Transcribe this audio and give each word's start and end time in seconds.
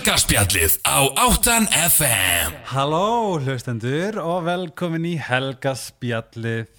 Helgaspjallið 0.00 0.78
á 0.88 0.96
8 1.28 1.66
FM 1.76 2.54
Halló 2.70 3.34
hlustendur 3.44 4.16
og 4.22 4.46
velkomin 4.46 5.04
í 5.04 5.10
Helgaspjallið. 5.20 6.70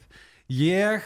Ég 0.50 1.06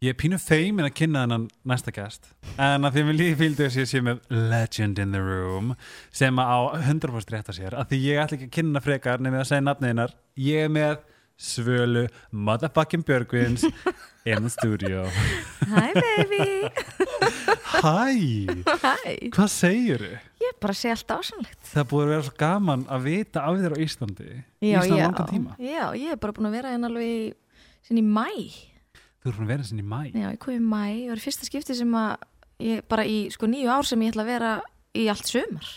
ég 0.00 0.08
er 0.08 0.16
pínu 0.16 0.38
feimin 0.40 0.86
að 0.88 0.94
kynna 1.02 1.26
þennan 1.26 1.44
næsta 1.68 1.92
gæst 1.92 2.30
en 2.56 2.88
að 2.88 2.96
því 2.96 3.04
mér 3.10 3.18
líði 3.18 3.36
fíldu 3.42 3.66
þess 3.66 3.76
að 3.76 3.82
ég 3.82 3.90
sé 3.90 4.02
með 4.08 4.22
Legend 4.54 5.02
in 5.04 5.12
the 5.12 5.20
Room 5.20 5.74
sem 6.16 6.40
að 6.40 6.48
á 6.48 6.60
100% 6.80 7.36
rétta 7.36 7.56
sér 7.58 7.76
að 7.76 7.92
því 7.92 8.00
ég 8.06 8.22
ætla 8.24 8.38
ekki 8.38 8.48
að 8.48 8.56
kynna 8.56 8.84
frekar 8.88 9.20
nefnir 9.20 9.44
að 9.44 9.50
segja 9.52 9.66
nafniðinnar 9.68 10.16
ég 10.48 10.64
er 10.70 10.72
með 10.78 10.96
Svölu 11.42 12.06
motherfucking 12.32 13.04
Björgvins 13.04 13.64
in 14.24 14.44
the 14.46 14.50
studio. 14.52 15.04
Hi 15.68 15.90
baby 15.92 16.70
Hæ, 17.72 18.02
Hi 19.02 19.30
hvað 19.32 19.48
segir 19.52 20.02
þau? 20.04 20.18
Ég 20.42 20.58
bara 20.62 20.74
sé 20.76 20.90
allt 20.92 21.14
ásannlegt 21.14 21.70
Það 21.70 21.80
er 21.82 21.88
búið 21.92 22.04
að 22.04 22.10
vera 22.12 22.26
svo 22.26 22.34
gaman 22.42 22.82
að 22.92 23.06
vita 23.08 23.44
af 23.48 23.60
þér 23.62 23.74
á 23.74 23.78
Íslandi 23.86 24.28
Já, 24.32 24.76
Íslandi 24.82 24.98
já, 24.98 25.04
langan 25.06 25.30
tíma. 25.30 25.56
Já, 25.62 25.84
ég 25.98 26.12
er 26.14 26.20
bara 26.22 26.36
búin 26.36 26.50
að 26.50 26.56
vera 26.58 26.72
hérna 26.74 26.90
alveg 26.90 27.12
í, 27.14 27.22
sinni 27.88 28.04
í 28.04 28.08
mæ 28.08 28.26
Þú 29.22 29.30
erum 29.30 29.38
búin 29.38 29.46
að 29.46 29.52
vera 29.54 29.68
sinni 29.70 29.84
í 29.84 29.90
mæ 29.92 30.00
Já, 30.12 30.26
ég 30.34 30.40
kom 30.42 30.56
í 30.56 30.60
mæ 30.60 30.82
og 30.82 31.06
það 31.06 31.16
er 31.16 31.24
fyrsta 31.26 31.48
skipti 31.48 31.78
sem 31.78 31.96
að 32.02 32.26
ég 32.62 32.84
bara 32.92 33.06
í 33.08 33.18
sko 33.34 33.48
nýju 33.50 33.72
ár 33.72 33.88
sem 33.88 34.02
ég 34.04 34.12
ætla 34.12 34.26
að 34.26 34.32
vera 34.34 34.52
í 34.98 35.06
allt 35.12 35.30
sömar 35.30 35.70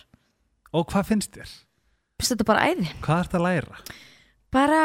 Og 0.75 0.89
hvað 0.91 1.07
finnst 1.13 1.37
þér? 1.37 1.53
Fyrst 2.19 2.31
þetta 2.33 2.47
bara 2.47 2.65
æði. 2.71 2.89
Hvað 3.03 3.21
ert 3.23 3.35
að 3.37 3.43
læra? 3.45 3.77
Bara, 4.55 4.81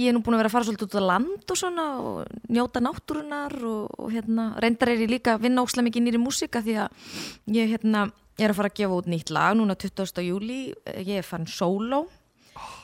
ég 0.00 0.08
er 0.08 0.16
nú 0.16 0.22
búin 0.24 0.36
að 0.36 0.42
vera 0.42 0.50
að 0.50 0.54
fara 0.56 0.68
svolítið 0.68 0.88
út 0.88 0.96
á 0.96 1.10
land 1.10 1.52
og 1.52 1.58
svona 1.60 1.86
og 2.00 2.48
njóta 2.48 2.82
náttúrunar 2.84 3.56
og, 3.60 3.92
og 3.98 4.08
hérna, 4.14 4.48
reyndar 4.62 4.92
er 4.94 5.04
ég 5.04 5.12
líka 5.12 5.36
að 5.36 5.46
vinna 5.48 5.64
óslega 5.66 5.88
mikið 5.88 6.06
nýri 6.06 6.22
músika 6.22 6.62
því 6.64 6.78
að 6.84 7.12
ég 7.58 7.72
hérna, 7.74 8.06
er 8.40 8.52
að 8.52 8.58
fara 8.60 8.72
að 8.72 8.78
gefa 8.80 8.98
út 9.02 9.10
nýtt 9.12 9.34
lag 9.34 9.58
núna 9.58 9.76
20. 9.76 10.24
júli, 10.24 10.60
ég 10.96 11.20
er 11.20 11.26
farin 11.26 11.50
solo 11.50 12.06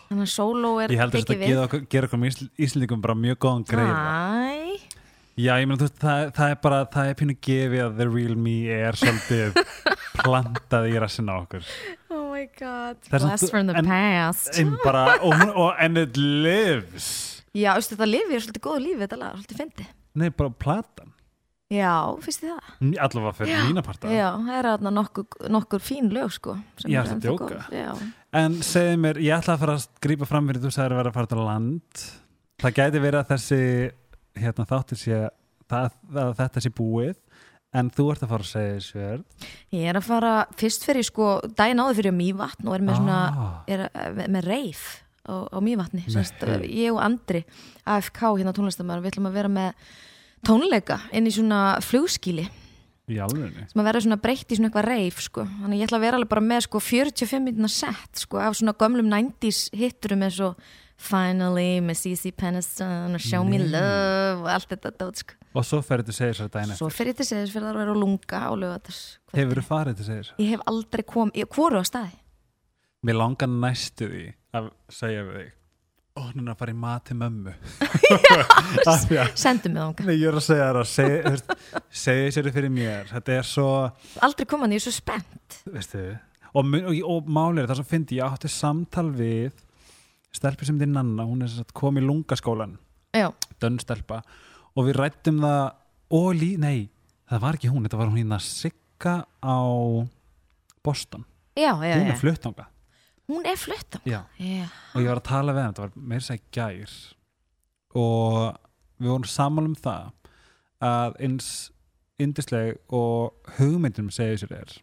þannig 0.08 0.24
að 0.24 0.32
solo 0.32 0.76
er 0.82 0.92
Ég 0.92 1.00
held 1.02 1.16
að 1.16 1.24
þetta 1.24 1.88
gera 1.92 2.08
okkur, 2.08 2.20
með 2.20 2.32
Ísl- 2.32 2.52
Íslendingum 2.56 3.04
bara 3.04 3.16
mjög 3.18 3.40
góðan 3.44 3.66
greið 3.68 4.86
Já, 5.38 5.52
ég 5.62 5.68
meina 5.70 5.78
þú 5.78 5.86
veist, 5.86 5.98
það, 6.02 6.20
það 6.34 6.52
er 6.52 6.56
bara 6.64 6.78
það 6.90 7.08
er 7.08 7.16
pínu 7.20 7.34
gefið 7.46 7.82
að 7.84 7.98
the 8.00 8.06
real 8.10 8.32
me 8.34 8.54
er 8.74 8.96
svolítið 8.98 9.60
plantað 10.24 10.88
í 10.90 10.96
rassin 10.98 11.30
á 11.30 11.34
okkur. 11.38 11.68
Oh 12.10 12.17
my 12.38 12.46
god. 12.58 13.02
Það 13.08 13.18
er 13.18 13.24
Blast 13.26 13.50
from 13.52 13.68
the 13.70 13.76
en- 13.82 13.90
past. 13.90 14.58
en 14.62 14.72
bara, 14.84 15.04
og, 15.20 15.34
hún- 15.34 15.54
og 15.56 15.74
and 15.78 15.98
it 15.98 16.16
lives. 16.16 17.42
Já, 17.56 17.74
veistu 17.76 17.96
þetta 17.96 18.08
lifið 18.14 18.34
er 18.38 18.42
svolítið 18.46 18.64
góðu 18.66 18.82
lífið 18.86 19.04
þetta 19.06 19.18
lag, 19.18 19.38
svolítið 19.38 19.62
fyndi 19.62 19.86
Nei, 20.18 20.28
bara 20.30 20.50
platan. 20.50 21.12
Já, 21.68 22.16
finnst 22.24 22.40
þið 22.40 22.52
það? 22.54 22.92
Allavega 23.04 23.32
fyrir 23.36 23.66
mína 23.68 23.82
parta. 23.84 24.08
Já, 24.08 24.28
það 24.40 24.54
er 24.58 24.68
þarna 24.70 24.92
nokkur, 24.96 25.26
nokkur 25.52 25.82
fín 25.84 26.06
lög 26.14 26.30
sko 26.32 26.54
sem 26.80 26.90
Já, 26.90 27.02
að 27.02 27.10
ennþá 27.12 27.26
djóka? 27.28 28.12
En 28.38 28.56
segðu 28.64 28.96
mér, 29.02 29.20
ég 29.20 29.36
ætla 29.36 29.54
að 29.56 29.62
fara 29.64 29.74
að 29.76 29.84
grípa 30.00 30.26
fram 30.30 30.48
fyrir 30.48 30.62
þú 30.64 30.72
sagðir 30.72 30.94
að 30.96 31.00
vera 31.02 31.10
að 31.12 31.18
fara 31.18 31.26
til 31.32 31.44
land. 31.44 32.04
Það 32.58 32.74
gæti 32.78 33.02
verið 33.04 33.20
að 33.20 33.28
þessi 33.34 33.60
hérna, 34.40 34.66
þáttir 34.72 35.00
sé 35.02 35.20
það, 35.68 35.90
að 36.24 36.32
þetta 36.40 36.64
sé 36.64 36.70
búið 36.80 37.16
en 37.76 37.90
þú 37.92 38.06
ert 38.12 38.22
að 38.24 38.30
fara 38.32 38.46
að 38.46 38.52
segja 38.52 38.76
þessu 38.78 39.00
verð 39.02 39.48
Ég 39.76 39.88
er 39.90 39.98
að 40.00 40.06
fara, 40.08 40.32
fyrst 40.56 40.86
fyrir 40.88 41.04
sko 41.04 41.26
daginn 41.58 41.82
áður 41.82 41.98
fyrir 42.00 42.16
Mývatn 42.16 42.68
og 42.68 42.74
er 42.78 42.86
með 42.88 42.96
svona 43.02 43.18
Ah. 43.28 43.50
er 43.68 43.90
eh, 43.92 44.28
með 44.28 44.48
reif 44.48 45.04
á, 45.28 45.34
á 45.52 45.58
Mývatni. 45.60 46.04
Sest, 46.08 46.40
ég 46.64 46.92
og 46.94 47.02
Andri, 47.04 47.44
AFK 47.84 48.22
hérna 48.40 48.54
tónlistamæður, 48.56 49.02
við 49.04 49.12
ætlum 49.12 49.28
að 49.28 49.36
vera 49.36 49.48
með 49.52 49.74
tónleika 50.46 51.00
inn 51.12 51.26
í 51.28 51.34
svona 51.34 51.60
flugskíli 51.84 52.46
í 53.08 53.16
alvegni 53.24 53.64
sem 53.70 53.80
að 53.80 53.86
vera 53.88 54.00
svona 54.04 54.18
breytt 54.20 54.52
í 54.52 54.56
svona 54.58 54.68
eitthvað 54.70 54.88
reif 54.88 55.20
sko. 55.24 55.44
þannig 55.62 55.80
ég 55.80 55.88
ætla 55.88 55.98
að 55.98 56.04
vera 56.06 56.18
alveg 56.20 56.28
bara 56.32 56.44
með 56.44 56.60
sko 56.66 56.80
45 56.84 57.40
minna 57.44 57.68
set 57.72 58.20
sko 58.24 58.40
af 58.42 58.56
svona 58.58 58.74
gömlum 58.78 59.08
90s 59.12 59.70
hitturum 59.76 60.22
eins 60.26 60.40
og 60.44 60.56
Finally 60.98 61.78
með 61.84 62.00
CC 62.00 62.32
Peniston 62.34 63.14
og 63.14 63.22
Show 63.22 63.44
Me 63.46 63.58
Nei. 63.60 63.68
Love 63.70 64.40
og 64.42 64.48
allt 64.50 64.72
þetta 64.72 64.90
dót 64.98 65.20
sko. 65.22 65.36
og 65.54 65.64
svo 65.66 65.78
ferði 65.86 66.08
til 66.10 66.16
sér 66.18 66.48
daginn 66.50 66.74
svo 66.76 66.88
eftir. 66.90 66.96
fer 66.98 67.10
ég 67.12 67.16
til 67.20 67.26
segis 67.28 67.52
fyrir 67.54 67.68
að 67.70 67.78
vera 67.78 67.94
á 67.94 67.98
lunga 67.98 68.40
á 68.44 68.52
lögatars 68.58 69.02
Hefur 69.32 69.60
þú 69.60 69.66
farið 69.68 70.00
til 70.00 70.08
segir? 70.08 70.32
ég 70.42 70.50
hef 70.56 70.64
aldrei 70.66 71.04
kom, 71.06 71.30
ég 71.38 71.46
hvoru 71.54 71.78
á 71.78 71.84
staði? 71.86 72.18
Mér 73.06 73.14
langar 73.20 73.46
næstu 73.48 74.08
því 74.10 74.24
að 74.58 74.72
segja 74.90 75.22
við 75.22 75.36
þig. 75.38 75.52
Ó, 76.18 76.22
núna 76.34 76.50
að 76.50 76.58
fara 76.58 76.72
í 76.74 76.78
mat 76.82 77.04
til 77.06 77.14
mömmu. 77.20 77.52
Sendu 79.38 79.70
mig 79.70 80.00
Nei, 80.02 80.16
ég 80.18 80.32
er 80.32 80.38
að 80.40 80.42
segja 80.48 80.72
það 80.74 81.42
Segja 81.94 82.32
sér 82.34 82.48
fyrir 82.56 82.72
mér. 82.74 83.06
Þetta 83.12 83.36
er 83.38 83.46
svo, 83.46 83.68
aldrei 84.26 84.48
koma 84.50 84.66
ég 84.66 84.80
er 84.82 84.86
svo 84.88 84.94
spennt. 84.96 85.60
Og, 86.56 86.64
mun- 86.66 86.88
og, 86.90 86.98
og 87.06 87.30
málið 87.30 87.62
er 87.62 87.70
það 87.70 87.80
sem 87.84 87.88
fyndi 87.92 88.18
Ég 88.18 88.34
átti 88.34 88.50
samtal 88.50 89.12
við 89.14 89.54
Stelpi 90.34 90.68
sem 90.68 90.78
þið 90.80 90.92
Nanna, 90.92 91.26
hún 91.28 91.42
er 91.42 91.50
sem 91.50 91.62
sagt 91.62 91.74
kom 91.76 91.98
í 91.98 92.04
lungaskólan 92.04 92.76
Dönnstelpa 93.62 94.22
Og 94.76 94.88
við 94.88 94.98
rættum 95.00 95.40
það 95.42 96.32
lí, 96.38 96.50
nei, 96.60 96.88
það 97.28 97.44
var 97.44 97.58
ekki 97.58 97.72
hún 97.72 97.86
Þetta 97.86 98.00
var 98.00 98.10
hún 98.10 98.20
hérna 98.20 98.40
Sigga 98.42 99.14
á 99.42 99.58
Boston, 100.84 101.24
já, 101.58 101.72
já, 101.84 101.96
hún 101.98 102.12
er 102.12 102.20
fluttanga 102.20 102.68
hún 103.28 103.44
er 103.44 103.58
flutta 103.60 104.00
Já. 104.08 104.22
Já, 104.40 104.68
og 104.94 105.02
ég 105.02 105.10
var 105.10 105.20
að 105.20 105.26
tala 105.28 105.52
við 105.52 105.64
hann, 105.64 105.74
þetta 105.74 105.84
var 105.84 106.06
meira 106.12 106.24
sæk 106.24 106.44
gær. 106.54 106.94
Og 107.98 108.38
við 108.98 109.10
vorum 109.12 109.28
saman 109.28 109.68
um 109.68 109.76
það 109.76 110.12
að 110.84 111.18
eins 111.26 111.48
yndisleg 112.22 112.78
og 112.94 113.34
hugmyndum 113.58 114.10
segir 114.14 114.40
sér 114.40 114.54
er 114.58 114.76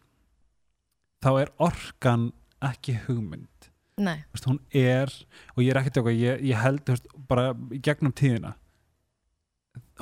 þá 1.24 1.30
er 1.42 1.52
orkan 1.62 2.30
ekki 2.64 2.96
hugmynd 3.06 3.70
veist, 3.96 4.46
hún 4.46 4.60
er, 4.76 5.12
og 5.54 5.64
ég 5.64 5.72
er 5.72 5.80
ekki 5.80 5.94
tjóka 5.96 6.12
ég, 6.12 6.42
ég 6.44 6.60
held, 6.60 6.84
veist, 6.88 7.08
bara 7.28 7.52
gegnum 7.80 8.12
tíðina 8.16 8.54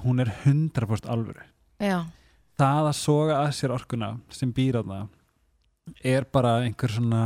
hún 0.03 0.21
er 0.21 0.31
100% 0.44 1.09
alvöru. 1.10 1.43
Já. 1.78 2.06
Það 2.59 2.88
að 2.88 2.97
soga 2.99 3.41
að 3.43 3.53
sér 3.59 3.75
orkuna 3.75 4.10
sem 4.34 4.53
býr 4.54 4.81
að 4.81 4.91
það 4.91 6.04
er 6.15 6.27
bara 6.33 6.56
einhver 6.65 6.93
svona 6.94 7.22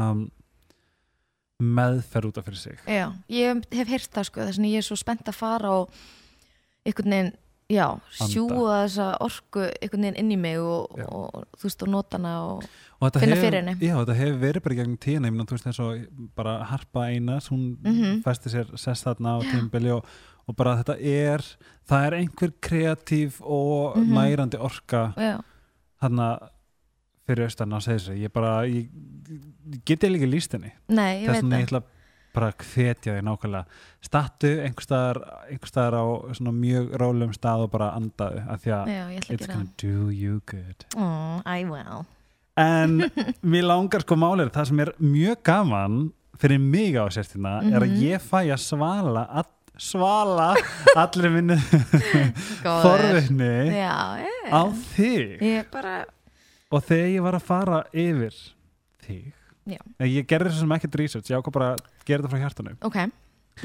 meðferð 1.58 2.30
út 2.30 2.40
af 2.40 2.46
fyrir 2.48 2.60
sig. 2.60 2.80
Já, 2.86 3.10
ég 3.32 3.64
hef 3.74 3.90
heyrt 3.90 4.14
það 4.14 4.28
sko 4.28 4.46
þess 4.46 4.60
að 4.60 4.70
ég 4.70 4.80
er 4.82 4.86
svo 4.86 4.98
spennt 4.98 5.28
að 5.28 5.38
fara 5.38 5.74
og 5.80 6.00
einhvern 6.86 7.14
veginn, 7.14 7.32
já, 7.68 7.86
sjúga 8.16 8.76
þessa 8.86 9.06
orku 9.24 9.64
einhvern 9.68 10.04
veginn 10.06 10.18
inn 10.22 10.32
í 10.32 10.38
mig 10.40 10.58
og, 10.62 10.94
Já. 10.96 11.04
og, 11.12 11.44
þú 11.60 11.66
veist, 11.68 11.82
og 11.84 11.90
nota 11.92 12.16
hana 12.18 12.34
og 12.46 12.62
Og 13.00 13.12
Finna 13.14 13.36
hefur- 13.36 13.44
fyrir 13.44 13.60
henni. 13.62 13.74
Já, 13.86 13.94
þetta 14.00 14.14
hefur 14.18 14.38
verið 14.42 14.62
bara 14.64 14.74
í 14.74 14.78
gegnum 14.78 14.96
tíðina, 14.98 15.28
ég 15.28 15.32
meina, 15.34 15.44
þú 15.46 15.54
veist 15.54 15.66
eins 15.70 15.78
og 15.78 16.30
bara 16.34 16.54
Harpa 16.64 17.04
Einars, 17.12 17.48
hún 17.52 17.76
Mhm. 17.84 18.22
festi 18.24 18.48
sér 18.50 18.72
sest 18.78 19.04
þarna 19.04 19.38
á 19.38 19.42
tímbili 19.44 19.90
og, 19.94 20.04
og 20.48 20.56
bara 20.56 20.82
þetta 20.82 20.96
er, 21.00 21.38
það 21.88 22.06
er 22.06 22.12
einhver 22.18 22.52
kreatív 22.60 23.40
og 23.42 23.96
Mhm. 23.96 24.12
nærandi 24.14 24.58
orka 24.58 25.14
þarna 26.02 26.48
fyrir 27.28 27.44
austan 27.44 27.70
á 27.72 27.78
segja 27.80 28.00
sig, 28.00 28.18
ég 28.24 28.32
bara 28.32 28.62
ég, 28.66 28.88
ég 29.70 29.84
geti 29.84 30.08
líka 30.08 30.26
líst 30.26 30.52
henni 30.52 30.72
nei, 30.88 31.22
ég 31.24 31.28
þess 31.28 31.34
veit 31.34 31.42
vegna 31.44 31.56
ég 31.58 31.66
það 31.66 31.68
ætla 31.68 31.82
bara 32.38 32.50
hvetja 32.62 33.16
því 33.19 33.22
nákvæmlega. 33.28 33.65
Statu 34.09 34.50
einhver 34.65 34.87
staðar, 34.87 35.21
einhver 35.50 35.72
staðar 35.72 35.97
á 35.99 36.04
svona 36.38 36.53
mjög 36.54 36.93
rólegum 37.03 37.34
stað 37.37 37.65
og 37.66 37.72
bara 37.75 37.91
andaðu 37.99 38.44
af 38.49 38.62
því 38.62 38.75
að 38.78 38.93
Já, 38.94 39.03
it's 39.34 39.50
gonna 39.50 39.66
do 39.82 40.09
you 40.15 40.38
good. 40.47 40.87
Oh, 40.97 41.43
I 41.44 41.65
will. 41.69 42.06
En 42.59 42.97
mér 43.53 43.66
langar 43.69 44.03
sko 44.06 44.16
málið 44.19 44.49
það 44.56 44.71
sem 44.72 44.81
er 44.87 44.94
mjög 44.99 45.43
gaman 45.47 45.99
fyrir 46.38 46.59
mig 46.62 46.94
á 46.99 47.06
sérstina 47.10 47.59
er 47.66 47.82
að 47.82 47.93
Mhm. 47.93 48.03
ég 48.03 48.22
fæ 48.22 48.41
að 48.55 48.60
svala 48.62 49.25
all, 49.31 49.47
svala 49.78 50.49
allri 50.99 51.31
minni 51.34 51.56
forvinni 52.84 53.50
Já, 53.75 53.94
ég, 54.22 54.47
á 54.50 54.62
þig. 54.94 55.43
Ég 55.43 55.69
bara 55.72 55.97
og 56.70 56.82
þegar 56.84 57.09
ég 57.15 57.22
var 57.25 57.38
að 57.38 57.47
fara 57.49 57.78
yfir 57.97 58.34
þig 59.06 59.32
Já. 59.68 59.80
Ég 60.08 60.28
gerði 60.28 60.54
þessum 60.54 60.75
ekkert 60.78 60.98
research 61.00 61.32
ég 61.32 61.40
ákvað 61.40 61.56
bara 61.58 61.70
að 61.76 61.82
gera 62.08 62.22
þetta 62.25 62.32
frá 62.32 62.44
hjartanum 62.44 62.78
Ok, 62.88 63.00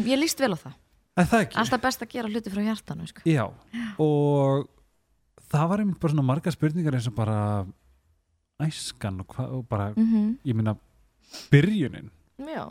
ég 0.04 0.20
líst 0.20 0.42
vel 0.44 0.52
á 0.52 0.60
það 0.60 0.80
Er 1.14 1.28
það 1.30 1.44
ekki? 1.46 1.58
Alltaf 1.62 1.82
best 1.84 2.04
að 2.04 2.14
gera 2.16 2.30
hluti 2.32 2.50
frá 2.50 2.64
hjartanu 2.66 3.06
sko. 3.06 3.22
Já, 3.30 3.44
og 4.02 4.64
það 5.54 5.68
var 5.70 5.84
einmitt 5.84 6.00
bara 6.02 6.14
svona 6.16 6.26
marga 6.26 6.54
spurningar 6.54 6.98
eins 6.98 7.10
og 7.12 7.16
bara 7.18 7.38
æskan 8.64 9.22
og, 9.22 9.36
hva, 9.36 9.46
og 9.54 9.68
bara, 9.70 9.92
mm 9.98 10.40
ég 10.48 10.58
meina 10.58 10.76
byrjunin 11.54 12.10
Já, 12.42 12.66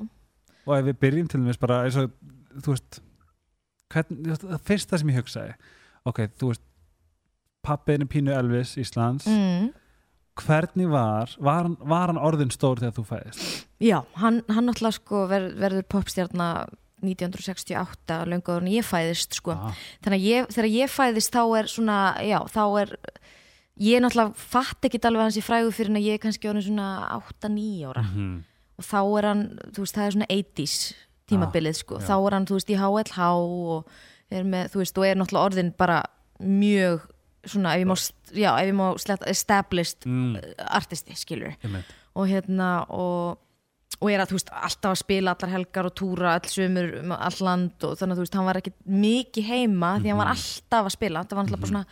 og 0.67 0.75
ef 0.77 0.85
við 0.89 0.99
byrjum 1.05 1.31
til 1.31 1.41
dæmis 1.43 1.61
bara 1.63 1.85
eins 1.87 1.99
og, 2.01 2.11
þú 2.59 2.75
veist 2.75 3.01
hvern, 3.93 4.21
það 4.43 4.67
fyrsta 4.67 4.99
sem 4.99 5.13
ég 5.13 5.21
hugsaði 5.21 5.55
ok, 6.09 6.25
þú 6.39 6.51
veist 6.53 6.65
pappiðin 7.63 8.07
er 8.07 8.11
pínu 8.11 8.35
Elvis 8.35 8.75
Íslands 8.83 9.29
mm. 9.31 9.71
Hvernig 10.41 10.89
var, 10.91 11.31
var 11.39 11.69
var 11.81 12.07
hann 12.09 12.19
orðin 12.21 12.51
stór 12.55 12.81
þegar 12.81 12.95
þú 12.97 13.05
fæðist? 13.11 13.67
Já 13.83 13.99
hann, 14.17 14.43
hann 14.49 14.67
náttúrulega 14.71 14.97
sko 14.97 15.27
ver, 15.29 15.51
verður 15.61 15.85
popstjarnar 15.93 16.71
1968 17.03 18.19
löngu 18.31 18.53
áður 18.53 18.63
en 18.67 18.73
ég 18.73 18.87
fæðist 18.87 19.35
sko 19.39 19.55
Ah, 19.57 19.75
þannig 20.05 20.21
að 20.23 20.27
ég, 20.31 20.49
þegar 20.55 20.69
ég 20.71 20.93
fæðist 20.93 21.35
þá 21.35 21.43
er 21.59 21.69
svona, 21.71 21.99
já, 22.25 22.39
þá 22.53 22.63
er 22.83 22.93
ég 23.83 24.03
náttúrulega 24.05 24.37
fatt 24.39 24.89
ekki 24.89 25.01
alveg 25.09 25.27
hans 25.27 25.39
í 25.41 25.45
frægu 25.45 25.73
fyrir 25.75 25.91
en 25.93 26.01
að 26.01 26.07
ég 26.09 26.19
er 26.19 26.23
kannski 26.23 26.51
orðin 26.51 26.67
svona 26.69 26.89
8-9 27.19 27.87
ára 27.91 28.05
Mhm. 28.07 28.33
og 28.79 28.85
þá 28.89 28.99
er 29.19 29.29
hann, 29.29 29.43
þú 29.75 29.85
veist, 29.85 29.95
það 29.97 30.07
er 30.07 30.15
svona 30.17 30.31
80s 30.31 30.77
tímabilið, 31.29 31.77
sko, 31.83 31.99
já. 32.01 32.07
þá 32.09 32.15
er 32.27 32.33
hann 32.39 32.47
þú 32.47 32.55
veist, 32.59 32.71
í 32.71 32.77
HLH 32.81 33.19
og 33.29 33.87
er 34.31 34.45
með, 34.45 34.71
þú 34.73 34.79
veist, 34.83 34.99
og 34.99 35.05
er 35.07 35.17
náttúrulega 35.17 35.47
orðin 35.51 35.73
bara 35.77 36.03
mjög 36.41 37.01
svona, 37.47 37.75
ef 37.75 37.81
ég 37.83 37.89
má, 37.91 37.97
já, 38.35 38.51
ef 38.61 38.67
ég 38.71 38.77
má 38.79 38.87
sletta, 39.03 39.27
established 39.31 40.07
Mm. 40.07 40.37
artisti, 40.69 41.15
skilur 41.17 41.55
og 42.15 42.29
hérna 42.29 42.87
og, 42.91 43.39
og 44.01 44.11
er 44.11 44.21
að, 44.21 44.29
þú 44.33 44.37
veist, 44.39 44.51
alltaf 44.53 44.91
að 44.93 45.01
spila 45.03 45.35
allar 45.35 45.51
helgar 45.51 45.87
og 45.87 45.95
túra 45.95 46.35
all 46.37 46.49
sömur 46.49 47.01
um 47.01 47.13
all 47.13 47.39
land 47.41 47.85
og 47.85 47.97
þannig 47.99 48.13
að, 48.13 48.19
þú 48.19 48.25
veist, 48.27 48.35
hann 48.35 48.49
var 48.49 48.61
ekki 48.61 48.73
mikið 48.87 49.45
heima 49.49 49.93
því 50.01 50.09
hann 50.13 50.19
var 50.23 50.33
alltaf 50.35 50.85
að 50.89 50.97
spila. 50.97 51.25
Það 51.25 51.37
var 51.37 51.45
náttúrulega 51.45 51.61
bara 51.63 51.73
svona 51.73 51.87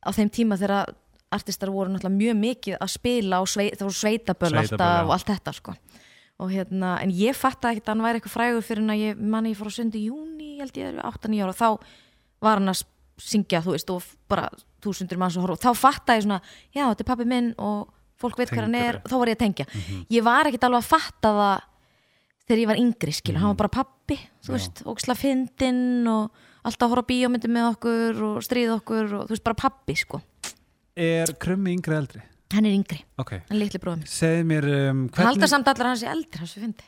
á 0.00 0.08
þeim 0.16 0.30
tíma 0.30 0.56
þegar 0.60 0.94
artistar 1.30 1.70
voru 1.70 1.90
náttúrulega 1.92 2.18
mjög 2.18 2.36
mikið 2.40 2.76
að 2.80 2.90
spila 2.90 3.40
og 3.40 3.48
svei, 3.48 3.70
það 3.74 3.86
voru 3.86 3.98
sveitaböll 4.00 4.56
alltaf 4.64 5.04
og 5.06 5.12
allt 5.14 5.26
þetta, 5.30 5.52
sko. 5.54 5.74
Og 6.40 6.48
hérna, 6.50 6.94
en 7.02 7.10
ég 7.12 7.36
fatt 7.36 7.64
að 7.68 7.82
hann 7.86 8.00
væri 8.00 8.18
eitthvað 8.20 8.32
frægur 8.32 8.64
fyrir 8.64 8.82
en 8.82 8.94
að 8.94 9.02
ég 9.04 9.18
manni 9.20 9.50
ég 9.52 9.58
fór 9.58 9.68
á 9.68 9.76
sundi 9.76 10.06
júni, 10.06 10.56
ég 10.56 10.64
held 10.64 10.78
ég 10.80 11.00
8-9 11.04 11.42
ára, 11.44 11.52
þá 11.52 11.68
var 12.40 12.56
hann 12.62 12.72
að 12.72 12.84
syngja, 13.20 13.60
þú 13.64 13.74
veist, 13.76 13.90
og 13.94 14.02
bara 14.28 14.48
þúsundur 14.82 15.18
manns 15.20 15.36
og 15.36 15.44
horfa, 15.46 15.68
þá 15.68 15.76
fatta 15.76 16.16
ég 16.18 16.24
svona 16.26 16.40
já, 16.74 16.84
þetta 16.88 17.04
er 17.04 17.08
pappi 17.12 17.26
minn 17.28 17.50
og 17.58 17.90
fólk 18.20 18.36
veit 18.40 18.50
hver 18.52 18.66
hann 18.66 18.74
er 18.78 19.00
þá 19.04 19.14
var 19.20 19.28
ég 19.32 19.36
að 19.38 19.42
tengja, 19.44 19.66
Mhm. 19.74 20.06
ég 20.10 20.22
var 20.24 20.44
ekkit 20.48 20.64
alveg 20.68 20.82
að 20.82 20.88
fatta 20.90 21.28
það 21.36 21.60
þegar 22.48 22.60
ég 22.62 22.66
var 22.66 22.76
yngri 22.80 23.12
skilur, 23.14 23.38
hann 23.40 23.50
Mhm. 23.50 23.56
var 23.56 23.68
bara 23.68 23.84
pappi 23.84 24.18
þú 24.44 24.52
veist, 24.56 24.82
óksla 24.84 25.14
fyndinn 25.16 26.08
og 26.08 26.30
alltaf 26.64 26.88
að 26.88 26.94
horfa 26.96 27.06
bíómyndi 27.08 27.48
með 27.48 27.76
okkur 27.76 28.22
og 28.22 28.42
stríða 28.42 28.80
okkur 28.80 29.12
og 29.20 29.26
þú 29.28 29.30
veist, 29.36 29.44
bara 29.44 29.54
pappi 29.54 29.94
sko. 29.96 30.20
Er 30.96 31.26
krummi 31.38 31.72
yngri 31.76 31.94
eldri? 31.96 32.22
hann 32.52 32.66
er 32.66 32.72
yngri, 32.74 33.04
Ok, 33.18 33.30
hann 33.48 33.60
er 33.60 33.64
litli 33.64 33.78
bróðum 33.78 34.02
segð 34.04 34.44
mér 34.44 34.64
um, 34.90 35.08
hann 35.14 35.26
halda 35.26 35.40
hvernig 35.46 35.48
samt 35.48 35.68
allar 35.68 35.86
hans 35.86 36.02
í 36.02 36.08
eldri 36.10 36.38
hans 36.40 36.54
við 36.56 36.64
fyndi, 36.66 36.84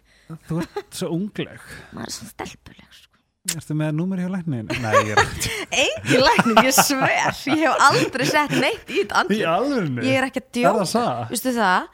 Þú 0.49 0.61
ert 0.63 0.91
svo 0.97 1.09
ungleg. 1.13 1.61
Maður 1.93 2.07
er 2.09 2.13
svona 2.17 2.33
stelpuleg 2.33 2.89
sko. 2.91 3.12
Ertu 3.51 3.75
með 3.75 3.97
númer 3.99 4.21
hjá 4.23 4.29
læknin? 4.31 4.69
Nei, 4.71 4.93
ég 5.03 5.17
er 5.17 5.21
engin 5.83 6.21
lækning, 6.23 6.59
ég 6.63 6.77
sver. 6.77 7.33
Ég 7.51 7.65
hef 7.65 7.81
aldrei 7.89 8.27
sett 8.31 8.53
neitt 8.55 8.87
í 8.93 9.01
þetta 9.03 9.25
Í 9.35 9.41
andlit 9.43 9.49
alvörinu? 9.51 10.05
ég 10.07 10.19
er 10.21 10.27
ekki 10.29 10.39
að 10.43 10.47
Er 10.47 10.55
djóka 10.61 10.85
það 10.87 10.93
það? 11.09 11.25
Vistu 11.33 11.53
það, 11.57 11.89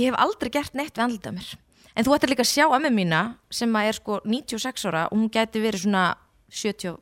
ég 0.00 0.08
hef 0.08 0.16
aldrei 0.24 0.50
gert 0.54 0.78
neitt 0.80 0.94
við 0.96 1.04
andlitað 1.04 1.36
mér. 1.36 1.50
En 1.94 2.06
þú 2.08 2.14
ættir 2.16 2.32
líka 2.32 2.46
að 2.46 2.50
sjá 2.54 2.64
ömmu 2.78 2.92
mína 2.96 3.20
sem 3.52 3.76
að 3.76 3.90
er 3.90 3.98
sko 4.00 4.16
96 4.24 4.86
ára 4.88 5.04
og 5.10 5.18
hún 5.20 5.28
gæti 5.36 5.62
verið 5.62 5.84
svona 5.84 6.06
72 6.48 6.96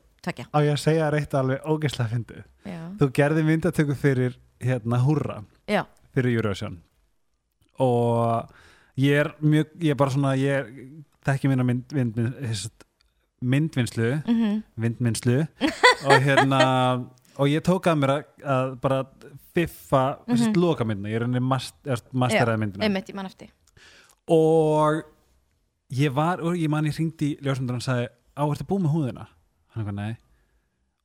Á 0.51 0.57
ég 0.63 0.75
að 0.75 0.83
segja 0.83 1.07
þér 1.07 1.17
eitt 1.21 1.33
alveg 1.39 1.65
ógeðslega 1.67 2.11
fyndið? 2.11 2.43
Já, 2.67 2.81
Þú 2.99 3.07
gerði 3.15 3.47
myndatöku 3.47 3.95
fyrir 3.99 4.35
hérna 4.63 4.99
húrra. 5.03 5.39
Já, 5.67 5.81
fyrir 6.15 6.37
Eurovision. 6.37 6.77
Og 7.79 8.51
ég 8.99 9.23
er 9.23 9.31
mjög, 9.39 9.73
ég 9.79 9.95
er 9.95 9.99
bara 9.99 10.13
svona 10.13 10.35
ég 10.39 10.69
þekki 11.23 11.51
minna 11.51 11.65
mynd, 11.67 11.87
mynd, 11.95 12.15
mynd, 12.19 12.39
mynd, 12.43 12.82
myndvinnslu 13.43 14.09
mm 14.23 14.61
vindvinnslu 14.79 15.37
og 16.07 16.23
hérna 16.23 16.61
og 17.37 17.49
ég 17.49 17.63
tók 17.65 17.87
að 17.89 17.99
mér 18.01 18.13
að, 18.13 18.25
að 18.55 18.75
bara 18.81 18.99
fiffa 19.53 20.03
mm 20.27 20.35
-hmm. 20.35 20.57
loka 20.57 20.85
myndina, 20.85 21.09
ég 21.09 21.15
er 21.15 21.25
henni 21.27 21.39
masteraði 21.41 22.57
myndina. 22.59 22.85
einmitt, 22.85 23.09
ég 23.09 23.15
man 23.15 23.25
eftir. 23.25 23.49
Og 24.27 25.03
ég 25.91 26.13
var, 26.13 26.41
og 26.41 26.55
ég 26.55 26.69
man 26.69 26.85
ég 26.85 26.95
hringdi 26.95 27.33
í 27.33 27.37
ljósmyndur 27.41 27.75
og 27.75 27.81
sagði, 27.81 28.07
á, 28.37 28.43
ertu 28.45 28.65
búið 28.65 28.83
með 28.83 28.93
húðina? 28.93 29.27
hann 29.73 29.83
eitthvað, 29.83 29.95
nei. 29.95 30.15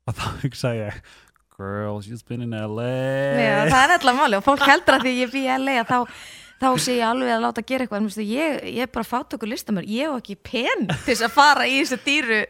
Og 0.07 0.15
þá 0.15 0.27
hugsaði 0.43 0.79
ég 0.79 1.03
girl, 1.59 2.01
she's 2.01 2.23
been 2.23 2.43
in 2.43 2.51
LA 2.51 2.93
Já, 3.35 3.69
það 3.69 3.83
er 3.83 3.95
alltaf 3.97 4.15
máli 4.15 4.37
og 4.39 4.45
fólk 4.47 4.63
heldur 4.63 4.95
að 4.95 5.07
því 5.07 5.15
ég 5.19 5.33
bý 5.33 5.41
í 5.43 5.57
LA 5.59 5.81
að 5.83 5.89
þá, 5.89 5.99
þá 6.59 6.71
sé 6.83 6.97
ég 6.99 7.07
alveg 7.07 7.35
að 7.35 7.45
láta 7.45 7.65
gera 7.67 7.87
eitthvað. 7.87 8.09
En 8.09 8.27
ég, 8.27 8.59
ég 8.79 8.83
er 8.87 8.91
bara 8.93 9.07
fát 9.07 9.39
okkur 9.39 9.53
listamör 9.53 9.87
ég 9.87 10.09
hef 10.09 10.19
ekki 10.23 10.39
pen 10.51 10.89
til 10.91 11.13
þess 11.13 11.29
að 11.29 11.37
fara 11.37 11.69
í 11.69 11.79
þessu 11.81 12.01
dýru 12.07 12.43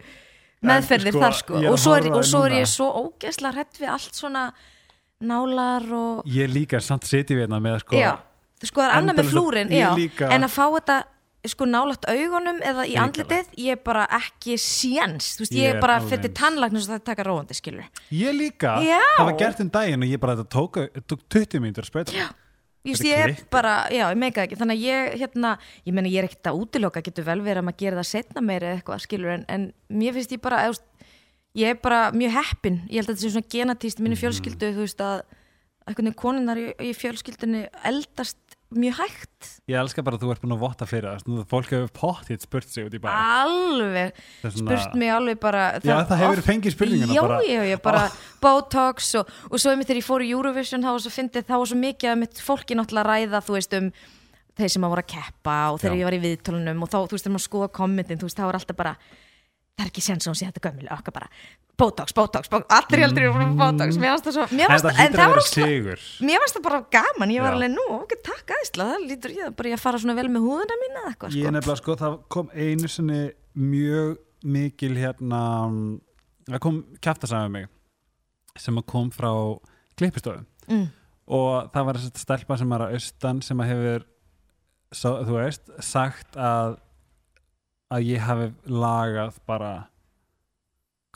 meðferðir 0.64 1.14
sko, 1.14 1.22
þar 1.22 1.36
sko. 1.38 1.58
að 1.60 1.68
og 1.70 1.78
svo 1.82 1.98
er, 1.98 2.08
og 2.14 2.24
svo 2.26 2.40
er 2.46 2.56
ég 2.58 2.70
svo 2.70 2.88
ógeðslega 3.04 3.54
hrætt 3.54 3.78
við 3.78 3.92
allt 3.94 4.18
svona 4.18 4.48
nálar 5.18 5.86
og 5.94 6.26
ég 6.30 6.50
líka 6.50 6.80
samt 6.82 7.06
sitið 7.08 7.38
við 7.38 7.46
hérna 7.46 7.60
með 7.62 7.78
sko, 7.84 7.98
já, 7.98 8.10
sko 8.62 8.82
það 8.82 8.88
er 8.88 8.98
annað 8.98 9.20
með 9.20 9.30
flúrin 9.32 9.72
já, 9.74 9.86
líka. 9.98 10.32
en 10.34 10.46
að 10.46 10.52
fá 10.54 10.64
þetta 10.66 10.98
sko 11.48 11.68
nálægt 11.70 12.08
augunum 12.10 12.58
eða 12.66 12.84
í 12.90 12.96
andlitið 12.98 13.52
ég 13.62 13.78
er 13.78 13.80
bara 13.86 14.02
ekki 14.18 14.56
séns. 14.60 15.30
Þú 15.38 15.44
veist, 15.44 15.54
Ég 15.54 15.62
ég 15.62 15.76
er 15.76 15.78
bara 15.80 16.00
fyrir 16.02 16.32
tannlæknir 16.34 16.82
sem 16.84 16.96
það 16.96 17.04
taka 17.06 17.26
róandi 17.28 17.56
skilur 17.56 17.86
ég 18.10 18.34
líka, 18.36 18.74
Já. 18.84 18.98
það 19.16 19.30
var 19.30 19.38
gert 19.44 19.62
um 19.62 19.70
daginn 19.78 20.04
og 20.04 20.10
ég 20.10 20.20
bara 20.20 20.36
þetta 20.36 20.50
tók, 20.58 20.80
tók 21.06 21.22
20 21.30 21.62
mínútur 21.62 21.86
að 21.86 21.90
spreyta 21.92 22.16
Já. 22.18 22.26
Ég, 22.88 23.02
ég 23.04 23.42
bara, 23.50 23.74
já, 23.92 24.04
ég 24.10 24.16
meika 24.16 24.44
ekki. 24.46 24.56
Þannig 24.56 24.78
að 24.78 24.86
ég, 24.88 25.18
hérna, 25.22 25.58
ég 25.84 25.94
meina 25.96 26.08
ég 26.08 26.18
er 26.22 26.28
ekkert 26.28 26.50
að 26.50 26.60
útiloka 26.62 27.02
getur 27.04 27.24
vel 27.24 27.40
verið 27.40 27.62
að 27.62 27.66
maður 27.68 27.82
gera 27.84 28.00
það 28.00 28.08
setna 28.12 28.40
meira 28.44 28.70
eða 28.70 28.78
eitthvað 28.80 29.02
skilur 29.04 29.34
en, 29.34 29.44
en 29.48 29.72
mér 29.88 30.12
finnst 30.16 30.32
ég 30.32 30.40
bara 30.40 30.62
ég 31.58 31.68
er 31.74 31.80
bara 31.82 32.12
mjög 32.12 32.36
heppin. 32.38 32.80
Ég 32.88 33.00
held 33.02 33.08
að 33.08 33.14
þetta 33.14 33.24
sé 33.26 33.32
svona 33.34 33.52
genatíst 33.54 33.98
í 33.98 34.00
Mhm. 34.00 34.04
minni 34.08 34.20
fjölskyldu 34.22 34.72
þú 34.74 34.84
veist 34.86 35.00
að 35.00 35.22
veginn 35.88 36.14
konunnar 36.14 36.56
í, 36.60 36.66
í 36.80 36.92
fjölskyldunni 36.94 37.66
eldast 37.84 38.36
mjög 38.68 38.98
hægt 39.00 39.46
ég 39.70 39.78
elska 39.80 40.02
bara 40.04 40.18
að 40.18 40.24
þú 40.26 40.30
ert 40.34 40.42
búin 40.42 40.52
að 40.56 40.60
votta 40.60 40.86
fyrir 40.88 41.06
það 41.24 41.44
fólk 41.48 41.70
hefur 41.72 41.92
pottið 41.96 42.42
spurt 42.44 42.68
sig 42.68 42.84
út 42.84 42.92
í 42.92 43.00
bæ 43.00 43.08
alveg, 43.08 44.12
Það 44.42 44.52
svona- 44.58 44.76
spurt 44.82 44.98
mig 45.00 45.08
alveg 45.14 45.40
bara 45.40 45.62
Já, 45.80 45.94
það 46.04 46.20
hefur 46.22 46.38
oft- 46.42 46.48
fengið 46.50 46.74
spurninguna 46.76 47.14
já, 47.16 47.22
bara. 47.24 47.38
já, 47.48 47.62
já, 47.64 47.78
bara 47.82 48.02
Botox 48.42 49.14
og, 49.22 49.30
og 49.50 49.56
svo 49.58 49.72
þegar 49.72 49.96
ég 50.02 50.04
fór 50.04 50.20
í 50.26 50.30
Eurovision 50.34 50.82
þá 50.84 50.90
var 50.92 51.00
svo, 51.00 51.10
fyndið, 51.16 51.46
þá 51.48 51.56
var 51.56 51.66
svo 51.72 51.78
mikið 51.80 52.12
að 52.12 52.18
mitt 52.18 52.36
fólki 52.44 52.76
náttúrulega 52.76 53.08
ræða, 53.08 53.40
þú 53.48 53.56
veist, 53.56 53.72
um 53.78 53.90
þeir 54.58 54.68
sem 54.74 54.84
að 54.84 54.92
voru 54.92 55.02
að 55.06 55.12
keppa 55.14 55.56
og 55.72 55.80
þegar 55.80 55.94
Já. 55.94 56.00
ég 56.00 56.04
var 56.08 56.16
í 56.18 56.22
viðtölunum 56.26 56.82
og 56.82 56.88
þá, 56.90 56.98
þú 57.08 57.14
veist, 57.16 57.24
þegar 57.24 57.36
maður 57.38 57.46
skoða 57.48 57.68
kommentin, 57.78 58.18
þú 58.18 58.26
veist, 58.28 58.36
þá 58.38 58.48
er 58.48 58.58
alltaf 58.58 58.76
bara 58.76 58.94
það 59.78 59.86
er 59.86 59.90
ekki 59.92 60.04
sens 60.04 60.26
að 60.26 60.32
hún 60.32 60.38
sé 60.40 60.48
þetta 60.50 60.64
gömul 60.66 60.88
okkar 60.98 61.14
bara, 61.14 61.28
Botox, 61.78 62.14
Botox, 62.16 62.50
Botox 62.50 62.74
allir 62.74 63.04
heldur 63.04 63.26
ég 63.28 63.36
Botox, 63.58 63.98
mér 64.02 64.14
varst 64.16 64.26
það 64.26 64.34
svo 64.34 64.46
mér 64.58 64.72
varst, 64.72 64.86
það 64.88 64.96
það 64.98 65.20
að 65.22 65.28
var 65.30 66.40
varst 66.42 66.56
það 66.58 66.64
bara 66.64 66.80
gaman, 66.96 67.34
ég 67.34 67.44
var 67.44 67.54
Já. 67.54 67.58
alveg 67.58 67.72
nú, 67.76 67.84
ok, 68.00 68.14
takk 68.26 68.54
aðeinsla 68.56 68.88
það 68.90 69.06
lítur 69.06 69.34
ég 69.36 69.54
bara 69.60 69.70
ég 69.70 69.78
að 69.78 69.84
fara 69.84 70.00
svona 70.02 70.16
vel 70.18 70.26
með 70.34 70.48
húðuna 70.48 70.78
mína 70.82 71.04
eða 71.04 71.12
eitthvað, 71.12 71.36
ég 71.38 71.46
sko. 71.46 71.54
nefnilega 71.54 71.80
sko, 71.82 71.96
það 72.02 72.18
kom 72.34 72.50
einu 72.58 72.90
sinni 72.90 73.20
mjög 73.54 74.18
mikil 74.58 74.92
hérna 74.98 75.42
það 76.48 76.62
kom 76.66 76.82
kjaftasaga 77.04 77.52
mig 77.54 77.70
sem 78.58 78.82
að 78.82 78.88
kom 78.90 79.14
frá 79.14 79.30
klippistöðum 79.98 80.46
mm, 80.66 80.84
og 81.38 81.70
það 81.74 81.88
var 81.88 82.02
þessi 82.02 82.24
stelpa 82.24 82.58
sem 82.58 82.74
er 82.74 82.86
að 82.88 82.98
austan 82.98 83.42
sem 83.46 83.62
að 83.62 83.72
hefur 83.72 84.06
svo, 84.90 85.14
þú 85.28 85.38
veist, 85.38 85.72
sagt 85.84 86.38
að 86.40 86.78
að 87.94 88.10
ég 88.12 88.24
hafi 88.24 88.50
lagað 88.68 89.38
bara 89.48 89.72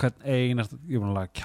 hvern 0.01 0.25
einast 0.25 0.73
ég 0.89 0.97
er 0.97 1.03
búin 1.03 1.11
að 1.13 1.19
laga 1.19 1.29
já, 1.29 1.43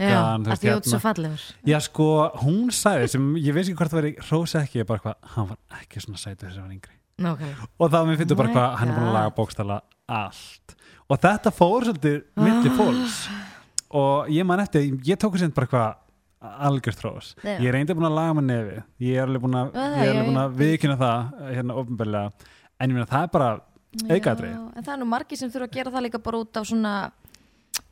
kjálkan 0.00 0.46
þú 0.46 0.54
að 0.54 0.62
því 0.62 0.72
út 0.72 0.88
svo 0.88 0.96
hérna. 0.96 1.02
fallegur 1.04 1.44
já 1.70 1.78
sko, 1.84 2.08
hún 2.42 2.72
sagði 2.74 3.10
sem 3.12 3.28
ég 3.38 3.56
veist 3.56 3.68
ekki 3.70 3.78
hvort 3.80 3.92
það 3.92 4.00
veri 4.00 4.12
hrósi 4.30 4.58
ekki, 4.62 4.80
ég 4.80 4.88
bara 4.88 5.04
hvað, 5.04 5.16
hann 5.34 5.50
var 5.52 5.80
ekki 5.80 6.02
svona 6.04 6.22
sætur 6.22 6.48
þess 6.48 6.56
að 6.56 6.64
hann 6.64 6.70
var 6.70 6.76
yngri 6.78 6.96
okay. 7.34 7.70
og 7.76 7.92
þá 7.92 7.98
mér 8.08 8.20
finnst 8.22 8.36
bara 8.40 8.50
My 8.50 8.56
hvað, 8.56 8.76
hann 8.80 8.92
er 8.92 8.98
búin 8.98 9.10
að 9.10 9.18
laga 9.18 9.34
bókstala 9.36 9.80
allt 10.20 10.76
og 11.10 11.22
þetta 11.26 11.54
fór 11.54 11.88
svolítið 11.90 12.20
Ah. 12.20 12.44
milli 12.46 12.74
fólks 12.78 13.18
og 14.00 14.30
ég 14.32 14.46
man 14.46 14.62
eftir, 14.64 14.86
ég 15.04 15.20
tók 15.20 15.36
þess 15.36 15.54
bara 15.54 15.70
hvað 15.70 15.90
algjörð 16.40 17.00
þrós, 17.02 17.34
Já. 17.44 17.58
ég 17.60 17.66
er 17.68 17.74
reyndi 17.76 17.92
búin 17.92 18.08
að 18.08 18.16
laga 18.16 18.36
með 18.38 18.46
nefi, 18.48 18.76
ég 19.04 19.18
er 19.18 19.26
alveg 19.26 19.42
búin 19.44 19.58
að, 19.60 19.74
Já, 19.74 19.88
já, 19.92 20.12
já. 20.16 20.36
að 20.40 20.54
viðkynna 20.56 20.96
það 20.96 21.18
hérna 21.50 21.76
ofnbörlega, 21.76 22.30
en 22.80 22.88
ég 22.88 22.96
meina 22.96 23.10
það 23.10 23.26
er 23.26 23.32
bara 23.34 23.50
Aukatriði. 23.90 24.52
Já, 24.54 24.62
en 24.76 24.86
það 24.86 24.92
er 24.94 25.00
nú 25.00 25.08
margir 25.10 25.40
sem 25.40 25.50
þurfa 25.50 25.66
að 25.66 25.76
gera 25.78 25.90
það 25.90 26.06
líka 26.06 26.22
bara 26.22 26.40
út 26.44 26.60
af 26.60 26.68
svona 26.70 26.94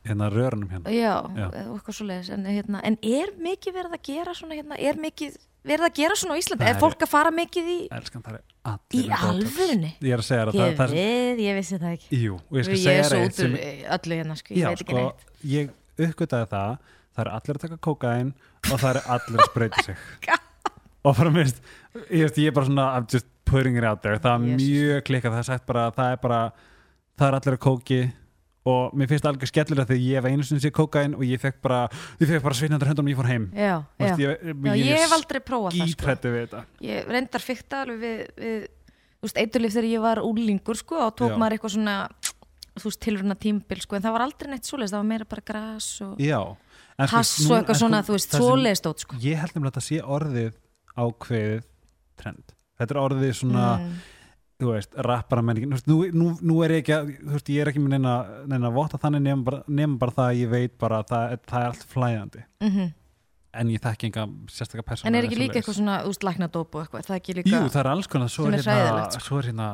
hérna 0.07 0.29
rörunum 0.31 0.69
hérna. 0.71 0.93
Já, 0.93 1.15
Já. 1.35 1.47
eitthvað 1.59 1.97
svo 1.97 2.07
leiðis 2.07 2.31
en, 2.33 2.45
hérna, 2.47 2.81
en 2.87 2.97
er 3.03 3.33
mikið 3.39 3.75
verið 3.75 3.95
að 3.97 4.03
gera 4.07 4.35
svona 4.37 4.57
hérna, 4.57 4.77
er 4.79 4.99
mikið 5.01 5.35
verið 5.69 5.87
að 5.89 5.97
gera 5.99 6.17
svona 6.19 6.37
á 6.37 6.39
Íslandi? 6.39 6.67
Er 6.69 6.75
er- 6.75 6.79
fólk 6.79 7.03
að 7.03 7.11
fara 7.11 7.33
mikið 7.35 7.71
í, 7.73 7.79
elskan 7.91 8.23
er 8.31 8.39
í 8.95 9.03
alvörunni? 9.09 9.91
Ég 9.99 10.13
er 10.15 10.23
að 10.23 10.27
segja 10.29 10.45
það, 10.47 10.59
ég 10.61 10.77
það, 10.79 10.95
við, 10.95 11.43
ég 11.45 11.59
vissi 11.59 11.79
það 11.81 11.97
ekki. 11.97 12.21
Jú, 12.23 12.39
ég 12.55 12.71
ég 12.71 12.87
er 12.93 13.09
svo 13.09 13.19
út 13.25 13.43
úr 13.43 13.57
öllu 13.97 14.21
hérna 14.21 14.39
sko, 14.39 14.55
ég 14.55 14.69
veit 14.71 14.79
ekki 14.79 14.87
sko, 14.87 15.03
neitt. 15.03 15.27
ég 15.43 15.73
uppgötaði 15.99 16.49
það 16.53 16.77
það 17.15 17.25
eru 17.25 17.35
allir 17.35 17.59
að 17.59 17.63
taka 17.65 17.81
kókain 17.83 18.33
og 18.71 18.79
það 18.79 18.89
eru 18.93 19.01
allir 19.15 19.43
að 19.43 19.49
sprauta 19.51 19.83
sig. 19.83 19.97
Og 20.99 21.15
bara 21.15 21.31
minnst 21.31 21.61
ég, 22.09 22.31
ég 22.37 22.47
er 22.49 22.55
bara 22.55 22.69
svona, 22.69 22.87
I'm 22.97 23.09
just 23.11 23.27
putting 23.49 23.77
it 23.77 23.85
out 23.87 24.01
there 24.05 24.19
það 24.21 24.33
er 24.35 24.47
Jesus. 24.53 24.69
mjög 24.69 25.03
klikkað, 25.09 25.35
það 25.35 25.43
er 25.43 25.49
sagt 25.51 25.67
bara 25.69 25.89
það 25.95 26.15
er 26.15 26.23
bara, 26.23 26.39
það 27.19 27.27
er 27.27 27.37
allir 27.39 27.57
að 27.57 27.63
kóki 27.65 28.01
og 28.69 28.97
mér 28.97 29.09
finnst 29.09 29.23
það 29.23 29.31
alveg 29.33 29.49
skellur 29.49 29.79
þegar 29.87 30.01
ég 30.03 30.19
hef 30.19 30.27
einu 30.29 30.45
sinni 30.45 30.63
sér 30.63 30.73
kókain 30.75 31.15
og 31.17 31.23
ég 31.25 31.41
fekk 31.41 31.61
bara 31.63 31.79
ég 32.19 32.27
fekk 32.29 32.43
bara 32.45 32.57
svitnandur 32.59 32.91
höndum 32.91 33.07
og 33.07 33.13
ég 33.13 33.19
fór 33.19 33.29
heim 33.31 33.45
já, 33.55 33.75
já. 33.97 34.11
ég, 34.19 34.43
já, 34.43 34.73
ég 34.75 34.99
hef 35.05 35.15
aldrei 35.15 35.39
prófað 35.41 35.79
það 35.79 35.93
sko. 35.95 36.65
ég 36.85 37.07
reyndar 37.09 37.45
fykta 37.45 37.85
alveg 37.85 38.03
við, 38.03 38.19
við 38.43 38.67
þú 39.19 39.27
veist, 39.27 39.39
eiturlif 39.41 39.75
þegar 39.75 39.89
ég 39.89 40.03
var 40.03 40.21
úlingur 40.23 40.79
sko, 40.79 40.99
og 41.07 41.15
tók 41.19 41.35
maður 41.39 41.57
eitthvað 41.57 41.75
svona 41.75 41.95
þú 42.79 42.85
veist, 42.87 43.01
tilruna 43.03 43.35
tímbil 43.39 43.81
sko, 43.83 43.97
en 43.97 44.05
það 44.05 44.15
var 44.15 44.25
aldrei 44.27 44.51
neitt 44.53 44.69
svoleiðis, 44.69 44.93
það 44.93 45.01
var 45.01 45.09
meira 45.09 45.27
bara 45.33 45.45
gras 45.49 45.89
og 46.05 46.13
sko, 46.15 46.53
pass 47.09 47.33
nú- 47.39 47.49
og 47.49 47.57
eitthvað 47.57 47.75
sko, 47.75 47.79
svona, 47.81 48.03
þú 48.07 48.15
veist, 48.15 48.31
það 48.31 48.45
svoleiðstótt 48.45 49.03
sko. 49.03 49.19
ég 49.23 49.41
held 49.41 49.51
nefnilega 49.55 49.73
að 49.73 49.79
þetta 49.79 49.87
sé 49.89 49.99
orðið 50.19 50.53
ákveðið 50.99 51.67
trend 52.19 52.55
þetta 52.79 52.95
er 52.95 53.01
orðið 53.03 53.33
svona, 53.39 53.65
Mm. 53.79 53.95
þú 54.59 54.69
veist, 54.73 54.93
rappara 55.07 55.41
menningin 55.43 55.71
nú, 55.87 55.97
nú, 56.11 56.29
nú 56.43 56.55
er 56.65 56.73
ég 56.75 56.81
ekki, 56.83 56.93
að, 56.95 57.11
þú 57.23 57.33
veist, 57.37 57.49
ég 57.55 57.61
er 57.63 57.71
ekki 57.71 57.79
með 57.83 57.93
neina, 57.95 58.13
neina 58.51 58.71
votta 58.75 58.99
þannig 58.99 59.21
nema 59.23 59.43
bara, 59.47 59.59
nema 59.67 59.97
bara 60.01 60.11
það 60.17 60.29
að 60.33 60.39
ég 60.43 60.49
veit 60.53 60.77
bara 60.77 61.01
að 61.03 61.07
það, 61.13 61.35
það 61.47 61.59
er 61.63 61.69
allt 61.73 61.85
flæðandi 61.93 62.43
Mhm. 62.67 62.89
en 63.53 63.67
ég 63.73 63.79
þekki 63.81 64.09
enga 64.11 64.27
sérstakka 64.51 64.83
persónu 64.85 65.07
En 65.07 65.15
er 65.15 65.23
ekki 65.29 65.39
líka 65.39 65.59
eitthvað 65.61 65.79
svona, 65.79 66.01
þú 66.03 66.11
veist, 66.11 66.23
læknadóp 66.27 66.75
og 66.75 66.81
eitthvað, 66.85 67.05
það 67.07 67.15
er 67.15 67.19
ekki 67.21 67.35
líka 67.39 67.49
Jú, 67.55 67.69
það 67.73 67.79
er 67.85 67.91
alls 67.95 68.07
konar, 68.07 68.27
svo 68.29 68.47
er 68.47 68.57
hérna, 68.59 69.11
sko. 69.11 69.19
svo 69.29 69.39
er 69.39 69.47
hérna 69.49 69.69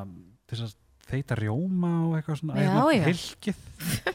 að 0.55 0.75
þeita 1.05 1.35
rjóma 1.37 1.89
og 2.07 2.13
eitthvað 2.17 2.37
svona, 2.39 2.55
Já, 2.57 2.69
hérna, 2.69 2.93
já. 2.95 3.03
hilkið 3.05 3.57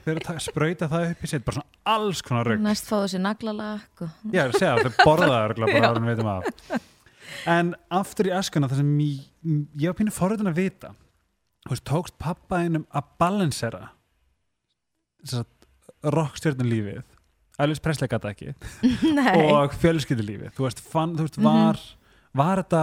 þeir 0.04 0.10
eru 0.16 0.20
að 0.32 0.40
sprauta 0.42 0.88
það 0.90 1.10
upp 1.12 1.20
í 1.22 1.28
sér 1.30 1.44
bara 1.46 1.54
svona 1.60 1.68
alls 1.87 2.22
konar 2.26 2.46
rauk 2.50 2.60
næst 2.64 2.88
fáðu 2.90 3.10
sér 3.12 3.22
naglalag 3.22 4.02
og... 4.02 4.10
ég 4.32 4.40
að 4.42 4.56
segja 4.58 4.72
þau 4.82 5.04
borða 5.04 5.28
það 5.30 5.44
örugglega 5.44 5.75
bara 5.76 5.87
Já. 5.87 6.00
við 6.00 6.08
veitum 6.10 6.30
af 6.32 6.80
en 7.50 7.75
aftur 7.90 8.28
í 8.30 8.34
æskuna 8.37 8.68
það 8.70 8.82
sem 8.82 8.90
ég, 9.04 9.22
ég 9.80 9.87
var 9.90 9.99
pínu 10.00 10.12
forröðin 10.14 10.50
að 10.52 10.58
vita 10.60 10.92
veist, 11.68 11.84
tókst 11.88 12.16
pappa 12.18 12.62
einum 12.64 12.87
að 12.90 13.08
balansera 13.20 13.90
rockstjörnum 16.16 16.68
lífið 16.70 17.02
Elvis 17.60 17.82
Presley 17.84 18.08
gata 18.08 18.30
ekki 18.32 18.54
og 19.37 19.75
fjölskyldulífið. 19.82 20.54
Þú 20.56 20.64
veist, 20.64 20.78
fann, 20.80 21.10
þú 21.18 21.26
veist, 21.26 21.37
Mhm. 21.37 21.44
var 21.44 21.80
var 22.40 22.62
þetta 22.62 22.82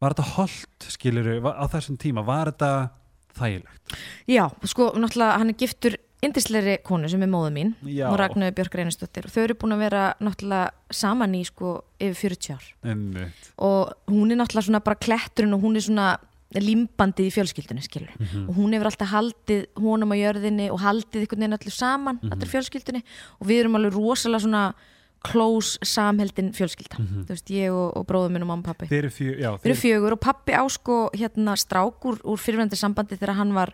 var 0.00 0.14
þetta 0.14 0.24
holdt, 0.34 0.86
skiluru, 0.90 1.36
á 1.44 1.64
þessum 1.70 1.98
tíma 2.00 2.24
var 2.26 2.50
þetta 2.50 2.90
þægilegt? 3.36 3.94
Já, 4.26 4.48
sko, 4.66 4.90
náttúrulega 4.96 5.36
hann 5.38 5.52
er 5.52 5.58
giftur 5.60 5.96
indisleiri 6.22 6.78
konu 6.84 7.08
sem 7.08 7.22
er 7.22 7.30
móðu 7.32 7.50
mín 7.54 7.70
og 8.06 8.16
Ragnar 8.20 8.52
Björk 8.52 8.74
Reynisdóttir 8.76 9.24
og 9.24 9.32
þau 9.32 9.42
eru 9.44 9.54
búin 9.54 9.72
að 9.76 9.84
vera 9.86 10.02
náttúrulega 10.20 10.70
saman 10.90 11.34
í 11.38 11.44
sko 11.48 11.78
yfir 12.00 12.36
40 12.36 12.52
ár 12.56 12.66
Einmitt. 12.92 13.52
og 13.58 13.94
hún 14.08 14.30
er 14.32 14.36
náttúrulega 14.36 14.68
svona 14.68 14.84
bara 14.84 14.96
kletturinn 15.00 15.54
og 15.54 15.62
hún 15.64 15.76
er 15.76 15.80
svona 15.86 16.18
limbandið 16.50 17.28
í 17.28 17.32
fjölskyldunni 17.32 17.82
skilur 17.86 18.10
Mhm. 18.18 18.48
og 18.50 18.54
hún 18.56 18.72
hefur 18.74 18.86
alltaf 18.90 19.08
haldið 19.14 19.66
honum 19.78 20.10
á 20.12 20.16
jörðinni 20.18 20.70
og 20.70 20.80
haldið 20.80 21.22
einhvern 21.22 21.38
veginn 21.40 21.52
allir 21.58 21.72
saman 21.72 22.18
Mhm. 22.22 22.32
allir 22.32 22.48
fjölskyldunni 22.50 23.02
og 23.40 23.46
við 23.46 23.60
erum 23.60 23.76
alveg 23.76 23.92
rosalega 23.94 24.40
svona 24.42 24.74
close 25.22 25.78
samheldin 25.84 26.50
fjölskylda 26.52 26.98
Mhm. 26.98 27.24
þú 27.24 27.28
veist, 27.28 27.50
ég 27.50 27.70
og, 27.70 27.96
og 27.96 28.06
bróður 28.06 28.30
minn 28.32 28.42
og 28.42 28.48
mamma 28.48 28.62
og 28.68 28.76
pappi 28.76 28.86
Þeir 28.88 29.04
eru 29.04 29.74
fjögur 29.74 30.12
og 30.12 30.20
pappi 30.20 30.52
á 30.52 30.64
sko 30.68 31.10
hérna 31.14 31.54
strákur 31.56 32.18
úr 32.24 32.36
fyrirvændi 32.38 32.74
sambandi 32.76 33.16
þegar 33.16 33.34
hann 33.36 33.52
var 33.54 33.72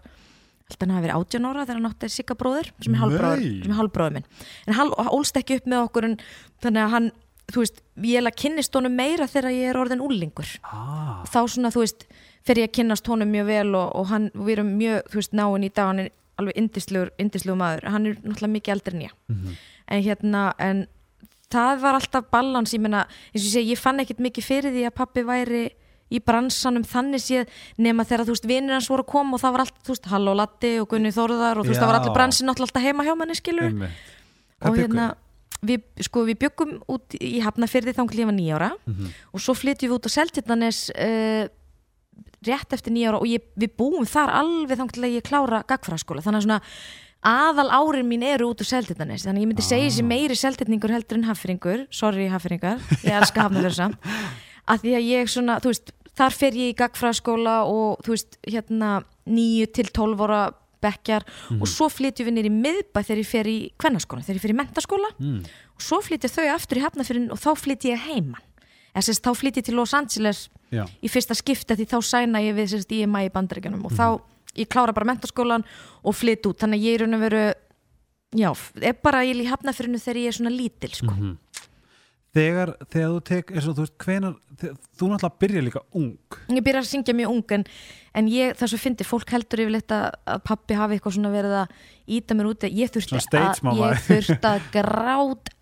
held 0.67 0.81
að 0.81 0.87
hann 0.87 0.97
hafi 0.97 1.07
verið 1.07 1.21
18 1.21 1.47
ára 1.47 1.65
þegar 1.67 1.79
hann 1.79 1.91
átti 1.91 2.09
Sigga 2.11 2.37
bróður 2.39 2.73
sem 2.83 2.97
er 2.97 3.01
hálfbróður 3.79 4.17
minn. 4.17 4.27
En 4.67 4.77
hann 4.79 4.91
ólst 5.15 5.39
ekki 5.39 5.61
upp 5.61 5.69
með 5.71 5.85
okkur 5.87 6.09
en 6.09 6.17
þannig 6.65 6.83
að 6.83 6.95
hann, 6.97 7.09
þú 7.53 7.63
veist, 7.63 7.83
ég 8.03 8.19
er 8.21 8.27
að 8.27 8.39
kynnist 8.43 8.75
honum 8.75 8.97
meira 8.99 9.29
þegar 9.31 9.55
ég 9.55 9.71
er 9.71 9.79
orðin 9.79 10.03
úlingur 10.03 10.51
ah, 10.67 11.23
þá 11.31 11.39
svona, 11.47 11.71
þú 11.71 11.85
veist, 11.85 12.07
fer 12.47 12.59
ég 12.59 12.71
að 12.71 12.75
kynnast 12.81 13.07
honum 13.07 13.31
mjög 13.31 13.47
vel 13.53 13.71
og, 13.79 13.95
og 13.95 14.11
hann, 14.11 14.29
við 14.35 14.57
erum 14.57 14.75
mjög, 14.81 15.07
þú 15.13 15.21
veist, 15.23 15.39
náinn 15.39 15.69
í 15.69 15.71
dag, 15.71 15.93
hann 15.93 16.03
er 16.03 16.11
alveg 16.37 16.59
indislegur, 16.61 17.15
indislegur 17.23 17.61
maður, 17.63 17.87
hann 17.95 18.11
er 18.11 18.19
náttúrulega 18.19 18.55
mikið 18.59 18.75
eldri 18.75 18.99
en 18.99 19.07
ég. 19.07 19.17
Mhm. 19.31 19.57
en 19.87 20.03
hérna, 20.03 20.43
en 20.59 20.87
það 21.55 21.81
var 21.85 21.95
alltaf 22.01 22.31
balans, 22.35 22.75
ég 22.75 22.83
meina, 22.83 23.07
eins 23.31 23.45
og 23.45 23.47
ég 23.47 23.53
segi, 23.55 23.71
ég 23.71 23.79
fann 23.79 24.03
ekkit 24.03 24.19
mikið 24.19 24.45
fyrir 24.45 24.75
því 24.75 24.87
að 24.89 24.97
pappi 24.99 25.23
væri 25.23 25.63
í 26.13 26.21
bransanum 26.23 26.85
þannig 26.87 27.23
séð 27.25 27.49
nema 27.83 28.05
þegar 28.07 28.27
þú 28.29 28.35
veist 28.37 28.47
vinnir 28.47 28.77
hans 28.77 28.89
voru 28.93 29.03
að 29.03 29.11
koma 29.11 29.35
og 29.35 29.43
það 29.43 29.53
var 29.57 29.65
allt, 29.65 29.79
þú 29.83 29.95
veist, 29.95 30.09
Halló 30.13 30.35
Latti 30.39 30.73
og 30.81 30.89
Gunni 30.93 31.11
Þórðar 31.17 31.59
og 31.59 31.67
þú 31.67 31.73
veist, 31.73 31.81
það 31.83 31.91
var 31.93 31.99
allir 32.01 32.15
bransin 32.15 32.49
alltaf 32.53 32.83
heima 32.85 33.05
hjá 33.07 33.15
manni 33.19 33.35
skilur 33.35 33.67
einmitt. 33.73 33.91
Og 34.67 34.77
hérna, 34.79 35.09
við, 35.67 35.83
sko, 36.07 36.23
við 36.29 36.39
byggum 36.47 36.77
út 36.95 37.17
í 37.19 37.41
Hafnafyrði 37.43 37.93
þá 37.97 38.03
ég 38.07 38.29
var 38.31 38.37
nýjára 38.37 38.71
Mhm. 38.87 39.09
og 39.35 39.41
svo 39.41 39.55
flytjum 39.59 39.91
við 39.91 39.97
út 39.99 40.07
á 40.07 40.11
Seltjarnanes 40.15 40.91
uh, 40.95 41.49
rétt 42.47 42.73
eftir 42.73 42.93
nýjára 42.95 43.19
og 43.21 43.27
ég, 43.27 43.43
við 43.59 43.75
búum 43.77 44.07
þar 44.07 44.31
alveg 44.39 44.79
þá 44.79 44.87
til 44.95 45.03
að 45.05 45.15
ég 45.19 45.27
klára 45.27 45.65
gagfræðskóla 45.67 46.23
þannig 46.23 46.39
að 46.45 46.47
svona 46.47 46.61
aðal 47.27 47.71
árin 47.75 48.07
mín 48.07 48.23
eru 48.23 48.53
út 48.53 48.63
á 48.63 48.67
Seltjarnanes 48.69 49.25
þannig 49.27 49.43
ég 49.43 49.51
myndi 49.51 49.65
segja 49.67 49.89
þessi 49.91 50.05
meiri 50.07 50.37
Seltjarningur 50.39 50.93
heldur 50.95 51.19
en 51.19 51.27
Hafringur, 51.27 51.87
sorry 51.91 52.29
Hafringar. 52.31 52.79
Ég 53.03 53.17
elska 53.19 53.49
Hafnafjörsa 53.49 53.89
að 54.67 54.81
því 54.85 54.93
að 55.01 55.09
ég 55.11 55.33
svona, 55.33 55.59
þú 55.65 55.73
veist, 55.73 55.93
þar 56.17 56.33
fer 56.33 56.53
ég 56.57 56.73
í 56.73 56.77
gagfræðskóla 56.79 57.57
og 57.69 58.01
þú 58.07 58.15
veist, 58.15 58.39
hérna 58.47 59.03
9 59.27 59.67
til 59.77 59.91
12 59.93 60.23
ára 60.27 60.41
bekkjar 60.83 61.25
og 61.61 61.67
svo 61.69 61.89
flytjum 61.91 62.29
við 62.29 62.35
nýri 62.37 62.51
miðbæ 62.53 63.01
þegar 63.03 63.21
ég 63.23 63.27
fer 63.31 63.49
í 63.51 63.57
kvennaskóla, 63.81 64.23
þegar 64.23 64.37
ég 64.39 64.45
fer 64.45 64.55
í 64.55 64.59
mentaskóla 64.61 65.11
Mm. 65.19 65.41
og 65.77 65.81
svo 65.83 65.99
flytja 66.05 66.29
þau 66.31 66.47
aftur 66.55 66.79
í 66.79 66.85
Hafnafjörðin 66.85 67.31
og 67.33 67.39
þá 67.41 67.51
flytja 67.57 67.95
ég 67.97 68.05
heiman 68.07 68.43
eða 68.95 69.05
sérst 69.09 69.25
þá 69.25 69.33
flytja 69.37 69.61
ég 69.61 69.65
til 69.67 69.75
Los 69.77 69.95
Angeles 69.95 70.49
Já. 70.73 70.85
í 71.03 71.09
fyrsta 71.09 71.35
skipta 71.37 71.75
því 71.77 71.87
þá 71.89 71.99
sæna 72.05 72.41
ég 72.45 72.55
við 72.57 72.71
sérst 72.77 72.93
IMI 72.93 73.27
í 73.29 73.33
bandaríkjanum 73.33 73.85
og 73.85 73.93
þá 73.93 74.21
ég 74.57 74.69
klára 74.69 74.93
bara 74.95 75.07
mentaskólan 75.13 75.65
og 76.05 76.15
flyt 76.15 76.47
út 76.47 76.59
þannig 76.61 76.81
að 76.81 76.87
ég 76.87 76.95
er 76.95 77.05
raun 77.05 77.15
og 77.15 77.21
veru 77.21 77.43
já, 78.37 78.51
er 78.83 78.97
bara 79.03 79.25
ég 79.25 79.37
í 79.43 79.49
Hafnafjörðinu 79.49 80.01
þegar 80.01 80.21
ég 80.23 80.29
er 80.29 80.37
svona 80.37 80.53
lítil 80.53 80.93
sko. 80.93 81.13
Mhm. 81.13 81.37
Þegar, 82.37 82.73
þegar 82.93 83.15
þú 83.15 83.21
tek 83.31 83.53
eins 83.55 83.69
og 83.69 83.77
þú 83.77 83.85
veist, 83.87 83.97
hvenar, 84.03 84.35
þegar, 84.61 84.77
þú 84.97 85.11
náttúrulega 85.13 85.43
byrja 85.45 85.65
líka 85.67 85.83
ung. 85.97 86.39
Ég 86.53 86.67
byrja 86.67 86.83
að 86.83 86.91
syngja 86.91 87.17
mjög 87.17 87.35
ung 87.35 87.57
en, 87.57 87.67
en 88.21 88.31
ég, 88.33 88.57
það 88.59 88.73
svo 88.73 88.81
fyndi, 88.83 89.09
fólk 89.09 89.33
heldur 89.37 89.65
yfirleitt 89.65 89.97
að, 89.97 90.07
að 90.35 90.45
pappi 90.51 90.79
hafi 90.79 90.99
eitthvað 90.99 91.17
svona 91.19 91.33
verið 91.35 91.57
að 91.63 91.75
íta 92.19 92.39
mér 92.39 92.51
úti, 92.53 92.73
ég 92.77 92.93
þurfti 92.95 93.19
að 93.19 93.81
ég 93.81 94.07
þurfti 94.09 94.53
að 94.53 94.71
grát 94.77 95.53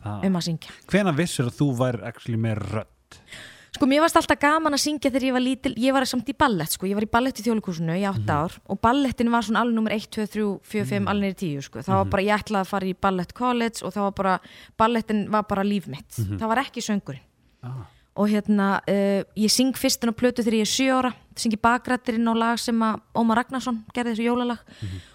það. 0.00 0.26
um 0.28 0.38
að 0.38 0.46
syngja. 0.46 0.74
Hvenar 0.90 1.16
vissur 1.18 1.50
að 1.50 1.56
þú 1.58 1.70
væri 1.80 2.04
actually 2.10 2.40
með 2.40 2.62
rödd 2.70 3.30
Sko 3.70 3.86
mér 3.86 4.02
varst 4.02 4.18
alltaf 4.18 4.38
gaman 4.42 4.74
að 4.74 4.82
syngja 4.82 5.12
þegar 5.12 5.26
ég 5.28 5.34
var 5.36 5.44
lítil. 5.44 5.72
Ég 5.78 5.94
var 5.94 6.06
samt 6.10 6.28
í 6.32 6.34
ballett 6.36 6.74
sko, 6.74 6.88
ég 6.90 6.98
var 6.98 7.06
í 7.06 7.10
ballett 7.10 7.38
í 7.38 7.44
þjólikúsinu 7.46 7.94
í 8.00 8.02
átta 8.08 8.40
ár 8.42 8.56
og 8.66 8.80
ballettin 8.82 9.30
var 9.30 9.46
svona 9.46 9.62
alveg 9.62 9.78
nummer 9.78 9.94
1, 9.94 10.08
2, 10.16 10.26
3, 10.34 10.46
4, 10.72 10.88
5, 10.90 11.06
alveg 11.12 11.28
neyri 11.28 11.38
10 11.44 11.68
sko. 11.68 11.84
Það 11.86 12.00
var 12.00 12.10
bara, 12.16 12.24
ég 12.26 12.42
ætlaði 12.42 12.66
að 12.66 12.72
fara 12.72 12.90
í 12.90 12.96
ballett 13.06 13.32
college 13.38 13.86
og 13.86 13.94
það 13.94 14.06
var 14.08 14.16
bara, 14.18 14.34
ballettin 14.82 15.22
var 15.30 15.46
bara 15.52 15.64
líf 15.66 15.86
mitt. 15.92 16.10
Það 16.18 16.50
var 16.50 16.64
ekki 16.66 16.84
söngurinn. 16.84 17.26
Ah. 17.62 17.84
og 18.16 18.28
hérna, 18.28 18.80
uh, 18.88 19.20
ég 19.36 19.52
syng 19.52 19.76
fyrstin 19.76 20.10
á 20.10 20.16
plötu 20.16 20.42
þegar 20.42 20.56
ég 20.58 20.66
er 20.66 20.70
7 20.72 20.86
ára, 20.96 21.10
syngi 21.36 21.58
bakrættirinn 21.60 22.28
á 22.28 22.34
lag 22.36 22.58
sem 22.58 22.76
að 22.82 22.98
Ómar 23.16 23.38
Ragnarsson 23.38 23.78
gerði 23.94 24.16
þessu 24.16 24.26
jólalag. 24.26 24.64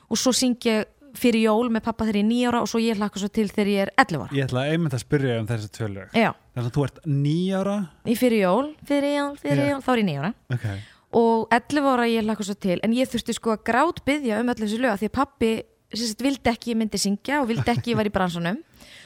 Og 0.10 0.18
svo 0.18 0.32
syng 0.34 0.56
ég 0.66 0.86
fyrir 1.20 1.46
jól 1.46 1.70
með 1.74 1.86
pappa 1.88 2.08
þegar 2.08 2.20
ég 2.20 2.26
er 2.26 2.32
9 2.32 2.50
ára 2.50 2.64
og 2.64 2.72
svo 2.72 2.82
ég 2.84 3.00
hlakka 3.00 3.22
svo 3.22 3.30
til 3.34 3.48
þegar 3.52 3.72
ég 3.72 3.86
er 3.86 3.94
11 4.02 4.26
ára. 4.26 4.36
Ég 4.36 4.50
ætla 4.50 4.66
einmitt 4.72 4.98
að 4.98 5.04
spyrja 5.06 5.38
um 5.42 5.48
þessi 5.50 5.72
tvö 5.78 5.92
lög 5.94 6.18
Já, 6.18 6.32
þess 6.56 6.66
að 6.66 6.74
þú 6.76 6.88
ert 6.88 7.00
nýjára 7.06 7.78
í 8.06 8.18
fyrir 8.20 8.44
jól, 8.46 8.68
fyrir 8.90 9.16
jól, 9.16 9.32
fyrir 9.42 9.64
Já. 9.64 9.70
jól, 9.72 9.80
þá 9.86 9.90
er 9.94 10.02
ég 10.02 10.10
9 10.10 10.20
ára. 10.24 10.34
Okay. 10.58 10.84
og 11.22 11.56
11 11.56 11.90
ára 11.94 12.10
ég 12.12 12.28
hlakka 12.28 12.48
svo 12.48 12.58
til 12.68 12.78
en 12.84 12.98
ég 12.98 13.10
þurfti 13.12 13.38
sko 13.38 13.56
að 13.56 13.66
grát 13.72 14.04
byggja 14.06 14.42
um 14.44 14.52
öll 14.54 14.62
þessu 14.64 14.82
lög 14.84 15.00
því 15.00 15.12
að 15.12 15.18
pappi 15.22 15.52
sagt, 15.94 16.24
vildi 16.24 16.52
ekki 16.52 16.74
ég 16.74 16.80
myndi 16.80 17.02
syngja 17.02 17.42
og 17.42 17.50
vildi 17.52 17.72
ekki 17.72 17.94
ég 17.94 18.00
var 18.00 18.10
í 18.10 18.14
bransanum. 18.14 18.62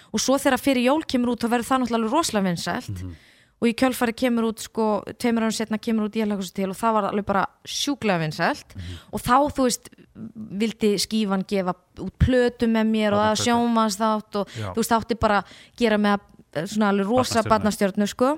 Og 0.09 0.21
svo 0.21 0.39
þegar 0.41 0.61
fyrir 0.61 0.87
jól 0.87 1.03
kemur 1.05 1.35
út 1.35 1.43
þá 1.43 1.51
verður 1.51 1.67
það 1.67 1.81
náttúrulega 1.83 2.13
rosalega 2.15 2.47
vinsælt 2.47 3.03
og 3.59 3.67
í 3.67 3.75
kjölfari 3.75 4.15
kemur 4.15 4.49
út 4.49 4.63
sko 4.63 4.87
tveimur 5.19 5.45
árum 5.47 5.55
setna 5.55 5.79
kemur 5.81 6.07
út 6.07 6.15
svo 6.15 6.55
til 6.55 6.69
og 6.71 6.77
það 6.79 6.95
var 6.95 7.07
alveg 7.09 7.25
bara 7.27 7.45
sjúklega 7.67 8.21
vinsælt. 8.23 8.75
Og 9.11 9.19
þá 9.19 9.35
þú 9.51 9.65
veist 9.67 9.89
vildi 10.59 10.93
skífan 10.99 11.45
gefa 11.47 11.75
út 11.99 12.15
plötu 12.19 12.67
með 12.67 12.91
mér 12.91 13.15
og 13.15 13.23
það 13.23 13.41
sjónvast 13.43 13.99
þátt 13.99 14.39
og 14.41 14.53
Já. 14.55 14.69
þú 14.73 14.81
veist 14.81 14.95
átti 14.95 15.19
bara 15.19 15.43
gera 15.79 15.97
með 15.97 16.25
svona 16.65 16.89
alveg 16.93 17.11
rosa 17.11 17.43
barnastjörnu 17.45 18.07
sko 18.09 18.37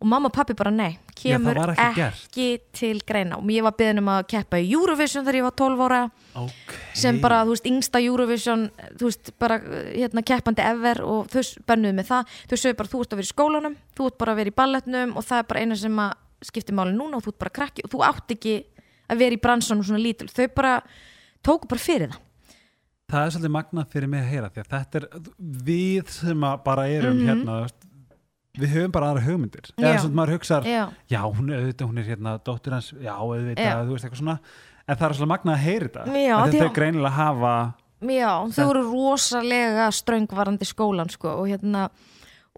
og 0.00 0.06
mamma 0.08 0.30
og 0.30 0.32
pappi 0.32 0.54
bara 0.56 0.70
nei, 0.72 0.94
kemur 1.14 1.54
var 1.60 1.72
ekki 1.74 2.02
ekki 2.06 2.46
til 2.72 3.00
greina. 3.06 3.36
Og 3.36 3.50
ég 3.52 3.62
var 3.66 3.74
beðin 3.76 4.00
um 4.00 4.08
að 4.08 4.22
keppa 4.32 4.56
í 4.56 4.70
Eurovision 4.72 5.24
þegar 5.26 5.38
ég 5.40 5.44
var 5.44 5.56
12 5.60 5.84
ára. 5.86 6.00
Okay. 6.40 6.78
sem 6.94 7.18
bara, 7.20 7.42
þú 7.44 7.54
veist, 7.56 7.66
yngsta 7.66 8.00
Eurovision 8.00 8.70
þú 8.96 9.08
veist, 9.10 9.32
bara, 9.38 9.58
hérna, 9.92 10.22
keppandi 10.22 10.62
ever 10.62 11.02
og 11.04 11.28
þau 11.32 11.42
bönnuðu 11.68 11.96
með 11.98 12.06
það. 12.12 12.34
Þau 12.48 12.56
sögðu 12.62 12.78
bara, 12.78 12.92
þú 12.94 13.00
ert 13.04 13.12
að 13.12 13.20
vera 13.20 13.28
í 13.28 13.32
skólanum, 13.34 13.76
þú 13.98 14.06
ert 14.10 14.18
bara 14.18 14.32
að 14.32 14.40
vera 14.40 14.52
í 14.52 14.56
balletnum 14.62 15.14
og 15.16 15.26
það 15.26 15.38
er 15.42 15.48
bara 15.50 15.60
eina 15.64 15.76
sem 15.76 15.98
að 16.06 16.12
skipti 16.50 16.72
máli 16.72 16.94
núna 16.96 17.18
og 17.18 17.24
þú 17.26 17.34
ert 17.34 17.40
bara 17.44 17.56
krakki 17.60 17.84
og 17.84 17.90
þú 17.92 18.02
átt 18.06 18.34
ekki 18.36 18.54
að 19.10 19.18
vera 19.24 19.36
í 19.36 19.42
bransanum 19.42 19.84
svona 19.84 20.00
lítil. 20.00 20.30
Þau 20.32 20.46
bara 20.54 20.74
tóku 21.44 21.68
bara 21.68 21.82
fyrir 21.82 22.14
það. 22.14 22.26
Það 23.10 23.24
er 23.26 23.32
svolítið 23.34 23.54
magnað 23.58 23.90
fyrir 23.90 24.08
mig 24.12 24.20
að 24.22 24.30
heyra 24.30 24.48
því 24.54 24.60
að 24.62 24.68
þetta 24.70 25.00
er 25.00 25.06
við 25.66 26.10
sem 26.14 26.44
bara 26.64 26.84
erum 26.88 27.16
Mhm. 27.18 27.26
hérna 27.26 27.56
þú 27.58 27.64
veist, 27.66 27.89
við 28.58 28.72
höfum 28.74 28.92
bara 28.92 29.10
aðra 29.12 29.22
hugmyndir. 29.28 29.70
Eða 29.78 29.94
Já. 29.94 30.00
svona 30.02 30.14
maður 30.18 30.32
hugsar, 30.38 30.64
Já, 30.66 30.88
já 31.08 31.20
hún 31.22 31.50
er 31.52 31.60
auðvitað 31.62 31.86
hún 31.90 31.98
er 31.98 32.04
hérna 32.10 32.38
dóttir 32.42 32.72
hans, 32.72 32.92
já 32.98 33.12
auðvitað 33.14 33.84
þú 33.86 33.92
veist 33.94 34.04
eitthvað 34.08 34.22
svona, 34.24 34.38
en 34.88 34.96
það 34.96 35.06
er 35.08 35.14
svolítið 35.14 35.32
magnað 35.34 35.54
að 35.54 35.64
heyra 35.66 35.88
þetta 35.88 36.24
Já, 36.24 36.36
að 36.40 36.58
þau 36.58 36.72
greinilega 36.74 37.14
hafa 37.14 37.54
Já, 38.00 38.30
þau 38.56 38.64
voru 38.66 38.82
rosalega 38.90 39.90
ströngvarandi 39.92 40.64
skólan 40.66 41.10
sko 41.12 41.28
og 41.42 41.46
hérna 41.52 41.90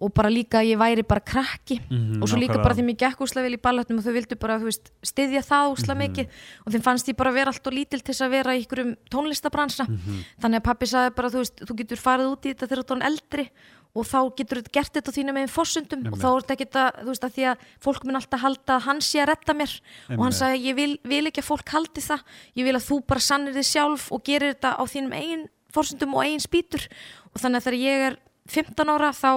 og 0.03 0.09
bara 0.11 0.27
líka 0.27 0.63
ég 0.65 0.75
væri 0.81 1.03
bara 1.05 1.21
krakki. 1.21 1.77
Mhm, 1.89 2.23
og 2.23 2.27
svo 2.27 2.35
líka 2.41 2.57
bara 2.57 2.73
þeim 2.73 2.89
ég 2.89 2.97
gekk 2.97 3.19
úslega 3.21 3.43
vel 3.45 3.53
í 3.55 3.61
balletnum 3.61 3.99
og 3.99 4.03
þau 4.03 4.13
vildu 4.15 4.35
bara, 4.41 4.57
þú 4.59 4.65
veist, 4.65 4.89
styðja 5.05 5.43
það 5.45 5.69
úslega 5.75 5.95
Mhm. 5.95 6.01
mikið. 6.01 6.27
Og 6.65 6.73
þeim 6.73 6.81
fannst 6.81 7.07
ég 7.07 7.15
bara 7.15 7.31
vera 7.31 7.51
allt 7.53 7.67
og 7.67 7.73
lítil 7.73 8.01
til 8.01 8.11
þess 8.13 8.25
að 8.25 8.29
vera 8.31 8.51
í 8.57 8.65
ykkurum 8.65 8.95
tónlistabransa. 9.11 9.85
Mhm. 9.87 10.25
þannig 10.41 10.59
að 10.59 10.63
pappi 10.63 10.85
sagði 10.89 11.15
bara, 11.15 11.29
þú 11.29 11.37
veist, 11.43 11.55
þú 11.61 11.75
getur 11.77 11.97
farið 11.97 12.31
út 12.33 12.41
í 12.41 12.53
þetta 12.53 12.67
þegar 12.67 12.83
þú 12.83 12.95
orðinn 12.95 13.05
eldri 13.11 13.49
og 13.93 14.07
þá 14.09 14.19
getur 14.39 14.61
þú 14.63 14.73
gert 14.73 14.95
þetta 14.97 15.13
á 15.13 15.17
þínu 15.17 15.35
megin 15.37 15.53
fossundum 15.53 16.05
og 16.09 16.17
þá 16.17 16.27
er 16.29 16.43
þetta 16.43 16.55
ekki 16.57 16.67
að, 16.81 16.99
þú 16.99 17.09
veist, 17.11 17.25
að 17.27 17.35
því 17.37 17.47
að 17.51 17.65
fólk 17.85 18.07
mun 18.07 18.19
alltaf 18.19 18.43
halda 18.43 18.77
að 18.77 18.85
hann 18.87 19.01
sé 19.05 19.21
að 19.21 19.29
redda 19.29 19.55
mér. 19.59 19.75
Og 20.17 20.23
hann 20.25 20.37
sagði, 20.37 20.61
ég 20.65 20.77
vil, 20.79 20.91
vil 21.05 21.23
ekki 21.29 21.43
að 21.43 21.49
fólk 21.51 21.73
haldi 21.75 22.03
það. 22.03 22.23
Ég 22.57 22.67
vil 22.69 22.75
að 22.79 22.87
þú 22.87 22.99
bara 23.13 23.25
sannir 23.27 23.57
þið 23.59 23.67
sjálf 23.69 24.07
og 24.09 24.23
gerir 24.25 24.55
þetta 24.55 24.73
á 24.79 24.83
þínum 24.89 25.13
eigin 25.19 25.45
forsundum 25.73 26.17
og 26.17 26.25
eigin 26.25 26.41
spýtur. 26.41 26.87
Og 27.33 27.43
þannig 27.43 27.61
að 27.61 27.67
þegar 27.69 27.79
ég 27.83 28.07
er 28.09 28.19
15 28.49 28.91
ára 28.91 29.13
þá 29.15 29.29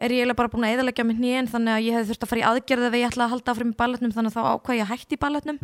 er 0.00 0.12
ég 0.12 0.32
bara 0.36 0.50
búin 0.52 0.64
að 0.66 0.76
eðalegja 0.76 1.04
með 1.06 1.20
hnén 1.20 1.48
þannig 1.50 1.74
að 1.74 1.84
ég 1.86 1.96
hefði 1.96 2.08
þurft 2.10 2.24
að 2.24 2.30
fara 2.30 2.40
í 2.40 2.46
aðgerð 2.50 2.88
ef 2.88 2.96
ég 2.96 3.06
ætla 3.10 3.26
að 3.26 3.32
halda 3.34 3.52
áfram 3.52 3.72
í 3.72 3.76
balletnum 3.76 4.14
þannig 4.16 4.32
að 4.32 4.36
þá 4.36 4.56
ákvað 4.56 4.78
ég 4.78 4.84
að 4.86 4.90
hætti 4.92 5.16
í 5.16 5.20
balletnum 5.20 5.60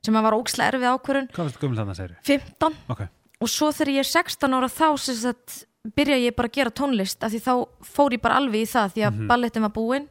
sem 0.00 0.16
að 0.18 0.26
var 0.26 0.36
ókslega 0.38 0.72
erfið 0.72 0.90
ákvörun 0.94 1.28
Hvað 1.34 1.48
varstu 1.48 1.62
gömul 1.64 1.80
þarna, 1.80 1.96
segir 1.98 2.14
15 2.26 2.78
Ok, 2.94 3.02
og 3.42 3.50
svo 3.50 3.70
þegar 3.74 3.92
ég 3.94 4.04
er 4.04 4.10
16 4.10 4.56
ára 4.58 4.70
þá 4.70 4.86
sem 5.02 5.18
sagt, 5.18 5.56
byrja 5.96 6.18
ég 6.20 6.36
bara 6.36 6.50
að 6.50 6.56
gera 6.58 6.74
tónlist 6.76 7.24
af 7.24 7.32
því 7.32 7.40
þá 7.44 7.52
fór 7.88 8.16
ég 8.16 8.22
bara 8.22 8.40
alveg 8.40 8.66
í 8.66 8.68
það 8.68 8.94
því 8.94 9.04
að 9.08 9.20
ballettin 9.30 9.64
var 9.64 9.74
búinn. 9.76 10.08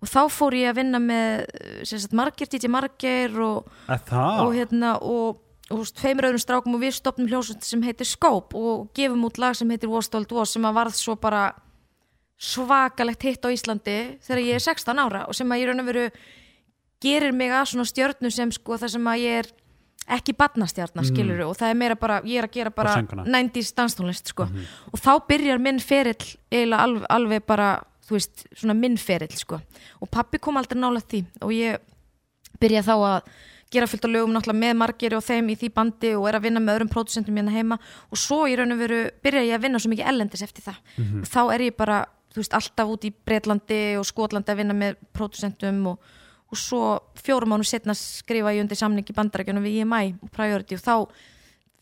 Og 0.00 0.08
þá 0.08 0.20
fór 0.32 0.56
ég 0.56 0.70
að 0.70 0.78
vinna 0.80 1.00
með 1.02 1.42
sagt, 1.84 2.14
margir, 2.16 2.48
DJ 2.48 2.70
Margir 2.72 3.34
og, 3.44 3.66
og 3.90 4.54
hérna 4.56 4.94
og, 5.04 5.42
tveimur 6.00 6.30
öðrum 6.30 6.40
strákum 6.40 6.78
og 6.78 6.80
við 6.82 6.96
stopnum 6.96 7.28
hljósut 7.28 7.66
sem 7.66 7.82
heitir 7.84 8.08
Scope 8.08 8.56
og 8.56 8.88
gefum 8.96 9.26
út 9.28 9.38
lag 9.38 9.58
sem 9.58 9.68
heitir 9.70 9.92
Wostold 9.92 10.32
Was 10.32 10.54
sem 10.56 10.64
að 10.66 10.78
varð 10.78 10.96
svo 10.98 11.18
bara 11.20 11.50
svakalegt 12.40 13.26
hitt 13.28 13.44
á 13.44 13.52
Íslandi 13.52 13.98
þegar 14.24 14.40
ég 14.46 14.56
er 14.56 14.64
16 14.64 15.02
ára 15.02 15.26
og 15.28 15.36
sem 15.36 15.50
að 15.52 15.60
ég 15.60 15.68
raun 15.68 15.82
og 15.82 15.90
veru 15.90 16.06
gerir 17.04 17.36
mig 17.36 17.52
að 17.52 17.74
svona 17.74 17.88
stjörnu 17.88 18.30
sem 18.32 18.52
sko 18.56 18.78
það 18.80 18.94
sem 18.94 19.10
að 19.12 19.22
ég 19.26 19.42
er 19.42 19.50
ekki 20.16 20.34
badnastjarnar 20.38 21.06
skilur 21.08 21.44
og 21.46 21.54
það 21.58 21.70
er 21.72 21.78
meira 21.80 21.96
bara, 22.00 22.20
ég 22.26 22.38
er 22.42 22.48
að 22.48 22.56
gera 22.58 22.70
bara 22.74 22.94
Bara 22.94 23.02
sönguna. 23.02 23.24
90s 23.30 23.74
danstónlist 23.78 24.32
sko. 24.32 24.48
Og 24.92 24.98
þá 25.00 25.12
byrjar 25.28 25.58
minn 25.62 25.78
ferill 25.80 26.16
eiginlega 26.50 26.82
alveg, 26.86 27.06
alveg 27.10 27.46
bara 27.46 27.68
þú 28.08 28.16
veist, 28.18 28.44
svona 28.58 28.74
minn 28.74 28.96
ferill 28.98 29.36
sko. 29.38 29.60
Og 30.02 30.10
pappi 30.10 30.38
kom 30.42 30.56
aldrei 30.58 30.80
nála 30.80 31.00
því. 31.00 31.24
Og 31.46 31.52
ég 31.54 31.78
byrja 32.60 32.82
þá 32.82 32.94
að 32.98 33.30
gera 33.70 33.86
fullt 33.86 34.02
á 34.02 34.10
lögum 34.10 34.32
náttúrulega 34.34 34.58
með 34.64 34.72
margir 34.80 35.14
og 35.14 35.22
þeim 35.22 35.50
í 35.52 35.54
því 35.60 35.68
bandi 35.76 36.08
og 36.18 36.24
er 36.26 36.40
að 36.40 36.42
vinna 36.48 36.58
með 36.60 36.74
öðrum 36.80 36.88
pródusentum 36.90 37.36
hérna 37.38 37.52
heima. 37.54 37.76
Og 38.10 38.18
svo 38.18 38.40
í 38.50 38.56
raun 38.58 38.74
og 38.74 38.80
veru 38.82 38.98
byrja 39.22 39.44
ég 39.46 39.54
að 39.54 39.62
vinna 39.68 39.78
svo 39.78 39.92
mikið 39.92 40.08
ellendis 40.10 40.42
eftir 40.42 40.64
það. 40.66 40.80
Og 41.22 41.28
þá 41.30 41.40
er 41.54 41.60
ég 41.68 41.76
bara, 41.78 42.00
þú 42.34 42.42
veist, 42.42 42.56
alltaf 42.58 42.90
út 42.90 43.06
í 43.06 43.12
Breitlandi 43.14 43.78
og 44.00 44.08
Skotlandi 44.10 44.50
að 44.50 44.58
vinna 44.64 44.74
með 44.74 44.98
pródusentum 45.14 45.78
og, 45.92 46.02
og 46.50 46.58
svo 46.58 46.80
fjórum 47.20 47.52
mánu 47.54 47.64
setna 47.66 47.94
skrifa 47.94 48.50
ég 48.54 48.64
undir 48.64 48.76
samning 48.78 49.06
í 49.06 49.14
bandarækjunum 49.16 49.62
við 49.66 49.80
EMI 49.84 50.14
og 50.22 50.30
Priority 50.34 50.74
og 50.78 50.82
þá, 50.82 50.94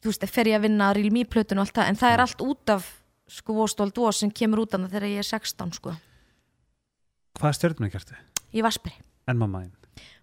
þú 0.03 0.11
veist, 0.13 0.27
fer 0.29 0.51
ég 0.53 0.59
að 0.61 0.67
vinna 0.69 0.91
að 0.91 0.99
Real 1.01 1.13
Me 1.17 1.25
plötun 1.25 1.59
og 1.63 1.67
allt 1.67 1.77
það, 1.81 1.89
en 1.93 2.01
það 2.03 2.13
er 2.17 2.25
allt 2.27 2.45
út 2.45 2.75
af 2.75 2.91
sko 3.29 3.57
Vostol 3.57 3.91
Dós 3.97 4.21
sem 4.23 4.31
kemur 4.33 4.63
út 4.67 4.75
af 4.77 4.81
það 4.85 4.93
þegar 4.97 5.09
ég 5.09 5.23
er 5.25 5.29
16 5.31 5.73
sko, 5.81 5.95
Hvað 7.39 7.57
stjörnum 7.59 7.91
gertu? 7.93 8.17
í 8.53 8.63
Vasperi 8.65 8.95
En 9.29 9.37
mamma 9.41 9.65
þín? 9.65 9.75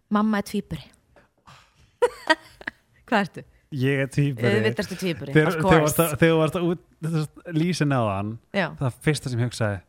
Mamma 0.09 0.37
er 0.41 0.45
tvíburi. 0.49 0.83
Hvað 3.09 3.19
ertu? 3.21 3.43
Ég 3.75 4.01
er 4.05 4.09
tvíburi. 4.13 5.33
Þegar 5.33 5.57
þú 6.21 6.29
varst 6.39 6.57
að- 6.59 7.53
lýsa 7.57 7.85
neðan 7.89 8.35
það 8.53 8.99
fyrsta 9.05 9.29
sem 9.31 9.39
ég 9.41 9.49
hugsaði 9.49 9.79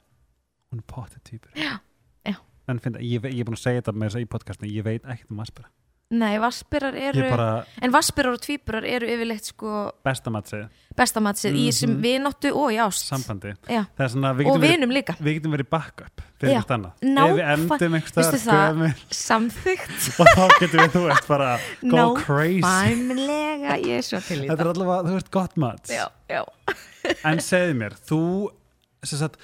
hún 0.73 0.81
er 0.83 0.87
potið 0.91 1.23
tvíburi. 1.31 1.55
Já. 1.63 1.77
En 2.67 2.81
finna, 2.83 2.99
ég, 2.99 3.23
ég 3.31 3.43
er 3.43 3.47
búin 3.49 3.59
að 3.59 3.63
segja 3.63 3.83
þetta 3.83 3.97
með 3.97 4.09
þess 4.09 4.19
að 4.21 4.25
í 4.25 4.31
podcastinu 4.37 4.73
ég 4.75 4.87
veit 4.87 5.05
ekkert 5.05 5.35
um 5.35 5.43
Aspera. 5.45 5.71
Nei, 6.07 6.37
vaspirar 6.39 6.95
eru 6.95 7.19
er 7.19 7.33
bara 7.33 7.47
En 7.83 7.91
vaspirar 7.91 8.37
og 8.37 8.43
tvíburar 8.45 8.85
eru 8.87 9.09
yfirleitt 9.11 9.49
sko 9.49 9.89
bestamatsið 10.07 10.69
bestamatsið 10.97 11.57
í 11.59 11.65
sem 11.75 11.97
vináttu 11.99 12.53
og 12.55 12.71
í 12.71 12.79
ást. 12.79 13.09
Sambandi. 13.11 13.57
Já, 13.67 13.83
Það 13.99 14.05
er 14.05 14.13
svona, 14.13 14.31
við 14.39 14.51
og 14.53 14.61
vinum 14.63 14.95
líka. 14.95 15.17
við 15.19 15.41
getum 15.41 15.57
verið 15.57 15.69
backup 15.75 16.23
fyrir 16.39 16.61
eitthvað 16.61 16.77
annað. 16.77 17.03
Ef 17.03 17.35
við 17.35 17.43
endum 17.57 17.99
gömul 18.47 18.93
Samþygt 19.19 20.09
og 20.23 20.31
þá 20.31 20.45
getum 20.61 20.79
við, 20.79 20.89
þú 20.95 21.05
veist, 21.09 21.29
bara 21.35 21.51
go 21.83 22.07
crazy. 22.23 22.63
Nákvæmlega, 22.63 23.77
ég 23.83 23.99
er 23.99 24.07
svo 24.07 24.23
til 24.31 24.41
í 24.45 24.49
Þetta 24.53 24.63
er 24.63 24.73
allavega, 24.77 25.11
þú 25.11 25.19
veist, 25.19 25.31
gott 25.35 25.59
mats. 25.67 25.91
Já, 25.91 26.07
já. 26.31 26.45
En 27.27 27.43
segðu 27.43 27.79
mér, 27.83 27.99
þú 28.07 28.23
sem 29.03 29.27
sagt 29.27 29.43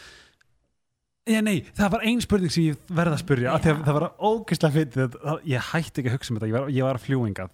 Já, 1.23 1.39
nei, 1.39 1.61
það 1.79 1.91
var 1.95 2.05
ein 2.09 2.21
spurning 2.23 2.51
sem 2.51 2.65
ég 2.73 2.79
verða 2.91 3.15
að 3.15 3.21
spurja 3.23 3.53
að 3.55 3.67
það 3.87 3.95
var 3.95 4.07
ógeðslega 4.19 5.05
að 5.31 5.45
ég 5.47 5.69
hætti 5.69 6.03
ekki 6.03 6.11
að 6.11 6.17
hugsa 6.17 6.33
um 6.33 6.39
þetta, 6.41 6.49
ég 6.51 6.57
var, 6.57 6.73
ég 6.75 6.87
var 6.89 6.99
að 6.99 7.05
fljúingað 7.05 7.53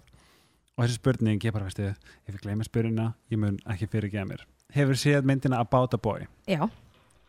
og 0.78 0.84
þessi 0.86 0.96
spurning, 0.96 1.42
ég 1.44 1.52
bara 1.52 1.66
veistu 1.66 1.84
ef 1.90 2.30
ég 2.32 2.40
gleymi 2.40 2.64
spurninga, 2.64 3.10
ég 3.28 3.42
mun 3.42 3.58
ekki 3.68 3.90
fyrirgeða 3.92 4.24
mér. 4.30 4.46
Hefur 4.72 5.00
séð 5.00 5.28
myndina 5.28 5.60
About 5.60 5.98
a 5.98 6.00
Boy? 6.00 6.24
Já, 6.48 6.64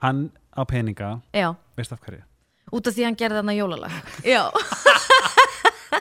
hann 0.05 0.29
á 0.55 0.63
peninga, 0.63 1.17
já. 1.35 1.49
veist 1.75 1.91
af 1.91 1.99
hverju? 2.05 2.23
Út 2.71 2.87
af 2.87 2.95
því 2.95 3.09
hann 3.09 3.19
gerði 3.19 3.41
þarna 3.41 3.59
jólalag. 3.59 3.99
Já 4.35 4.43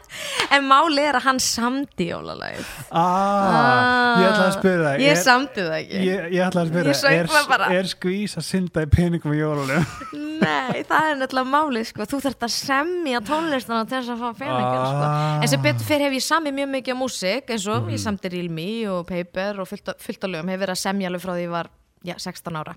En 0.54 0.64
máli 0.64 1.02
er 1.04 1.16
að 1.18 1.24
hann 1.28 1.38
samdi 1.42 2.06
jólalagið 2.10 2.68
ah, 2.96 4.18
Ég 4.20 4.28
ætla 4.30 4.46
að 4.48 4.54
spyrja 4.56 4.84
það 4.86 5.02
Ég 5.04 5.12
er- 5.12 5.20
samdi 5.22 5.64
það 5.66 5.74
ekki 5.78 6.00
Ég, 6.06 6.22
ég 6.34 6.42
ætla 6.46 6.62
að 6.64 6.70
spyrja, 6.72 6.94
er, 7.18 7.28
það 7.32 7.48
bara. 7.52 7.68
er 7.78 7.90
skvís 7.90 8.36
að 8.40 8.46
synda 8.48 8.84
í 8.84 8.88
peningum 8.94 9.34
í 9.36 9.40
jólunum? 9.42 9.86
Nei, 10.38 10.82
það 10.86 11.08
er 11.10 11.16
nefnilega 11.18 11.50
máli 11.50 11.80
sko. 11.88 12.04
Þú 12.06 12.20
þarft 12.22 12.44
að 12.46 12.52
semja 12.54 13.20
tónlistana 13.26 13.80
til 13.90 13.96
þess 13.98 14.12
að 14.14 14.20
fá 14.22 14.28
peningar 14.38 14.84
sko. 14.86 15.06
Ah. 15.08 15.40
En 15.42 15.50
sem 15.50 15.64
betur 15.64 15.88
fyrir 15.88 16.06
hef 16.06 16.14
ég 16.20 16.26
samið 16.28 16.54
mjög 16.60 16.70
mikið 16.76 16.94
á 16.94 16.98
músík 17.02 17.50
eins 17.54 17.66
og 17.66 17.80
Mhm. 17.82 17.90
ég 17.96 18.02
samdi 18.04 18.30
Real 18.36 18.48
Me 18.54 18.68
og 18.92 19.06
Paper 19.08 19.58
og 19.60 19.66
fullt, 19.68 19.90
á- 19.90 19.98
lögum 20.30 20.48
hef 20.54 20.60
verið 20.62 20.76
að 20.76 20.82
semja 20.86 21.10
alveg 21.10 21.24
frá 21.26 21.32
því 21.34 21.42
ég 21.48 21.50
var 21.50 21.68
já, 22.06 22.14
16 22.22 22.54
ára 22.62 22.76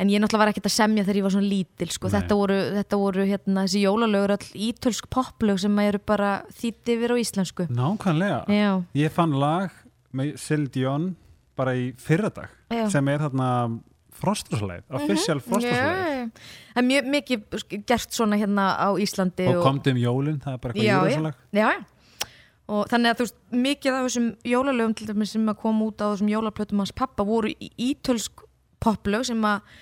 En 0.00 0.08
ég 0.08 0.18
náttúrulega 0.22 0.38
var 0.46 0.50
ekkert 0.54 0.66
að 0.70 0.72
semja 0.74 1.02
þegar 1.04 1.16
ég 1.20 1.22
var 1.26 1.32
svona 1.34 1.48
lítil 1.52 1.90
sko. 1.92 2.08
Mhm. 2.08 2.14
Þetta, 2.16 2.36
voru, 2.40 2.54
þetta 2.78 2.98
voru 2.98 3.24
hérna, 3.28 3.64
þessi 3.66 3.82
jólalögur 3.84 4.30
all 4.30 4.48
ítölsk 4.56 5.06
poplög 5.12 5.58
sem 5.60 5.78
eru 5.78 5.98
bara 6.06 6.30
þýtt 6.48 6.88
yfir 6.96 7.12
á 7.12 7.16
íslensku 7.20 7.66
Nákvæmlega 7.68 8.44
Já, 8.48 8.84
Ég 8.94 9.10
fann 9.12 9.32
lag 9.38 9.70
með 10.14 10.36
Sil 10.40 10.64
Dion 10.72 11.14
bara 11.56 11.74
í 11.76 11.92
fyrradag 12.00 12.48
Já. 12.72 12.88
sem 12.90 13.08
er 13.08 13.18
þarna 13.18 13.80
Frostrósleið, 14.22 14.82
official 14.92 15.40
Frostrósleið 15.40 15.76
Já, 15.76 16.28
það 16.74 16.80
er 16.82 16.86
mjög 16.88 17.08
mikið 17.12 17.84
gert 17.88 18.12
svona 18.16 18.36
hérna 18.40 18.66
á 18.80 18.88
Íslandi 19.00 19.46
og 19.52 19.62
komdu 19.64 19.90
um 19.92 20.00
jólin, 20.00 20.38
það 20.40 20.52
er 20.56 20.60
bara 20.62 20.74
eitthvað 20.74 20.92
júrósalag 20.92 21.34
já, 21.52 21.66
já. 21.68 22.30
og 22.68 22.88
þannig 22.92 23.10
að 23.12 23.16
þú 23.20 23.26
veist 23.26 23.38
mikið 23.66 23.92
af 23.98 24.06
þessum 24.08 24.28
jólalögum 24.52 24.94
til 24.96 25.06
dæmis 25.10 25.32
sem 25.36 25.48
að 25.52 25.58
koma 25.64 25.88
út 25.90 26.00
á 26.04 26.06
þessum 26.12 26.30
jólaplötum 26.32 26.82
hans 26.84 26.92
pappa 26.96 27.24
voru 27.28 27.52
í- 27.56 27.72
ítölsk 27.90 28.44
poplög 28.82 29.26
sem 29.30 29.48
að 29.48 29.80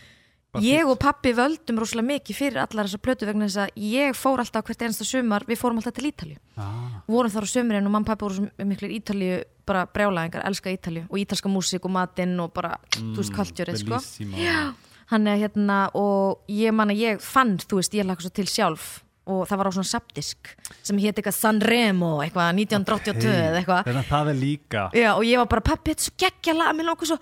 ég 0.59 0.89
og 0.89 0.99
pappi 0.99 1.31
völdum 1.37 1.79
rosalega 1.79 2.09
mikið 2.09 2.37
fyrir 2.37 2.59
allar 2.65 2.89
þessar 2.89 3.03
plötu 3.05 3.29
vegna 3.29 3.47
þess 3.47 3.63
að 3.65 3.85
ég 3.87 4.17
fór 4.19 4.43
alltaf 4.43 4.67
hvert 4.67 4.83
einasta 4.83 5.07
sumar, 5.07 5.47
við 5.47 5.61
fórum 5.61 5.79
alltaf 5.79 5.95
til 5.95 6.09
Ítalju 6.11 6.39
ah, 6.59 7.01
vorum 7.07 7.31
þar 7.31 7.47
á 7.47 7.53
sömurinn 7.53 7.87
og 7.87 7.99
og 8.01 8.07
pappi 8.09 8.27
voru 8.27 8.67
miklir 8.67 8.95
Ítalju 8.99 9.41
bara 9.71 9.87
brjálæðingar, 9.87 10.47
elska 10.49 10.73
Ítalju 10.75 11.05
og 11.07 11.21
ítalska 11.23 11.53
músík 11.53 11.87
og 11.87 11.95
matinn 11.95 12.35
og 12.43 12.51
bara, 12.57 12.75
þú 12.97 13.21
veist, 13.21 13.35
kultúrið 13.37 13.79
sko. 13.85 14.01
Bellissimo. 14.01 14.73
hann 15.13 15.27
er 15.27 15.39
hérna 15.45 15.79
og 15.95 16.43
ég 16.51 16.75
man 16.75 16.91
að 16.91 17.05
ég 17.05 17.23
fann, 17.23 17.57
þú 17.63 17.79
veist, 17.79 17.95
ég 17.95 18.09
laka 18.09 18.27
svo 18.27 18.35
til 18.35 18.51
sjálf 18.51 18.91
og 19.31 19.47
það 19.49 19.61
var 19.61 19.71
á 19.71 19.73
svona 19.77 19.91
sapdisk 19.91 20.51
sem 20.83 20.99
hétt 21.03 21.21
eitthvað 21.21 21.37
Sanremo, 21.37 22.11
eitthvað 22.25 22.51
1982 22.59 23.31
eða 23.31 23.61
eitthvað. 23.61 23.85
Þannig 23.89 24.03
að 24.03 24.11
það 24.11 24.33
er 24.33 24.39
líka. 24.41 24.85
Já, 24.97 25.09
og 25.13 25.25
ég 25.29 25.43
var 25.43 25.51
bara, 25.55 25.65
pappi, 25.71 25.95
þetta 25.95 26.05
er 26.05 26.09
svo 26.09 26.17
geggja 26.25 26.57
lag 26.57 26.75
mér 26.77 26.89
langar 26.91 27.11
svo, 27.11 27.19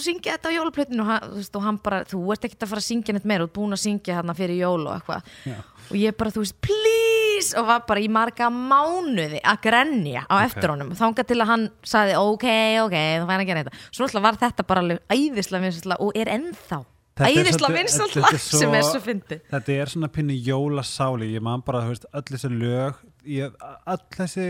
að 0.00 0.06
syngja 0.08 0.36
þetta 0.36 0.52
á 0.52 0.56
jólaplötinu 0.56 1.04
og, 1.04 1.38
og 1.44 1.66
hann 1.68 1.80
bara, 1.84 2.00
þú 2.08 2.22
ert 2.34 2.48
ekkert 2.48 2.66
að 2.66 2.72
fara 2.74 2.84
að 2.84 2.88
syngja 2.88 3.16
neitt 3.16 3.28
meira, 3.28 3.44
þú 3.44 3.50
ert 3.50 3.58
búin 3.58 3.76
að 3.76 3.84
syngja 3.84 4.18
hérna 4.18 4.36
fyrir 4.38 4.60
jól 4.62 4.86
og 4.86 4.94
eitthvað. 4.96 5.34
Já. 5.44 5.58
og 5.84 5.98
ég 6.00 6.16
bara, 6.16 6.32
þú 6.34 6.44
veist, 6.44 6.56
please! 6.64 7.52
Og 7.58 7.66
var 7.68 7.84
bara 7.88 8.00
í 8.00 8.08
marga 8.08 8.46
mánuði 8.48 9.40
að 9.42 9.60
grenja 9.66 10.22
á 10.30 10.34
eftir 10.46 10.70
honum, 10.70 10.94
þangað 10.96 11.28
til 11.32 11.40
að 11.42 11.50
hann 11.50 11.68
sagði, 11.82 12.16
ok, 12.20 12.48
ok, 12.86 12.96
þú 13.20 13.28
fæna 13.28 13.42
að 13.42 13.50
gera 13.50 13.64
þetta. 13.64 13.84
Svo 13.90 14.06
náttúrulega 14.06 14.26
var 14.28 14.40
þetta 14.44 14.66
bara 14.70 14.84
alveg 14.84 15.16
æðislega 15.18 15.98
og 16.00 16.16
er 16.16 16.30
ennþá 16.38 16.84
Þetta 17.14 17.44
er 17.44 17.88
svo- 17.94 18.58
sem 18.58 18.74
er 18.74 18.82
svo 18.82 19.00
fyndið 19.04 19.40
Þetta 19.52 19.76
er 19.82 19.86
svona 19.92 20.08
pinni 20.10 20.34
jólasáli 20.42 21.28
ég 21.36 21.42
man 21.46 21.62
bara, 21.62 21.84
þú 21.86 21.92
veist, 21.94 22.06
öll 22.12 22.22
þessi 22.32 22.50
lög 22.58 22.94
ég, 23.26 23.52
öll 23.86 24.04
þessi 24.16 24.46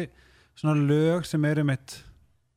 svona 0.57 0.75
lög 0.89 1.27
sem 1.29 1.45
eru 1.45 1.65
mitt 1.69 1.99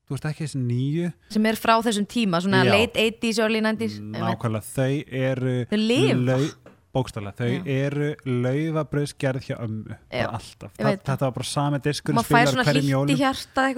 þú 0.07 0.15
veist 0.15 0.27
ekki 0.29 0.45
þessi 0.47 0.61
nýju 0.63 1.09
sem 1.35 1.45
er 1.51 1.59
frá 1.59 1.75
þessum 1.83 2.07
tíma, 2.07 2.39
svona 2.39 2.63
Já. 2.63 2.71
late 2.71 2.95
80s, 3.09 3.39
early 3.43 3.59
90s 3.59 3.97
einmitt. 3.99 4.21
nákvæmlega, 4.23 4.63
þau 4.77 5.03
eru 5.11 5.57
Þau 5.67 6.49
bókstaflega, 6.97 7.37
þau 7.37 7.51
Já. 7.53 7.61
eru 7.77 8.09
laufabrauðsgerð 8.25 9.45
hjá 9.47 9.55
ömmu. 9.63 9.97
Bara 10.11 10.31
alltaf, 10.39 10.71
ég 10.77 10.83
Þa, 10.87 10.93
þetta 11.11 11.27
var 11.27 11.35
bara 11.37 11.47
sami 11.51 11.79
diskur 11.85 12.17
svona 12.51 12.65
hverjum 12.67 12.89
jólum. 12.91 13.13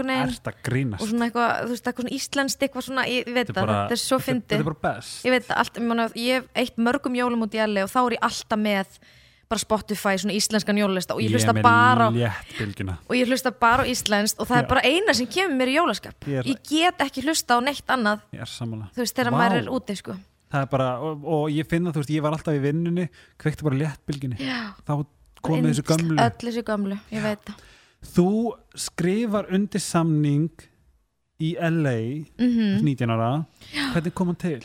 veginn. 0.09 0.29
Ert 0.29 0.49
að 0.53 0.59
grínast? 0.63 1.01
Og 1.03 1.11
svona 1.11 1.29
eitthvað, 1.29 1.53
þú 1.65 1.69
veist, 1.75 1.87
eitthvað 1.91 2.03
svona 2.05 2.15
íslenskt 2.19 2.65
eitthvað 2.67 2.87
svona, 2.89 3.05
ég, 3.09 3.27
ég 3.27 3.33
veit 3.33 3.47
Þetta 3.49 3.61
er 3.61 3.69
það, 3.69 3.79
þetta 3.79 3.97
er 3.99 4.03
svo 4.03 4.17
þetta- 4.17 4.27
fyndið 4.31 4.49
þetta 4.49 4.59
er 4.59 4.69
bara 4.71 4.81
best. 4.95 5.25
Ég 5.25 5.31
veit 5.37 5.51
allt, 5.59 5.73
ég, 5.79 5.87
man, 5.89 5.97
ég 6.15 6.33
hef 6.39 6.45
eitt 6.55 6.77
mörgum 6.77 7.15
jólum 7.15 7.41
út 7.47 7.53
í 7.53 7.59
LA 7.65 7.83
og 7.83 7.89
þá 7.93 7.99
er 8.05 8.11
ég 8.17 8.23
alltaf 8.29 8.59
með 8.59 8.99
bara 9.49 9.59
Spotify, 9.63 10.13
svona 10.21 10.35
íslenskan 10.37 10.77
jólista 10.77 11.15
og 11.15 11.21
ég 11.25 11.31
hlusta 11.33 11.49
er 11.49 11.57
með 11.57 11.63
bara 11.65 12.05
á 12.05 12.09
og 13.09 13.15
ég 13.17 13.25
hlusta 13.25 13.49
bara 13.51 13.81
á 13.81 13.85
íslenskt 13.89 14.37
og 14.37 14.45
það 14.45 14.59
Já. 14.59 14.61
er 14.61 14.67
bara 14.69 14.81
eina 14.85 15.13
sem 15.17 15.25
kemur 15.25 15.57
mér 15.57 15.71
í 15.73 15.77
jólaskap. 15.79 16.13
Ég 16.29 16.37
er- 16.37 16.45
ég 16.45 16.59
get 16.69 16.99
ekki 17.01 17.23
hlusta 17.25 17.57
á 17.57 17.59
neitt 17.59 17.87
annað 17.89 18.21
ég 18.31 18.41
er 18.41 18.45
þú 18.93 19.01
veist, 19.01 19.15
þegar 19.17 19.33
Vá. 19.33 19.37
maður 19.41 19.57
er 19.57 19.69
úti 19.73 19.97
sko. 19.97 20.13
Það 20.49 20.65
er 20.65 20.71
bara, 20.73 20.89
og, 21.05 21.27
og 21.37 21.45
ég 21.53 21.69
finna, 21.69 21.93
þú 21.93 22.03
veist, 22.03 22.13
ég 22.15 22.25
var 22.25 22.35
alltaf 22.37 22.57
í 22.57 22.63
vinnunni 22.63 23.07
kveikti 23.41 23.67
bara 23.67 23.79
léttbylgjunni. 23.83 24.39
Já, 24.41 24.73
þá 24.87 24.93
komið 25.45 25.71
þessu 25.71 25.85
gömlu. 25.91 26.17
öll 26.17 26.41
þessu 26.41 26.65
gömlu, 26.67 26.99
ég 27.13 27.25
veit 27.25 27.45
það. 27.47 27.63
Þú 28.15 28.27
skrifar 28.79 29.49
undir 29.55 29.83
samning 29.83 30.67
í 31.39 31.53
LA 31.55 31.95
mm 32.35 32.81
19 32.83 33.11
ára, 33.15 33.29
hvernig 33.93 34.13
kom 34.15 34.31
hann 34.31 34.39
til? 34.39 34.59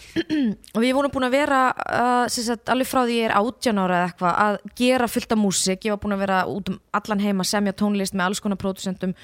og 0.75 0.81
við 0.83 0.95
vorum 0.97 1.13
búin 1.15 1.29
að 1.29 1.37
vera 1.37 1.61
uh, 1.71 2.25
sagt, 2.31 2.71
alveg 2.73 2.91
frá 2.91 3.05
því 3.05 3.19
ég 3.21 3.29
er 3.29 3.37
18 3.39 3.79
ára 3.79 3.99
eða 4.01 4.09
eitthvað 4.09 4.41
að 4.45 4.59
gera 4.81 5.11
fullt 5.11 5.35
af 5.35 5.43
músík. 5.43 5.87
Ég 5.87 5.95
var 5.95 6.03
búin 6.03 6.17
að 6.17 6.25
vera 6.25 6.41
út 6.51 6.73
um 6.73 6.81
allan 6.99 7.23
heim 7.23 7.43
að 7.45 7.51
semja 7.53 7.77
tónlist 7.79 8.17
með 8.17 8.27
alls 8.27 8.43
konar 8.43 8.59
pródusentum 8.59 9.15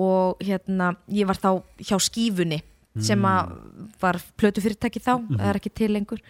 og 0.00 0.40
hérna, 0.42 0.94
ég 1.12 1.28
var 1.28 1.38
þá 1.38 1.50
hjá 1.84 1.98
skífunni 2.02 2.62
sem 3.02 3.22
að 3.26 3.54
var 4.00 4.18
plötufyrirtæki 4.38 5.00
þá, 5.02 5.14
það 5.36 5.48
er 5.50 5.56
ekki 5.58 5.70
til 5.74 5.92
lengur. 5.92 6.20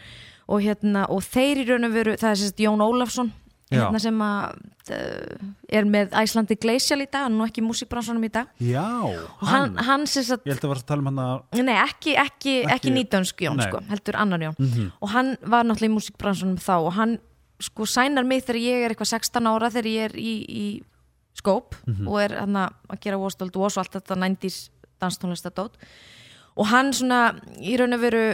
Og 0.49 0.61
hérna, 0.65 1.07
og 1.09 1.23
þeir 1.25 1.63
í 1.63 1.65
raun 1.71 1.85
og 1.85 1.93
veru 1.93 2.15
það 2.21 2.31
er 2.31 2.37
sagt 2.41 2.59
Jón 2.61 2.81
Ólafsson 2.85 3.33
hérna 3.75 3.99
sem 3.99 4.19
að 4.23 4.59
uh, 4.93 5.47
er 5.73 5.85
með 5.89 6.13
Æslandi 6.21 6.55
Glacial 6.61 7.01
í 7.01 7.07
dag, 7.11 7.25
hann 7.25 7.33
er 7.33 7.39
nú 7.41 7.47
ekki 7.49 7.63
í 7.63 7.65
músíkbransunum 7.67 8.23
í 8.25 8.31
dag. 8.31 8.47
Já, 8.63 8.85
og 9.03 9.47
hann, 9.49 9.73
hann 9.77 10.05
sem 10.07 10.23
sagt 10.23 10.45
Ég 10.47 10.53
held 10.55 10.65
að 10.69 10.69
var 10.75 10.83
að 10.83 10.87
tala 10.93 11.01
um 11.03 11.09
hann 11.11 11.23
að 11.25 11.65
Nei, 11.65 11.75
ekki, 11.81 12.13
ekki, 12.21 12.55
ekki, 12.63 12.75
Ekki- 12.77 12.93
nýtönsk 12.95 13.41
Jón, 13.47 13.63
sko, 13.65 13.81
heldur 13.89 14.17
annar 14.21 14.45
Jón. 14.45 14.55
Mhm. 14.61 14.91
og 15.01 15.09
hann 15.17 15.37
var 15.43 15.65
náttúrulega 15.65 15.91
í 15.91 15.97
músikbransunum 15.97 16.59
þá 16.61 16.75
og 16.77 16.93
hann 17.01 17.19
sko 17.61 17.87
sænar 17.89 18.25
mig 18.29 18.45
þegar 18.45 18.61
ég 18.61 18.85
er 18.85 18.91
eitthvað 18.95 19.13
16 19.17 19.47
ára 19.49 19.71
þegar 19.73 19.91
ég 19.91 20.05
er 20.05 20.17
í, 20.21 20.33
í 20.45 20.83
skóp 21.41 21.75
Mhm. 21.89 22.07
og 22.07 22.21
er 22.21 22.37
hann 22.45 22.55
að 22.55 23.01
gera 23.01 23.19
Wostold 23.19 23.57
og 23.57 23.73
allt 23.81 23.97
þetta 23.97 24.15
90s 24.15 24.69
danstónlistadót 25.01 25.73
og 26.57 26.67
hann 26.71 26.93
svona 26.93 27.21
í 27.61 27.77
raun 27.81 27.97
og 27.97 28.01
veru 28.05 28.25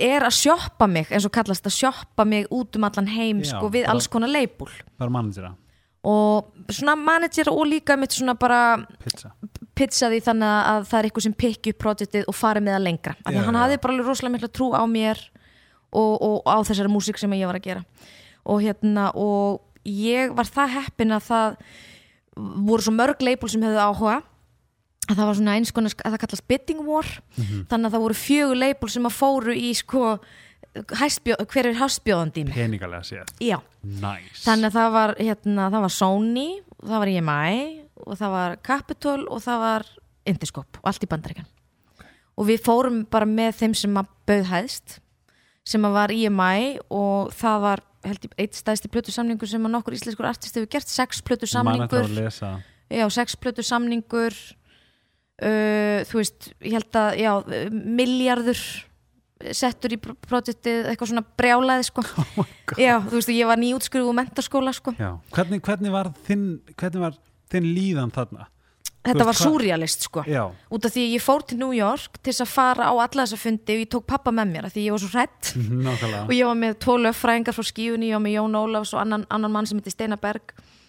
er 0.00 0.22
að 0.22 0.36
sjoppa 0.36 0.86
mig 0.88 1.08
eins 1.10 1.26
og 1.26 1.32
kallast 1.34 1.66
að 1.66 1.74
sjoppa 1.80 2.24
mig 2.24 2.46
út 2.54 2.76
um 2.78 2.84
allan 2.86 3.08
heim 3.10 3.40
Já, 3.42 3.50
sko 3.56 3.68
við 3.70 3.84
bara- 3.84 3.94
alls 3.96 4.06
konar 4.08 4.28
leipul 4.30 4.70
bara 4.98 5.10
mannstýra, 5.10 5.50
og 6.04 6.52
svona 6.70 6.94
manager 6.96 7.50
og 7.50 7.66
líka 7.66 7.96
mitt 7.98 8.10
svona 8.14 8.34
bara 8.38 8.86
pizza. 9.02 9.32
pizzaði 9.74 10.20
þannig 10.22 10.54
að 10.70 10.86
það 10.88 10.98
er 10.98 11.08
eitthvað 11.10 11.22
sem 11.26 11.32
pikki 11.34 11.72
upp 11.74 11.78
projektið 11.82 12.24
og 12.28 12.34
fari 12.34 12.60
með 12.60 12.76
það 12.78 12.84
lengra. 12.86 13.14
Af 13.24 13.32
því 13.32 13.34
Já, 13.34 13.40
að 13.40 13.44
hann 13.44 13.54
já. 13.54 13.60
hafði 13.64 13.80
bara 13.82 13.92
alveg 13.94 14.06
rosalega 14.06 14.32
mikla 14.36 14.48
trú 14.48 14.70
á 14.76 14.82
mér 14.86 15.18
og, 15.92 16.22
og 16.22 16.42
á 16.46 16.56
þessari 16.64 16.88
músík 16.92 17.18
sem 17.18 17.30
ég 17.32 17.46
var 17.46 17.56
að 17.58 17.62
gera. 17.66 17.84
Og 18.46 18.60
hérna 18.62 19.10
og 19.16 19.60
ég 19.84 20.32
var 20.36 20.44
það 20.44 20.68
heppin 20.78 21.10
að 21.16 21.22
það 21.28 21.56
voru 22.36 22.82
svo 22.82 22.92
mörg 22.94 23.20
leipul 23.24 23.48
sem 23.50 23.60
hefðu 23.62 23.80
áhuga 23.84 24.22
að 25.10 25.18
það 25.18 25.28
var 25.30 25.38
svona 25.40 25.56
eins 25.58 25.72
konar 25.74 25.96
að 25.98 26.14
það 26.14 26.22
kallast 26.24 26.46
bidding 26.50 26.84
war. 26.86 27.08
Mhm. 27.36 27.66
þannig 27.70 27.86
að 27.88 27.94
það 27.96 28.04
voru 28.06 28.18
fjögur 28.20 28.60
leipul 28.62 28.90
sem 28.90 29.08
að 29.10 29.18
fóru 29.18 29.56
í 29.56 29.70
sko 29.74 30.18
hæstbjó, 30.70 31.36
hver 31.50 31.66
er 31.66 31.78
hæstbjóðandi 31.80 32.44
í 32.44 32.50
peningalega 32.54 33.02
séð, 33.02 33.30
nice. 33.82 34.44
Þannig 34.44 34.70
að 34.70 34.76
það 34.76 34.92
var 34.94 35.14
hérna, 35.18 35.70
það 35.72 35.80
var 35.86 35.94
Sony, 35.94 36.48
það 36.78 37.02
var 37.02 37.10
EMI 37.10 37.56
og 38.06 38.18
það 38.20 38.30
var 38.36 38.56
Capitol 38.62 39.24
og 39.26 39.42
það 39.42 39.64
var 39.64 39.86
Interscope 40.30 40.78
og 40.78 40.90
allt 40.92 41.02
í 41.04 41.10
bandaríkan 41.10 41.48
og 42.40 42.48
við 42.48 42.62
fórum 42.64 43.02
bara 43.10 43.26
með 43.28 43.56
þeim 43.60 43.74
sem 43.76 43.98
að 44.00 44.12
bauð 44.28 44.46
hæðst 44.52 44.98
sem 45.70 45.84
að 45.84 45.96
var 45.96 46.14
EMI 46.14 46.78
og 46.88 47.32
það 47.36 47.64
var 47.66 47.82
eitt 48.40 48.56
stæðsti 48.56 48.88
plötu 48.92 49.12
samningur 49.12 49.50
sem 49.50 49.66
að 49.66 49.74
nokkur 49.74 49.96
íslenskur 49.96 50.28
artist 50.30 50.56
hefur 50.56 50.70
gert 50.72 50.88
sex 50.88 51.20
plötu 51.20 51.48
samningur 51.50 52.08
já, 52.08 53.04
sex 53.12 53.36
plötu 53.36 53.64
samningur 53.66 54.36
uh, 55.40 56.04
þú 56.08 56.20
veist, 56.20 56.52
ég 56.60 56.76
held 56.78 57.00
að 57.00 57.18
já, 57.20 57.32
miljardur 57.72 58.62
settur 59.56 59.94
í 59.96 59.98
pr- 60.00 60.16
projektið 60.28 60.90
eitthvað 60.90 61.12
svona 61.14 61.24
brjálaði 61.40 61.88
sko. 61.88 62.04
Oh 62.40 62.78
já, 62.78 63.00
þú 63.02 63.16
veist, 63.18 63.32
ég 63.34 63.48
var 63.50 63.58
nýjútskrifu 63.60 64.10
úr 64.10 64.16
mentaskóla 64.20 64.72
sko. 64.76 64.94
Hvernig, 65.34 65.62
hvernig, 65.66 65.92
var 65.92 66.12
þinn, 66.28 66.46
hvernig 66.76 67.06
var 67.08 67.20
þinn 67.50 67.70
líðan 67.74 68.12
þarna? 68.14 68.46
þetta 69.00 69.24
var 69.24 69.38
súrjalist 69.38 70.04
sko. 70.04 70.22
Já, 70.28 70.42
út 70.68 70.84
af 70.84 70.92
því 70.92 71.04
ég 71.14 71.22
fór 71.24 71.44
til 71.48 71.56
New 71.60 71.72
York 71.72 72.18
til 72.20 72.34
þess 72.34 72.44
að 72.44 72.50
fara 72.52 72.88
á 72.90 72.94
alla 73.00 73.24
þessa 73.24 73.38
fundi 73.40 73.76
og 73.76 73.80
ég 73.80 73.90
tók 73.94 74.04
pappa 74.12 74.32
með 74.34 74.50
mér 74.52 74.68
af 74.68 74.74
því 74.74 74.84
ég 74.84 74.92
var 74.92 75.00
svo 75.00 75.12
hrætt 75.14 75.52
nákvæmlega. 75.56 76.24
Og 76.26 76.34
ég 76.36 76.50
var 76.50 76.58
með 76.60 76.74
tvo 76.84 76.96
löffræðingar 77.00 77.56
frá 77.56 77.66
skífunni, 77.70 78.10
ég 78.10 78.18
var 78.18 78.24
með 78.26 78.36
Jón 78.36 78.58
Ólafs 78.60 78.92
og 78.92 79.00
annan, 79.00 79.24
annan 79.32 79.54
mann 79.56 79.70
sem 79.70 79.80
heitir 79.80 79.96
Steinar 79.96 80.20
Berg. 80.20 80.52
og 80.52 80.79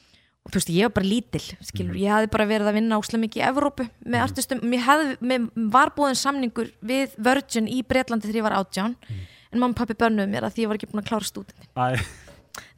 þú 0.49 0.58
veist, 0.58 0.71
ég 0.73 0.88
var 0.88 0.95
bara 0.95 1.08
lítil, 1.08 1.43
skilur. 1.67 1.99
Ég 2.01 2.13
hafði 2.15 2.32
bara 2.34 2.47
verið 2.49 2.71
að 2.71 2.77
vinna 2.80 2.97
óslega 3.01 3.23
mikið 3.25 3.41
í 3.41 3.45
Evrópu 3.49 3.86
með 4.06 4.23
artistum, 4.25 4.63
mér, 4.65 4.82
hafði, 4.88 5.12
mér 5.21 5.45
var 5.75 5.93
búin 5.97 6.17
samningur 6.17 6.71
við 6.82 7.13
Virgin 7.21 7.69
í 7.69 7.84
Bretlandi 7.86 8.30
þegar 8.30 8.41
ég 8.41 8.47
var 8.49 8.58
átján, 8.58 8.97
en 9.51 9.60
mamma 9.60 9.75
og 9.75 9.80
pappi 9.84 9.97
bönnuðu 9.99 10.32
mér 10.32 10.47
að 10.47 10.58
því 10.58 10.65
ég 10.65 10.71
var 10.71 10.80
ekki 10.80 10.89
búin 10.91 11.04
að 11.04 11.12
klára 11.12 11.27
stúdendin 11.27 11.69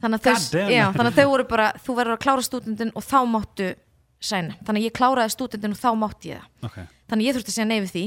þannig 0.04 0.20
þannig 0.94 1.08
að 1.08 1.16
þau 1.16 1.30
voru 1.32 1.46
bara, 1.48 1.70
þú 1.80 1.96
verður 1.98 2.16
að 2.18 2.22
klára 2.26 2.44
stúdendin 2.44 2.92
og 2.94 3.06
þá 3.06 3.18
máttu 3.30 3.70
sæna, 4.24 4.56
þannig 4.64 4.82
að 4.82 4.88
ég 4.88 4.96
kláraði 4.96 5.34
stúdendin 5.34 5.74
og 5.74 5.80
þá 5.80 5.90
mátti 6.00 6.32
ég 6.32 6.42
það. 6.42 6.68
Ok, 6.68 6.78
þannig 7.10 7.28
ég 7.28 7.36
þurfti 7.36 7.52
að 7.52 7.56
segja 7.58 7.68
nei 7.70 7.78
við 7.80 7.92
því. 7.94 8.04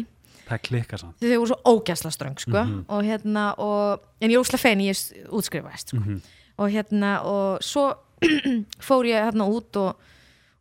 Það 0.48 0.62
klikka 0.64 1.00
samt. 1.02 1.18
Þau 1.20 1.38
voru 1.42 1.50
svo 1.52 1.58
ógæsla 1.74 2.12
ströng 2.16 2.40
sko. 2.40 2.64
og 2.96 3.02
hérna 3.04 3.46
og, 3.60 4.06
en 4.22 4.32
ég 4.32 4.38
er 4.38 4.44
óslega 4.44 4.64
fein 4.64 4.84
ég 4.86 5.02
útskrifaðist 5.28 5.92
sko. 5.92 6.20
og 6.58 6.72
hérna 6.74 7.12
og 7.28 7.66
svo 7.66 7.90
fór 8.88 9.08
ég 9.10 9.30
hérna 9.30 9.48
út 9.52 9.80
og, 9.82 10.10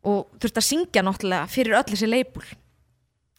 og 0.07 0.39
þurfti 0.39 0.63
að 0.63 0.69
syngja 0.69 1.03
náttúrulega 1.05 1.51
fyrir 1.51 1.77
öll 1.79 1.89
þessi 1.91 2.09
leipul 2.09 2.45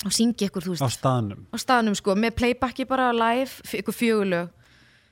og 0.07 0.15
syngja 0.15 0.49
ykkur 0.49 0.69
þú 0.69 0.77
á 0.79 0.87
veist 0.87 1.01
staðnum, 1.01 1.43
á 1.51 1.57
staðnum 1.59 1.99
sko 1.99 2.15
með 2.19 2.37
playbacki 2.39 2.87
bara 2.89 3.11
live 3.15 3.79
ykkur 3.81 3.97
fjögulög 3.97 4.55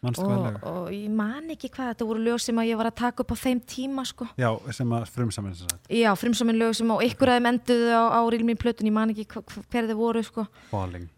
og, 0.07 0.59
og 0.62 0.90
ég 0.92 1.11
man 1.11 1.51
ekki 1.51 1.71
hvað 1.73 1.92
þetta 1.92 2.07
voru 2.07 2.23
lög 2.23 2.42
sem 2.42 2.59
að 2.61 2.69
ég 2.71 2.79
var 2.79 2.90
að 2.90 2.99
taka 3.01 3.25
upp 3.25 3.33
á 3.35 3.37
þeim 3.40 3.61
tíma 3.66 4.05
sko. 4.07 4.29
Já, 4.38 4.49
sem 4.77 4.92
að 4.95 5.07
frumsaminn 5.14 5.57
já 5.90 6.11
frumsamin 6.21 6.61
lög 6.61 6.77
sem 6.79 6.92
á 6.92 6.97
ykkur 7.09 7.33
aðeim 7.33 7.51
enduðu 7.51 7.90
á, 7.97 8.05
á 8.14 8.21
rílmi 8.31 8.57
plötun 8.61 8.90
ég 8.90 8.95
man 8.95 9.14
ekki 9.14 9.27
hva, 9.33 9.42
hver 9.73 9.88
þið 9.88 9.99
voru 9.99 10.23
sko. 10.27 10.47
Falling. 10.71 11.09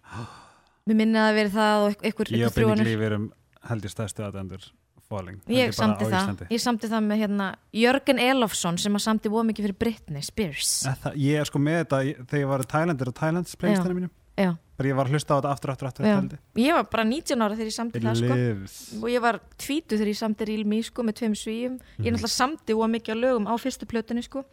Mér 0.89 1.01
minni 1.03 1.21
að 1.21 1.35
verið 1.37 1.59
það 1.59 1.83
og 1.83 1.91
ykkur, 1.93 2.09
ykkur, 2.13 2.33
Ég 2.33 2.49
og 2.49 2.55
Benny 2.55 2.65
þrjóðanir 2.65 2.89
Glíf 2.89 3.07
erum 3.11 3.27
held 3.69 3.89
ég 3.89 3.93
stæðstu 3.93 4.25
aðendur 4.25 4.69
Falling 5.09 5.41
Ég 5.49 5.73
samti 5.73 6.05
það, 6.05 6.43
ég 6.53 6.61
samti 6.61 6.89
það 6.93 7.05
með 7.09 7.21
hérna 7.23 7.47
Jörgen 7.73 8.19
Elofsson 8.21 8.77
sem 8.81 8.93
að 8.99 9.05
samti 9.07 9.31
voða 9.33 9.47
mikið 9.49 9.69
fyrir 9.69 9.79
Britney 9.81 10.25
Spears. 10.27 10.73
Það, 11.03 11.15
Ég 11.25 11.41
er 11.41 11.49
sko 11.49 11.61
með 11.65 11.79
þetta 11.83 12.01
þegar 12.29 12.43
ég 12.43 12.51
var 12.51 12.65
í 12.65 12.69
Thailandir 12.75 13.11
og 13.13 13.17
Thailands 13.17 13.57
playlistinu 13.61 13.97
mínum 13.97 14.13
Já, 14.39 14.53
bara 14.79 14.87
ég 14.93 14.95
var 14.95 15.09
að 15.09 15.15
hlusta 15.17 15.35
á 15.35 15.37
þetta 15.41 15.51
aftur, 15.57 15.71
aftur, 15.73 15.89
aftur, 15.89 16.07
aftur 16.13 16.61
Ég. 16.63 16.75
Var 16.77 16.85
bara 16.93 17.05
19 17.09 17.41
ára 17.43 17.57
þegar 17.59 17.71
ég 17.73 17.75
samti 17.75 18.03
það 18.05 18.21
sko. 18.21 18.99
Og 19.01 19.09
ég 19.11 19.25
var 19.25 19.39
tvítu 19.59 19.97
þegar 19.99 20.11
ég 20.13 20.19
samti 20.21 20.47
Real 20.47 20.67
Me 20.71 20.79
sko 20.87 21.03
með 21.09 21.17
tveim 21.23 21.35
svíum. 21.41 21.79
Mhm. 21.81 22.05
Ég 22.07 22.15
náttúrulega 22.15 22.35
samti 22.37 22.77
voða 22.79 22.91
mikið 22.93 23.17
á 23.17 23.23
lögum 23.25 23.49
á 23.51 23.55
fyrstu 23.59 23.89
plötunni 23.91 24.23
sko. 24.29 24.45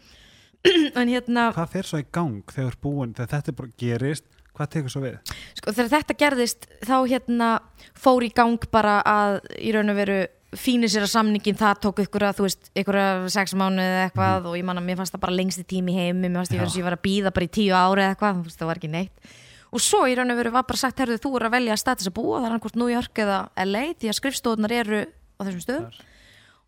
En 0.98 1.12
hérna, 1.12 1.52
Hvað 1.54 1.70
fer 1.76 1.86
svo 1.92 2.00
í 2.02 2.08
gang 2.16 2.40
þegar 2.50 2.80
búin 2.82 3.12
þegar 3.14 3.30
þetta 3.36 3.54
bara 3.60 3.70
gerist, 3.78 4.26
hvað 4.58 4.72
tekur 4.74 4.90
svo 4.96 5.02
við? 5.04 5.20
sko 5.60 5.76
þegar 5.78 5.92
þetta 6.00 6.16
gerðist 6.24 6.66
þá 6.82 6.96
hérna 7.12 7.50
fór 7.94 8.26
í 8.26 8.32
gang 8.34 8.66
bara 8.74 8.96
að 9.06 9.38
í 9.62 9.76
raun 9.76 9.94
og 9.94 10.00
veru 10.00 10.18
fínir 10.60 10.92
sér 10.92 11.06
að 11.06 11.12
samningin, 11.14 11.58
það 11.60 11.80
tók 11.86 12.02
ykkur 12.06 12.26
að 12.28 12.38
þú 12.40 12.46
veist, 12.46 12.70
ykkur 12.78 12.98
að 13.02 13.26
sex 13.34 13.56
mánuði 13.58 13.88
eða 13.88 14.06
eitthvað 14.08 14.48
og 14.50 14.58
ég 14.60 14.68
man 14.68 14.80
að 14.82 14.88
mér 14.88 15.00
fannst 15.00 15.16
það 15.16 15.24
bara 15.26 15.36
lengsti 15.36 15.66
tími 15.68 15.96
heimi 15.96 16.30
mér 16.30 16.42
fannst 16.42 16.56
ég 16.56 16.62
verið 16.62 16.74
sem 16.74 16.82
ég 16.82 16.88
var 16.88 16.98
að 16.98 17.04
býða 17.06 17.34
bara 17.36 17.48
í 17.48 17.52
tíu 17.58 17.76
ári 17.76 18.06
eða 18.06 18.16
eitthvað, 18.16 18.42
það 18.56 18.70
var 18.70 18.82
ekki 18.82 18.92
neitt. 18.94 19.32
Og 19.76 19.84
svo 19.84 20.02
í 20.08 20.16
raun 20.16 20.32
og 20.32 20.40
veru 20.40 20.52
var 20.56 20.66
bara 20.70 20.80
sagt, 20.80 21.00
herðu, 21.04 21.20
þú 21.20 21.32
er 21.40 21.48
að 21.48 21.56
velja 21.58 21.78
status 21.80 22.10
að 22.10 22.16
búa, 22.16 22.40
það 22.40 22.46
er 22.46 22.52
annarkvort 22.54 22.78
New 22.80 22.92
York 22.92 23.22
eða 23.26 23.40
LA, 23.66 23.86
því 24.00 24.12
að 24.12 24.20
skrifstofunar 24.20 24.76
eru 24.76 25.02
á 25.06 25.42
þessum 25.44 25.64
stöðum. 25.66 25.88
Þar. 25.96 26.12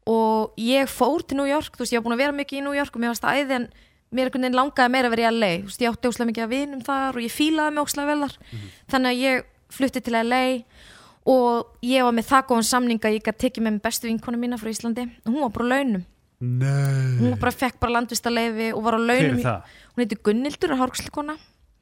og 0.07 0.59
ég 0.63 0.87
fór 0.87 1.23
til 1.27 1.37
New 1.37 1.47
York, 1.47 1.75
þú 1.75 1.83
veist, 1.83 1.93
ég 1.93 1.99
var 1.99 2.05
búin 2.07 2.15
að 2.15 2.23
vera 2.23 2.35
mikið 2.35 2.59
í 2.59 2.63
New 2.63 2.75
York 2.75 2.95
og 2.95 3.01
mér 3.03 3.11
fannst 3.11 3.25
það 3.27 3.55
en 3.57 3.69
mér 4.15 4.31
langaði 4.55 4.91
meira 4.93 5.09
að 5.09 5.15
vera 5.15 5.31
í 5.31 5.35
LA, 5.35 5.49
veist, 5.67 5.81
ég 5.83 5.91
átti 5.91 6.07
óslega 6.07 6.29
mikið 6.31 6.45
að 6.45 6.53
vinum 6.53 6.83
þar 6.87 7.17
og 7.19 7.25
ég 7.25 7.33
fílaði 7.33 7.75
mig 7.75 7.83
óslega 7.83 8.07
vel 8.07 8.21
þar. 8.23 8.37
Þannig 8.93 9.09
að 9.11 9.23
ég 9.23 9.49
flutti 9.77 10.03
til 10.03 10.15
LA 10.15 10.43
og 11.27 11.73
ég 11.83 12.05
var 12.07 12.15
með 12.15 12.29
það 12.29 12.45
góðan 12.51 12.69
samning 12.69 13.03
að 13.03 13.17
ég 13.17 13.25
gæti 13.25 13.43
tekið 13.45 13.65
með 13.67 13.81
bestu 13.83 14.07
vinkonu 14.07 14.39
mína 14.39 14.59
frá 14.61 14.71
Íslandi. 14.71 15.07
Og 15.25 15.33
hún 15.33 15.43
var 15.43 15.53
bara 15.57 15.67
á 15.67 15.71
launum, 15.75 16.05
Nei. 16.37 17.17
Hún 17.17 17.33
bara 17.41 17.49
fekk 17.51 17.79
bara 17.81 17.95
landvistarleifi 17.95 18.69
og 18.77 18.83
var 18.85 18.97
á 18.97 19.01
launum, 19.01 19.39
hún 19.41 20.03
heitir 20.03 20.19
Gunnildur 20.21 20.75
og 20.75 20.83
hárkslukona, 20.83 21.33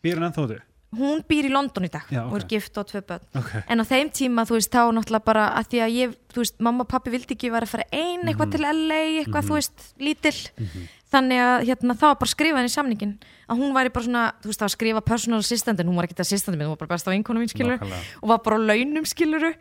Býr 0.05 0.19
hann 0.19 0.29
ennþá 0.29 0.45
úti? 0.45 0.57
Hún 0.97 1.21
býr 1.27 1.47
í 1.49 1.51
London 1.53 1.85
í 1.87 1.91
dag 1.91 2.07
Já, 2.11 2.23
og 2.25 2.35
er 2.39 2.45
gift 2.49 2.77
og 2.77 2.87
tvö 2.89 3.01
börn. 3.05 3.23
Ok, 3.35 3.51
en 3.67 3.79
á 3.81 3.85
þeim 3.85 4.09
tíma, 4.11 4.45
þú 4.47 4.57
veist, 4.57 4.71
þá 4.71 4.81
náttúrulega 4.95 5.25
bara 5.25 5.45
að 5.59 5.69
því 5.71 5.81
að 5.85 5.95
ég, 5.95 6.15
þú 6.33 6.41
veist, 6.43 6.59
mamma 6.59 6.81
og 6.85 6.89
pappi 6.91 7.13
vildi 7.13 7.35
ekki 7.35 7.51
vera 7.51 7.65
að 7.65 7.73
fara 7.75 7.87
ein 7.91 8.19
Mhm. 8.21 8.27
eitthvað 8.33 8.51
til 8.51 8.61
LA 8.65 9.01
eitthvað, 9.23 9.47
þú 9.49 9.53
veist, 9.59 9.85
lítill. 9.99 10.41
Þannig 11.15 11.39
að 11.39 11.65
hérna, 11.69 11.93
það 11.95 12.09
var 12.11 12.15
bara 12.19 12.31
skrifað 12.33 12.57
henni 12.59 12.71
í 12.71 12.75
samningin 12.75 13.11
að 13.47 13.57
hún 13.61 13.73
væri 13.75 13.93
bara 13.93 14.05
svona, 14.05 14.23
þú 14.41 14.47
veist, 14.49 14.59
það 14.59 14.65
var 14.65 14.73
skrifa 14.75 15.01
personal 15.05 15.39
assistant 15.39 15.79
en 15.79 15.87
hún 15.87 15.95
var 15.95 16.07
ekki 16.07 16.19
assistant 16.19 16.57
minn, 16.57 16.67
hún 16.67 16.75
var 16.75 16.87
bara 16.87 16.95
besta 16.97 17.11
vinkonu 17.13 17.39
mín 17.39 17.47
skilur 17.53 17.77
Nákvæmlega. 17.77 18.03
og 18.23 18.29
var 18.29 18.37
bara 18.43 18.57
á 18.57 18.61
launum 18.67 19.05
skiluru 19.05 19.53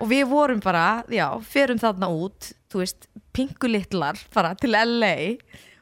og 0.00 0.08
við 0.10 0.26
vorum 0.28 0.60
bara, 0.60 1.04
já, 1.08 1.40
ferum 1.42 1.78
þarna 1.78 2.08
út 2.10 2.52
þú 2.70 2.82
veist, 2.82 3.06
pingulittlar 3.32 4.18
bara 4.34 4.54
til 4.54 4.70
LA 4.74 5.36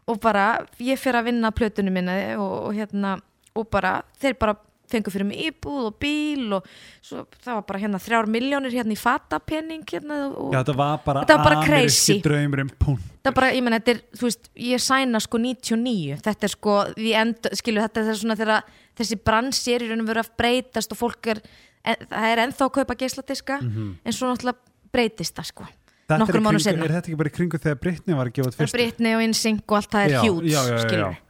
og 0.09 0.21
bara 0.21 0.67
ég 0.79 0.99
fer 1.01 1.15
að 1.19 1.25
vinna 1.33 1.51
plötunum 1.51 1.93
minna 1.99 2.15
og, 2.39 2.69
og 2.69 2.75
hérna, 2.79 3.17
og 3.57 3.69
bara 3.71 4.03
þeir 4.21 4.39
bara 4.39 4.55
fengu 4.91 5.13
fyrir 5.13 5.29
mig 5.29 5.41
íbúð 5.51 5.89
og 5.91 5.97
bíl 6.03 6.57
og 6.59 6.67
svo, 7.05 7.25
það 7.45 7.59
var 7.59 7.65
bara 7.69 7.83
hérna 7.83 8.01
þrjár 8.03 8.29
miljónir 8.33 8.75
hérna 8.75 8.95
í 8.95 8.99
fatapenning 8.99 9.85
hérna 9.89 10.19
og 10.33 10.53
já 10.55 10.61
þetta 10.63 10.77
var 10.81 11.01
bara 11.05 11.23
Þetta 11.25 11.39
var 11.39 11.49
bara 11.51 11.63
crazy. 11.67 12.19
punkt 12.23 13.05
það 13.23 13.31
er 13.33 13.37
bara, 13.37 13.53
ég 13.53 13.65
menn, 13.65 13.77
þetta 13.79 13.95
er, 13.95 14.03
þú 14.17 14.29
veist, 14.29 14.51
ég 14.69 14.83
sæna 14.83 15.21
sko 15.21 15.41
99, 15.43 16.21
þetta 16.25 16.49
er 16.49 16.55
sko 16.55 16.77
því 16.97 17.15
end, 17.23 17.51
skilu, 17.61 17.83
þetta 17.85 18.05
er 18.05 18.21
svona 18.23 18.39
þegar 18.39 18.71
þessi 18.99 19.19
bransi 19.29 19.75
er 19.75 19.85
í 19.85 19.91
raun 19.91 20.05
og 20.05 20.09
veru 20.09 20.25
að 20.25 20.31
breytast 20.41 20.95
og 20.95 21.01
fólk 21.03 21.29
er, 21.35 21.43
en, 21.85 22.07
það 22.09 22.31
er 22.33 22.43
ennþá 22.47 22.69
að 22.69 22.73
kaupa 22.79 22.97
geisladiska, 23.03 23.59
en 23.61 24.17
svo 24.17 24.31
náttúrulega 24.33 24.59
breytist 24.95 25.37
það 25.37 25.51
sko, 25.53 25.69
Þetta 26.09 26.25
er, 26.25 26.39
kringu, 26.41 26.57
er 26.57 26.93
þetta 26.95 27.01
ekki 27.05 27.17
bara 27.21 27.29
í 27.29 27.33
kringu 27.37 27.59
þegar 27.61 27.81
Britney 27.83 28.17
var 28.17 28.29
að 28.31 28.37
gefa 28.39 28.49
er 28.49 28.55
fyrst 28.57 28.73
Britney 28.79 29.13
og 29.13 29.25
InSync 29.27 29.65
og 29.69 29.75
allt 29.77 29.91
það 29.93 30.07
er 30.07 30.15
hjút, 30.25 30.47
skilur 30.87 31.03
já. 31.03 31.28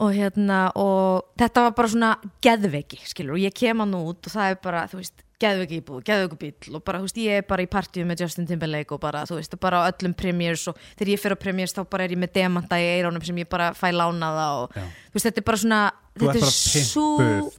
Og 0.00 0.10
hérna 0.16 0.58
og 0.76 1.30
þetta 1.40 1.62
var 1.68 1.76
bara 1.78 1.88
svona 1.92 2.10
geðveiki 2.44 2.98
skilur 3.08 3.36
og 3.38 3.44
ég 3.46 3.54
kem 3.56 3.80
hann 3.84 3.94
út 3.96 4.26
og 4.28 4.34
það 4.34 4.50
er 4.52 4.58
bara 4.62 4.82
þú 4.90 5.00
veist, 5.00 5.22
geðveiki 5.40 5.78
íbúð, 5.82 6.02
geðveiki 6.08 6.36
bíl 6.40 6.76
og 6.78 6.84
bara, 6.86 6.98
þú 7.02 7.08
veist, 7.10 7.18
ég 7.20 7.40
er 7.42 7.46
bara 7.48 7.64
í 7.64 7.68
partíu 7.68 8.06
með 8.08 8.22
Justin 8.24 8.46
Timberlake 8.48 8.94
og 8.96 9.00
bara, 9.02 9.24
þú 9.28 9.36
veist, 9.36 9.56
bara 9.60 9.82
á 9.84 9.88
öllum 9.90 10.14
premiers 10.16 10.62
og 10.72 10.78
þegar 10.96 11.10
ég 11.12 11.20
fyrir 11.20 11.36
á 11.36 11.44
premiers 11.44 11.74
þá 11.76 11.82
bara 11.92 12.06
er 12.06 12.14
ég 12.16 12.20
með 12.22 12.32
demanta 12.38 12.78
í 12.80 12.86
eirónum 12.94 13.24
sem 13.24 13.36
ég 13.42 13.48
bara 13.52 13.72
fæ 13.76 13.90
lánaða 13.92 14.46
og 14.62 14.72
Já. 14.76 14.84
þú 14.86 15.18
veist, 15.18 15.26
þetta 15.28 15.42
er 15.44 15.48
bara 15.50 15.62
svona 15.64 15.82
Þú 16.16 16.30
þetta 16.30 16.38
er 16.40 16.46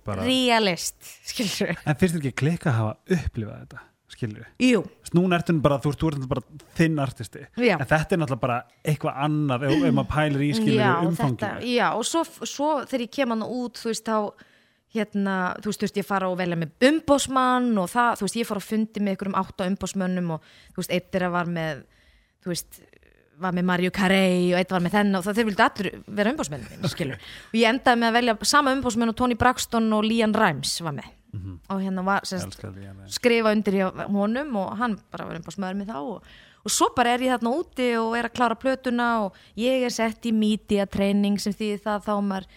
bara. 0.07 0.23
surrealist 0.25 1.11
skilur 1.29 1.75
en 1.77 1.99
finnst 1.99 2.15
þér 2.17 2.23
ekki 2.23 2.33
klika 2.41 2.71
að 2.71 2.79
hafa 2.79 2.95
upplifað 3.19 3.59
þetta 3.61 3.83
skilur 4.17 4.47
Jú, 4.63 4.81
núna 5.15 5.39
ertu 5.39 5.55
bara, 5.63 5.77
þú 5.83 5.93
ert, 5.93 6.01
þú 6.01 6.09
ert 6.09 6.19
náttúrulega 6.19 6.33
bara 6.33 6.73
þinn 6.79 6.99
artisti. 7.03 7.45
Já. 7.55 7.75
en 7.77 7.87
þetta 7.87 8.15
er 8.15 8.21
náttúrulega 8.23 8.43
bara 8.43 8.59
eitthvað 8.83 9.21
annað 9.27 9.65
ef, 9.67 9.77
ef 9.77 9.95
maður 9.97 10.11
pælir 10.15 10.43
í 10.43 10.51
skilur 10.57 11.07
umfanginu. 11.07 11.39
þetta, 11.43 11.71
já, 11.71 11.87
og 11.93 12.05
svo, 12.07 12.23
svo 12.43 12.69
þegar 12.85 13.05
ég 13.05 13.15
kem 13.17 13.33
hann 13.35 13.47
út, 13.47 13.81
þú 13.81 13.91
veist, 13.91 14.07
þá 14.07 14.45
hérna, 14.97 15.37
þú 15.61 15.71
veist, 15.71 15.81
þú 15.81 15.87
veist, 15.87 16.01
ég 16.01 16.07
fara 16.07 16.29
og 16.31 16.37
velja 16.39 16.59
með 16.59 16.89
umbósmann 16.89 17.71
og 17.81 17.89
það, 17.91 18.11
þú 18.19 18.27
veist, 18.27 18.39
ég 18.39 18.49
fór 18.49 18.61
að 18.61 18.69
fundi 18.71 19.03
með 19.03 19.17
ykkur 19.17 19.31
um 19.31 19.39
átta 19.43 19.67
umbósmönnum 19.71 20.35
og 20.37 20.53
þú 20.73 20.83
veist, 20.83 20.93
eitt 20.95 21.09
þeirra 21.13 21.33
var 21.33 21.51
með, 21.51 21.83
þú 22.43 22.53
veist 22.53 22.79
var 23.37 23.53
með 23.53 23.67
Mario 23.69 23.91
Carey 23.93 24.47
og 24.53 24.57
eitt 24.61 24.71
var 24.73 24.81
með 24.81 24.95
þennan 24.97 25.19
og 25.19 25.27
það 25.27 25.37
þeir 25.37 25.47
vildi 25.51 25.63
allir 25.65 25.89
vera 26.19 26.31
umbósmennin 26.33 26.89
skilur, 26.89 27.27
og 27.51 27.59
ég 27.59 27.69
endaði 27.69 28.01
með 28.01 28.09
að 28.09 28.17
velja 28.17 28.37
sama 28.49 28.73
umbósmenn 28.73 29.13
og 29.13 29.19
Tony 29.19 29.37
Braxton 29.37 29.91
og 29.93 30.07
Liam 30.07 30.33
Rimes 30.33 30.73
var 30.81 30.95
með 30.97 31.11
og 31.69 31.81
hérna 31.81 32.03
var 32.05 32.25
semst, 32.25 32.61
skrifa 33.11 33.51
undir 33.51 33.79
hjá 33.81 33.87
honum 34.07 34.55
og 34.61 34.77
hann 34.79 34.97
bara 35.11 35.27
var 35.27 35.39
umbósmöður 35.39 35.79
með 35.81 35.91
þá 35.91 35.97
og, 35.99 36.29
og 36.63 36.71
svo 36.71 36.87
bara 36.95 37.15
er 37.15 37.25
ég 37.25 37.35
þarna 37.35 37.53
úti 37.59 37.89
og 37.99 38.15
er 38.17 38.29
að 38.29 38.37
klára 38.37 38.55
plötuna 38.59 39.09
og 39.25 39.35
ég 39.59 39.83
er 39.87 39.93
sett 39.93 40.25
í 40.25 40.31
media 40.31 40.87
training 40.87 41.39
sem 41.39 41.53
því 41.53 41.75
það 41.83 42.07
þá 42.07 42.15
maður 42.29 42.47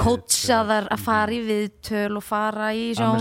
kótsaðar 0.00 0.88
að 0.92 1.04
fara 1.04 1.36
í 1.36 1.44
viðtöl 1.44 2.16
og 2.16 2.24
fara 2.24 2.72
í 2.72 2.90
sjónvarp. 2.96 3.20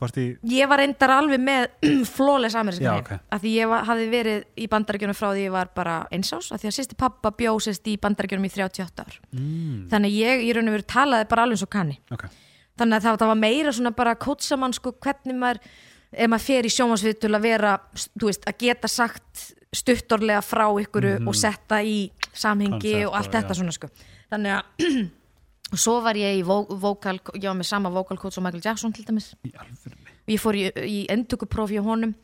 að 0.00 0.16
í, 0.16 0.26
ég 0.56 0.68
var 0.70 0.80
reyndar 0.80 1.12
alveg 1.12 1.40
með 1.44 1.66
flawless 2.16 2.56
ameríska 2.56 2.86
Já, 2.86 2.92
heim 2.96 3.04
ok. 3.04 3.10
af 3.36 3.42
því 3.42 3.50
ég 3.58 3.68
var, 3.68 3.84
hafði 3.84 4.06
verið 4.14 4.44
í 4.56 4.68
bandarækjunum 4.72 5.18
frá 5.18 5.26
því 5.34 5.42
ég 5.44 5.52
var 5.52 5.72
bara 5.76 5.96
einsás 6.08 6.48
af 6.48 6.62
því 6.62 6.70
að 6.70 6.78
sýsti 6.78 6.96
pappa 6.96 7.34
bjósist 7.36 7.90
í 7.92 7.98
bandarækjunum 8.00 8.48
í 8.48 8.52
38 8.56 9.04
ár. 9.04 9.18
Mm, 9.36 9.82
þannig 9.92 10.14
að 10.14 10.22
ég 10.24 10.46
í 10.46 10.54
raun 10.56 10.72
og 10.72 10.78
veru 10.78 10.88
talaði 10.96 11.28
bara 11.34 11.44
alveg 11.44 11.66
og 11.68 11.72
kanni. 11.76 12.00
Ok 12.16 12.24
þannig 12.80 12.96
að 12.98 13.06
það, 13.06 13.20
það 13.22 13.30
var 13.34 13.40
meira 13.44 13.72
svona 13.76 13.92
bara 14.00 14.16
að 14.16 14.22
kótsa 14.26 14.58
mann 14.60 14.74
sko 14.76 14.92
hvernig 14.96 15.36
maður 15.38 15.60
ef 16.10 16.26
maður 16.32 16.46
fer 16.48 16.66
í 16.66 16.72
sjónvarsviðtul 16.74 17.34
að 17.38 17.44
vera 17.46 17.76
veist, 18.24 18.46
að 18.50 18.56
geta 18.64 18.88
sagt 18.90 19.46
stuttorlega 19.76 20.42
frá 20.42 20.64
ykkur 20.82 21.06
og 21.28 21.36
setta 21.38 21.78
í 21.86 22.08
samhengi 22.34 22.96
Mhm. 22.96 23.06
Koncept 23.06 23.06
og 23.06 23.14
allt 23.20 23.32
þetta 23.36 23.54
já. 23.54 23.58
svona 23.60 23.74
sko. 23.76 23.90
Þannig 24.30 24.52
að 24.56 25.10
og 25.70 25.78
svo 25.84 26.00
var 26.02 26.18
ég 26.18 26.40
í 26.40 26.42
vó, 26.42 26.64
vókal 26.66 27.20
ég 27.38 27.46
var 27.46 27.54
með 27.60 27.68
sama 27.70 27.90
vókalkóts 27.94 28.38
og 28.40 28.44
Michael 28.48 28.64
Jackson 28.64 28.92
til 28.92 29.04
dæmis. 29.06 29.28
Og 29.44 30.30
ég 30.34 30.40
fór 30.42 30.58
í, 30.58 30.64
í 30.74 31.06
endtökuprófi 31.10 31.78
á 31.78 31.84
honum 31.86 32.14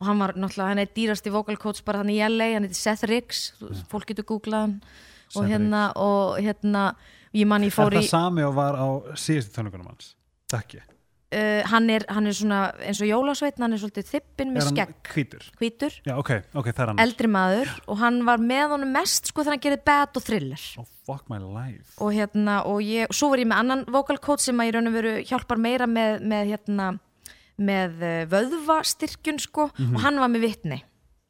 og 0.00 0.06
hann 0.08 0.18
var 0.20 0.34
náttúrulega, 0.34 0.68
hann 0.74 0.82
er 0.82 0.90
dýrasti 0.96 1.30
vókalkóts 1.32 1.84
bara 1.86 2.02
hann 2.02 2.10
í 2.10 2.18
LA, 2.20 2.50
hann 2.56 2.66
heitir 2.66 2.76
Seth 2.82 3.06
Riggs 3.08 3.52
fólk 3.88 4.10
getur 4.10 4.26
googlað 4.28 4.66
hann. 4.66 4.74
Og 5.36 5.46
hérna, 5.50 5.92
og 5.96 6.36
hérna 6.42 6.82
ég 7.36 7.46
man 7.50 7.62
ég 7.66 7.72
er 7.72 7.76
fór 7.76 7.94
í 7.96 8.02
það 8.02 8.10
sami 8.12 8.44
og 8.46 8.54
var 8.56 8.76
á 8.80 8.86
síðustu 9.18 9.52
tónleikunum 9.56 9.88
hans. 9.92 10.14
Takki, 10.50 10.78
uh, 10.80 11.62
hann, 11.72 11.88
er, 11.90 12.04
hann 12.08 12.26
er 12.30 12.36
svona 12.38 12.58
eins 12.86 13.00
og 13.02 13.08
jólasveitn 13.10 13.64
hann 13.66 13.74
er 13.76 13.80
svolítið 13.82 14.10
þippin 14.12 14.48
er 14.48 14.52
með 14.54 14.66
hann 14.68 14.76
skegg. 14.76 15.10
hvítur? 15.14 15.46
Hvítur, 15.60 15.96
já 16.06 16.14
ok, 16.20 16.30
ok, 16.54 16.68
það 16.72 16.82
er 16.84 16.92
hann. 16.92 17.02
Eldri 17.06 17.30
maður 17.34 17.72
og 17.86 17.98
hann 18.02 18.20
var 18.28 18.38
með 18.42 18.76
honum 18.76 18.92
mest 18.94 19.32
sko 19.32 19.42
þegar 19.42 19.56
hann 19.58 19.64
gerði 19.66 19.80
bad 19.90 20.20
og 20.20 20.26
thriller. 20.28 20.66
Oh 20.78 20.86
fuck 21.06 21.26
my 21.30 21.38
life. 21.42 21.92
Og 22.02 22.14
hérna 22.14 22.60
og 22.70 22.80
ég, 22.86 23.10
svo 23.14 23.28
var 23.34 23.42
ég 23.42 23.50
með 23.50 23.62
annan 23.64 23.84
vocal 23.94 24.18
coach 24.18 24.46
sem 24.46 24.58
að 24.62 24.70
ég 24.70 24.76
raun 24.78 24.90
og 24.90 24.96
veru 24.96 25.16
hjálpar 25.26 25.58
meira 25.60 25.86
með, 25.90 26.22
með 26.26 26.54
hérna 26.54 26.88
með 27.56 28.02
uh, 28.04 28.16
vöðvastyrkjun 28.32 29.38
sko 29.40 29.70
Mhm. 29.78 29.94
og 29.96 30.00
hann 30.02 30.18
var 30.20 30.28
með 30.28 30.42
vitni 30.46 30.82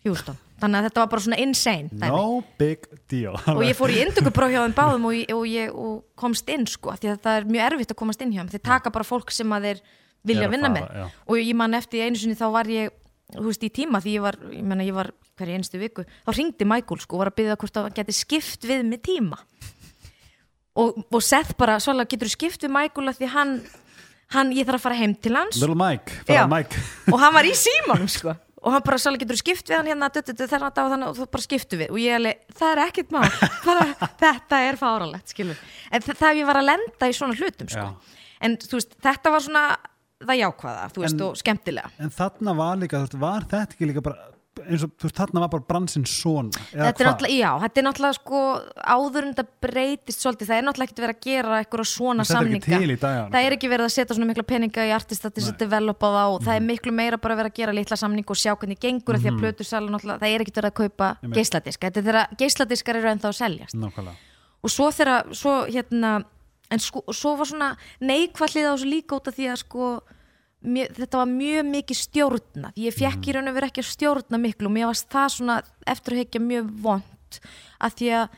Houston, 0.05 0.37
þannig 0.61 0.79
að 0.79 0.89
þetta 0.89 1.03
var 1.03 1.11
bara 1.13 1.25
svona 1.27 1.39
insane 1.43 1.91
dæmi. 1.93 2.11
no 2.11 2.43
big 2.59 2.87
deal. 3.11 3.37
Og 3.53 3.63
ég 3.67 3.77
fór 3.77 3.93
í 3.93 4.01
indökupróf 4.05 4.53
hjá 4.53 4.61
þeim 4.63 4.77
báðum 4.77 5.09
og, 5.11 5.17
ég, 5.17 5.33
og 5.39 5.47
ég 5.51 5.75
og 5.77 5.97
komst 6.19 6.49
inn 6.53 6.67
sko 6.71 6.97
því 6.97 7.13
að 7.13 7.23
það 7.27 7.41
er 7.41 7.49
mjög 7.53 7.67
erfitt 7.71 7.95
að 7.95 8.01
komast 8.03 8.25
inn 8.25 8.33
hjá 8.35 8.43
þeim. 8.43 8.53
Þeir 8.55 8.65
taka 8.71 8.95
bara 8.95 9.09
fólk 9.09 9.35
sem 9.35 9.57
að 9.57 9.71
þeir 9.71 9.83
vilja 10.27 10.49
að 10.49 10.55
vinna 10.57 10.71
fara, 10.73 10.81
með. 10.81 11.03
já. 11.03 11.27
og 11.29 11.43
ég 11.43 11.59
man 11.59 11.79
eftir 11.79 12.07
einu 12.07 12.19
sinni 12.19 12.39
þá 12.39 12.47
var 12.55 12.71
ég 12.73 12.95
þú 13.35 13.47
veist 13.49 13.65
í 13.67 13.71
tíma 13.75 14.01
því 14.03 14.17
ég 14.17 14.25
var, 14.25 14.39
ég 14.55 14.67
menna 14.67 14.87
ég 14.87 14.95
var 14.97 15.11
hverja 15.37 15.59
einstu 15.59 15.81
viku, 15.81 16.05
þá 16.27 16.31
ringdi 16.35 16.67
Michael 16.69 17.03
sko 17.03 17.19
og 17.19 17.25
var 17.25 17.31
að 17.33 17.39
byggja 17.41 17.59
hvort 17.61 17.79
að 17.79 17.89
hann 17.89 17.97
geti 17.99 18.15
skipt 18.17 18.67
við 18.67 18.85
með 18.87 19.03
tíma. 19.11 19.41
Og, 20.77 20.99
og 21.09 21.23
Seth 21.25 21.57
bara, 21.59 21.79
svolítið 21.81 22.17
getur 22.17 22.33
skipt 22.33 22.65
við 22.65 22.73
Michael 22.75 23.13
af 23.13 23.19
því 23.21 23.31
hann, 23.33 23.53
hann, 24.35 24.53
ég 24.57 24.69
þarf 24.69 24.81
að 24.81 24.87
fara 24.87 24.99
heim 25.01 25.15
til 25.25 25.35
hans? 25.37 25.61
Little 25.61 25.79
Mike, 25.79 26.21
Já. 26.29 26.45
Mike. 26.51 26.83
Og 27.13 27.21
hann 27.23 27.37
var 27.37 27.49
í 27.49 27.55
símanum 27.57 28.11
sko 28.17 28.37
og 28.67 28.75
hann 28.75 28.83
bara 28.83 28.99
svolítið 28.99 29.23
getur 29.29 29.39
skipt 29.41 29.71
við 29.71 29.77
hann 29.79 29.87
hérna? 29.93 30.09
Þennan 30.11 30.73
dag 30.75 30.85
og 30.89 30.93
þannig 30.93 31.09
og 31.13 31.17
þú 31.21 31.27
bara 31.37 31.45
skiptu 31.47 31.79
við. 31.81 31.91
Og 31.95 31.99
ég 32.03 32.17
alveg, 32.19 32.41
það 32.59 32.73
er 32.75 32.83
mál. 33.15 33.27
Bara, 33.67 33.85
þetta 34.21 34.61
er 34.67 34.79
fáralegt 34.81 35.31
skilur. 35.35 35.61
En 35.95 36.03
þa- 36.03 36.17
það 36.19 36.41
ég 36.43 36.49
var 36.51 36.59
að 36.61 36.67
lenda 36.73 37.09
í 37.11 37.15
svona 37.17 37.39
hlutum 37.39 37.71
sko. 37.71 37.87
En 38.43 38.57
veist, 38.81 38.97
þetta 39.07 39.33
var 39.37 39.45
svona 39.47 39.63
það 40.27 40.41
jákvæða, 40.43 40.85
þú 40.97 41.05
veist, 41.05 41.15
En- 41.21 41.27
og 41.29 41.37
skemmtilega. 41.41 41.91
en 42.03 42.11
þarna 42.19 42.57
var 42.59 42.77
líka, 42.83 42.99
þú 42.99 43.07
veist, 43.07 43.21
var 43.23 43.47
þetta 43.55 43.77
ekki 43.77 43.89
líka 43.93 44.03
bara 44.03 44.31
eins 44.65 44.85
og, 44.87 44.93
þú 44.97 45.09
veist, 45.09 45.17
þarna 45.19 45.43
var 45.43 45.51
bara 45.53 45.65
bransinn 45.69 46.07
svona 46.09 46.65
þetta 46.71 47.03
er 47.05 47.09
náttúrulega, 47.11 47.37
já, 47.37 47.51
þetta 47.63 47.81
er 47.81 47.87
náttúrulega 47.87 48.17
sko 48.19 48.43
áður 48.77 49.27
en 49.27 49.35
þetta 49.35 49.67
breytist 49.67 50.25
svolítið 50.25 50.51
það 50.51 50.61
er 50.61 50.67
náttúrulega 50.67 50.89
ekkert 50.91 51.03
verið 51.05 51.17
að 51.17 51.27
gera 51.27 51.59
eitthvað 51.61 51.89
svona 51.91 52.27
þetta 52.27 52.37
er 52.37 52.41
samninga. 52.41 52.99
dag 53.03 53.35
það 53.35 53.49
er 53.49 53.57
ekki 53.57 53.73
verið 53.73 53.89
að 53.89 53.95
setja 53.97 54.17
svona 54.19 54.31
mikla 54.31 54.47
peninga 54.53 54.87
í 54.87 54.95
artista 54.97 55.31
til 55.31 55.43
þess 55.43 55.55
að 55.55 55.65
developa 55.65 56.13
það 56.17 56.37
og 56.37 56.47
það 56.47 56.61
er 56.61 56.67
miklu 56.71 56.95
meira 56.97 57.21
bara 57.21 57.37
að 57.37 57.43
vera 57.43 57.53
að 57.53 57.61
gera 57.61 57.77
litla 57.77 58.01
samning 58.01 58.27
og 58.27 58.41
sjá 58.41 58.53
hvernig 58.55 58.81
gengur 58.81 59.17
mm 59.17 59.25
því 59.27 59.33
að 59.33 59.41
plötusala 59.43 59.91
náttúrulega, 59.91 60.21
það 60.23 60.35
er 60.37 60.45
ekkert 60.45 60.59
verið 60.61 60.71
að 60.71 60.79
kaupa 60.81 61.07
Einmitt. 61.17 61.37
geisladisk, 61.41 61.81
þetta 61.83 61.99
er 62.01 62.07
þegar 62.07 62.37
geisladiskar 62.39 62.99
eru 63.01 63.09
ennþá 63.11 63.29
að 63.33 63.39
seljast. 63.41 63.75
Nákvæmlega. 63.81 64.17
Og 64.63 64.73
svo 64.73 64.87
þegar, 64.93 65.31
svo 65.35 65.55
hérna 65.67 66.13
en 66.71 66.83
sko, 66.83 67.03
svo 67.15 67.37
var 70.63 70.71
að 70.71 70.75
mér, 70.77 70.93
þetta 70.97 71.21
var 71.21 71.31
mjög 71.31 71.71
mikið 71.71 71.97
stjórna 72.01 72.73
ég 72.77 72.97
fekk 72.97 73.29
í 73.29 73.37
raun 73.37 73.49
og 73.49 73.57
veru 73.57 73.71
ekki 73.71 73.85
að 73.85 73.93
stjórna 73.93 74.43
miklu 74.43 74.71
og 74.71 74.77
mér 74.77 74.91
varst 74.91 75.09
það 75.13 75.33
svona 75.37 75.63
eftir 75.87 76.17
að 76.17 76.23
hekja 76.25 76.41
mjög 76.41 76.71
vond 76.83 77.41
að 77.81 77.99
því 78.01 78.13
að 78.21 78.29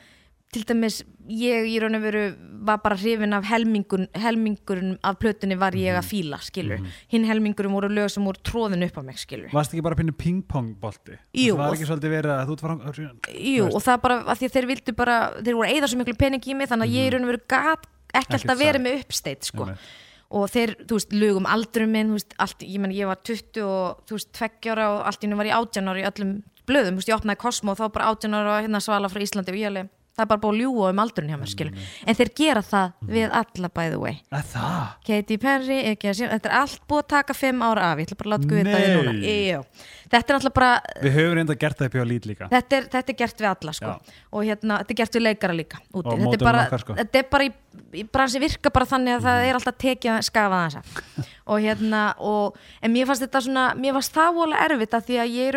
til 0.48 0.62
dæmis 0.64 1.02
ég 1.28 1.66
í 1.68 1.74
raun 1.82 1.98
og 1.98 2.04
veru 2.06 2.22
var 2.64 2.78
bara 2.80 2.96
hrifin 2.96 3.36
af 3.36 3.44
helmingun, 3.44 4.06
helmingurinn 4.16 4.94
af 5.04 5.18
plötunni 5.20 5.58
var 5.60 5.76
ég 5.76 5.98
að 5.98 6.06
fíla 6.08 6.38
skilur, 6.40 6.80
hinn 7.12 7.26
helmingurinn 7.28 7.74
voru 7.76 7.90
lög 7.92 8.08
sem 8.14 8.24
voru 8.24 8.40
tróðin 8.40 8.86
upp 8.86 8.96
á 8.96 9.02
mig 9.04 9.20
skilur. 9.20 9.52
Varst 9.52 9.74
ekki 9.74 9.84
bara 9.84 9.98
að 9.98 10.02
pinna 10.02 10.16
ping-pong 10.16 10.72
bolti? 10.80 11.18
Jú, 11.36 11.52
það 11.52 11.62
var 11.66 11.76
ekki 11.76 11.90
svolítið 11.90 12.14
verið 12.16 12.34
að 12.34 12.48
þú 12.48 12.56
ert 12.56 12.64
fara 12.64 13.12
Jú, 13.36 13.68
og 13.68 13.84
það 13.84 14.02
bara 14.06 14.18
að 14.24 14.40
því 14.40 14.48
að 14.48 14.56
þeir 14.56 14.70
vildu 14.72 14.96
bara 14.96 15.20
þeir 15.36 15.60
voru 15.60 15.68
að 15.68 15.76
eyða 15.76 15.92
svo 15.92 16.00
miklu 16.00 16.18
pening 16.24 16.48
í 16.48 16.56
mig 16.56 16.72
þannig 16.72 16.88
að 16.88 16.96
ég 16.96 17.08
í 17.10 17.12
raun 17.12 17.28
og 17.28 17.32
veru 17.34 17.44
gat 17.52 17.88
ekki 18.16 18.38
alltaf 18.40 18.62
verið 18.64 18.86
með 18.86 19.00
uppsteitt 19.02 19.50
sko. 19.52 19.68
Einmitt. 19.68 19.96
Og 20.28 20.48
þeir, 20.52 20.74
þú 20.84 20.98
veist, 20.98 21.14
lögum 21.16 21.48
aldurum 21.48 21.94
minn, 21.94 22.12
þú 22.12 22.18
veist, 22.18 22.34
allt, 22.44 22.64
ég 22.66 22.82
menn, 22.82 22.94
ég 22.96 23.08
var 23.08 23.20
20 23.24 23.62
og, 23.64 24.02
þú 24.08 24.18
veist, 24.18 24.30
20 24.36 24.72
ára 24.74 24.88
og 24.94 25.06
allt 25.08 25.22
í 25.22 25.28
hennu 25.28 25.38
var 25.40 25.48
ég 25.48 25.56
18 25.56 25.92
ára 25.92 26.02
í 26.02 26.08
öllum 26.10 26.34
blöðum, 26.68 26.98
þú 26.98 27.02
veist, 27.02 27.12
ég 27.12 27.16
opnaði 27.16 27.40
Cosmo 27.44 27.72
og 27.72 27.80
þá 27.80 27.86
bara 27.94 28.10
18 28.12 28.36
ára 28.36 28.56
og 28.56 28.66
hérna 28.66 28.82
svala 28.84 29.10
frá 29.12 29.24
Íslandi 29.24 29.54
og 29.54 29.60
ég 29.60 29.70
alveg, 29.70 29.88
það 30.18 30.24
er 30.24 30.30
bara 30.32 30.42
búið 30.42 30.56
að 30.56 30.62
ljúga 30.64 30.88
um 30.92 31.02
aldurinn 31.04 31.30
hjá 31.32 31.38
mér 31.38 31.50
skilur 31.52 31.86
en 32.04 32.18
þeir 32.18 32.30
gera 32.40 32.62
það 32.66 33.12
við 33.12 33.36
alla 33.40 33.70
by 33.78 33.86
the 33.92 34.00
way 34.02 34.16
Er 34.34 34.46
það? 34.50 34.80
Katy 35.08 35.38
Perry, 35.44 35.78
ekki 35.92 36.10
að 36.10 36.18
sé 36.18 36.30
þetta 36.32 36.50
er 36.50 36.56
allt 36.58 36.82
búið 36.90 37.04
að 37.04 37.08
taka 37.14 37.36
fimm 37.38 37.62
ára 37.62 37.92
af 37.92 38.02
ég 38.02 38.08
ætla 38.08 38.18
bara 38.18 38.28
að 38.28 38.34
láta 38.34 38.50
guða 38.50 38.64
það 38.68 38.82
Nei. 38.82 38.96
núna 38.98 39.14
Jú. 39.28 39.62
þetta 40.10 40.34
er 40.34 40.38
alltaf 40.38 40.56
bara 40.58 40.70
Við 41.04 41.16
höfum 41.18 41.38
reynda 41.38 41.58
gert 41.62 41.78
það 41.78 41.90
upp 41.90 41.98
á 42.02 42.06
lít 42.12 42.28
líka 42.28 42.50
þetta 42.52 42.78
er, 42.80 42.88
þetta 42.96 43.14
er 43.14 43.18
gert 43.22 43.42
við 43.42 43.50
alla 43.52 43.76
sko. 43.78 43.94
Já. 43.94 44.18
og 44.32 44.46
hérna, 44.48 44.80
þetta 44.82 44.94
er 44.94 45.00
gert 45.02 45.18
við 45.18 45.24
leikara 45.24 45.56
líka 45.56 45.80
úti. 45.92 46.14
Og 46.18 46.34
er 46.34 46.44
bara, 46.44 46.64
okkar, 46.66 46.84
sko. 46.84 46.98
þetta 46.98 47.22
er 47.22 47.28
bara 47.32 47.48
í, 47.48 47.52
í 47.94 48.04
bransi 48.08 48.42
virka 48.42 48.72
bara 48.74 48.88
þannig 48.88 49.18
að 49.18 49.26
það 49.28 49.46
er 49.46 49.58
alltaf 49.60 49.78
tekið 49.84 50.14
að 50.16 50.22
skafa 50.28 50.62
það 50.64 50.78
þess 50.78 51.32
og 51.52 51.64
hérna 51.64 52.02
og, 52.20 52.58
en 52.82 52.94
mér 52.94 53.08
fannst 53.08 53.24
þetta 53.24 53.44
svona, 53.46 53.66
mér 53.78 53.96
fannst 53.98 54.16
það 54.16 54.38
vola 54.40 54.62
erfitt 54.66 54.96
að 54.98 55.08
því 55.08 55.20
að 55.22 55.36
ég 55.38 55.50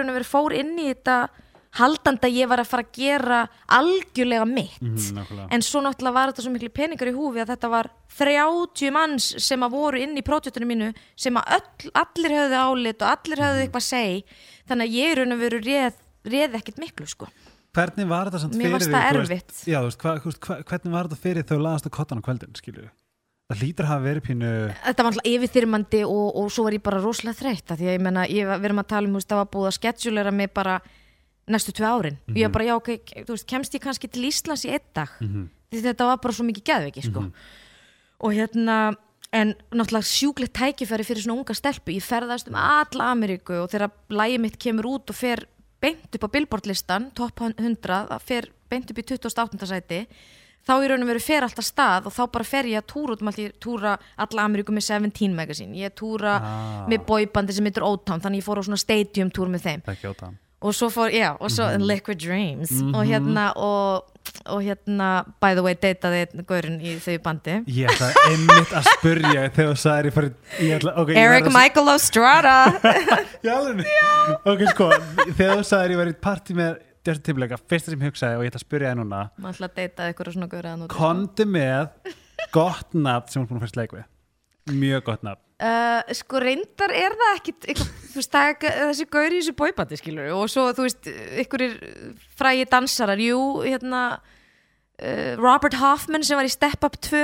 haldandi 1.80 2.28
að 2.28 2.36
ég 2.36 2.50
var 2.52 2.60
að 2.60 2.68
fara 2.68 2.84
að 2.84 2.92
gera 2.98 3.38
algjörlega 3.72 4.46
mitt. 4.48 4.82
Mhm, 4.82 4.98
nákvæmlega. 5.18 5.48
en 5.52 5.62
svo 5.62 5.80
náttúrulega 5.82 6.14
var 6.14 6.32
þetta 6.32 6.44
svo 6.44 6.52
miklu 6.52 6.70
peningar 6.70 7.08
í 7.08 7.16
húfi 7.16 7.40
að 7.44 7.52
þetta 7.56 7.70
var 7.70 7.90
30 8.18 8.92
manns 8.92 9.30
sem 9.40 9.60
að 9.64 9.72
voru 9.72 10.02
inn 10.02 10.18
í 10.18 10.22
prótjötunum 10.22 10.68
mínu 10.68 10.94
sem 11.16 11.34
að 11.40 11.56
öll, 11.58 11.92
allir 11.96 12.32
höfðu 12.38 12.60
álit 12.60 13.02
og 13.02 13.08
allir 13.14 13.38
Mhm. 13.38 13.46
höfðu 13.46 13.62
eitthvað 13.64 13.84
að 13.84 13.92
segja. 13.92 14.24
Þannig 14.68 14.88
að 14.88 14.96
ég 15.00 15.12
í 15.12 15.16
raun 15.18 15.32
og 15.32 15.40
veru 15.40 15.60
réð, 15.62 15.94
réð 16.26 16.54
ekkert 16.60 16.78
miklu 16.78 17.08
sko. 17.08 17.28
Hvernig 17.74 18.08
var 18.08 18.26
þetta 18.28 18.40
samt 18.40 18.56
fyrir 18.56 18.72
hva, 20.42 20.64
hvernig 20.64 20.92
var 20.92 21.08
þetta 21.08 21.18
fyrir 21.24 21.44
þú 21.48 21.58
laðast 21.64 21.88
á 21.88 21.90
kottan 21.90 22.20
á 22.20 22.24
kvöldin, 22.26 22.52
skilju 22.54 22.90
Það 23.52 23.60
hlýtur 23.62 23.84
að 23.84 23.92
hafa 23.92 24.04
verið 24.06 24.24
pínu 24.28 24.50
þetta 24.86 25.04
var 25.04 25.12
alltaf 25.12 25.26
yfirþyrmandi 25.28 26.02
og, 26.08 26.36
og 26.40 26.52
svo 26.52 26.64
var 26.64 26.72
ég 26.72 26.84
bara 26.84 27.02
rosalega 27.04 27.36
þreytt 27.42 27.72
af 27.74 27.80
því 27.80 27.88
að 27.90 27.96
ég 27.98 28.02
menna, 28.06 28.24
við 28.28 28.66
erum 28.68 28.80
að 28.80 28.88
tala 28.88 29.08
um 29.08 29.14
þú 29.14 29.20
veist, 29.20 29.28
það 29.32 29.42
var 29.42 29.50
búið 29.56 29.68
að 29.68 29.78
skedjulera 29.80 30.32
mig 30.34 30.54
bara 30.54 30.76
næstu 31.52 31.72
tvö 31.78 31.88
árin. 31.92 32.18
Og 32.30 32.36
ég 32.36 32.48
var 32.48 32.56
bara, 32.58 32.66
já 32.72 32.76
ok, 32.78 32.90
þú 33.28 33.36
veist, 33.36 33.48
kemst 33.48 33.74
ég 33.78 33.84
kannski 33.84 34.08
til 34.12 34.26
Íslands 34.30 34.66
í 34.66 34.72
einn 34.74 34.88
dag? 34.96 35.10
Því 35.72 35.82
þetta 35.86 36.08
var 36.10 36.18
bara 36.24 36.34
svo 36.36 36.44
mikið 36.48 36.64
geðveiki 36.72 37.04
sko. 37.08 37.32
og 38.22 38.34
hérna 38.38 38.96
en 39.34 39.54
náttúrulega 39.72 40.04
sjúklegt 40.06 40.54
tækifæri 40.54 41.04
fyrir 41.08 41.24
svona 41.24 41.40
unga 41.40 41.54
stelpu, 41.56 41.94
ég 41.96 42.04
ferðast 42.04 42.50
um 42.52 42.56
alla 42.60 43.12
Ameríku 43.16 43.56
og 43.64 43.70
þegar 43.72 43.92
lægi 44.12 44.38
mitt 44.44 44.58
kemur 44.60 44.86
út 44.86 45.10
og 45.10 45.16
fer 45.16 45.46
beint 45.82 46.14
upp 46.14 46.26
á 46.28 46.34
billboardlistan 46.36 47.12
topp 47.16 47.40
100, 47.42 48.08
það 48.12 48.22
fer 48.28 48.50
beint 48.70 48.92
upp 48.92 49.00
í 49.00 49.06
28. 49.08 49.66
sæti 49.66 50.02
þá 50.68 50.74
í 50.84 50.90
raun 50.92 51.02
og 51.02 51.08
veru 51.10 51.20
fer 51.24 51.42
alltaf 51.48 51.66
stað 51.66 52.06
og 52.06 52.14
þá 52.14 52.22
bara 52.36 52.44
fer 52.46 52.66
ég 52.70 52.78
að 52.84 52.90
túra 52.92 53.16
út 53.16 53.22
um 53.24 53.32
allt, 53.32 53.40
ég 53.42 53.56
túra 53.64 53.96
alla 54.18 54.44
Ameríku 54.46 54.76
með 54.76 54.86
17 54.92 55.34
magazine, 55.34 55.74
ég 55.80 55.96
túra 55.98 56.36
Ah. 56.38 56.86
með 56.92 57.06
boybandi 57.08 57.54
sem 57.54 57.66
heitir 57.66 57.82
O-Town, 57.88 58.20
þannig 58.22 58.44
ég 58.44 58.46
fór 58.46 58.60
á 58.62 58.64
svona 58.68 58.78
stadium 58.78 59.32
túr 59.32 59.48
með 59.50 59.62
þeim 59.66 59.82
og 60.62 60.74
svo 60.78 60.90
fór, 60.94 61.10
já, 61.14 61.34
og 61.40 61.50
svo 61.52 61.66
Mhm. 61.72 61.86
Liquid 61.90 62.20
Dreams. 62.22 62.72
Og 62.94 63.06
hérna 63.06 63.52
og, 63.56 64.06
og 64.46 64.62
hérna, 64.62 65.24
by 65.42 65.54
the 65.56 65.64
way, 65.64 65.74
einn 65.74 66.46
gaurinn 66.46 66.80
í 66.82 66.96
þau 67.02 67.18
bandi. 67.24 67.56
Ég 67.68 67.90
ætla 67.90 68.12
einmitt 68.30 68.72
að 68.78 68.88
spurja 68.94 69.50
þegar 69.50 69.72
þú 69.74 69.80
sagðir 69.82 70.06
ég 70.06 70.14
farið 70.14 71.02
okay, 71.02 71.16
Eric 71.16 71.50
Michael 71.52 71.90
Ostrada. 71.96 72.56
Já, 73.46 73.56
alveg 73.58 73.86
Ok, 74.46 74.66
sko, 74.72 74.90
þegar 75.36 75.92
ég 75.92 75.98
var 75.98 76.08
í 76.14 76.14
partí 76.22 76.56
með 76.58 76.80
Justin 77.02 77.24
Timberlake, 77.26 77.58
að 77.58 77.66
fyrsta 77.68 77.90
sem 77.90 78.00
ég 78.02 78.12
hugsaði 78.12 78.38
og 78.38 78.44
ég 78.46 78.52
ætla 78.52 78.60
að 78.62 78.68
spurja 78.68 78.90
það 78.92 79.00
núna. 79.02 79.22
Maður 79.42 79.56
ætla 79.56 79.68
að 79.72 79.78
dataði 79.80 80.12
eitthvað 80.14 80.34
svona 80.36 80.50
gaurið 80.52 80.72
að 80.72 80.82
nú 80.82 80.90
Kondi 80.94 81.46
með 81.50 81.88
gott 82.54 82.94
nafn 82.94 83.32
sem 83.32 83.42
hún 83.42 83.48
er 83.48 83.50
búin 83.50 83.58
að 83.62 83.66
fyrst 83.66 83.80
leik 83.80 83.96
við. 83.98 84.06
Mjög 84.78 85.08
gott 85.10 85.24
nafn 85.26 85.42
Uh, 85.62 86.02
sko 86.18 86.40
reyndar 86.42 86.90
er 86.90 87.14
það 87.14 87.36
ekki 87.38 87.52
eitthvað, 87.70 87.90
veist, 88.16 88.32
það 88.34 88.48
er 88.50 88.78
þessi 88.90 89.06
gauri 89.14 89.36
í 89.36 89.42
þessu 89.44 89.54
bóibandi 89.60 89.98
skilur 90.00 90.30
og 90.34 90.48
svo 90.50 90.64
þú 90.74 90.86
veist 90.88 91.10
ykkurir 91.44 91.76
frægi 92.40 92.64
dansarar, 92.72 93.22
jú 93.22 93.42
hérna 93.62 94.00
uh, 94.18 95.36
Robert 95.38 95.78
Hoffman 95.78 96.26
sem 96.26 96.40
var 96.40 96.50
í 96.50 96.54
Step 96.54 96.82
Up 96.88 96.98
2 97.06 97.22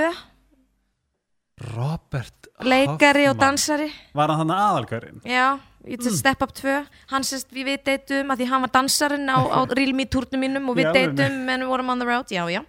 Robert 1.73 2.51
leikari 2.61 3.25
og 3.25 3.33
Hoffman. 3.33 3.41
dansari 3.41 3.87
Var 4.13 4.33
hann 4.33 4.43
þannig 4.43 4.61
aðalgörinn? 4.67 5.23
já, 5.25 5.47
mm. 5.87 6.05
Step 6.19 6.45
Up 6.45 6.53
2 6.61 6.75
hann 7.15 7.25
sérst 7.25 7.49
við 7.57 7.71
við 7.71 7.81
deytum 7.89 8.35
að 8.35 8.43
því 8.43 8.49
hann 8.51 8.65
var 8.67 8.73
dansarinn 8.77 9.33
á, 9.33 9.37
á 9.49 9.59
Real 9.79 9.95
Me 9.97 10.05
túrnum 10.05 10.45
mínum 10.45 10.69
og 10.69 10.77
við 10.77 10.91
deytum 10.93 11.41
en 11.49 11.65
við 11.65 11.73
vorum 11.73 11.89
on 11.95 12.05
the 12.05 12.05
road, 12.05 12.29
já, 12.29 12.45
já 12.53 12.61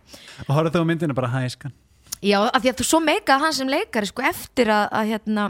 Og 0.48 0.54
horfðu 0.57 0.78
þú 0.78 0.85
á 0.85 0.88
myndinu 0.94 1.18
bara 1.18 1.28
hæskan 1.37 1.76
já, 2.22 2.38
að 2.42 2.61
því 2.61 2.72
að 2.72 2.78
þú 2.81 2.87
svo 2.88 3.00
meikaði 3.04 3.44
hann 3.44 3.57
sem 3.57 3.72
leikari 3.72 4.11
sko 4.11 4.24
eftir 4.28 4.70
að, 4.74 4.87
að 5.00 5.11
hérna 5.12 5.48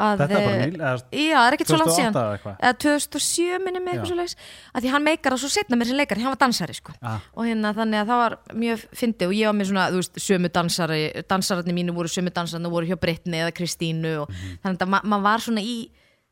að, 0.00 0.22
Þetta 0.22 0.36
er 0.36 0.44
bara 0.46 0.56
eh, 0.56 0.60
nýl 0.60 0.80
eða 0.80 0.92
Já, 0.96 1.36
það 1.36 1.46
er 1.46 1.56
ekkert 1.56 1.70
svo 1.70 1.78
langt 1.80 1.90
2008 1.90 2.00
síðan 2.00 2.18
eða 2.20 2.36
eitthvað? 2.36 2.56
eða 2.60 2.76
2007 2.84 3.60
minni 3.64 3.80
Já. 3.80 3.90
eitthvað 3.90 4.10
svo 4.10 4.18
leiðis 4.20 4.36
að 4.72 4.84
því 4.84 4.92
hann 4.94 5.06
meikar 5.06 5.34
það 5.34 5.42
svo 5.42 5.50
setna 5.54 5.78
mér 5.78 5.90
sem 5.90 6.00
leikari, 6.00 6.24
hann 6.24 6.34
var 6.34 6.40
dansari 6.40 6.76
sko. 6.78 6.94
Ah. 7.00 7.26
og 7.34 7.48
hérna 7.48 7.72
þannig 7.76 8.00
að 8.00 8.12
það 8.12 8.22
var 8.22 8.36
mjög 8.64 8.84
fyndi 9.02 9.28
og 9.28 9.36
ég 9.36 9.50
var 9.50 9.58
með 9.58 9.70
svona, 9.70 9.86
þú 9.90 10.00
veist, 10.00 10.20
sömu 10.24 10.52
dansari 10.56 11.00
dansararnir 11.30 11.78
mínu 11.80 11.96
voru 11.96 12.12
sömu 12.12 12.34
dansararnir 12.34 12.74
voru 12.74 12.90
hjá 12.90 12.98
Brittany 13.00 13.42
eða 13.44 13.54
Kristínu 13.56 14.14
og 14.24 14.34
þannig 14.64 14.86
að 14.86 14.92
ma 14.94 15.02
maður 15.04 15.26
var 15.28 15.46
svona 15.46 15.64
í 15.64 15.76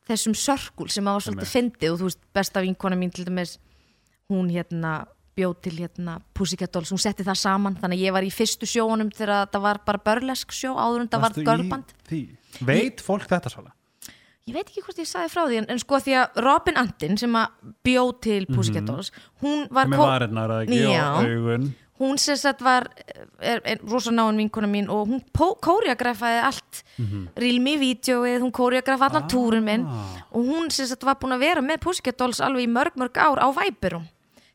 þessum 0.09 0.37
sörkul 0.39 0.89
sem 0.89 1.05
maður 1.05 1.21
var 1.21 1.27
svolítið 1.29 1.53
fyndi 1.53 1.93
og 1.93 2.01
þú 2.01 2.09
veist, 2.09 2.23
besta 2.35 2.65
vinkona 2.65 2.97
mín 2.99 3.13
til 3.13 3.29
dæmis 3.29 3.59
hún 4.33 4.49
hérna 4.53 5.03
bjóð 5.39 5.57
til 5.69 5.75
hérna 5.79 6.19
Pussycat 6.37 6.75
Dolls, 6.75 6.93
hún 6.95 7.03
setti 7.03 7.27
það 7.27 7.41
saman 7.47 7.79
þannig 7.81 8.03
að 8.03 8.05
ég 8.09 8.19
var 8.19 8.27
í 8.27 8.35
fyrstu 8.35 8.69
sjóunum 8.69 9.15
þegar 9.15 9.49
það 9.55 9.67
var 9.71 9.83
bara 9.87 10.05
börlesk 10.11 10.55
sjó 10.55 10.75
áður 10.77 11.07
en 11.07 11.11
það 11.15 11.27
var 11.27 11.37
því? 12.11 12.23
Veit 12.69 13.05
fólk 13.05 13.29
þetta 13.31 13.55
svala? 13.55 13.75
ég 14.49 14.57
veit 14.57 14.71
ekki 14.71 14.85
hvort 14.85 15.01
ég 15.03 15.09
sagði 15.09 15.33
frá 15.33 15.43
því 15.45 15.59
en, 15.61 15.67
en 15.73 15.83
sko 15.83 15.99
því 16.01 16.15
að 16.23 16.39
Robin 16.47 16.81
Antin 16.81 17.19
sem 17.21 17.35
að 17.37 17.75
bjóð 17.85 18.15
til 18.25 18.41
Pussycat 18.49 18.89
Dolls 18.89 19.13
hún 19.43 19.67
var 19.75 19.91
ekki 19.91 20.81
Já. 20.95 21.05
hún 21.99 22.19
sem 22.23 22.39
sagt 22.39 22.63
var 22.63 22.87
er, 23.43 23.61
er, 23.65 23.81
rosa 23.91 24.13
náinn 24.15 24.39
vinkona 24.39 24.71
mín 24.71 24.89
og 24.93 25.11
hún 25.11 25.23
kóriagrafaði 25.35 26.43
allt 26.47 26.83
Real 27.39 27.59
Me 27.63 27.75
vídeoið, 27.81 28.39
hún 28.45 28.55
kóriagrafaði 28.55 29.19
allan 29.19 29.33
túrin 29.33 29.67
minn. 29.67 29.87
Og 30.33 30.47
hún 30.47 30.71
sem 30.75 30.87
sagt 30.87 31.05
var 31.07 31.19
búin 31.21 31.35
að 31.37 31.45
vera 31.45 31.65
með 31.65 31.83
Pussycat 31.85 32.19
Dolls 32.19 32.41
alveg 32.41 32.69
í 32.69 32.71
mörg 32.71 32.97
mörg 32.99 33.19
ár 33.19 33.43
á 33.43 33.49
Væperum 33.51 34.07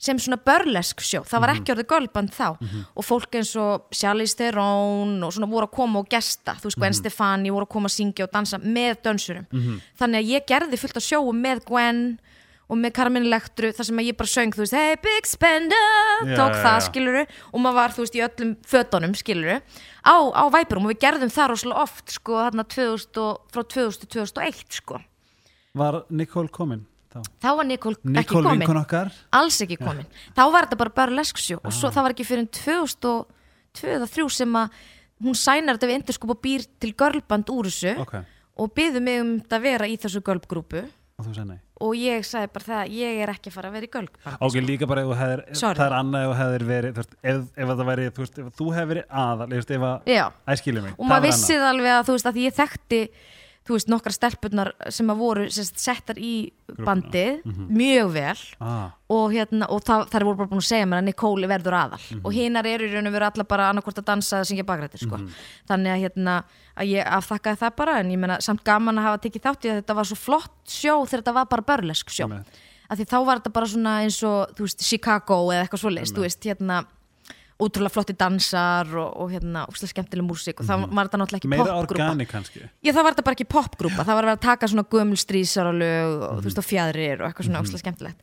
sem 0.03 0.19
svona 0.19 0.39
börlesk 0.43 1.03
sjó, 1.03 1.21
það 1.27 1.45
var 1.45 1.53
ekki 1.53 1.73
orðið 1.73 1.89
gölband 1.93 2.33
þá. 2.35 2.47
Og 2.93 3.07
fólk 3.07 3.39
eins 3.39 3.53
og 3.59 3.87
Charlize 3.95 4.35
Theron 4.39 5.15
og 5.23 5.33
svona 5.35 5.49
voru 5.51 5.69
að 5.69 5.75
koma 5.77 6.03
og 6.03 6.11
gesta. 6.11 6.57
Þú 6.59 6.69
veist 6.69 6.81
Gwen 6.81 6.97
Stefani 6.97 7.53
voru 7.53 7.67
að 7.67 7.73
koma 7.77 7.91
að 7.91 7.95
syngja 7.97 8.27
og 8.27 8.35
dansa 8.35 8.59
með 8.59 8.99
dönsurum, 9.07 9.47
þannig 9.99 10.21
að 10.21 10.31
ég 10.35 10.47
gerði 10.51 10.81
fullt 10.81 10.99
af 10.99 11.07
sjóum 11.07 11.43
með 11.43 11.65
Gwen 11.71 12.05
og 12.71 12.79
með 12.79 12.93
Carmen 12.97 13.27
Electru 13.27 13.71
þar 13.75 13.87
sem 13.89 13.99
að 14.01 14.07
ég 14.09 14.17
bara 14.19 14.31
söng 14.31 14.55
þú 14.55 14.63
veist, 14.63 14.75
hey 14.77 14.95
big 15.03 15.27
spender. 15.29 15.89
Já, 16.23 16.35
tók 16.39 16.55
já, 16.55 16.61
það 16.63 16.77
já. 16.77 16.85
skiluru 16.87 17.23
og 17.51 17.57
maður 17.63 17.77
var 17.79 17.95
þú 17.95 18.05
veist 18.05 18.15
í 18.17 18.23
öllum 18.27 18.53
fötunum 18.73 19.17
skiluru 19.19 19.57
á, 19.59 20.15
á 20.15 20.43
Væperum 20.53 20.87
og 20.87 20.93
við 20.93 21.01
gerðum 21.03 21.33
það 21.33 21.51
rosalega 21.51 21.83
oft 21.83 22.15
sko 22.15 22.39
þarna 22.39 22.65
2000 22.75 23.21
og, 23.25 23.43
frá 23.53 23.61
2000 23.75 24.05
til 24.05 24.11
2001 24.23 24.79
sko. 24.79 25.01
Var 25.77 25.99
Nicole 26.09 26.53
komin 26.53 26.87
þá? 27.13 27.21
þá 27.43 27.49
var 27.59 27.69
Nicole, 27.69 27.99
ekki 28.21 28.41
komin. 28.43 29.13
alls 29.39 29.59
ekki 29.65 29.77
komin. 29.81 30.09
Þá 30.35 30.43
var 30.55 30.67
þetta 30.67 30.79
bara 30.81 30.95
burlesk 31.01 31.41
sjó 31.41 31.59
og 31.61 31.75
svo 31.75 31.91
það 31.93 32.07
var 32.07 32.15
ekki 32.15 32.27
fyrir 32.27 32.49
2002 32.59 33.93
eða 33.97 34.09
3 34.15 34.29
sem 34.37 34.57
að 34.63 34.79
hún 35.23 35.37
sænar 35.39 35.77
þetta 35.77 35.91
við 35.91 35.99
Interscope 36.01 36.35
og 36.35 36.41
býr 36.43 36.65
til 36.81 36.93
girlband 36.97 37.53
úr 37.53 37.69
þessu 37.69 37.93
Ok, 38.03 38.17
og 38.59 38.73
byður 38.75 39.05
mig 39.05 39.21
um 39.21 39.37
þetta 39.39 39.59
að 39.59 39.69
vera 39.69 39.89
í 39.89 39.99
þessu 40.01 40.23
girlgrúpu. 40.25 40.87
Og 41.21 41.29
og 41.83 41.93
ég 41.99 42.23
sagði 42.25 42.49
bara 42.55 42.65
það, 42.65 42.93
ég 42.95 43.19
er 43.23 43.31
ekki 43.33 43.51
fara 43.53 43.69
að 43.69 43.75
vera 43.77 43.87
í 43.87 43.91
girlband 43.93 44.41
Ok, 44.45 44.57
líka 44.63 44.87
bara 44.89 45.03
ef 45.03 45.11
hefðir, 45.19 45.43
það 45.59 45.83
er 45.85 45.95
annað 45.97 46.25
ef 46.25 46.65
verið, 46.69 46.97
veist, 46.97 47.15
ef, 47.21 47.41
ef 47.53 47.71
það 47.71 47.83
væri, 47.89 48.07
þú 48.15 48.27
þú 48.57 48.67
hefði 48.77 48.89
verið 48.93 49.15
aðal, 49.23 49.47
ef 49.57 49.71
að, 49.77 50.09
Já, 50.13 50.23
æskilum 50.55 50.87
mig, 50.87 50.95
og 50.97 51.09
maður 51.09 51.27
vissi 51.27 51.57
það 51.57 51.69
alveg 51.69 51.95
að 51.97 52.07
þú 52.07 52.17
veist 52.17 52.29
að 52.31 52.39
ég 52.43 52.57
þekkti 52.59 53.01
þú 53.63 53.77
veist 53.77 53.89
nokkra 53.91 54.11
stelpurnar 54.11 54.71
sem 54.91 55.07
að 55.11 55.19
voru 55.21 55.43
sérst, 55.51 55.77
settar 55.79 56.17
í 56.19 56.51
bandið 56.83 57.45
mjög 57.71 58.09
vel. 58.11 58.41
Ah, 58.59 58.89
og, 59.13 59.31
hérna, 59.31 59.69
og 59.71 59.83
það, 59.87 60.03
þær 60.11 60.25
voru 60.27 60.39
bara 60.41 60.51
búin 60.51 60.63
að 60.63 60.67
segja 60.67 60.89
mér 60.89 60.99
að 60.99 61.07
Nicole 61.07 61.49
verður 61.51 61.77
aðal. 61.79 62.01
Og 62.19 62.35
hinar 62.35 62.67
eru 62.67 62.89
í 62.89 62.91
raun 62.91 63.07
og 63.07 63.15
veru 63.15 63.27
alla 63.29 63.45
bara 63.53 63.69
annarkvort 63.71 64.01
að 64.01 64.09
dansa 64.09 64.41
eða 64.41 64.49
syngja 64.49 64.67
bakrætti 64.67 64.99
sko. 65.05 65.21
þannig 65.69 65.93
að, 65.93 66.03
hérna, 66.03 66.35
að 66.75 66.91
ég 66.91 67.07
afþakkaði 67.19 67.61
það 67.63 67.75
bara 67.79 67.95
en 68.01 68.11
ég 68.11 68.19
meina 68.19 68.39
samt 68.43 68.63
gaman 68.67 68.99
að 68.99 69.07
hafa 69.09 69.23
tekið 69.27 69.45
þátt 69.47 69.65
í 69.65 69.71
að 69.71 69.79
þetta 69.81 69.97
var 70.01 70.09
svo 70.11 70.19
flott 70.19 70.57
sjó 70.67 70.95
þegar 71.05 71.23
þetta 71.23 71.37
var 71.39 71.47
bara 71.55 71.67
börlesk 71.71 72.11
sjó. 72.11 72.27
Að 72.89 72.99
því 72.99 73.05
þá 73.13 73.17
var 73.23 73.39
þetta 73.39 73.53
bara 73.55 73.71
svona 73.71 73.93
eins 74.03 74.19
og 74.27 74.59
veist, 74.59 74.83
Chicago 74.83 75.39
eða 75.53 75.63
eitthvað 75.63 75.85
svoleiðist 75.85 76.17
þú 76.17 76.25
veist, 76.25 76.49
hérna 76.51 76.83
útrúlega 77.61 77.93
flotti 77.93 78.13
dansar 78.17 78.87
og, 78.97 79.11
og 79.21 79.29
hérna 79.31 79.65
úslega 79.69 79.91
skemmtileg 79.93 80.25
músík 80.25 80.59
og 80.59 80.65
þá 80.65 80.73
var 80.89 81.07
þetta 81.09 81.19
náttúrulega 81.21 81.41
ekki 81.43 81.51
meira 81.53 81.65
popgrúpa. 81.77 82.07
organik 82.09 82.29
kannski. 82.31 82.63
Já, 82.83 82.91
það 82.93 83.03
var 83.03 83.13
þetta 83.13 83.25
bara 83.27 83.37
ekki 83.37 83.49
popgrúpa, 83.53 84.03
það 84.03 84.15
var 84.17 84.23
verið 84.25 84.37
að 84.37 84.45
taka 84.47 84.67
svona 84.71 84.83
gömul 84.89 85.19
strísaralög 85.21 86.23
og 86.29 86.41
þú 86.41 86.47
veist 86.49 86.61
og 86.63 86.67
fjæðrir 86.67 87.21
og 87.21 87.27
eitthvað 87.29 87.49
svona 87.49 87.61
mm 87.63 87.81
skemmtilegt. 87.83 88.19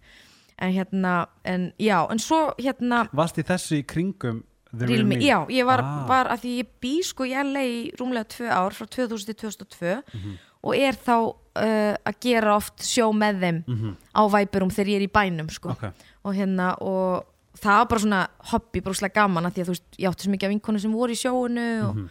En 0.60 0.72
hérna, 0.76 1.12
en 1.48 1.72
já, 1.80 1.98
en 2.12 2.18
svo 2.20 2.52
hérna, 2.60 3.06
Varst 3.16 3.38
í 3.40 3.42
þessu 3.48 3.78
í 3.80 3.84
kringum 3.88 4.42
The 4.76 4.86
Real 4.86 5.06
Me, 5.08 5.16
já, 5.16 5.46
ég 5.48 5.64
var, 5.66 5.80
Ah. 5.80 6.04
var 6.06 6.28
að 6.28 6.42
því 6.44 6.50
ég 6.60 6.66
bý 6.80 7.02
sko 7.02 7.24
LA 7.24 7.62
í 7.64 7.78
rúmlega 7.98 8.28
tvö 8.28 8.50
ár 8.52 8.70
frá 8.76 8.86
2000 8.86 9.24
til 9.26 9.34
2002 9.48 10.02
Mhm. 10.14 10.36
og 10.62 10.74
er 10.76 10.92
þá 10.92 11.16
uh, 11.56 11.96
að 12.06 12.14
gera 12.20 12.54
oft 12.56 12.76
sjó 12.84 13.08
með 13.16 13.40
þeim 13.40 13.96
á 14.14 14.22
væpurum 14.28 14.70
þegar 14.70 14.86
ég 14.92 14.96
er 15.00 15.07
í 15.09 15.11
bænum 15.11 15.48
sko. 15.50 15.70
Ok, 15.70 15.84
og 16.24 16.34
hérna 16.36 16.76
og, 16.82 17.24
það 17.59 17.78
var 17.80 17.86
bara 17.90 18.01
svona 18.01 18.20
hobby, 18.53 18.80
brúslega 18.80 19.14
gaman 19.14 19.46
að 19.46 19.53
því 19.57 19.61
að 19.62 19.66
þú 19.70 19.74
veist, 19.74 19.88
ég 19.98 20.11
átti 20.11 20.22
svo 20.26 20.30
mikið 20.34 20.46
af 20.48 20.53
vinkonu 20.55 20.80
sem 20.80 20.92
voru 20.92 21.12
í 21.12 21.18
sjóunu 21.18 21.66
og, 21.88 21.96
Mhm. 21.96 22.09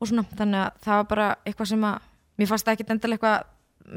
og 0.00 0.08
svona, 0.08 0.24
þannig 0.36 0.60
að 0.66 0.72
það 0.84 0.96
var 1.00 1.04
bara 1.04 1.36
eitthvað 1.46 1.66
sem 1.68 1.80
að, 1.84 1.98
mér 2.38 2.48
fannst 2.48 2.64
það 2.66 2.72
ekkit 2.76 2.90
endilega 2.90 3.18
eitthvað 3.18 3.44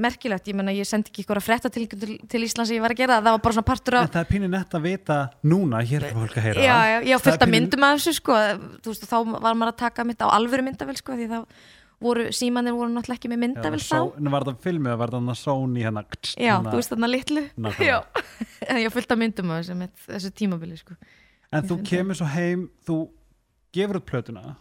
merkilegt, 0.02 0.48
ég 0.48 0.56
menna 0.56 0.72
ég 0.74 0.86
sendi 0.88 1.12
ekki 1.12 1.24
ykkur 1.24 1.38
að 1.38 1.46
frétta 1.46 1.70
til, 1.72 1.86
til, 1.88 2.18
til 2.28 2.42
Íslands 2.42 2.68
sem 2.72 2.78
ég 2.78 2.82
var 2.82 2.90
að 2.92 2.98
gera 2.98 3.20
það, 3.22 3.24
var 3.36 3.38
bara 3.46 3.54
svona 3.54 3.68
partur 3.70 3.94
En 3.96 4.04
af 4.04 4.12
það 4.12 4.24
er 4.26 4.32
pínu 4.34 4.50
nett 4.50 4.70
að 4.74 4.82
vita 4.82 5.18
núna, 5.46 5.82
hér 5.86 6.04
er 6.10 6.14
fólk 6.16 6.34
að 6.40 6.42
heyra. 6.48 6.62
Já, 6.66 6.78
já, 6.90 6.98
ég 7.06 7.14
á 7.14 7.20
Það 7.20 7.24
fullt 7.28 7.42
af 7.42 7.48
pínu- 7.48 7.52
myndum 7.54 7.84
af 7.86 8.00
þessu 8.00 8.14
sko, 8.18 8.34
þú 8.82 8.88
veist, 8.90 9.06
þá 9.06 9.42
var 9.42 9.54
maður 9.54 9.72
að 9.74 9.78
taka 9.78 10.04
mitt 10.04 10.18
á 10.20 10.28
alvöru 10.34 10.64
myndavel 10.66 10.98
sko, 10.98 11.14
því 11.14 11.28
þá 11.30 11.46
voru, 12.06 12.24
símanir 12.36 12.76
voru 12.78 12.92
náttúrulega 12.94 13.20
ekki 13.20 13.32
með 13.34 13.42
myndavel 13.44 13.82
þá. 13.82 13.90
Só- 13.90 14.16
en 14.22 14.32
Var 14.36 14.46
það 14.48 14.62
filmið 14.66 14.92
eða 14.94 15.02
var 15.02 15.14
það 15.14 15.22
annað 15.24 15.40
Sony 15.42 15.84
hérna? 15.86 16.04
Já, 16.38 16.54
hérna- 16.56 16.72
þú 16.72 16.80
veist 16.80 16.94
þarna 16.94 17.10
litlu. 17.12 17.44
Nákvæmlega. 17.66 17.90
Já, 17.90 17.98
en 18.70 18.80
ég 18.82 18.88
á 18.90 18.96
fullt 18.96 19.12
af 19.16 19.22
myndum 19.22 19.52
af 19.56 19.62
þessu, 19.66 19.78
tímabili 20.40 20.78
sko. 20.80 20.98
En 21.52 21.68
þú 21.70 21.78
kemur 21.88 22.18
svo 22.20 22.28
heim, 22.34 22.68
þú 22.88 22.98
gefur 23.76 24.00
út 24.02 24.08
plötuna. 24.10 24.56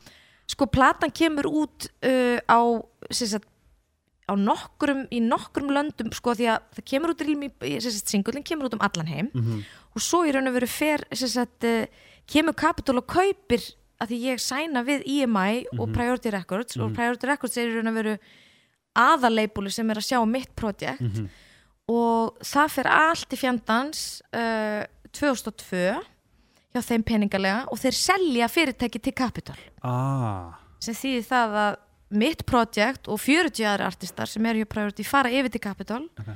Sko, 0.51 0.67
platan 0.69 1.13
kemur 1.15 1.47
út 1.49 1.89
uh, 2.05 2.39
á 2.45 2.59
sagt, 3.11 3.47
á 4.29 4.33
nokkrum, 4.41 5.05
í 5.13 5.21
nokkrum 5.25 5.71
löndum 5.73 6.11
sko, 6.17 6.35
því 6.37 6.47
að 6.53 6.67
það 6.79 6.87
kemur 6.93 7.13
út 7.15 7.23
singullin 8.09 8.45
kemur 8.47 8.69
út 8.71 8.77
um 8.79 8.85
allan 8.85 9.09
heim. 9.11 9.31
Mhm. 9.35 9.65
og 9.95 10.03
svo 10.03 10.25
í 10.27 10.33
raun 10.35 10.49
og 10.51 10.55
veru 10.57 10.67
fer 10.67 11.05
sagt, 11.15 11.65
uh, 11.65 11.87
kemur 12.27 12.57
Capitol 12.59 12.99
og 12.99 13.07
kaupir 13.07 13.63
að 14.03 14.11
því 14.11 14.19
ég 14.29 14.43
sæna 14.43 14.83
við 14.87 15.05
EMI 15.07 15.67
og 15.79 15.93
Priority 15.95 16.33
Records 16.35 16.77
og 16.81 16.95
Priority 16.97 17.29
Records 17.31 17.57
er 17.61 17.71
í 17.71 17.77
raun 17.77 17.93
og 17.93 17.99
veru 17.99 18.17
aðaleipúli 18.99 19.73
sem 19.75 19.91
er 19.91 20.01
að 20.01 20.09
sjá 20.09 20.19
mitt 20.29 20.53
projekt. 20.57 21.03
Mhm. 21.03 21.29
og 21.91 22.39
það 22.41 22.69
fer 22.73 22.87
allt 22.89 23.35
í 23.35 23.37
fjandans 23.37 24.23
uh, 24.33 24.85
2002 25.13 25.81
hjá 26.75 26.81
þeim 26.81 27.03
peningalega 27.05 27.67
og 27.69 27.79
þeir 27.79 27.97
selja 27.99 28.49
fyrirtæki 28.49 29.03
til 29.05 29.13
Capitol 29.13 29.59
ah, 29.85 30.55
sem 30.81 30.97
þýðir 30.97 31.27
það 31.29 31.59
að 31.65 31.77
mitt 32.15 32.45
projekt 32.47 33.09
og 33.11 33.21
40 33.21 33.67
aðri 33.69 33.85
artistar 33.85 34.31
sem 34.31 34.47
eru 34.47 34.63
hjá 34.65 34.71
Priority 34.73 35.05
fara 35.05 35.29
yfir 35.35 35.53
til 35.53 35.61
Capitol 35.61 36.09
Ok. 36.19 36.33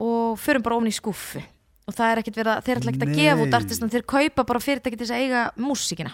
og 0.00 0.38
förum 0.42 0.62
bara 0.64 0.76
ofn 0.80 0.88
í 0.88 0.94
skúffu. 0.96 1.42
Og 1.86 1.94
það 1.94 2.10
er 2.10 2.20
ekkert 2.20 2.36
verið 2.38 2.52
að, 2.54 2.64
þeir 2.66 2.78
ætla 2.80 2.90
ekkert 2.92 3.06
að 3.08 3.16
gefa 3.18 3.44
út 3.44 3.54
artistan, 3.58 3.90
þeir 3.90 4.04
kaupa 4.06 4.44
bara 4.46 4.60
fyrirtæki 4.62 4.96
til 4.96 5.06
þess 5.06 5.14
að 5.16 5.22
eiga 5.24 5.40
músíkina 5.58 6.12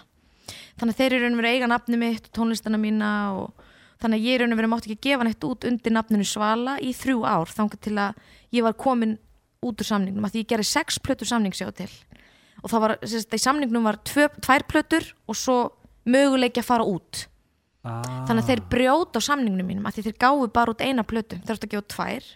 þannig 0.77 0.95
að 0.95 1.01
þeir 1.01 1.13
eru 1.17 1.25
raun 1.25 1.37
og 1.37 1.41
verið 1.41 1.51
að 1.51 1.57
eiga 1.57 1.71
nafni 1.73 2.01
mitt 2.01 2.31
tónlistana 2.37 2.81
mína 2.81 3.11
og 3.37 3.67
þannig 4.03 4.21
að 4.21 4.27
ég 4.29 4.41
raun 4.41 4.53
og 4.53 4.61
verið 4.61 4.73
mátti 4.73 4.91
ekki 4.93 5.09
gefa 5.11 5.27
neitt 5.27 5.47
út 5.49 5.65
undir 5.69 5.95
nafninu 5.97 6.27
Svala 6.29 6.77
í 6.85 6.93
þrjú 6.97 7.23
ár 7.25 7.53
þangað 7.53 7.85
til 7.87 7.95
að 7.97 8.19
ég 8.57 8.67
var 8.67 8.77
komin 8.77 9.17
út 9.65 9.81
úr 9.81 9.89
samningnum 9.89 10.27
að 10.27 10.37
því 10.37 10.43
ég 10.45 10.51
gerði 10.53 10.69
sex 10.69 11.01
plötur 11.03 11.29
samningsjá 11.31 11.71
til. 11.77 11.91
Og 12.63 12.71
það 12.73 12.83
var, 12.85 12.95
sérst, 13.05 13.35
í 13.35 13.41
samningnum 13.41 13.87
var 13.87 13.99
tvö, 14.07 14.29
tvær 14.43 14.65
plötur 14.69 15.09
og 15.29 15.39
svo 15.39 15.57
möguleiki 16.09 16.63
að 16.63 16.69
fara 16.69 16.87
út. 16.87 17.27
Ah, 17.87 18.03
þannig 18.27 18.43
að 18.43 18.51
þeir 18.51 18.63
brjóta 18.73 19.23
á 19.23 19.29
samningnum 19.29 19.69
mínum 19.71 19.87
að 19.87 19.99
því 19.99 20.07
þeir 20.09 20.19
gáfu 20.25 20.49
bara 20.55 20.75
út 20.75 20.83
eina 20.83 21.05
plötu 21.07 21.39
þeir 21.39 21.57
átt 21.57 21.67
að 21.67 21.75
gefa 21.75 21.89
tvær. 21.95 22.31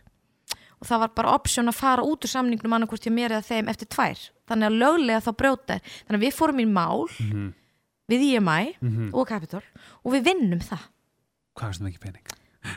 Og 0.81 0.89
það 0.89 1.03
var 1.03 1.15
bara 1.19 1.33
option 1.37 1.69
að 1.69 1.77
fara 1.77 2.05
út 2.07 2.25
úr 2.25 2.33
samningnum 2.33 2.77
annarkvort 2.77 3.05
hjá 3.05 3.13
mér 3.13 3.35
eða 3.37 3.49
þeim 3.51 3.71
eftir 3.73 3.91
tvær. 3.91 4.21
Þannig 4.49 4.71
að 4.71 4.79
löglega 4.81 5.25
þá 5.27 5.33
brjóta 5.43 5.81
þannig 5.85 6.21
að 6.21 6.25
við 6.25 6.37
fórum 6.39 6.63
í 6.63 6.69
mál. 6.71 7.09
Mhm. 7.19 7.49
Við 8.11 8.27
IMI 8.35 8.75
Mhm. 8.81 9.11
og 9.15 9.29
Capitol 9.29 9.63
og 10.05 10.13
við 10.15 10.25
vinnum 10.31 10.61
það. 10.65 10.83
Hvað 11.57 11.69
veist 11.73 11.81
það 11.83 11.91
ekki 11.93 12.05
pening? 12.07 12.27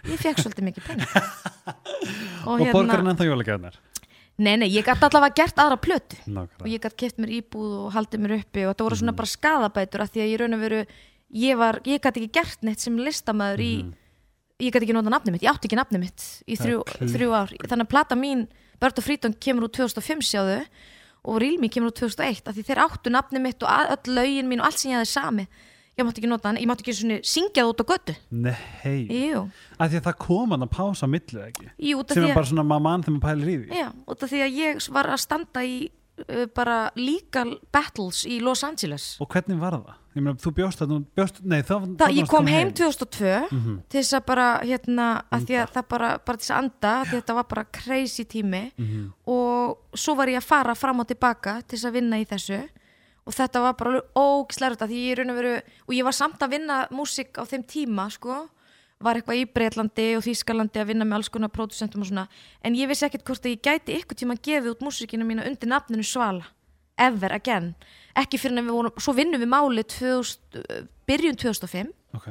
ég 0.07 0.19
fekk 0.21 0.37
svolítið 0.39 0.63
mikið 0.69 0.85
penning 0.87 1.09
Og, 2.47 2.61
og 2.61 2.69
borgarinn 2.71 3.09
ennþá 3.11 3.25
jólagjörnar 3.27 3.75
nei 4.43 4.55
nei, 4.57 4.69
ég 4.73 4.85
gæti 4.87 5.03
allavega 5.05 5.35
gert 5.37 5.59
aðra 5.61 5.75
plötu. 5.77 6.17
Og 6.23 6.31
Nákvæmlega 6.33 6.71
ég 6.73 6.81
gæti 6.81 6.97
keft 7.03 7.19
mér 7.21 7.33
íbúð 7.37 7.73
og 7.83 7.91
haldið 7.93 8.23
mér 8.23 8.33
uppi 8.39 8.63
og 8.65 8.71
þetta 8.73 8.87
voru 8.87 8.97
svona 8.97 9.13
bara 9.19 9.29
skadabætur 9.29 10.01
að 10.05 10.13
því 10.15 10.23
að 10.23 10.31
ég 10.31 10.39
raun 10.41 10.55
og 10.57 10.63
veru 10.63 10.79
ég, 11.33 11.57
var, 11.59 11.79
ég 11.85 12.01
gæti 12.01 12.23
ekki 12.23 12.31
gert 12.39 12.63
neitt 12.65 12.81
sem 12.81 12.97
listamæður 12.97 13.61
í 13.61 13.73
ég 14.63 14.71
gæti 14.73 14.87
ekki 14.87 14.95
nota 14.97 15.11
nafnið 15.13 15.35
mitt, 15.35 15.43
ég 15.45 15.51
átti 15.53 15.67
ekki 15.69 15.77
nafnið 15.77 16.01
mitt 16.01 16.25
í 16.47 16.57
þrjú. 16.57 16.81
Það 16.87 17.03
er 17.05 17.13
þrjú 17.13 17.29
ár. 17.37 17.53
Þannig 17.67 17.85
að 17.85 17.91
plata 17.93 18.15
mín, 18.17 18.43
Börd 18.81 18.97
og 18.99 19.05
Frítón 19.05 19.35
kemur 19.37 19.67
úr 19.67 19.73
2005 19.75 20.25
sjáðu 20.25 20.57
og 21.25 21.37
Rílmi 21.41 21.69
kemur 21.71 21.91
úr 21.91 21.97
2001 21.99 22.47
af 22.47 22.55
því 22.55 22.63
þeir 22.67 22.81
áttu 22.87 23.09
nafnið 23.13 23.41
mitt 23.41 23.63
og 23.63 23.69
að- 23.69 23.93
öll 23.97 24.15
lögin 24.17 24.47
mín 24.51 24.59
og 24.59 24.65
allt 24.67 24.77
sem 24.79 24.91
ég 24.91 24.97
hafði 24.99 25.11
sami 25.13 25.47
ég 25.93 26.05
mátti 26.07 26.21
ekki 26.23 26.27
nota 26.31 26.49
hann, 26.49 26.57
ég 26.57 26.65
mátti 26.65 26.81
ekki 26.81 26.93
svona 26.97 27.19
syngja 27.23 27.61
það 27.63 27.69
út 27.69 27.81
á 27.83 27.85
götu. 27.85 28.15
Nei, 28.31 29.07
Jú, 29.29 29.43
að 29.79 29.89
því 29.93 29.97
að 29.99 30.05
það 30.07 30.17
kom 30.17 30.49
hann 30.55 30.63
að 30.65 30.71
pása 30.73 31.05
á 31.05 31.13
millu 31.13 31.43
ekki? 31.45 31.67
Jú 31.77 31.99
út 32.01 32.09
af 32.09 32.15
sem 32.17 32.23
því 32.23 32.29
er 32.29 32.31
að 32.33 32.39
bara 32.39 32.49
svona 32.49 32.63
maður 32.65 32.81
mann 32.87 33.03
þegar 33.03 33.19
maður 33.19 33.27
pælir 33.29 33.51
í 33.53 33.57
því. 33.61 33.77
Já, 33.77 33.89
út 34.09 34.23
af 34.23 34.29
því 34.33 34.39
að 34.47 34.55
ég 34.57 34.87
var 34.89 35.05
að 35.13 35.19
standa 35.21 35.61
í 35.63 35.75
uh, 36.29 36.45
bara 36.55 36.77
legal 36.95 37.59
battles 37.71 38.23
í 38.25 38.39
Los 38.41 38.63
Angeles. 38.63 39.17
Og 39.21 39.29
hvernig 39.29 39.59
var 39.61 39.71
það? 39.77 39.93
Ég 40.13 40.21
meina, 40.21 40.37
þú 40.37 40.51
bjóst 40.53 40.81
það, 40.81 40.91
bjóst, 41.17 41.39
nei, 41.45 41.61
það, 41.65 41.85
Það, 41.97 42.11
ég 42.17 42.27
kom 42.29 42.45
heim. 42.47 42.73
2002 42.73 43.47
Mhm. 43.51 43.79
til 43.89 44.01
þess 44.01 44.13
að 44.17 44.25
bara, 44.25 44.47
hérna, 44.61 45.07
að 45.31 45.45
því 45.47 45.55
að 45.61 45.71
það 45.77 45.87
bara, 45.89 46.09
bara 46.25 46.37
til 46.37 46.45
þess 46.45 46.53
að 46.53 46.57
anda, 46.63 46.91
að 47.01 47.05
því 47.05 47.13
að 47.17 47.21
þetta 47.21 47.35
var 47.35 47.43
bara 47.53 47.63
crazy 47.71 48.23
tími. 48.25 48.71
Mhm. 48.77 49.13
Og 49.63 49.99
svo 49.99 50.15
var 50.19 50.31
ég 50.31 50.39
að 50.39 50.47
fara 50.47 50.75
fram 50.77 51.01
og 51.03 51.09
tilbaka 51.09 51.59
til 51.63 51.77
þess 51.77 51.89
að 51.89 51.95
vinna 51.97 52.19
í 52.21 52.27
þessu. 52.29 52.59
Og 53.23 53.35
þetta 53.35 53.61
var 53.63 53.77
bara 53.79 54.01
ógislega 54.19 54.83
að 54.83 54.91
því 54.91 55.03
ég 55.03 55.13
er 55.13 55.21
raun 55.21 55.31
og 55.31 55.37
veru, 55.39 55.53
og 55.87 55.93
ég 55.95 56.07
var 56.07 56.15
samt 56.17 56.43
að 56.43 56.57
vinna 56.57 56.79
músík 56.91 57.39
á 57.39 57.43
þeim 57.47 57.63
tíma, 57.63 58.09
sko. 58.11 58.41
Var 59.03 59.19
eitthvað 59.19 59.39
í 59.39 59.47
Breitlandi 59.51 60.07
og 60.17 60.23
Þýskalandi 60.23 60.79
að 60.79 60.89
vinna 60.91 61.07
með 61.07 61.17
alls 61.17 61.31
konar 61.31 61.51
pródusentum 61.51 62.03
og 62.03 62.09
svona. 62.11 62.27
En 62.63 62.75
ég 62.75 62.87
vissi 62.91 63.07
ekkert 63.07 63.25
hvort 63.27 63.47
að 63.47 63.55
ég 63.55 63.63
gæti 63.63 63.97
ykkur 63.99 64.19
tíma 64.19 64.35
að 64.37 64.43
gefa 64.47 64.71
út 64.75 64.83
músíkina 64.83 65.27
mína 65.27 65.47
undir 65.47 65.71
nafninu 65.71 66.05
Svala. 66.07 66.51
Ever 66.99 67.33
again. 67.33 67.73
Ekki 68.19 68.37
fyrir 68.37 68.59
en 68.59 68.67
við 68.67 68.77
vorum, 68.77 69.01
svo 69.01 69.15
vinnum 69.17 69.41
við 69.41 69.49
máli 69.49 69.83
2000, 69.89 70.59
uh, 70.59 70.83
byrjun 71.09 71.39
2005 71.41 71.89
Ok, 72.13 72.27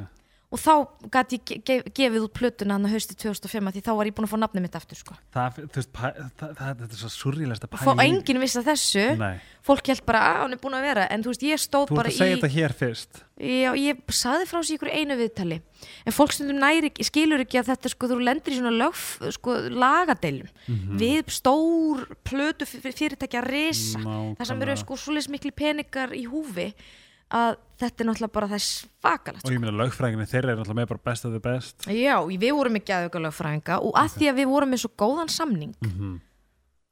og 0.53 0.59
þá 0.61 0.73
gæti 1.15 1.37
ég 1.39 1.45
ge 1.49 1.55
ge 1.65 1.75
gefið 1.97 2.25
út 2.27 2.33
plötuna 2.37 2.75
hann 2.77 2.85
að 2.85 2.93
hausti 2.93 3.15
2005 3.17 3.69
að 3.71 3.73
því 3.73 3.81
þá 3.87 3.91
var 3.97 4.09
ég 4.09 4.13
búin 4.19 4.27
að 4.27 4.33
fá 4.33 4.37
nafnið 4.43 4.65
mitt 4.67 4.75
aftur 4.77 4.99
sko. 4.99 5.15
það, 5.33 5.57
þú 5.63 5.79
veist, 5.79 5.91
það, 5.97 6.19
það, 6.37 6.53
þetta 6.83 6.89
er 6.93 7.01
svo 7.01 7.09
surrealist 7.15 7.65
að 7.65 7.71
pæla 7.73 7.95
í. 7.97 8.05
enginn 8.11 8.41
vissi 8.43 8.59
að 8.61 8.67
þessu. 8.69 9.05
Nei, 9.17 9.35
fólk 9.65 9.89
held 9.89 10.03
bara 10.05 10.21
að 10.29 10.41
hann 10.43 10.53
er 10.53 10.61
búin 10.61 10.77
að 10.77 10.85
vera. 10.85 11.07
En 11.09 11.23
þú 11.25 11.33
veist 11.33 11.45
ég 11.49 11.63
stóð 11.63 11.87
þú 11.89 11.95
ert 11.95 11.99
bara 12.03 12.13
að 12.13 12.17
segja 12.21 12.35
í 12.35 12.39
þetta 12.39 12.51
hér 12.53 12.75
fyrst. 12.83 13.23
Já, 13.43 13.71
ég 13.73 14.01
saði 14.13 14.45
frá 14.45 14.59
sig 14.63 14.77
ykkur 14.77 14.91
einu 14.93 15.15
viðtali. 15.17 15.57
En 16.05 16.13
fólk 16.13 16.31
stundum 16.37 16.59
næri, 16.61 16.91
ekki- 16.93 17.07
skilur 17.09 17.41
ekki 17.41 17.57
að 17.59 17.71
þetta 17.73 17.89
sko 17.91 18.07
þú 18.13 18.19
lendir 18.23 18.53
í 18.53 18.59
svona 18.61 18.71
lög 18.77 18.93
sko, 19.33 19.55
lagadeilum. 19.73 20.47
Mhm. 20.69 20.97
við 21.01 21.33
stór 21.33 22.05
plötu 22.23 22.67
fyr- 22.69 22.93
fyrirtækja 22.93 23.41
risa. 23.43 23.99
Það 24.37 24.45
sem 24.47 24.61
eru 24.61 24.77
sko 24.77 24.93
svoleiðis 25.01 25.29
miklu 25.33 25.51
peningar 25.51 26.13
í 26.13 26.27
húfi 26.29 26.73
að 27.33 27.55
þetta 27.81 28.03
er 28.03 28.07
náttúrulega 28.11 28.35
bara 28.37 28.49
það 28.51 28.61
svakalegt 28.67 29.47
Og 29.47 29.55
ég 29.55 29.61
meina 29.63 29.73
lögfræðinni 29.83 30.27
þeirra 30.29 30.53
er 30.53 30.59
alltaf 30.61 30.77
með 30.77 30.91
bara 30.93 31.03
best 31.09 31.25
of 31.27 31.33
the 31.33 31.41
best 31.43 31.87
Já, 31.89 32.15
við 32.29 32.51
vorum 32.53 32.77
ekki 32.79 32.93
aðauka 32.95 33.23
lögfræðinga 33.25 33.79
og 33.83 33.97
að 33.99 34.13
því 34.19 34.29
að 34.31 34.37
við 34.43 34.51
vorum 34.53 34.71
með 34.75 34.83
svo 34.85 34.91
góðan 35.03 35.33
samning 35.33 35.73
Mhm. 35.83 36.13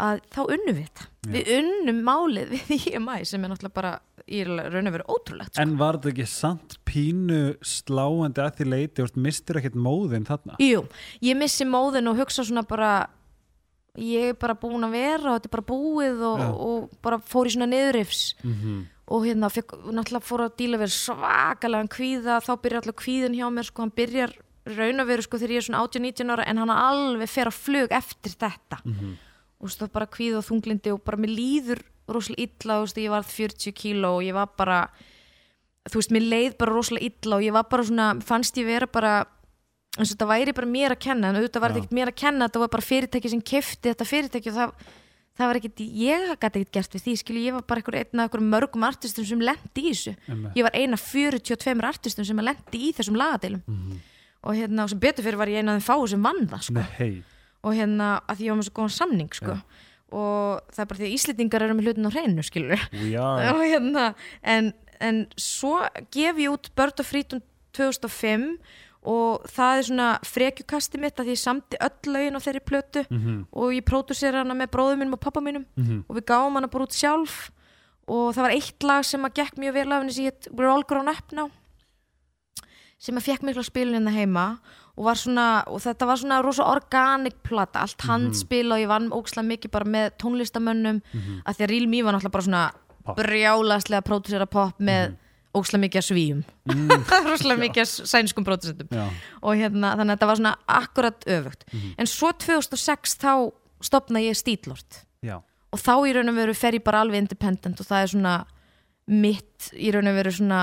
að 0.02 0.20
þá 0.34 0.40
unnum 0.50 0.76
við 0.80 0.88
þetta 0.90 1.08
við 1.36 1.50
unnum 1.60 2.00
málið 2.08 2.56
við 2.58 2.88
IMI 2.98 3.20
sem 3.30 3.44
er 3.46 3.52
náttúrulega 3.54 3.78
bara 3.78 3.92
í 4.32 4.40
raun 4.48 4.88
og 4.90 4.94
veru 4.96 5.06
ótrúlegt 5.14 5.54
sko. 5.54 5.62
En 5.62 5.76
var 5.78 5.98
þetta 6.00 6.10
ekki 6.16 6.26
samt 6.32 6.76
pínu 6.90 7.40
sláandi 7.62 8.42
að 8.42 8.56
því 8.58 8.68
leiti 8.72 9.04
og 9.06 9.18
mistur 9.22 9.60
ekkert 9.60 9.76
móðin 9.78 10.26
þarna? 10.26 10.58
Jú, 10.62 10.82
ég 11.22 11.38
missi 11.38 11.66
móðin 11.70 12.10
og 12.10 12.18
hugsa 12.22 12.46
svona 12.48 12.64
bara 12.66 12.92
ég 14.00 14.32
er 14.32 14.38
bara 14.40 14.56
búin 14.56 14.86
að 14.88 14.94
vera 14.96 15.34
og 15.34 15.38
þetta 15.42 15.50
er 15.50 15.56
bara 15.58 15.68
búið 15.70 16.22
og, 16.24 16.40
Já. 16.40 16.50
og 16.66 16.98
bara 17.04 17.18
fór 17.20 17.50
í 17.50 17.54
svona 17.58 17.70
niðurifs 17.74 18.24
Mm 18.42 18.88
og 19.12 19.26
hérna 19.28 19.50
fekk, 19.52 19.76
náttúrulega 19.92 20.24
fór 20.24 20.46
að 20.46 20.56
díla 20.62 20.80
verið 20.80 20.96
svakalega 20.96 21.92
kvíða, 21.92 22.40
þá 22.46 22.52
byrjar 22.64 22.82
alltaf 22.82 22.98
kvíðin 23.02 23.38
hjá 23.38 23.48
mér, 23.52 23.68
sko, 23.68 23.84
hann 23.84 23.94
byrjar 23.98 24.36
raun 24.70 25.02
að 25.02 25.10
veru 25.10 25.26
sko 25.26 25.40
þegar 25.42 25.56
ég 25.56 25.62
er 25.62 25.66
svona 25.68 25.84
18-19 25.88 26.34
ára 26.36 26.46
en 26.48 26.62
hann 26.62 26.74
alveg 26.74 27.30
fer 27.30 27.50
að 27.50 27.58
flug 27.58 27.96
eftir 27.98 28.36
þetta. 28.44 28.82
Og 29.62 29.66
þú 29.66 29.68
veist, 29.68 29.80
það 29.80 29.88
var 29.88 29.96
bara 29.96 30.12
kvíð 30.16 30.38
og 30.38 30.46
þunglindi 30.48 30.94
og 30.94 31.02
bara 31.06 31.22
mér 31.22 31.34
líður 31.34 31.82
rosalega 32.12 32.48
illa 32.48 32.80
veist, 32.82 32.98
ég 32.98 33.14
var 33.14 33.26
40 33.28 33.76
kíló 33.78 34.16
og 34.20 34.24
ég 34.26 34.38
var 34.38 34.50
bara 34.58 34.80
þú 35.90 35.98
veist, 36.00 36.14
mér 36.14 36.28
leið 36.30 36.58
bara 36.62 36.76
rosalega 36.76 37.10
illa 37.10 37.38
og 37.38 37.46
ég 37.46 37.56
var 37.56 37.68
bara 37.70 37.86
svona, 37.88 38.08
fannst 38.26 38.58
ég 38.58 38.68
vera 38.70 38.88
bara 38.88 39.14
eins 39.98 40.08
og 40.08 40.16
þetta 40.16 40.30
væri 40.30 40.56
bara 40.56 40.72
mér 40.72 40.96
að 40.96 41.04
kenna 41.04 41.30
en 41.30 41.40
auðvitað 41.40 41.64
var 41.64 41.74
þetta 41.74 41.84
ekkert 41.84 41.98
mér 41.98 42.12
að 42.12 42.20
kenna, 42.22 42.48
þetta 42.48 42.62
var 42.64 42.72
bara 42.72 42.88
fyrirtæki 42.88 43.32
sem 43.34 43.42
kefti 43.42 43.90
þetta 43.90 44.08
fyrirtæki 44.08 44.52
og 44.52 44.56
það, 44.56 44.92
það 45.42 45.50
var 45.52 45.60
ekkert 45.60 45.82
ég 45.82 46.28
gæti 46.42 46.62
ekkert 46.62 46.72
gert 46.78 46.96
við 46.96 47.04
því, 47.06 47.14
skilju, 47.22 47.42
ég 47.50 47.54
var 47.58 47.66
bara 47.68 47.82
einhver, 47.82 47.98
einn 48.02 48.20
af 48.22 48.30
einhver 48.30 48.44
mörgum 48.54 48.86
artistum 48.88 49.26
sem 49.26 49.42
lendi 49.42 49.82
í 49.84 49.92
þessu. 49.92 50.14
Einmitt. 50.30 50.56
ég 50.56 50.64
var 50.68 50.76
eina 50.78 50.98
42 50.98 51.84
artistum 51.90 52.26
sem 52.26 52.38
lendi 52.46 52.82
í 52.88 52.94
þessum 52.96 53.18
lagadeilum 53.20 53.62
Mhm. 53.68 54.00
og 54.44 54.56
hérna, 54.56 54.84
og 54.84 54.90
sem 54.90 55.00
betur 55.00 55.24
fyrir 55.24 55.38
var 55.38 55.48
ég 55.48 55.60
eina 55.62 55.76
af 55.76 55.82
þeim 55.82 55.88
fáu 55.90 56.08
sem 56.10 56.22
vann 56.24 56.48
það, 56.48 56.62
sko. 56.64 56.74
Nei, 56.74 57.24
og 57.64 57.74
hérna 57.78 58.22
að 58.28 58.38
því 58.38 58.46
ég 58.46 58.50
var 58.50 58.58
með 58.62 58.68
svo 58.70 58.74
góðan 58.80 58.98
samning 58.98 59.34
sko. 59.34 59.58
og 60.12 60.62
það 60.74 60.80
er 60.80 60.86
bara 60.86 61.00
því 61.00 61.06
að 61.08 61.14
Íslendingar 61.16 61.62
eru 61.64 61.74
með 61.78 61.86
hlutin 61.88 62.08
á 62.08 62.12
hreinu 62.12 62.44
og 63.56 63.62
hérna 63.64 64.16
en, 64.44 64.74
en 65.00 65.28
svo 65.38 65.78
gef 66.12 66.36
ég 66.36 66.52
út 66.52 66.70
Bird 66.76 67.00
of 67.00 67.08
Freedom 67.08 67.42
2005 67.72 68.58
og 69.02 69.48
það 69.50 69.78
er 69.78 69.88
svona 69.88 70.10
frekjukasti 70.26 71.00
mitt 71.02 71.20
að 71.20 71.32
ég 71.34 71.40
samti 71.42 71.80
öll 71.82 72.14
lögin 72.14 72.38
á 72.38 72.44
þeirri 72.44 72.62
plötu 72.62 73.06
Mhm, 73.10 73.48
og 73.52 73.74
ég 73.74 73.86
pródusera 73.86 74.44
hana 74.44 74.54
með 74.54 74.72
bróðum 74.76 75.02
mínum 75.02 75.14
og 75.14 75.20
pappa 75.20 75.42
mínum 75.42 75.66
mhm. 75.76 76.06
og 76.08 76.16
við 76.16 76.26
gáum 76.26 76.54
hana 76.54 76.68
bara 76.68 76.86
út 76.86 76.94
sjálf. 76.94 77.50
Og 78.08 78.34
það 78.36 78.44
var 78.44 78.52
eitt 78.52 78.84
lag 78.84 79.06
sem 79.06 79.24
að 79.24 79.34
gekk 79.34 79.58
mjög 79.58 79.74
vel 79.74 79.92
af 79.92 80.02
henni 80.02 80.14
sem 80.14 80.26
hétt 80.26 80.48
We're 80.52 80.72
All 80.72 80.84
Grown 80.84 81.08
Up 81.08 81.32
Now 81.32 81.52
sem 83.02 83.18
að 83.18 83.32
fekk 83.32 83.48
mikla 83.48 83.64
spilun 83.66 83.98
hérna 83.98 84.14
heima 84.14 84.46
og, 84.94 85.06
var 85.08 85.18
svona, 85.18 85.48
og 85.72 85.82
þetta 85.82 86.06
var 86.06 86.20
svona 86.22 86.42
rosa 86.46 86.68
organic 86.70 87.40
plata, 87.46 87.82
allt 87.82 88.06
handspil 88.06 88.70
og 88.70 88.82
ég 88.84 88.92
vann 88.92 89.10
ókslega 89.16 89.48
mikið 89.48 89.74
bara 89.74 89.90
með 89.90 90.12
tónlistamönnum 90.22 91.02
að 91.46 91.58
því 91.58 91.66
að 91.66 91.72
Real 91.72 91.88
Me 91.88 92.04
var 92.04 92.14
náttúrulega 92.14 92.36
bara 92.36 92.48
svona 92.50 92.66
brjálaslega 93.18 94.06
pródusera 94.06 94.46
pop 94.46 94.78
með 94.80 95.16
ókslega 95.58 95.84
mikið 95.86 96.02
að 96.02 96.08
svíum 96.08 96.44
rosalega 97.28 97.62
mikið 97.66 97.84
að 97.84 98.12
sænskum 98.12 98.48
Já, 98.48 99.04
og 99.42 99.60
hérna, 99.60 99.94
þannig 99.98 100.14
að 100.14 100.16
þetta 100.16 100.30
var 100.30 100.40
svona 100.40 100.54
akkurat 100.68 101.28
öfugt. 101.38 101.66
En 101.98 102.10
svo 102.10 102.32
2006 102.46 103.18
þá 103.22 103.34
stopna 103.82 104.22
ég 104.24 104.38
Stílort 104.38 105.02
og 105.72 105.80
þá 105.80 105.94
í 106.08 106.16
raun 106.16 106.32
og 106.32 106.36
veru 106.36 106.56
fer 106.58 106.76
ég 106.76 106.84
bara 106.84 107.02
alveg 107.04 107.24
independent 107.24 107.80
og 107.80 107.88
það 107.88 108.06
er 108.06 108.12
svona 108.14 108.34
mitt 109.12 109.70
í 109.76 109.92
raun 109.92 110.08
og 110.12 110.18
veru 110.20 110.34
svona 110.36 110.62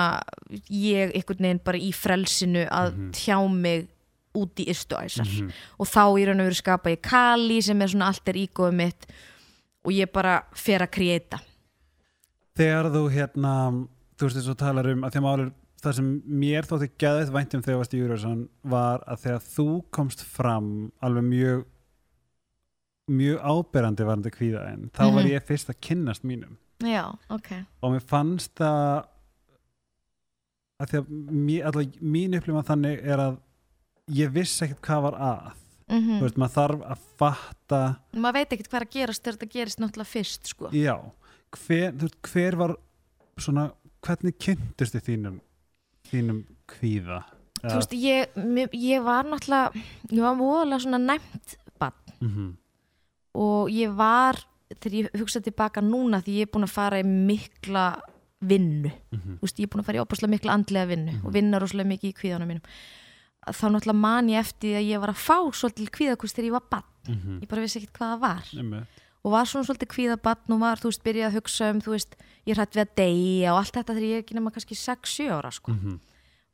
ég 0.73 1.15
einhvern 1.17 1.47
veginn 1.49 1.63
bara 1.65 1.81
í 1.81 1.93
frelsinu 1.97 2.67
að 2.71 2.99
tjá 3.17 3.39
mig 3.49 3.89
út 4.39 4.61
í 4.61 4.69
ystu 4.71 4.95
æsar. 4.95 5.29
Og 5.81 5.89
þá 5.89 6.03
í 6.21 6.29
raun 6.29 6.41
og 6.45 6.49
veru 6.51 6.61
skapa 6.61 6.93
ég 6.93 7.03
Kali 7.05 7.61
sem 7.65 7.81
er 7.83 7.93
svona 7.93 8.13
allt 8.13 8.29
er 8.29 8.41
ígóðu 8.45 8.77
mitt 8.79 9.09
og 9.85 9.95
ég 9.97 10.11
bara 10.13 10.43
fer 10.57 10.85
að 10.85 10.93
kreita 10.99 11.41
þegar 12.59 12.91
þú 12.95 13.05
hérna 13.15 13.53
þú 14.19 14.27
veist 14.29 14.37
þess 14.41 14.53
að 14.53 14.61
talar 14.65 14.89
um 14.93 15.05
að 15.07 15.13
því 15.15 15.21
að 15.23 15.27
málur 15.29 15.51
það 15.79 15.95
sem 15.95 16.07
mér 16.43 16.67
þótti 16.67 16.89
gæðið 16.99 17.29
væntum 17.37 17.63
þegar 17.63 17.75
þú 17.77 17.83
varst 17.83 17.95
í 17.95 17.99
Júriðsson 18.03 18.41
var 18.75 19.05
að 19.07 19.21
þegar 19.25 19.45
þú 19.55 19.67
komst 19.95 20.25
fram 20.27 20.71
alveg 21.07 21.29
mjög 21.29 21.67
mjög 23.09 23.39
áberandi 23.49 24.05
varandi 24.05 24.33
kvíðaðin 24.35 24.89
þá 24.93 25.05
var 25.15 25.23
Mhm. 25.25 25.31
ég 25.33 25.47
fyrst 25.49 25.71
að 25.71 25.79
kynnast 25.81 26.25
mínum. 26.25 26.57
Já, 26.83 27.15
ok. 27.31 27.49
Og 27.83 27.93
mér 27.95 28.03
fannst 28.07 28.55
það 28.55 29.07
að 30.83 30.91
því 30.93 30.99
að 30.99 31.09
mér, 31.33 31.65
alltaf, 31.67 31.97
mín 32.03 32.37
upplifum 32.39 32.67
þannig 32.69 33.01
er 33.05 33.19
að 33.23 33.39
ég 34.15 34.31
vissi 34.35 34.65
ekkert 34.67 34.83
hvað 34.87 35.03
var 35.09 35.17
að. 35.19 35.49
Mm 35.89 36.05
þú 36.19 36.21
veist, 36.21 36.37
maður 36.37 36.55
þarf 36.59 36.83
að 36.93 36.99
fatta 37.17 37.79
maður 38.13 38.35
veit 38.37 38.51
ekkert 38.53 38.69
hvað 38.69 38.83
að 38.85 38.91
gerast 38.93 39.23
þegar 39.25 39.37
þetta 39.39 39.53
gerist 39.55 39.79
náttúrulega 39.81 40.13
fyrst 40.13 40.47
sko. 40.53 40.69
já, 40.77 40.95
hver, 41.57 41.93
veist, 41.97 42.19
hver 42.29 42.57
var 42.61 42.75
svona, 43.41 43.73
hvernig 44.05 44.35
kynntust 44.39 44.95
þið 44.95 45.07
þínum 45.09 45.41
þínum 46.11 46.43
kvíða 46.71 47.23
þú 47.63 47.75
veist, 47.75 47.93
ég, 47.93 48.29
ég 48.73 49.03
var 49.03 49.25
náttúrulega 49.25 49.73
ég 50.13 50.23
var 50.23 50.37
múðalega 50.39 50.81
svona 50.85 50.99
næmt 50.99 51.57
bann 51.79 51.93
mm 52.21 52.29
-hmm. 52.29 52.53
og 53.35 53.71
ég 53.71 53.91
var 53.97 54.39
þegar 54.69 54.95
ég 54.99 55.21
hugsa 55.21 55.41
tilbaka 55.41 55.81
núna 55.81 56.21
því 56.23 56.33
ég 56.39 56.43
er 56.47 56.53
búin 56.53 56.65
að 56.69 56.77
fara 56.77 57.01
í 57.01 57.05
mikla 57.05 58.01
vinnu 58.41 58.91
Mhm. 59.11 59.39
Þú 59.39 59.43
veist, 59.43 59.59
ég 59.59 59.65
er 59.65 59.69
búin 59.69 59.81
að 59.83 59.85
fara 59.87 59.99
í 59.99 60.05
opaslega 60.07 60.31
mikla 60.31 60.53
andlega 60.53 60.87
vinnu 60.87 61.13
og 61.25 61.33
vinna 61.33 61.59
rosalega 61.59 61.89
mikið 61.89 62.11
í 62.11 62.15
kvíðanum 62.21 62.49
mínum 62.49 62.63
þá 63.49 63.65
náttúrulega 63.71 63.95
man 64.01 64.29
ég 64.29 64.39
eftir 64.39 64.77
að 64.79 64.89
ég 64.89 65.01
var 65.01 65.09
að 65.09 65.15
fá 65.17 65.39
svolítið 65.53 65.91
kvíðakust 65.91 66.37
þegar 66.37 66.47
ég 66.47 66.53
var 66.53 66.63
bann 66.71 66.85
Mhm. 67.09 67.41
ég 67.43 67.49
bara 67.49 67.63
vissi 67.63 67.79
ekkert 67.81 67.93
hvað 67.99 68.13
það 68.15 68.21
var 68.21 68.45
Einmitt. 68.59 68.87
Og 69.29 69.33
var 69.35 69.49
svona 69.51 69.67
svolítið 69.69 69.91
kvíðabann 69.93 70.55
og 70.57 70.61
var, 70.63 70.81
þú 70.81 70.89
veist, 70.89 71.03
byrjaði 71.05 71.29
að 71.29 71.37
hugsa 71.37 71.69
um, 71.75 71.81
þú 71.85 71.93
veist, 71.93 72.15
ég 72.49 72.57
hætt 72.57 72.77
við 72.79 72.85
að 72.87 72.95
deyja 73.03 73.53
og 73.53 73.59
allt 73.61 73.75
þetta 73.77 73.97
þegar 73.99 74.07
ég 74.09 74.17
er 74.17 74.23
ekki 74.25 74.37
nema 74.39 74.53
kannski 74.55 74.79
6-7 74.81 75.27
ára, 75.37 75.51
sko. 75.53 75.75
Mhm. 75.77 75.99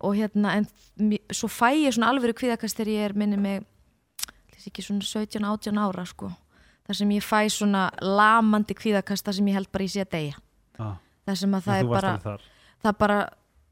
Og 0.05 0.17
hérna, 0.19 0.57
en 0.59 0.67
svo 1.33 1.49
fæ 1.49 1.71
ég 1.79 1.95
svona 1.95 2.11
alvöru 2.11 2.35
kvíðakast 2.35 2.77
þegar 2.81 2.91
ég 2.93 3.05
er 3.07 3.15
minni 3.15 3.39
mig, 3.39 3.63
þessi 4.53 4.73
ekki 4.73 4.83
svona 4.83 5.07
17-18 5.07 5.79
ára, 5.79 6.05
sko. 6.11 6.33
Þar 6.85 6.99
sem 6.99 7.15
ég 7.15 7.23
fæ 7.25 7.39
svona 7.49 7.85
lamandi 8.03 8.75
kvíðakast 8.77 9.25
þar 9.25 9.39
sem 9.39 9.47
ég 9.49 9.55
held 9.57 9.71
bara 9.73 9.85
ég 9.87 9.95
sé 9.95 10.03
að 10.05 10.11
deyja. 10.19 10.35
ah, 10.83 10.97
Þar 11.25 11.37
sem 11.41 11.55
að 11.57 11.63
það 11.65 11.79
þú 11.79 11.87
er 11.87 11.95
bara, 11.95 12.11
alveg 12.11 12.23
þar 12.27 12.41
það 12.85 12.99
bara, 12.99 13.19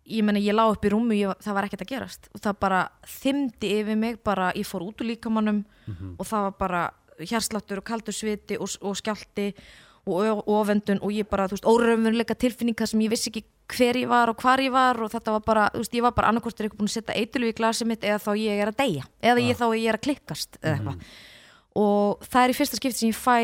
ég 0.06 0.24
meina, 0.24 0.40
ég 0.40 0.54
lá 0.56 0.64
upp 0.70 0.84
í 0.84 0.88
rúmu, 0.94 1.12
ég, 1.18 1.34
það 1.44 1.54
var 1.58 1.64
ekkert 1.68 1.82
að 1.84 1.90
gerast. 1.92 2.28
Og 2.34 2.40
það 2.40 2.56
bara 2.60 2.80
þymdi 3.04 3.72
yfir 3.82 3.98
mig, 3.98 4.22
bara, 4.24 4.52
ég 4.56 4.64
fór 4.66 4.86
út 4.86 5.02
úr 5.02 5.10
líkamannum 5.10 5.64
Mhm. 5.86 6.14
og 6.18 6.24
það 6.26 6.42
var 6.48 6.54
bara 6.58 6.82
hjarsláttur 7.30 7.80
og 7.82 7.86
kaldur 7.86 8.16
sviti 8.16 8.58
og, 8.58 8.70
og 8.82 8.98
skjálti 8.98 9.52
og 10.02 10.48
ofendun 10.50 10.98
og 11.02 11.12
ég 11.14 11.28
bara, 11.30 11.46
þú 11.46 11.56
veist, 11.56 11.66
óröfumveruleika 11.70 12.34
tilfinninga 12.34 12.86
sem 12.90 13.02
ég 13.04 13.12
vissi 13.12 13.30
ekki 13.30 13.44
hver 13.70 13.98
ég 14.00 14.08
var 14.10 14.32
og 14.32 14.40
hvar 14.42 14.58
ég 14.58 14.72
var 14.74 14.98
og 14.98 15.12
þetta 15.12 15.36
var 15.36 15.44
bara, 15.46 15.66
þú 15.70 15.82
veist, 15.84 15.94
ég 15.94 16.02
var 16.02 16.14
bara 16.16 16.32
annarkvort 16.32 16.58
er 16.58 16.66
eitthvað 16.66 16.80
búin 16.80 16.90
að 16.90 16.96
setja 16.96 17.18
eitulu 17.20 17.50
í 17.50 17.54
glasið 17.54 17.90
mitt 17.92 18.06
eða 18.08 18.18
þá 18.24 18.32
ég 18.40 18.62
er 18.64 18.72
að 18.72 18.80
deyja 18.80 19.04
eða 19.22 19.44
ég 19.46 19.60
þá 19.60 19.66
ég 19.78 19.86
er 19.92 19.98
að 20.00 20.04
klikkast 20.08 20.58
eða 20.58 20.72
eitthvað. 20.74 21.12
Og 21.82 22.26
það 22.26 22.42
er 22.42 22.52
í 22.52 22.56
fyrsta 22.58 22.80
skipti 22.80 22.98
sem 22.98 23.12
ég 23.12 23.20
fæ 23.20 23.36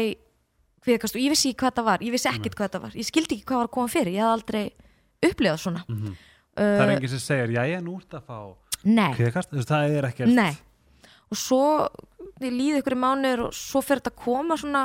kviðkast 0.89 1.17
og 1.17 1.23
ég 1.23 1.33
vissi 1.33 1.53
ekki 1.53 1.63
hvað 1.63 1.79
það 1.79 1.89
var 1.89 2.05
ég 2.09 2.15
vissi 2.17 2.31
ekkert 2.33 2.59
hvað 2.59 2.75
það 2.75 2.87
var, 2.89 2.99
ég 2.99 3.09
skildi 3.09 3.39
ekki 3.39 3.49
hvað 3.49 3.63
var 3.63 3.69
að 3.71 3.75
koma 3.79 3.93
fyrir 3.95 4.15
ég 4.15 4.25
hafði 4.25 4.39
aldrei 4.39 4.65
upplifað 5.29 5.63
svona. 5.63 5.85
Mhm. 5.89 6.17
uh, 6.59 6.63
það 6.63 6.83
er 6.85 6.95
enginn 6.97 7.15
sem 7.15 7.23
segir, 7.23 7.55
já 7.55 7.63
ég 7.71 7.85
nú 7.87 7.99
ert 8.03 8.19
að 8.19 8.27
fá 8.27 8.39
kviðkast, 9.19 9.53
þú 9.53 9.61
veist, 9.63 9.71
það 9.71 9.97
er 9.99 10.11
ekkert 10.11 10.35
Nei. 10.35 10.53
Og 11.29 11.37
svo 11.37 11.63
ég 12.45 12.55
líði 12.55 12.81
ykkur 12.83 12.97
í 12.97 13.03
mánuður 13.03 13.45
og 13.49 13.55
svo 13.57 13.83
fyrir 13.85 14.03
þetta 14.03 14.15
að 14.15 14.25
koma 14.25 14.59
svona 14.61 14.83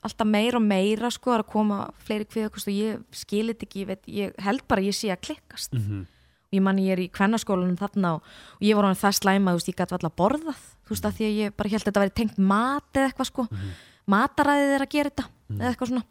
alltaf 0.00 0.28
meira 0.28 0.56
og 0.56 0.64
meira 0.64 1.10
sko 1.12 1.34
að 1.34 1.46
koma 1.50 1.82
fleiri 2.06 2.26
kviðakust 2.28 2.70
og 2.70 2.76
ég 2.76 3.02
skilit 3.12 3.62
ekki, 3.66 3.82
ég, 3.82 3.90
veit, 3.90 4.08
ég 4.08 4.40
held 4.40 4.64
bara 4.70 4.84
ég 4.84 4.96
sé 4.96 5.12
að 5.12 5.22
klikkast. 5.28 5.76
Mhm. 5.76 6.06
og 6.50 6.56
ég 6.56 6.62
man 6.66 6.78
ég 6.82 6.90
er 6.96 6.98
í 6.98 7.10
kvennaskólanum 7.14 7.76
þarna 7.78 8.14
og, 8.16 8.22
og 8.58 8.64
ég 8.66 8.74
var 8.74 8.88
hann 8.88 8.98
það 8.98 9.18
slæma, 9.20 9.52
þú 9.52 9.60
veist, 9.60 9.68
ég 9.70 9.76
gæti 9.78 9.94
alltaf 9.94 10.16
borðað 10.18 10.62
þú 10.82 10.90
veist, 10.96 11.04
að 11.06 11.14
því 11.14 11.24
að 11.28 11.36
ég 11.38 11.56
bara 11.56 11.70
held 11.70 11.80
að 11.80 11.86
þetta 11.86 12.02
væri 12.02 12.14
tengt 12.18 12.38
mat 12.38 12.98
eða 12.98 13.10
eitthvað 13.10 13.28
sko, 13.28 13.44
mataræðið 14.10 14.74
er 14.74 14.82
að 14.82 14.90
gera 14.90 15.10
þetta 15.12 15.26
eða 15.60 15.70
eitthvað 15.70 15.92
svona. 15.92 16.04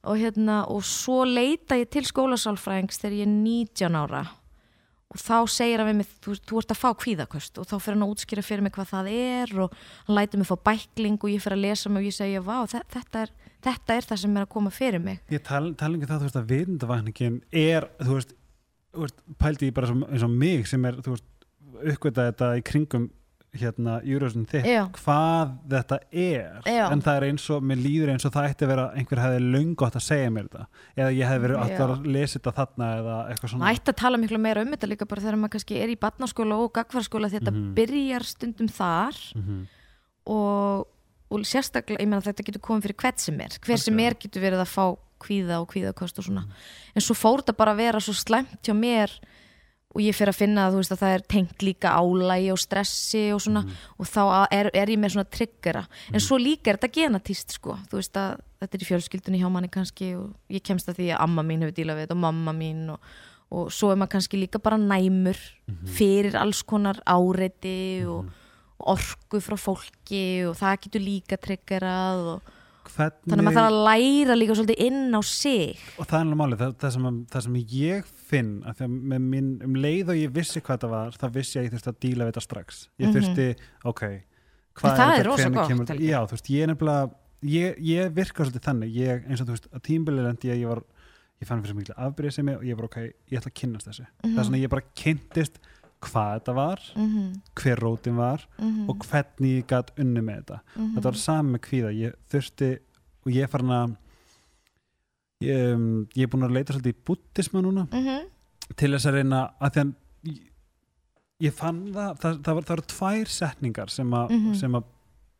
Og 0.00 0.16
hérna, 0.16 0.54
og 0.70 0.84
svo 0.86 1.24
leita 1.28 1.76
ég 1.76 1.90
til 1.90 2.06
skólasálfræðings 2.08 3.02
þegar 3.02 3.16
ég 3.18 3.26
er 3.26 3.34
19 3.34 3.98
ára 3.98 4.22
og 5.10 5.18
þá 5.18 5.36
segir 5.50 5.80
hann 5.82 5.88
við 5.90 5.96
mig 6.00 6.08
þú, 6.22 6.34
þú 6.46 6.58
ert 6.60 6.72
að 6.74 6.78
fá 6.80 6.90
kvíðaköst 7.02 7.58
og 7.58 7.66
þá 7.66 7.74
fyrir 7.82 7.96
hann 7.96 8.04
að 8.06 8.12
útskýra 8.14 8.44
fyrir 8.46 8.62
mig 8.62 8.74
hvað 8.76 8.90
það 8.92 9.08
er 9.16 9.54
og 9.64 9.72
hann 10.06 10.16
lætur 10.20 10.38
mig 10.42 10.48
fá 10.50 10.56
bækling 10.70 11.16
og 11.18 11.32
ég 11.32 11.42
fyrir 11.42 11.58
að 11.58 11.64
lesa 11.66 11.90
mig 11.90 12.04
og 12.04 12.08
ég 12.10 12.16
segja, 12.20 12.42
vá, 12.46 12.58
þe- 12.70 12.84
þetta 12.94 13.24
er, 13.26 13.32
þetta 13.66 13.96
er 13.98 14.08
það 14.10 14.20
sem 14.22 14.36
er 14.38 14.46
að 14.46 14.52
koma 14.54 14.70
fyrir 14.70 15.02
mig. 15.02 15.18
Ég 15.34 15.42
tala 15.46 15.72
tal 15.74 15.90
ekki 15.96 16.06
um 16.06 16.12
það, 16.12 16.20
þú 16.22 16.28
veist, 16.28 16.38
að 16.40 16.50
vitundavakningin 16.54 17.40
er, 17.50 17.88
þú 18.06 18.18
veist, 18.20 18.36
pældi 19.42 19.70
ég 19.70 19.74
bara 19.76 19.90
eins 20.10 20.26
og 20.26 20.30
mig 20.34 20.66
sem 20.70 20.84
er, 20.88 21.00
þú 21.02 21.16
veist, 21.16 21.26
uppgöta 21.80 22.28
þetta 22.30 22.52
í 22.58 22.62
kringum 22.70 23.10
hérna, 23.56 23.96
Júruðsson 24.06 24.44
þitt, 24.46 24.66
hvað 25.00 25.54
þetta 25.72 25.96
er, 26.12 26.60
Já. 26.70 26.84
en 26.92 27.00
það 27.02 27.16
er 27.16 27.24
eins 27.30 27.46
og 27.50 27.64
mér 27.66 27.80
líður 27.82 28.12
eins 28.12 28.24
og 28.28 28.32
það 28.36 28.46
ætti 28.52 28.64
að 28.66 28.70
vera, 28.70 28.84
einhver 28.94 29.18
hefði 29.24 29.40
löngu 29.56 29.86
átt 29.88 29.96
að 29.98 30.04
segja 30.06 30.30
mér 30.30 30.46
þetta, 30.48 30.66
eða 30.96 31.10
ég 31.16 31.26
hefði 31.26 31.42
verið 31.46 31.56
Já. 31.72 31.80
að 31.86 32.06
lesa 32.06 32.38
þetta 32.38 32.52
þarna 32.60 32.90
eða 33.00 33.16
eitthvað 33.32 33.50
svona. 33.50 33.64
Maður 33.64 33.80
ætti 33.80 33.90
að 33.94 33.98
tala 34.04 34.16
miklu 34.22 34.38
meira 34.38 34.62
um 34.62 34.70
þetta 34.76 34.90
líka 34.92 35.08
bara 35.10 35.20
þegar 35.26 35.40
maður 35.42 35.54
kannski 35.56 35.80
er 35.82 35.88
í 35.90 35.98
barnaskóla 36.06 36.60
og 36.62 36.72
gagfarskóla 36.78 37.30
þetta 37.34 37.50
Mhm. 37.50 37.74
byrjar 37.74 38.22
stundum 38.30 38.68
þar. 38.68 39.18
Mhm. 39.34 39.66
og, 40.30 40.86
og 41.30 41.40
sérstaklega, 41.48 42.00
ég 42.02 42.08
meina 42.10 42.22
þetta 42.22 42.44
getur 42.46 42.60
komið 42.62 42.82
fyrir 42.86 42.96
hvert 43.02 43.18
sem 43.22 43.40
er. 43.40 43.48
Hver 43.64 43.78
sem 43.80 43.98
er 44.00 44.14
getur 44.20 44.42
verið 44.44 44.60
að 44.62 44.70
fá 44.70 44.84
kvíða 45.20 45.60
og 45.60 45.68
kvíðakost 45.72 46.18
og 46.18 46.24
svona. 46.24 46.44
En 46.94 47.02
svo 47.02 47.14
fór 47.18 47.42
þetta 47.42 47.56
bara 47.56 47.72
að 47.74 47.80
vera 47.82 47.98
svo 48.00 48.14
slæmt 48.16 48.60
hjá 48.62 48.74
mér 48.76 49.10
og 49.90 50.02
ég 50.04 50.14
fyrir 50.14 50.30
að 50.30 50.38
finna 50.38 50.66
að, 50.68 50.76
veist, 50.78 50.92
að 50.94 51.00
það 51.00 51.14
er 51.16 51.24
tengt 51.34 51.64
líka 51.66 51.94
álægi 51.98 52.50
og 52.54 52.60
stressi 52.62 53.22
og 53.34 53.40
svona 53.42 53.64
og 53.98 54.06
þá 54.06 54.22
er, 54.54 54.70
er 54.78 54.92
ég 54.92 55.00
með 55.02 55.16
svona 55.16 55.30
triggera. 55.34 55.82
En 56.14 56.22
svo 56.22 56.38
líka 56.38 56.70
er 56.70 56.78
þetta 56.78 56.92
genatíst 56.94 57.56
sko. 57.56 57.74
Þú 57.90 57.98
veist 57.98 58.20
að 58.20 58.36
þetta 58.60 58.78
er 58.78 58.84
í 58.84 58.88
fjölskyldunni 58.90 59.40
hjá 59.40 59.48
manni 59.50 59.72
kannski 59.72 60.12
og 60.20 60.52
ég 60.52 60.62
kemst 60.66 60.92
að 60.92 61.00
því 61.00 61.10
að 61.10 61.24
amma 61.26 61.44
mín 61.46 61.64
hefur 61.64 61.76
dílað 61.80 61.98
við 61.98 62.06
þetta 62.06 62.18
og 62.18 62.22
mamma 62.22 62.54
mín 62.54 62.84
og, 62.94 63.10
og 63.50 63.72
svo 63.74 63.90
er 63.90 63.98
maður 63.98 64.14
kannski 64.14 64.38
líka 64.38 64.62
bara 64.62 64.78
næmur 64.78 65.42
fyrir 65.98 66.38
alls 66.38 66.62
konar 66.62 67.02
áreiti 67.08 68.06
og, 68.06 68.30
og 68.78 68.94
orku 68.94 69.42
frá 69.42 69.58
fólki 69.58 70.24
og 70.46 70.54
það 70.60 70.80
getur 70.86 71.06
líka 71.08 71.40
triggerað 71.40 72.26
og 72.36 72.56
hvernig, 72.88 73.20
þannig 73.28 73.40
að 73.40 73.46
maður 73.46 73.58
þarf 73.60 73.70
að 73.70 73.78
læra 73.88 74.36
líka 74.40 74.56
svolítið 74.58 74.80
inn 74.86 75.12
á 75.12 75.20
sig. 75.26 75.82
Og 75.98 76.06
það 76.06 76.16
er 76.20 76.24
alveg 76.26 76.40
málið, 76.40 76.58
það, 76.64 76.74
það, 76.80 76.92
sem, 76.96 77.20
það 77.34 77.44
sem 77.46 77.58
ég 77.76 78.10
finn 78.30 78.50
að 78.64 78.74
því 78.80 78.84
að 78.88 78.96
með 79.12 79.20
minn, 79.34 79.50
um 79.66 79.74
leið 79.84 80.08
og 80.14 80.20
ég 80.20 80.34
vissi 80.40 80.60
hvað 80.64 80.80
það 80.84 80.90
var, 80.96 81.10
það 81.20 81.34
vissi 81.38 81.56
ég 81.56 81.60
að 81.60 81.66
ég 81.68 81.74
þurfti 81.76 81.92
að 81.92 82.00
díla 82.06 82.24
við 82.24 82.32
þetta 82.32 82.44
strax. 82.46 82.88
Ég 82.98 83.06
Mhm. 83.08 83.16
þurfti, 83.20 83.48
ok 83.84 84.02
það 84.80 84.90
er 84.90 85.00
þetta, 85.00 85.26
rosa 85.26 85.50
gott, 85.50 85.68
kemur, 85.68 85.86
já, 86.00 86.20
veist, 86.30 86.46
ég 86.48 86.62
er 86.62 86.70
nefnilega 86.70 87.10
ég, 87.42 87.78
ég 87.84 88.12
virka 88.14 88.44
svolítið 88.46 88.64
þannig, 88.68 88.94
ég, 88.96 89.26
eins 89.28 89.40
og 89.42 89.48
þú 89.48 89.56
veist 89.56 89.68
að 89.74 89.82
tímbilið 89.88 90.24
lendi 90.28 90.48
ég, 90.48 90.60
ég 90.62 90.68
var 90.70 90.82
ég 91.40 91.48
fann 91.48 91.62
fyrir 91.64 91.76
miklu 91.78 91.96
afbyrðið 91.96 92.32
sem 92.36 92.48
ég 92.52 92.56
og 92.60 92.64
ég 92.68 92.76
var 92.78 92.84
ok, 92.88 92.96
ég 93.32 93.40
ætla 93.40 93.50
að 93.50 93.58
kynnast 93.60 93.88
þessu. 93.90 94.06
Mhm. 94.22 94.34
það 94.34 94.40
er 94.40 94.48
svona 94.48 94.60
ég 94.62 94.70
bara 94.70 94.82
kynntist 94.94 95.58
hvað 96.00 96.30
þetta 96.40 96.54
var, 96.56 96.80
mm 96.96 97.08
-hmm, 97.14 97.40
hver 97.60 97.76
rótin 97.84 98.16
var 98.16 98.46
og 98.88 98.98
hvernig 99.04 99.50
ég 99.60 99.66
gætt 99.66 99.90
unni 99.98 100.20
með 100.20 100.36
þetta. 100.44 100.60
Mhm. 100.76 100.94
þetta 100.96 101.04
var 101.10 101.18
sami 101.20 101.52
með 101.58 101.60
kvíða. 101.66 101.90
Ég 101.94 102.14
þurfti 102.30 102.78
og 103.26 103.32
ég 103.32 103.42
er 103.42 103.48
farin 103.48 103.68
að 103.70 103.96
ég, 105.42 105.74
um, 105.74 106.06
ég 106.16 106.22
er 106.22 106.26
búin 106.28 106.44
að 106.48 106.52
leita 106.56 106.72
svolítið 106.72 106.94
í 106.94 107.04
buddhisma 107.04 107.60
núna 107.62 107.86
Mhm. 107.92 108.26
til 108.76 108.90
þess 108.92 109.06
að 109.06 109.14
reyna 109.14 109.50
að 109.60 109.70
að 109.76 109.94
ég, 110.24 110.40
ég 111.40 111.52
fann 111.52 111.92
það 111.92 112.18
það, 112.18 112.42
það, 112.42 112.54
var, 112.54 112.62
það 112.62 112.76
eru 112.78 112.86
tvær 112.86 113.26
setningar 113.28 113.90
sem, 113.90 114.14
a, 114.14 114.26
Mhm. 114.28 114.54
sem 114.54 114.72
að 114.72 114.84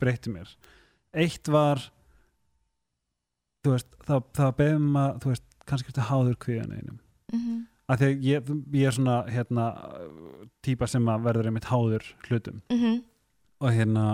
breytti 0.01 0.31
mér. 0.33 0.49
Eitt 1.15 1.49
var 1.49 1.77
þú 3.65 3.71
veist, 3.75 3.87
það, 4.07 4.23
það 4.33 4.57
beðum 4.57 4.93
að 4.97 5.19
þú 5.21 5.25
veist, 5.35 5.43
kannski 5.67 5.89
ertu 5.93 6.07
háður 6.09 6.37
kvíðan 6.37 6.73
einum 6.79 6.99
af 7.91 8.01
því 8.01 8.09
að 8.09 8.27
ég, 8.29 8.51
ég 8.79 8.91
er 8.91 8.97
svona 8.97 9.17
hérna, 9.31 9.67
típa 10.65 10.89
sem 10.91 11.09
að 11.11 11.25
verður 11.27 11.51
einmitt 11.51 11.71
háður 11.71 12.07
hlutum. 12.29 12.61
Mhm, 12.71 13.01
og 13.61 13.77
hérna 13.77 14.05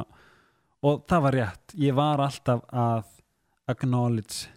og 0.86 1.02
það 1.10 1.24
var 1.26 1.36
rétt, 1.40 1.74
ég 1.78 1.96
var 1.96 2.22
alltaf 2.24 2.62
að 2.72 3.04
acknowledge 3.70 4.48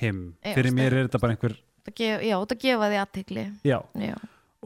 him. 0.00 0.36
Já, 0.42 0.54
fyrir 0.58 0.74
mér 0.74 0.92
er 0.92 1.06
þetta 1.08 1.22
bara 1.22 1.36
einhver 1.36 1.56
það 1.86 1.94
gef, 2.00 2.24
já, 2.26 2.36
það 2.50 2.58
gefa 2.64 2.88
því 2.90 2.98
aðtekli 3.02 3.44
já, 3.66 3.78
já. 4.02 4.16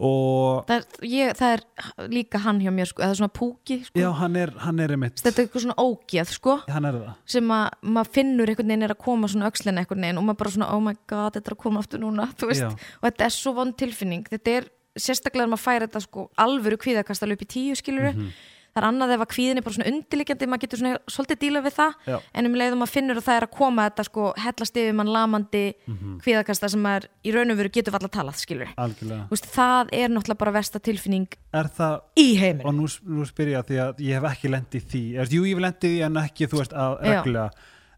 Og 0.00 0.64
Það, 0.70 0.76
er, 0.80 1.08
ég, 1.12 1.34
það 1.36 1.52
er 1.56 2.08
líka 2.14 2.40
hann 2.44 2.60
hjá 2.64 2.70
mér 2.72 2.88
sko, 2.88 3.02
eða 3.04 3.16
svona 3.18 3.32
púki 3.36 3.76
sko. 3.84 4.00
já, 4.00 4.08
hann 4.16 4.36
er, 4.40 4.52
hann 4.64 4.80
er 4.80 4.94
einmitt. 4.96 5.20
Þetta 5.20 5.42
er 5.42 5.46
eitthvað 5.46 5.64
svona 5.66 5.76
ógeð 5.84 6.32
sko, 6.34 6.56
hann 6.72 6.88
er 6.88 6.98
það. 7.02 7.14
Sem 7.36 7.52
að 7.56 7.66
maður 7.96 8.12
finnur 8.16 8.52
einhvern 8.54 8.72
veginn 8.72 8.86
er 8.88 8.94
að 8.96 9.00
koma 9.04 9.28
svona 9.32 9.50
öxlina 9.52 9.84
einhvern 9.84 10.06
veginn 10.06 10.20
og 10.22 10.28
maður 10.30 10.40
bara 10.44 10.54
svona 10.56 10.70
oh 10.74 10.80
my 10.86 10.94
god, 11.10 11.36
þetta 11.36 11.52
er 11.52 11.56
að 11.58 11.62
koma 11.66 11.82
aftur 11.84 12.00
núna 12.04 12.28
og 12.30 13.04
þetta 13.04 13.26
er 13.28 13.34
svo 13.36 13.52
vond 13.60 13.76
tilfinning. 13.76 14.24
Þetta 14.30 14.56
er 14.60 14.70
sérstaklega 15.00 15.46
að 15.46 15.52
maður 15.52 15.64
færi 15.68 15.86
þetta 15.86 16.00
sko 16.06 16.24
alvöru 16.42 16.80
kvíðakastal 16.82 17.30
upp 17.36 17.44
í 17.44 17.50
tíu 17.56 17.76
skiluru 17.78 18.14
Mhm. 18.16 18.32
Það 18.70 18.80
er 18.80 18.86
annað 18.86 19.14
ef 19.14 19.22
að 19.24 19.30
kvíðin 19.34 19.60
er 19.60 19.64
bara 19.66 19.76
svona 19.76 19.90
undirliggjandi 19.90 20.48
maður 20.50 20.62
getur 20.64 20.80
svona 20.80 20.98
svolítið 21.10 21.40
díla 21.42 21.62
við 21.64 21.74
það. 21.76 21.94
Já. 22.06 22.16
en 22.34 22.46
um 22.46 22.56
leiðum 22.60 22.80
maður 22.80 22.94
finnur 22.94 23.20
að 23.20 23.26
það 23.26 23.38
er 23.40 23.46
að 23.46 23.56
koma 23.56 23.86
þetta 23.88 24.06
sko 24.06 24.26
hellast 24.44 24.76
yfir 24.80 24.94
mann 24.94 25.10
lamandi 25.10 25.64
Mhm. 25.86 26.20
kvíðakasta 26.22 26.70
sem 26.70 26.82
maður 26.82 27.08
í 27.24 27.34
raun 27.34 27.50
og 27.50 27.56
veru 27.56 27.70
getur 27.70 27.92
valla 27.92 28.08
talað 28.08 28.38
Þú 28.40 29.30
veist, 29.30 29.50
það 29.50 29.88
er 29.92 30.08
náttúrulega 30.08 30.38
bara 30.38 30.52
versta 30.52 30.78
tilfinning 30.80 31.28
er 31.52 31.64
það, 31.64 32.00
í 32.16 32.28
heiminu 32.38 32.64
og 32.66 32.74
nú, 32.74 32.86
nú 33.06 33.26
spyr 33.26 33.52
ég 33.54 33.58
að 33.58 33.68
því 33.70 33.80
að 33.84 34.00
ég 34.06 34.14
hef 34.14 34.30
ekki 34.30 34.48
lendið 34.54 34.86
því, 34.90 35.02
er, 35.18 35.26
jú 35.26 35.42
ég 35.44 35.54
hef 35.54 35.64
lendið 35.66 35.90
því 35.90 36.04
en 36.06 36.20
ekki 36.24 36.46
þú 36.46 36.62
veist 36.62 36.72
að 36.72 36.96
reglulega. 37.00 37.50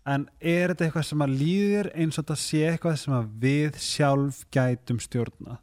En 0.05 0.29
er 0.41 0.73
þetta 0.73 0.89
eitthvað 0.89 1.05
sem 1.07 1.23
að 1.23 1.35
líður 1.39 1.91
eins 1.95 2.19
og 2.19 2.25
þetta 2.25 2.37
sé 2.37 2.63
eitthvað 2.73 2.97
sem 2.99 3.15
að 3.15 3.29
við 3.39 3.79
sjálf 3.79 4.45
gætum 4.51 4.99
stjórna 4.99 5.59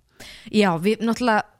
já, 0.51 0.71
við 0.79 1.03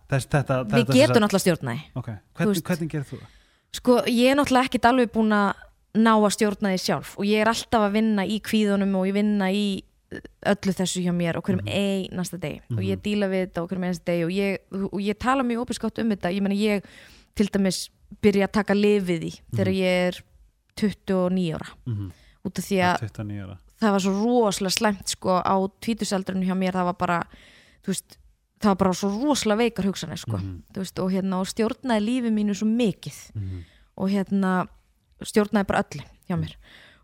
Þess, 0.09 0.25
þetta, 0.25 0.63
við 0.65 0.87
þetta, 0.87 0.95
getum 0.97 1.21
náttúrulega 1.21 1.43
stjórnaði 1.43 1.81
okay. 1.99 2.15
Þú 2.33 2.53
hvernig, 2.65 2.89
gerir 2.89 3.05
þú 3.05 3.19
það? 3.19 3.35
Sko, 3.75 3.99
ég 4.09 4.31
er 4.31 4.39
náttúrulega 4.39 4.69
ekkit 4.69 4.87
alveg 4.89 5.11
búin 5.13 5.35
að 5.35 5.65
ná 5.99 6.11
að 6.15 6.31
stjórna 6.35 6.71
því 6.73 6.81
sjálf 6.83 7.13
og 7.17 7.27
ég 7.27 7.43
er 7.43 7.51
alltaf 7.51 7.85
að 7.85 7.95
vinna 7.97 8.25
í 8.25 8.39
kvíðunum 8.45 8.95
og 8.99 9.07
ég 9.09 9.17
vinna 9.17 9.49
í 9.53 9.65
uh, 10.13 10.23
öllu 10.53 10.73
þessu 10.77 11.03
hjá 11.05 11.13
mér 11.15 11.39
og 11.39 11.45
hverjum 11.47 11.65
einasta 11.65 12.39
deg 12.41 12.61
og 12.75 12.81
ég 12.85 13.01
díla 13.05 13.29
við 13.31 13.47
þetta 13.47 13.63
og 13.63 13.69
hverjum 13.71 13.87
einasta 13.87 14.11
deg 14.11 14.25
og 14.27 14.33
ég, 14.33 14.63
og 14.89 14.99
ég 15.05 15.21
tala 15.21 15.45
mjög 15.45 15.65
opiskott 15.67 16.01
um 16.01 16.13
þetta. 16.13 16.33
Ég 16.33 16.45
meina 16.45 16.57
ég 16.57 16.89
til 17.37 17.49
dæmis 17.53 17.87
byrja 18.23 18.49
að 18.49 18.55
taka 18.57 18.77
lifið 18.77 19.29
í 19.29 19.35
þegar 19.53 19.75
ég 19.75 20.01
er 20.09 20.23
29 20.79 21.53
ára. 21.57 21.71
Mm 21.89 22.09
út 22.47 22.59
af 22.59 22.65
því 22.65 22.79
að 22.83 23.03
29 23.05 23.43
ára. 23.43 23.57
það 23.79 23.95
var 23.95 24.03
svo 24.03 24.13
rosalega 24.15 24.75
slæmt 24.75 25.13
sko 25.13 25.37
á 25.39 25.55
tvítusaldrinu 25.83 26.47
hjá 26.47 26.55
mér. 26.57 26.77
Það 26.77 26.89
var 26.89 26.97
bara 26.99 27.19
þú 27.83 27.93
veist, 27.93 28.19
það 28.59 28.69
var 28.73 28.75
bara 28.75 28.93
svo 28.93 29.09
rosalega 29.09 29.57
veikar 29.63 29.85
hugsanir 29.85 30.17
sko, 30.19 30.37
Mhm. 30.37 30.63
þú 30.73 30.79
veist, 30.83 30.99
og 30.99 31.11
hérna 31.11 31.39
og 31.39 31.47
stjórnaði 31.47 32.05
lífi 32.05 32.31
mínu 32.33 32.53
svo 32.55 32.67
mikið 32.67 33.31
Mhm. 33.35 33.63
og 33.97 34.09
hérna 34.09 34.67
stjórnaði 35.23 35.67
bara 35.67 35.83
öllu 35.83 36.03
hjá 36.29 36.35
mér 36.39 36.55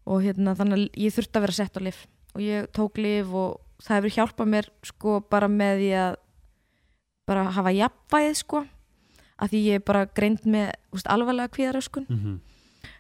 og 0.06 0.22
hérna 0.24 0.56
þannig 0.56 0.74
að 0.74 0.92
ég 0.98 1.14
þurfti 1.14 1.38
að 1.38 1.42
vera 1.42 1.52
sett 1.52 1.78
á 1.78 1.82
lif 1.82 2.08
og 2.36 2.42
ég 2.42 2.68
tók 2.72 2.98
lif 2.98 3.28
og 3.34 3.60
það 3.82 3.96
hefur 4.02 4.16
hjálpað 4.16 4.48
mér 4.50 4.66
sko 4.84 5.20
bara 5.30 5.48
með 5.48 5.80
því 5.80 5.92
að 5.96 6.16
bara 7.28 7.44
hafa 7.52 7.70
jafnvægið 7.74 8.36
sko 8.36 8.66
að 9.40 9.50
því 9.50 9.60
ég 9.66 9.76
er 9.76 9.80
bara 9.80 10.06
greind 10.06 10.40
með 10.46 10.72
úst, 10.94 11.08
alvarlega 11.08 11.50
kvíðaröskun 11.50 12.06
Mhm. 12.10 12.40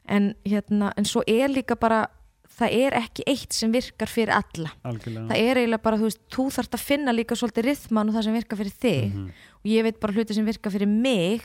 en 0.07 0.35
hérna, 0.45 0.91
en 0.97 1.03
svo 1.05 1.21
er 1.27 1.47
líka 1.49 1.75
bara 1.79 2.07
það 2.55 2.71
er 2.85 2.93
ekki 3.01 3.23
eitt 3.27 3.53
sem 3.53 3.71
virkar 3.73 4.07
fyrir 4.07 4.31
alla 4.31 4.71
algjörlega 4.87 5.27
það 5.31 5.41
er 5.49 5.57
eiginlega 5.59 5.83
bara, 5.83 5.97
þú 5.97 6.07
veist, 6.09 6.21
þú 6.31 6.45
þarft 6.55 6.77
að 6.77 6.85
finna 6.87 7.11
líka 7.15 7.35
svolítið 7.35 7.65
rithman 7.69 8.09
og 8.09 8.15
það 8.15 8.23
sem 8.29 8.33
virkar 8.39 8.57
fyrir 8.61 8.75
þig 8.81 9.13
Mhm. 9.13 9.25
og 9.59 9.65
ég 9.71 9.83
veit 9.83 9.99
bara 9.99 10.13
hluti 10.13 10.33
sem 10.33 10.45
virka 10.45 10.69
fyrir 10.71 10.87
mig 10.87 11.41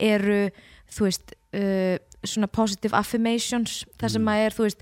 eru, 0.00 0.50
þú 0.92 1.04
veist 1.08 1.34
uh, 1.54 1.96
svona 2.24 2.46
positive 2.52 2.94
affirmations 2.96 3.84
það 3.98 4.08
sem 4.16 4.28
að 4.28 4.44
er, 4.46 4.50
þú 4.56 4.62
veist 4.68 4.80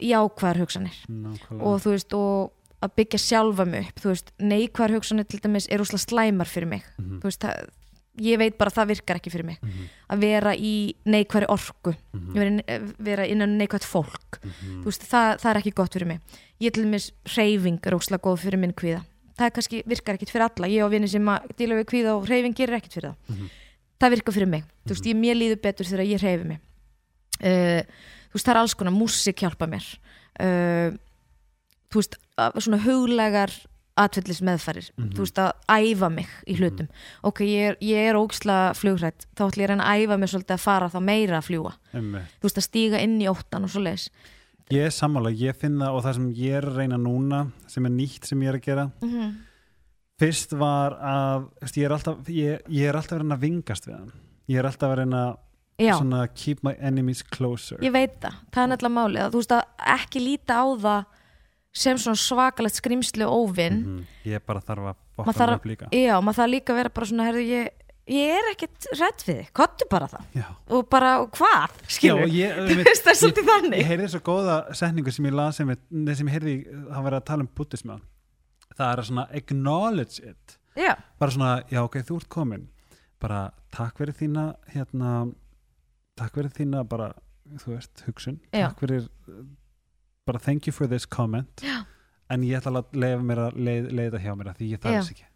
jákvæðar 0.00 0.58
hugsanir 0.64 0.96
Nákvæmlega. 1.08 1.62
og 1.62 1.80
þú 1.84 1.90
veist, 1.94 2.14
og 2.14 2.52
að 2.84 2.90
byggja 2.98 3.18
sjálfa 3.22 3.64
mig 3.66 3.86
upp, 3.88 4.00
þú 4.02 4.08
veist, 4.12 4.32
neikvæðar 4.40 4.94
hugsanir 4.98 5.24
til 5.30 5.40
dæmis 5.40 5.68
er 5.72 5.78
úslega 5.80 6.04
slæmar 6.04 6.46
fyrir 6.50 6.66
mig 6.68 6.82
Mhm. 6.98 7.20
þú 7.20 7.30
veist, 7.30 7.40
það, 7.40 7.68
ég 8.20 8.38
veit 8.38 8.56
bara 8.58 8.70
að 8.70 8.76
það 8.78 8.90
virkar 8.92 9.18
ekki 9.18 9.30
fyrir 9.32 9.44
mig. 9.44 9.58
Mhm. 9.62 9.88
að 10.14 10.18
vera 10.20 10.52
í 10.54 10.94
neikvæðri 11.06 11.48
orku 11.48 11.94
Mhm. 12.12 12.32
vera, 12.34 12.92
vera 12.98 13.26
innan 13.26 13.58
neikvæðt 13.58 13.84
fólk. 13.84 14.38
Mhm. 14.42 14.82
þú 14.82 14.84
veist, 14.84 15.02
það, 15.10 15.40
það 15.40 15.50
er 15.50 15.60
ekki 15.60 15.74
gott 15.74 15.92
fyrir 15.92 16.06
mig. 16.06 16.20
Ég 16.60 16.72
til 16.72 16.84
dæmis 16.84 17.10
reyfing 17.36 17.80
er 17.86 17.92
óslega 17.92 18.22
góð 18.22 18.38
fyrir 18.38 18.58
minn 18.58 18.72
kvíða. 18.72 19.04
Það 19.36 19.50
kannski, 19.50 19.82
virkar 19.84 20.14
ekkit 20.14 20.30
fyrir 20.30 20.46
alla. 20.46 20.68
Ég 20.68 20.84
á 20.86 20.88
vinni 20.88 21.08
sem 21.08 21.24
að 21.26 21.48
díla 21.58 21.74
við 21.74 21.86
kvíða 21.90 22.14
og 22.14 22.28
reyfing 22.28 22.54
gerir 22.54 22.76
ekkit 22.78 22.92
fyrir 22.94 23.10
það. 23.10 23.16
Mhm. 23.28 23.50
það 24.00 24.10
virkar 24.10 24.34
fyrir 24.34 24.48
mig, 24.48 24.64
veist, 24.86 25.04
ég 25.06 25.16
mér 25.16 25.34
líður 25.38 25.60
betur 25.62 25.86
þegar 25.86 26.06
ég 26.06 26.20
reyfi 26.20 26.44
mig. 26.44 26.58
Uh, 27.40 27.82
veist, 28.34 28.44
það 28.46 28.50
er 28.54 28.60
alls 28.60 28.74
konar 28.74 28.92
músik 28.92 29.36
hjálpa 29.42 29.66
mér. 29.66 29.84
Uh, 30.38 30.96
þú 31.90 32.00
veist, 32.02 32.16
svona 32.60 32.78
huglegar 32.84 33.50
atvillis 33.96 34.40
meðfærir, 34.42 34.90
Mhm. 34.98 35.10
þú 35.14 35.18
veist, 35.24 35.38
að 35.38 35.52
æfa 35.68 36.08
mig 36.10 36.28
í 36.48 36.56
hlutum, 36.58 36.88
ok, 37.22 37.40
ég 37.46 37.68
er, 37.70 37.76
ég 37.80 37.96
er 38.10 38.14
ógislega 38.18 38.74
flugrætt, 38.74 39.26
þá 39.36 39.42
ætla 39.46 39.62
ég 39.62 39.68
að 39.68 39.68
reyna 39.68 39.84
að 39.84 40.04
æfa 40.06 40.18
mig 40.18 40.28
svolítið 40.28 40.54
að 40.56 40.60
fara 40.60 40.88
þá 40.88 41.00
meira 41.02 41.38
að 41.38 41.46
fljúa 41.48 41.72
þú 41.92 42.42
veist, 42.42 42.58
að 42.58 42.68
stíga 42.68 43.00
inn 43.02 43.20
í 43.20 43.28
óttan 43.30 43.64
og 43.64 43.70
svo 43.70 43.82
leis 43.82 44.08
ég 44.70 44.86
er 44.86 44.90
sammála, 44.90 45.30
ég 45.30 45.54
finna 45.56 45.92
og 45.92 46.02
það 46.02 46.14
sem 46.14 46.28
ég 46.34 46.52
er 46.56 46.62
að 46.64 46.76
reyna 46.76 46.96
núna 46.98 47.52
sem 47.68 47.84
er 47.86 47.90
nýtt 47.90 48.24
sem 48.24 48.40
ég 48.40 48.48
er 48.48 48.54
að 48.58 48.62
gera 48.64 48.90
mm 49.00 49.08
-hmm. 49.10 49.34
fyrst 50.18 50.52
var 50.52 50.92
að 51.00 51.48
veist, 51.60 51.76
ég, 51.76 51.84
er 51.84 51.92
alltaf, 51.92 52.28
ég, 52.28 52.60
ég 52.68 52.88
er 52.88 52.94
alltaf 52.96 53.12
að 53.18 53.20
reyna 53.22 53.36
að 53.36 53.40
vingast 53.40 53.86
við 53.86 53.98
hann. 53.98 54.12
Ég 54.48 54.58
er 54.58 54.64
alltaf 54.64 54.90
að 54.90 54.98
reyna 54.98 55.36
Já, 55.78 55.96
svona 55.98 56.28
keep 56.34 56.62
my 56.62 56.74
enemies 56.78 57.22
closer. 57.22 57.78
Ég 57.82 57.92
veit 57.92 58.20
það, 58.20 58.34
það 58.52 58.62
er 58.62 58.68
nefnilega 58.68 58.94
málið 58.94 59.22
að 59.24 59.32
þú 59.32 59.40
veist 59.42 59.54
að 59.56 59.62
ekki 59.98 60.20
líta 60.22 60.54
á 60.54 60.66
það 60.78 61.04
sem 61.74 61.98
svona 61.98 62.18
svakalegt 62.20 62.78
skrimsli 62.78 63.24
og 63.26 63.48
óvinn. 63.50 63.80
Mhm. 63.84 64.04
ég 64.30 64.44
bara 64.46 64.60
þarf 64.60 64.84
að 64.92 64.94
Maður 65.14 65.16
boppa 65.16 65.32
þarf 65.38 65.56
upp 65.58 65.64
líka. 65.70 65.88
Já, 65.94 66.14
maður 66.20 66.38
þarf 66.40 66.50
líka 66.54 66.72
að 66.72 66.78
vera 66.80 66.92
bara 66.94 67.06
svona, 67.06 67.24
herðu, 67.28 67.42
ég, 67.46 67.68
ég 68.14 68.32
er 68.38 68.48
ekkert 68.52 68.86
rætt 69.00 69.22
við 69.26 69.36
þig, 69.40 69.52
kottu 69.54 69.86
bara 69.90 70.08
það 70.10 70.24
já, 70.38 70.46
og 70.70 70.88
bara, 70.90 71.12
og 71.22 71.30
hvað, 71.38 71.70
já 71.84 71.94
skilur 71.96 72.22
og 72.26 72.34
ég, 72.34 72.56
þú 72.68 72.76
veist 72.84 73.04
það 73.06 73.12
er 73.14 73.20
svolítið 73.20 73.44
ég 73.44 73.52
þannig 73.52 73.86
heyrði 73.90 74.08
svo 74.12 74.20
góða 74.26 74.56
setningu 74.74 75.14
sem 75.14 75.24
ég 75.30 75.34
las 75.38 75.56
sem, 75.56 75.70
ég- 75.70 76.16
sem 76.18 76.28
ég 76.28 76.34
heyrði, 76.36 76.54
það 76.90 77.02
var 77.06 77.16
að 77.18 77.24
tala 77.30 77.46
um 77.46 77.50
buddhisma 77.56 78.00
það 78.74 78.86
er 78.90 78.98
að 79.02 79.08
svona 79.08 79.26
acknowledge 79.38 80.18
it. 80.30 80.58
Já, 80.76 80.94
bara 81.18 81.30
svona, 81.30 81.52
já 81.70 81.80
ok, 81.86 81.96
þú 82.02 82.16
ert 82.20 82.28
komin. 82.28 82.68
Bara 83.22 83.52
takk 83.70 83.96
fyrir 84.02 84.14
þína 84.18 84.48
hérna, 84.74 85.10
takk 86.18 86.34
fyrir 86.34 86.50
þína 86.50 86.82
bara, 86.88 87.12
þú 87.62 87.76
veist, 87.76 88.02
hugsun. 88.08 88.40
Já. 88.52 88.66
takk 88.68 88.82
uh, 89.30 89.44
bara 90.26 90.38
thank 90.38 90.66
you 90.66 90.72
for 90.72 90.88
this 90.88 91.06
comment. 91.06 91.62
Já. 91.62 91.84
en 92.32 92.42
ég 92.42 92.56
ætla 92.56 92.80
að 92.80 92.96
leiða 92.96 93.24
mér 93.28 93.40
að 93.44 93.58
leið, 93.66 93.88
leiða 93.92 94.20
hjá 94.22 94.30
mér 94.38 94.48
að 94.50 94.60
því 94.60 94.68
ég 94.70 94.80
þarf 94.80 94.94
þess 94.96 95.12
ekki. 95.12 95.26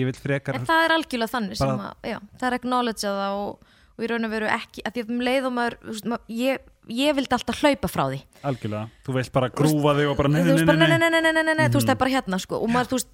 ég 0.00 0.08
vil 0.08 0.16
frekar 0.18 0.58
en 0.58 0.66
það 0.66 0.86
er 0.86 0.94
algjörlega 0.96 1.32
þannig 1.36 1.62
að, 1.62 1.84
já, 2.10 2.18
það 2.40 2.46
er 2.48 2.56
acknowledge 2.58 3.12
það 3.20 3.36
og, 3.38 3.70
og 3.94 4.02
í 4.02 4.10
raun 4.10 4.26
og 4.26 4.32
veru 4.32 4.48
ekki, 4.50 4.82
að 4.82 4.96
því 4.96 5.04
að 5.04 5.12
um 5.14 5.22
leið 5.28 5.46
og 5.46 5.54
maður, 5.58 5.76
þú 5.84 5.94
veist, 5.94 6.08
maður 6.10 6.34
ég, 6.40 6.66
ég 6.90 7.14
vildi 7.14 7.34
alltaf 7.36 7.60
hlaupa 7.62 7.88
frá 7.90 8.02
því. 8.08 8.18
Algjörlega, 8.42 8.88
þú 9.06 9.14
veist 9.14 9.32
bara 9.34 9.48
grúfa 9.54 9.94
þig 9.98 10.08
og 10.10 10.16
bara 10.18 10.30
neina, 10.32 10.98
neina, 10.98 11.30
neina, 11.30 11.68
þú 11.70 11.78
veist 11.78 11.86
það 11.86 11.92
mhm. 11.92 11.94
er 11.94 12.00
bara 12.00 12.12
hérna 12.16 12.38
sko. 12.42 12.58
og 12.58 12.72
maður, 12.72 12.88
þú 12.90 12.98
veist, 12.98 13.12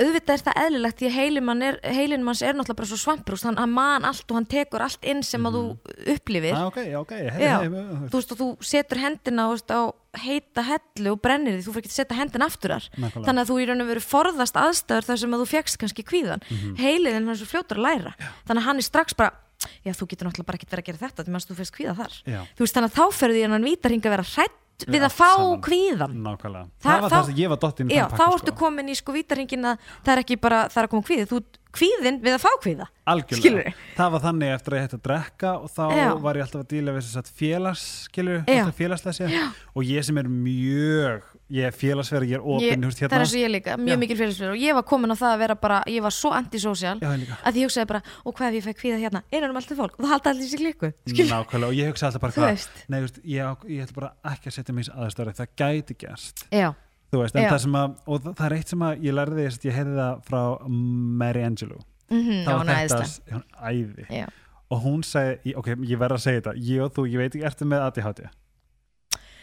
auðvitað 0.00 0.34
er 0.34 0.44
það 0.46 0.60
eðlilegt 0.64 1.02
því 1.02 1.10
heilin 1.98 2.24
manns 2.24 2.42
er 2.42 2.56
náttúrulega 2.56 2.78
bara 2.80 2.90
svo 2.90 3.00
svampur 3.00 3.40
hann 3.44 3.74
man 3.74 4.08
allt 4.08 4.24
og 4.24 4.38
hann 4.38 4.48
tekur 4.48 4.84
allt 4.86 5.04
inn 5.04 5.20
sem 5.26 5.44
að 5.44 5.58
þú 5.58 5.64
mhm. 5.66 6.06
upplifir. 6.14 6.54
Ah, 6.56 6.68
okay, 6.70 6.94
okay. 6.96 7.28
Hey, 7.28 7.44
hey, 7.44 7.68
hey, 7.68 8.08
þú 8.08 8.22
veist 8.22 8.32
og 8.32 8.40
þú 8.40 8.48
setur 8.72 9.02
hendina 9.04 9.50
veist, 9.52 9.68
á 9.68 9.92
heita 10.16 10.64
hellu 10.66 11.14
og 11.14 11.20
brennir 11.22 11.58
því 11.58 11.66
þú 11.66 11.74
fyrir 11.76 11.84
ekki 11.84 11.92
að 11.92 12.00
setja 12.00 12.18
hendina 12.18 12.48
aftur 12.48 12.74
þar. 12.74 12.88
Þannig 13.20 13.42
að 13.44 13.52
þú 13.52 13.60
í 13.60 13.68
raun 13.68 13.84
og 13.84 13.92
veru 13.92 14.02
forðast 14.02 14.58
aðstæður 14.58 15.06
þar 15.06 15.20
sem 15.22 15.36
að 15.36 15.44
þú 15.44 15.50
fjækst 15.52 15.78
kannski 15.84 16.06
kvíðan 16.08 16.42
mm 16.42 16.56
-hmm. 16.56 16.80
heilin 16.80 17.14
hann 17.14 17.28
er 17.28 17.38
svo 17.38 17.46
fljótur 17.46 17.78
að 17.78 17.86
læra. 17.86 18.14
Já. 18.18 18.26
þannig 18.48 18.62
að 18.62 18.66
hann 18.66 18.78
er 18.78 18.82
strax 18.82 19.14
bara 19.14 19.32
já 19.84 19.92
þú 19.96 20.08
getur 20.10 20.28
náttúrulega 20.28 20.48
bara 20.48 20.58
ekkert 20.58 20.74
verið 20.74 20.82
að 20.82 20.88
gera 20.88 21.00
þetta 21.04 21.24
þannig 21.24 21.40
að 21.40 21.50
þú 21.50 21.56
fyrst 21.58 21.76
hvíða 21.76 21.94
þar. 21.98 22.14
Veist, 22.60 22.76
þannig 22.76 22.90
að 22.90 22.96
þá 22.96 23.09
ferði 23.12 23.40
því 23.44 23.50
hann 23.50 23.68
vítarhing 23.70 24.02
að 24.06 24.14
vera 24.16 24.26
hrætt 24.34 24.56
við 24.88 25.02
að 25.04 25.12
fá 25.12 25.30
saman. 25.36 25.60
kvíðan 25.60 26.12
nákvæmlega. 26.24 26.66
Það- 26.80 27.00
var 27.04 27.10
það 27.10 27.24
sem 27.26 27.34
ég 27.36 27.48
var 27.52 27.58
dott 27.60 27.80
inn 27.80 27.90
í 27.90 27.94
já, 27.94 28.04
þann 28.08 28.16
þá 28.16 28.24
pakka, 28.24 28.36
ertu 28.40 28.52
sko. 28.54 28.56
komin 28.64 28.88
í 28.88 28.96
sko 28.96 29.12
vítarhingin 29.12 29.64
að 29.68 29.78
það 30.04 30.12
er 30.14 30.22
ekki 30.24 30.40
bara, 30.40 30.60
það 30.68 30.76
er 30.80 30.86
að 30.86 30.90
koma 30.94 31.02
kvíði 31.02 31.26
þú 31.28 31.40
kvíðin 31.70 32.20
við 32.24 32.34
að 32.34 32.40
fá 32.42 32.50
kvíða. 32.64 32.86
Algjörlega, 33.06 33.74
það 33.96 34.10
var 34.14 34.20
þannig 34.24 34.54
eftir 34.54 34.72
að 34.72 34.78
ég 34.80 34.86
hætti 34.86 34.98
að 34.98 35.04
drekka 35.06 35.52
og 35.60 35.68
þá 35.70 35.84
Já. 35.94 36.08
var 36.20 36.34
ég 36.34 36.42
alltaf 36.46 36.62
að 36.64 36.70
díla 36.72 36.94
við 36.96 37.30
félags 37.36 37.84
skilur, 38.08 38.40
félagslega 38.74 39.52
og 39.76 39.82
ég 39.84 40.04
sem 40.04 40.18
er 40.18 40.24
mjög 40.24 41.22
ég 41.50 41.66
er 41.66 41.74
félagsverð, 41.74 42.28
ég 42.30 42.38
er 42.38 42.42
ég, 42.42 42.74
opinn 42.74 42.84
það 42.94 43.14
er 43.16 43.24
eins 43.24 43.34
og 43.34 43.40
ég 43.40 43.50
líka, 43.50 43.76
mjög 43.80 43.96
Já. 43.96 44.00
mikil 44.02 44.18
fyrirsfyrir 44.20 44.52
og 44.54 44.60
ég 44.62 44.76
var 44.78 44.84
komin 44.86 45.14
á 45.14 45.16
það 45.18 45.32
að 45.34 45.40
vera 45.42 45.56
bara, 45.60 45.80
ég 45.90 46.04
var 46.04 46.14
svo 46.14 46.30
antisocial 46.36 46.96
Já, 47.02 47.10
ég 47.10 47.32
að 47.42 47.58
ég 47.60 47.68
hugsaði 47.70 47.90
bara, 47.90 48.02
og 48.24 48.36
hvað 48.36 48.50
ef 48.50 48.58
ég 48.58 48.66
fekk 48.68 48.80
kvíða 48.84 49.00
hérna? 49.02 49.22
Innan 49.34 49.54
um 49.54 49.60
alltaf 49.60 49.80
fólk? 49.80 49.96
Og 49.98 50.04
það 50.04 50.12
haldi 50.14 50.30
allir 50.32 50.50
sér 50.52 50.62
klikku 50.62 50.92
nákvæmlega 51.30 51.70
og 51.70 51.78
ég 51.80 51.90
hugsa 51.90 52.10
alltaf 52.10 52.24
bara 52.24 52.36
hvað 52.36 52.68
nei, 52.86 53.00
veist, 53.06 53.20
ég, 53.24 53.66
ég 53.74 53.84
ætla 53.86 53.98
bara 53.98 54.12
ekki 54.34 54.50
að 54.50 54.56
setja 54.58 54.76
mig 54.76 54.86
í 54.86 54.94
aðstöri 54.94 55.36
það 55.40 55.54
gæti 55.58 55.98
gerst. 56.04 56.46
Veist, 57.10 57.34
það 57.34 57.56
sem 57.64 57.78
að 57.80 57.96
og 58.06 58.20
það, 58.22 58.34
það 58.38 58.44
er 58.46 58.56
eitt 58.56 58.70
sem 58.70 58.84
að 58.86 59.06
ég 59.08 59.16
lærði 59.18 59.46
þess 59.48 59.64
ég 59.66 59.74
heyrði 59.80 59.96
það 59.98 60.20
frá 60.28 60.42
Mary 61.22 61.42
Angelou 61.42 61.80
mm 62.10 62.44
það 62.46 62.52
já, 62.52 62.58
hún 62.58 62.70
var 62.70 62.92
þetta, 62.92 63.34
hún 63.34 63.44
æði. 63.70 64.22
Og 64.70 64.82
hún 64.84 65.00
segi, 65.02 65.54
ok, 65.58 65.72
ég 65.82 65.98
verð 65.98 66.14
að 66.14 66.22
segja 66.22 66.42
þetta 66.44 66.52
ég 66.62 66.84
og 66.84 66.92
þú, 66.94 67.06
ég 67.10 67.18
veit 67.18 67.32
ekki, 67.34 67.46
ertu 67.48 67.66
með 67.66 67.86
ADHD 67.88 68.22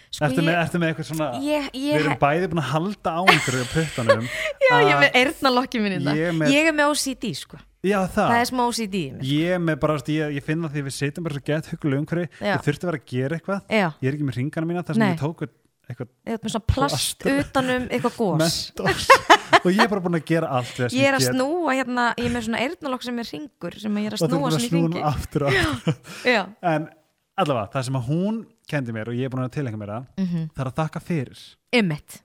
Sko, 0.08 0.24
ertu, 0.28 0.42
með, 0.42 0.54
ég, 0.54 0.60
ertu 0.64 0.80
með 0.82 0.92
eitthvað 0.92 1.08
svona 1.10 1.26
ég, 1.44 1.66
við 1.74 1.86
ég, 1.90 1.98
erum 2.00 2.20
bæði 2.22 2.48
búin 2.52 2.62
að 2.62 2.70
halda 2.72 3.12
á 3.12 3.22
einhverju 3.28 3.66
puttanum 3.74 4.24
já, 4.66 4.72
ég 4.72 4.92
er 4.94 5.02
með 5.04 5.18
eyrnalokki 5.22 5.82
minni 5.84 6.00
Ég 6.00 6.08
er 6.08 6.22
ég, 6.22 6.38
með- 6.40 6.54
ég 6.56 6.70
er 6.72 6.78
með 6.78 6.94
OCD 6.94 7.30
sko. 7.38 7.60
Já 7.88 7.98
það, 8.08 8.24
það 8.32 8.40
er 8.40 8.50
smá 8.50 8.64
OCD 8.66 8.96
í 8.98 9.04
mér. 9.14 9.28
ég 9.28 9.54
er 9.58 9.62
með 9.68 9.80
bara, 9.84 10.00
ég, 10.16 10.34
ég 10.40 10.48
finna 10.48 10.72
því 10.72 10.86
við 10.88 10.96
sitjum 10.98 11.28
bara 11.28 11.38
svo 11.38 11.46
gett 11.52 11.70
huggulega 11.74 12.04
umhverju 12.04 12.28
ég 12.48 12.66
þurfti 12.68 12.88
að 12.88 12.92
vera 12.92 13.02
að 13.04 13.08
gera 13.14 13.38
eitthvað. 13.38 13.62
Já, 13.68 13.88
ég 14.02 14.10
er 14.10 14.18
ekki 14.18 14.28
með 14.28 14.40
ringana 14.42 14.70
mína 14.72 14.86
þar 14.88 14.98
sem 14.98 15.04
Nei. 15.04 15.12
ég 15.12 15.22
tók 15.22 15.44
eitthvað 15.88 16.10
ég 16.28 16.42
með 16.44 16.52
svona 16.52 16.68
plast 16.68 17.22
Plast. 17.24 17.48
utanum 17.48 17.86
eitthvað 17.88 18.18
gós 18.18 18.58
og 19.64 19.70
ég 19.72 19.80
er 19.84 19.92
bara 19.92 20.04
búin 20.04 20.18
að 20.20 20.26
gera 20.28 20.50
allt 20.58 20.74
við 20.74 20.84
það 20.84 20.92
sem 20.92 21.00
ég 21.00 21.08
er 21.08 21.18
að 21.18 21.28
snúa 21.30 21.76
hérna, 21.78 22.08
ég 22.20 22.28
er 22.28 22.34
með 22.34 22.48
svona 22.48 22.64
eyrnalokk 22.66 23.06
sem 23.08 23.22
er 23.24 23.30
ringur 23.32 23.78
sem 23.84 24.00
ég 24.02 24.10
er 24.10 24.18
að 24.18 24.24
snúa 24.26 24.50
að 24.52 24.58
í 24.58 24.68
snúna 24.68 25.14
ringi 26.26 26.48
allavega, 27.38 27.70
það 27.72 27.88
sem 27.88 27.98
að 28.00 28.08
hún 28.12 28.38
kendi 28.68 28.94
mér 28.96 29.10
og 29.12 29.16
ég 29.18 29.28
er 29.28 29.34
búin 29.34 29.46
að 29.46 29.54
tilhenga 29.58 29.80
mér 29.82 29.94
það 29.96 30.08
mm 30.24 30.46
það 30.56 30.64
er 30.66 30.70
að 30.72 30.78
þakka 30.82 31.02
fyrir. 31.08 31.42
Ymmit, 31.78 32.20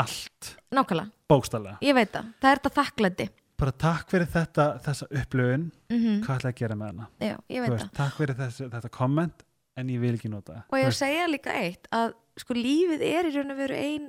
allt, 0.00 0.50
nákvæmlega. 0.74 1.10
Bókstallega 1.30 1.78
ég 1.86 1.94
veit 1.98 2.12
það, 2.14 2.32
það 2.42 2.50
er 2.54 2.60
þetta 2.62 2.74
þakklæti. 2.80 3.28
Bara 3.60 3.72
takk 3.76 4.08
fyrir 4.14 4.26
þetta, 4.32 4.66
þessa 4.86 5.06
upplöfun 5.20 5.66
mm 5.92 6.22
hvað 6.24 6.36
ætla 6.38 6.50
ég 6.50 6.54
að 6.54 6.60
gera 6.62 6.78
með 6.80 6.92
hana? 6.94 7.08
Já, 7.20 7.36
veist, 7.66 7.90
takk 7.98 8.16
fyrir 8.16 8.38
þessi, 8.38 8.70
þetta 8.72 8.90
komment 8.94 9.44
en 9.76 9.90
ég 9.92 10.00
vil 10.02 10.14
ekki 10.16 10.30
nota 10.32 10.52
það. 10.54 10.62
Og 10.70 10.78
ég 10.80 10.88
að 10.90 10.96
segja 11.00 11.26
líka 11.28 11.52
eitt 11.60 11.90
að 11.92 12.14
sko 12.40 12.54
lífið 12.56 13.02
er 13.10 13.28
í 13.28 13.34
raun 13.36 13.52
og 13.52 13.58
veru 13.60 13.76
ein 13.76 14.08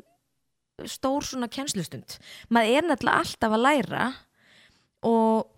stór 0.89 1.21
svona 1.27 1.49
kjenslustund 1.51 2.15
maður 2.49 2.77
er 2.79 2.85
náttúrulega 2.87 3.19
alltaf 3.21 3.51
að 3.53 3.61
læra 3.67 4.05
og 5.05 5.49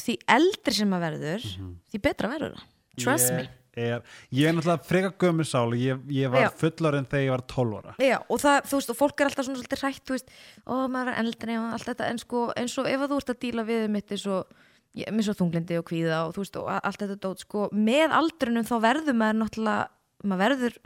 því 0.00 0.16
eldri 0.34 0.74
sem 0.74 0.88
maður 0.90 1.18
verður 1.18 1.44
Mhm. 1.58 1.74
því 1.92 2.00
betra 2.02 2.30
verður 2.32 2.56
það, 2.56 2.64
trust 2.98 3.30
ég 3.30 3.36
me 3.36 3.48
er, 3.76 4.02
ég 4.32 4.46
er 4.48 4.54
náttúrulega 4.56 4.84
freka 4.88 5.10
gömur 5.18 5.46
sál 5.48 5.66
og 5.72 5.78
ég, 5.78 6.02
ég 6.14 6.30
var 6.30 6.46
Já. 6.46 6.50
fullorinn 6.60 7.06
þegar 7.10 7.24
ég 7.24 7.32
var 7.34 7.44
12 7.54 7.78
ára 7.80 7.94
Já, 7.98 8.18
og 8.28 8.38
það, 8.42 8.60
þú 8.70 8.78
veist, 8.80 8.90
og 8.94 8.98
fólk 9.00 9.20
er 9.20 9.30
alltaf 9.30 9.46
svona 9.48 9.58
svolítið 9.62 9.82
hrætt, 9.84 10.04
þú 10.06 10.14
veist, 10.18 10.30
ó, 10.66 10.74
maður 10.88 11.10
er 11.14 11.18
eldri 11.24 11.56
og 11.58 11.72
allt 11.74 11.88
þetta, 11.90 12.10
en 12.12 12.18
sko, 12.22 12.44
eins 12.56 12.78
og 12.78 12.86
ef 12.92 13.00
þú 13.10 13.18
ert 13.22 13.34
að 13.34 13.40
díla 13.46 13.64
við 13.68 13.88
mitt 13.90 14.14
eins 14.14 14.26
og, 14.30 14.54
með 14.94 15.26
svo 15.26 15.34
þunglindi 15.40 15.78
og 15.80 15.84
kvíða 15.90 16.20
og 16.28 16.34
þú 16.36 16.44
veist, 16.44 16.56
og 16.62 16.70
allt 16.78 17.02
þetta 17.02 17.18
dót, 17.26 17.42
sko, 17.42 17.68
með 17.74 18.14
aldrinum 18.14 18.64
þá 18.68 18.74
verður 18.84 19.18
maður 19.18 19.40
náttúrulega, 19.42 19.88
maður 20.24 20.40
verður 20.40 20.76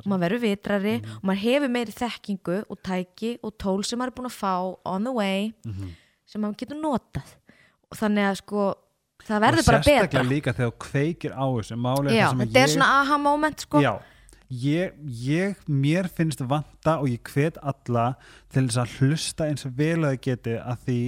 og 0.00 0.06
maður 0.08 0.22
verður 0.22 0.40
vitrari 0.46 0.94
og 1.04 1.24
maður 1.26 1.42
hefur 1.42 1.68
meiri 1.74 1.92
þekkingu 1.92 2.58
og 2.72 2.78
tæki 2.86 3.34
og 3.44 3.52
tól 3.60 3.82
sem 3.84 3.98
maður 4.00 4.12
er 4.14 4.16
búin 4.16 4.30
að 4.30 4.38
fá 4.38 4.54
on 4.88 5.04
the 5.04 5.12
way, 5.12 5.52
Mhm. 5.66 5.90
sem 6.24 6.40
maður 6.40 6.56
getur 6.62 6.80
notað 6.80 7.34
og 7.90 7.98
þannig 7.98 8.24
að 8.30 8.36
sko, 8.40 8.62
það 9.26 9.36
og 9.36 9.42
verður 9.46 9.66
bara 9.66 9.78
betra 9.78 9.92
sérstaklega 9.92 10.28
líka 10.30 10.52
þegar 10.56 10.70
þú 10.70 10.76
kveikir 10.86 11.32
á 11.34 11.44
þessu 11.56 11.76
máli 11.76 12.14
Já, 12.16 12.28
þetta 12.32 12.60
er 12.62 12.68
ég- 12.68 12.74
svona 12.76 12.90
aha 13.02 13.18
moment, 13.18 13.60
sko 13.66 13.80
Já, 13.82 13.92
ég, 14.50 14.92
ég, 15.04 15.56
mér 15.68 16.08
finnst 16.08 16.40
vanta 16.46 16.98
og 17.00 17.08
ég 17.10 17.20
hvet 17.34 17.56
alla 17.62 18.14
til 18.52 18.66
þess 18.68 18.78
að 18.84 18.92
hlusta 19.00 19.48
eins 19.50 19.66
og 19.66 19.72
vel 19.76 19.98
að 20.04 20.14
þið 20.16 20.20
geti 20.28 20.54
að 20.62 20.78
því 20.86 21.00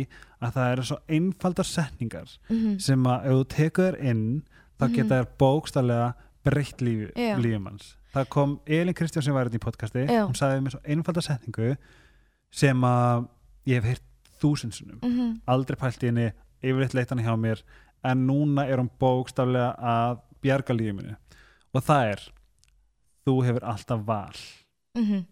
að 0.42 0.52
það 0.54 0.72
eru 0.72 0.82
svo 0.88 0.98
einfaldar 1.08 1.64
setningar 1.66 2.38
Mhm. 2.50 2.78
sem 2.80 3.02
að 3.04 3.24
ef 3.26 3.32
þú 3.32 3.44
tekur 3.54 3.92
þér 3.92 4.00
inn 4.10 4.42
þá 4.80 4.84
geta 4.94 5.14
þær 5.22 5.26
bókstallega 5.38 6.14
breytt 6.44 6.78
lífi, 6.80 7.12
Já. 7.16 7.36
lífum 7.36 7.66
hans. 7.66 7.96
Það 8.14 8.28
kom 8.28 8.60
Elin 8.66 8.94
Kristján 8.94 9.22
sem 9.22 9.34
var 9.34 9.44
hérna 9.44 9.58
í 9.58 9.60
podcasti, 9.60 10.06
Já. 10.08 10.24
hún 10.26 10.34
sagði 10.38 10.62
mér 10.62 10.70
svo 10.70 10.80
einfaldar 10.86 11.22
setningu 11.22 11.76
sem 12.50 12.80
að 12.80 13.28
ég 13.66 13.74
hef 13.82 13.84
heyrt 13.84 14.02
þúsundsunum, 14.40 15.00
Mhm. 15.02 15.40
aldrei 15.46 15.76
pælt 15.76 16.02
í 16.02 16.06
henni 16.06 16.32
yfirleitt 16.62 16.94
leitt 16.94 17.08
hann 17.10 17.18
hjá 17.18 17.34
mér 17.36 17.62
en 18.04 18.26
núna 18.26 18.66
er 18.68 18.78
hún 18.78 18.90
bókstaflega 19.00 19.74
að 19.78 20.20
bjarga 20.42 20.74
lífinu 20.76 21.16
og 21.74 21.82
það 21.82 22.12
er 22.12 22.20
þú 23.26 23.34
hefur 23.44 23.64
alltaf 23.68 24.04
val. 24.06 24.36
Mhm. 24.96 25.24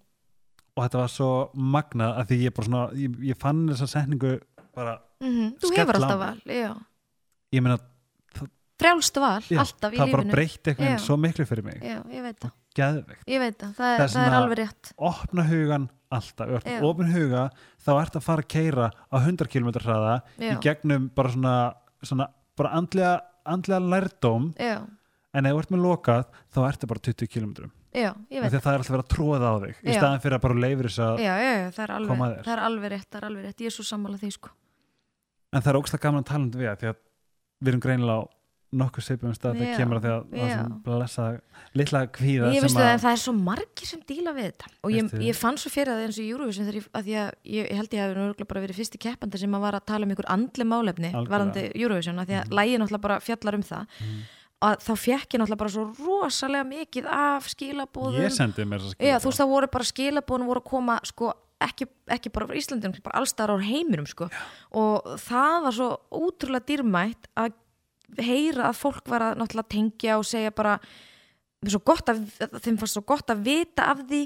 og 0.76 0.84
þetta 0.84 0.98
var 1.00 1.08
svo 1.08 1.50
magnað 1.56 2.18
að 2.20 2.26
því 2.28 2.36
ég 2.44 2.54
bara 2.54 2.66
svona 2.68 2.92
ég, 2.92 3.14
ég 3.30 3.36
fann 3.40 3.68
þessa 3.68 3.86
setningu 3.88 4.40
bara 4.74 4.98
Mhm. 5.22 5.54
Þú 5.56 5.66
Skella 5.72 5.80
hefur 5.86 5.96
alltaf 5.96 6.18
val, 6.20 6.40
já. 6.44 6.74
Ég 7.54 7.62
meina, 7.62 7.78
frjálst 8.76 9.16
val, 9.16 9.40
já, 9.48 9.58
alltaf 9.62 9.94
í 9.94 9.96
það 9.96 10.10
bara 10.12 10.22
lífinu. 10.22 10.34
breytti 10.34 10.70
eitthvað 10.74 10.90
Já. 10.92 10.98
svo 11.00 11.16
miklu 11.16 11.46
fyrir 11.48 11.64
mig. 11.64 11.78
Já, 11.80 12.02
ég 12.12 12.22
veit 12.26 12.40
það, 12.40 12.52
ég 13.26 13.38
veit 13.40 13.56
það, 13.58 13.70
það, 13.72 13.76
Það 13.76 13.94
er 13.96 14.02
er, 14.02 14.08
það 14.12 14.26
er 14.26 14.36
alveg 14.36 14.58
rétt. 14.60 14.92
opna 14.98 15.42
hugan 15.48 15.88
alltaf, 16.12 16.62
þú 16.66 16.84
opin 16.90 17.12
huga 17.14 17.50
þá 17.80 17.90
ert 18.02 18.12
að 18.20 18.22
fara 18.22 18.42
að 18.42 18.48
keira 18.48 18.90
á 19.10 19.16
100 19.16 19.48
km 19.48 19.70
hraða 19.80 20.22
í 20.38 20.60
gegnum 20.60 21.08
bara 21.14 21.30
svona, 21.32 21.54
svona 22.04 22.28
bara 22.58 22.74
andlega, 22.78 23.14
andlega 23.44 23.90
lærdóm 23.94 24.50
já, 24.58 24.76
en 25.36 25.48
ef 25.48 25.56
þú 25.56 25.62
ert 25.62 25.74
með 25.74 25.84
lokað 25.86 26.28
þá 26.54 26.60
ertu 26.68 26.90
bara 26.92 27.04
20 27.10 27.32
km 27.32 27.52
að 28.58 28.60
það 28.60 28.72
er 28.74 28.78
alltaf 28.80 28.92
verið 28.92 29.04
að 29.04 29.12
tróða 29.14 29.48
á 29.48 29.54
þig 29.62 29.76
í 29.82 29.96
staðan 29.96 30.22
fyrir 30.24 30.36
að 30.36 30.44
bara 30.46 30.58
leifir 30.66 30.88
þess 30.90 31.02
að 31.06 31.20
Koma 32.10 32.30
þér. 32.32 32.42
það 32.44 32.54
er 32.56 32.62
alveg 32.66 32.92
rétt, 32.92 33.08
það 33.10 33.20
er 33.20 33.28
alveg 33.30 33.46
rétt, 33.46 33.60
ég 33.64 33.70
er 33.70 33.76
svo 33.76 33.86
sammála 33.88 34.20
því 34.20 34.30
sko. 34.36 34.50
En 35.52 35.62
það 35.64 35.70
er 35.72 35.78
ógst 35.80 35.96
að 35.96 36.02
gaman 36.04 36.24
að 36.24 36.28
tala 36.28 36.44
um 36.44 36.50
því 36.52 36.68
að 36.72 36.84
við 37.56 37.70
erum 37.72 37.84
greinilega 37.86 38.20
á 38.20 38.24
nokkuð 38.74 39.04
seipum 39.06 39.34
stað 39.34 39.60
þegar 39.60 39.78
kemur 39.78 39.98
að 40.00 40.06
því 40.06 40.12
að 40.12 40.50
það 40.50 40.70
blessa 40.86 41.26
litla 41.78 42.00
kvíða 42.10 42.50
ég 42.54 42.64
veistu 42.64 42.82
að 42.82 42.90
að 42.90 43.02
það 43.04 43.14
er 43.14 43.20
svo 43.22 43.34
margir 43.36 43.88
sem 43.88 44.00
díla 44.08 44.32
við 44.36 44.48
þetta. 44.48 44.70
Og 44.82 44.94
ég, 44.94 45.12
ég 45.28 45.38
fann 45.38 45.60
svo 45.60 45.70
fyrir 45.72 45.92
það 45.92 46.06
eins 46.06 46.18
og 46.18 46.24
í 46.24 46.32
Eurovision 46.32 46.66
þegar 46.66 46.78
ég, 46.80 46.88
að 46.98 47.10
ég, 47.12 47.36
ég, 47.56 47.70
held 47.78 47.96
ég 47.96 48.02
hef 48.02 48.16
nörgulega 48.16 48.50
bara 48.50 48.64
verið 48.64 48.80
fyrsti 48.80 49.00
keppandi 49.06 49.42
sem 49.42 49.56
að 49.56 49.66
var 49.66 49.78
að 49.78 49.86
tala 49.92 50.08
um 50.08 50.14
ykkur 50.16 50.30
andli 50.34 50.66
málefni 50.66 51.12
varandi 51.30 51.64
Eurovision, 51.70 52.20
að 52.22 52.32
því 52.32 52.38
að 52.40 52.44
mm. 52.44 52.58
lægi 52.60 52.82
náttúrulega 52.82 53.06
bara 53.06 53.20
fjallar 53.22 53.60
um 53.60 53.66
það. 53.70 53.96
Mhm. 54.02 54.26
að 54.66 54.78
þá 54.80 54.92
fekk 54.96 55.34
ég 55.34 55.40
náttúrulega 55.40 55.60
bara 55.60 55.72
svo 55.74 55.82
rosalega 56.00 56.64
mikið 56.64 57.08
af 57.12 57.48
skilabóðum 57.52 58.22
ég 58.24 58.32
sendi 58.32 58.64
mér 58.64 58.86
að 58.86 59.02
Já, 59.04 59.18
þú 59.20 59.28
veist 59.28 59.42
það 59.42 59.50
voru 59.50 59.68
bara 59.74 59.88
skilabóðin 59.90 60.48
voru 60.48 60.62
að 60.62 60.70
koma 60.70 60.96
sko 61.04 61.34
ekki, 61.62 61.86
ekki 62.16 62.32
bara 62.32 62.48
frá 62.48 62.58
Íslandinu, 62.58 63.02
bara 63.04 63.20
allstar 63.20 63.52
á 63.52 63.56
heiminum 63.60 64.08
sko. 64.08 64.28
Og 64.76 65.06
það 65.22 65.56
var 65.66 65.76
svo 65.76 65.90
útrúlega 66.24 66.68
dýrmætt 66.68 67.30
að 67.36 67.54
heyra 68.18 68.70
að 68.70 68.80
fólk 68.80 69.06
var 69.10 69.20
að 69.30 69.38
náttúrulega 69.42 69.72
tengja 69.76 70.18
og 70.20 70.24
segja 70.28 70.50
bara 70.54 70.78
að, 71.66 72.26
þeim 72.62 72.76
fannst 72.78 72.96
svo 72.96 73.04
gott 73.06 73.30
að 73.32 73.46
vita 73.46 73.90
af 73.92 74.02
því 74.08 74.24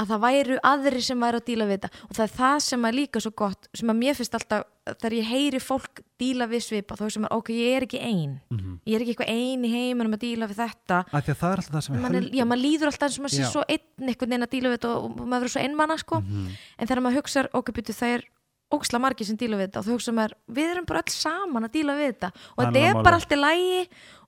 að 0.00 0.08
það 0.08 0.22
væru 0.24 0.54
aðri 0.64 1.00
sem 1.04 1.20
væru 1.20 1.38
að 1.38 1.44
díla 1.50 1.66
við 1.68 1.76
þetta 1.82 1.90
og 2.08 2.14
það 2.16 2.22
er 2.24 2.30
það 2.38 2.54
sem 2.64 2.86
er 2.88 2.94
líka 2.96 3.20
svo 3.20 3.30
gott 3.36 3.68
sem 3.76 3.90
að 3.92 3.98
mér 4.00 4.16
finnst 4.16 4.34
alltaf, 4.38 4.62
þegar 4.88 5.16
ég 5.18 5.28
heyri 5.28 5.60
fólk 5.62 6.00
díla 6.18 6.46
við 6.50 6.62
svipa, 6.64 6.96
þá 6.96 7.02
er 7.04 7.12
sem 7.14 7.26
að 7.28 7.34
ok, 7.36 7.50
ég 7.58 7.76
er 7.76 7.86
ekki 7.86 8.00
ein 8.00 8.32
Mhm. 8.50 8.78
ég 8.88 8.94
er 8.96 9.04
ekki 9.04 9.12
eitthvað 9.14 9.34
ein 9.36 9.64
í 9.68 9.70
heiminum 9.70 10.16
að 10.16 10.22
díla 10.24 10.48
við 10.48 10.62
þetta 10.64 10.98
að 11.12 11.22
því 11.28 11.34
að 11.34 11.40
það 11.42 11.52
er 11.52 11.60
alltaf 11.62 11.74
það 11.76 11.84
sem 11.86 11.94
er, 12.16 12.30
já, 12.32 12.44
maður 12.48 12.62
líður 12.64 12.86
alltaf 12.90 13.06
eins 13.08 13.18
og 13.18 13.24
maður 13.26 13.36
sé 13.36 13.50
svo 13.52 13.62
einn 13.68 14.08
einhvern 14.08 14.30
veginn 14.32 14.46
að 14.48 14.54
díla 14.56 14.68
við 14.72 14.78
þetta 14.80 14.94
og, 14.96 15.04
og 15.04 15.26
maður 15.28 15.42
verður 15.44 15.54
svo 15.54 15.60
einmanna 15.66 15.98
sko. 16.00 16.20
Mhm. 16.24 16.48
en 16.78 16.86
þegar 16.88 17.02
maður 17.04 17.18
hugsar, 17.20 17.48
ok, 17.52 17.72
byrju, 17.76 17.94
það 18.00 18.14
er 18.16 18.24
óksla 18.72 18.98
margir 19.02 19.26
sem 19.28 19.36
díla 19.36 19.56
við 19.60 19.68
þetta 19.68 19.78
og 19.82 19.86
þú 19.86 19.96
hugsa 19.98 20.12
maður, 20.16 20.34
við 20.48 20.70
erum 20.72 20.86
bara 20.88 21.02
öll 21.02 21.12
saman 21.14 21.64
að 21.68 21.72
díla 21.76 21.96
við 21.98 22.12
þetta. 22.14 22.32
Og 22.56 22.64
þetta 22.64 22.82
er 22.88 23.02
bara 23.02 23.16
allt 23.20 23.32
í 23.32 23.38
lægi 23.40 23.80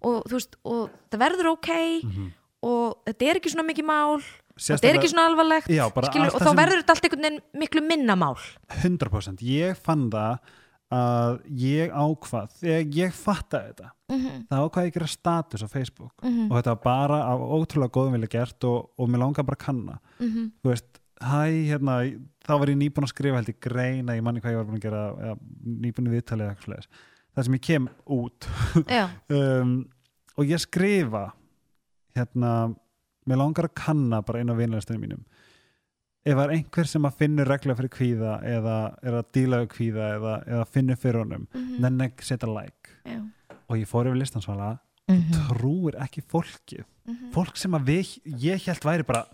og 0.05 0.25
þú 0.29 0.33
veist, 0.39 0.57
og 0.65 0.91
það 1.11 1.23
verður 1.25 1.51
ok 1.55 1.71
Mhm. 2.05 2.33
og 2.65 2.97
þetta 3.07 3.31
er 3.31 3.37
ekki 3.41 3.51
svona 3.53 3.69
mikið 3.69 3.85
mál 3.85 4.21
þetta 4.21 4.25
er 4.25 4.65
Sérstaklega- 4.65 4.99
ekki 5.01 5.09
svona 5.11 5.29
alvarlegt 5.29 5.69
Já, 5.69 5.85
skilur, 5.91 6.35
og 6.35 6.41
þá 6.41 6.45
sem- 6.49 6.57
verður 6.57 6.79
þetta 6.83 6.93
allt 6.95 7.05
einhvern 7.05 7.23
veginn 7.23 7.41
miklu 7.59 7.81
minna 7.89 8.15
mál. 8.17 8.37
100% 8.71 9.41
ég 9.43 9.77
fann 9.77 10.11
það 10.11 10.39
að 10.95 11.41
ég 11.59 11.91
ákvað 11.91 12.53
þegar 12.61 12.93
ég 12.95 13.13
fattaði 13.13 13.73
þetta 13.75 13.91
mm 14.13 14.47
þá 14.51 14.55
ákvað 14.61 14.85
ég 14.85 14.91
að 14.91 14.95
gera 14.95 15.07
status 15.09 15.63
á 15.65 15.69
Facebook 15.69 16.13
-hmm. 16.23 16.51
og 16.51 16.57
þetta 16.63 16.75
var 16.75 16.83
bara 16.85 17.19
á 17.25 17.35
ótrúlega 17.35 17.91
góðum 17.91 18.13
vilja 18.13 18.29
gert 18.29 18.65
og, 18.65 18.91
og 18.99 19.09
mér 19.09 19.19
langar 19.25 19.43
bara 19.45 19.57
að 19.57 19.65
kanna. 19.65 19.99
Mm 20.21 20.53
þú 20.63 20.71
veist, 20.71 21.01
hæ, 21.25 21.41
hérna 21.71 21.97
þá 22.45 22.53
var 22.61 22.73
ég 22.73 22.79
nýbúin 22.81 23.07
að 23.07 23.13
skrifa 23.15 23.41
held 23.41 23.51
ég 23.53 23.61
greina 23.65 24.17
ég 24.17 24.25
manni 24.25 24.43
hvað 24.45 24.55
ég 24.55 24.61
var 24.61 24.69
búin 24.69 24.79
að 24.81 24.87
gera 24.87 25.03
eða, 25.13 25.37
nýbúin 25.85 26.11
í 26.11 26.15
viðtalið 26.15 26.45
eða 26.45 26.55
eitthvað 26.55 26.69
svoleiðis. 26.69 26.89
það 27.35 27.49
sem 27.49 27.59
ég 27.59 27.67
kem 27.69 27.91
út. 28.19 28.49
Um, 29.35 29.75
og 30.39 30.51
ég 30.51 30.63
skrifa 30.63 31.25
hérna 32.19 32.53
mér 33.27 33.41
langar 33.41 33.69
að 33.71 33.77
kanna 33.79 34.21
bara 34.27 34.43
einu 34.43 34.55
á 34.55 34.61
vinlæðastunum 34.61 35.05
mínum. 35.05 35.23
Ef 36.25 36.37
það 36.37 36.45
er 36.45 36.55
einhver 36.57 36.89
sem 36.89 37.05
að 37.05 37.19
finnur 37.21 37.49
regla 37.49 37.77
fyrir 37.77 37.93
kvíða 37.93 38.39
eða 38.49 38.79
er 39.05 39.19
að 39.19 39.31
díla 39.37 39.61
við 39.63 39.71
kvíða 39.75 40.09
eða, 40.17 40.35
eða 40.49 40.67
finnur 40.73 41.01
fyrir 41.01 41.21
honum 41.21 41.47
mm 41.53 41.79
nenni 41.85 42.09
ekki 42.09 42.27
setja 42.27 42.49
like. 42.49 42.95
Já. 43.05 43.21
og 43.69 43.79
ég 43.81 43.89
fór 43.89 44.09
yfir 44.09 44.21
listansvala 44.21 44.77
Mm 45.05 45.33
trúir 45.35 45.97
ekki 46.01 46.23
fólkið. 46.33 46.85
Fólk 47.35 47.59
sem 47.61 47.75
að 47.77 47.91
við, 47.91 48.13
ég 48.41 48.63
held 48.65 48.87
væri 48.87 49.05
bara 49.05 49.27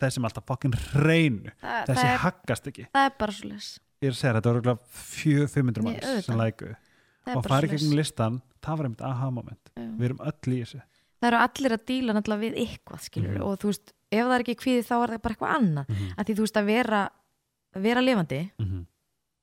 þessi 0.00 0.20
með 0.20 0.28
alltaf 0.30 0.46
fokkin 0.50 0.74
hreinu 0.92 1.52
það, 1.62 1.86
þessi 1.90 2.06
er, 2.10 2.18
haggast 2.24 2.66
ekki. 2.72 2.86
það 2.94 3.06
er 3.10 3.14
bara 3.18 3.32
svo 3.32 3.48
les 3.52 3.68
ég 4.02 4.08
er 4.10 4.12
að 4.12 4.18
segja 4.20 4.34
þetta 4.36 4.50
var 4.50 4.58
örugglega 4.60 4.78
400-500 5.06 5.82
Nei, 5.82 5.86
manns 5.86 6.04
auðvitað. 6.04 6.26
sem 6.26 6.40
læku 6.42 6.66
er 6.70 7.36
og 7.36 7.46
ekki 7.50 7.70
gegnum 7.76 7.96
listan 7.98 8.40
það 8.62 8.76
var 8.78 8.86
einmitt 8.86 9.00
aha 9.06 9.30
moment. 9.30 9.70
Við 9.76 10.04
erum 10.08 10.20
öll 10.26 10.52
í 10.52 10.58
þessu. 10.62 10.80
Það 11.22 11.28
eru 11.30 11.38
allir 11.42 11.72
að 11.76 11.84
díla 11.88 12.14
náttúrulega 12.14 12.42
við 12.44 12.58
eitthvað 12.62 13.00
skilur 13.06 13.32
Mhm. 13.36 13.42
og 13.46 13.58
þú 13.58 13.66
veist 13.70 13.92
ef 14.12 14.24
það 14.26 14.34
er 14.36 14.42
ekki 14.44 14.54
kvíði 14.60 14.82
þá 14.86 14.94
er 15.02 15.10
það 15.14 15.22
bara 15.22 15.34
eitthvað 15.34 15.54
annað. 15.56 15.86
Mhm. 15.88 16.12
að 16.18 16.24
því 16.26 16.34
þú 16.36 16.44
veist 16.46 16.56
að 16.60 16.66
vera, 16.66 17.00
vera 17.74 18.00
lifandi 18.00 18.40
Mhm. 18.58 18.86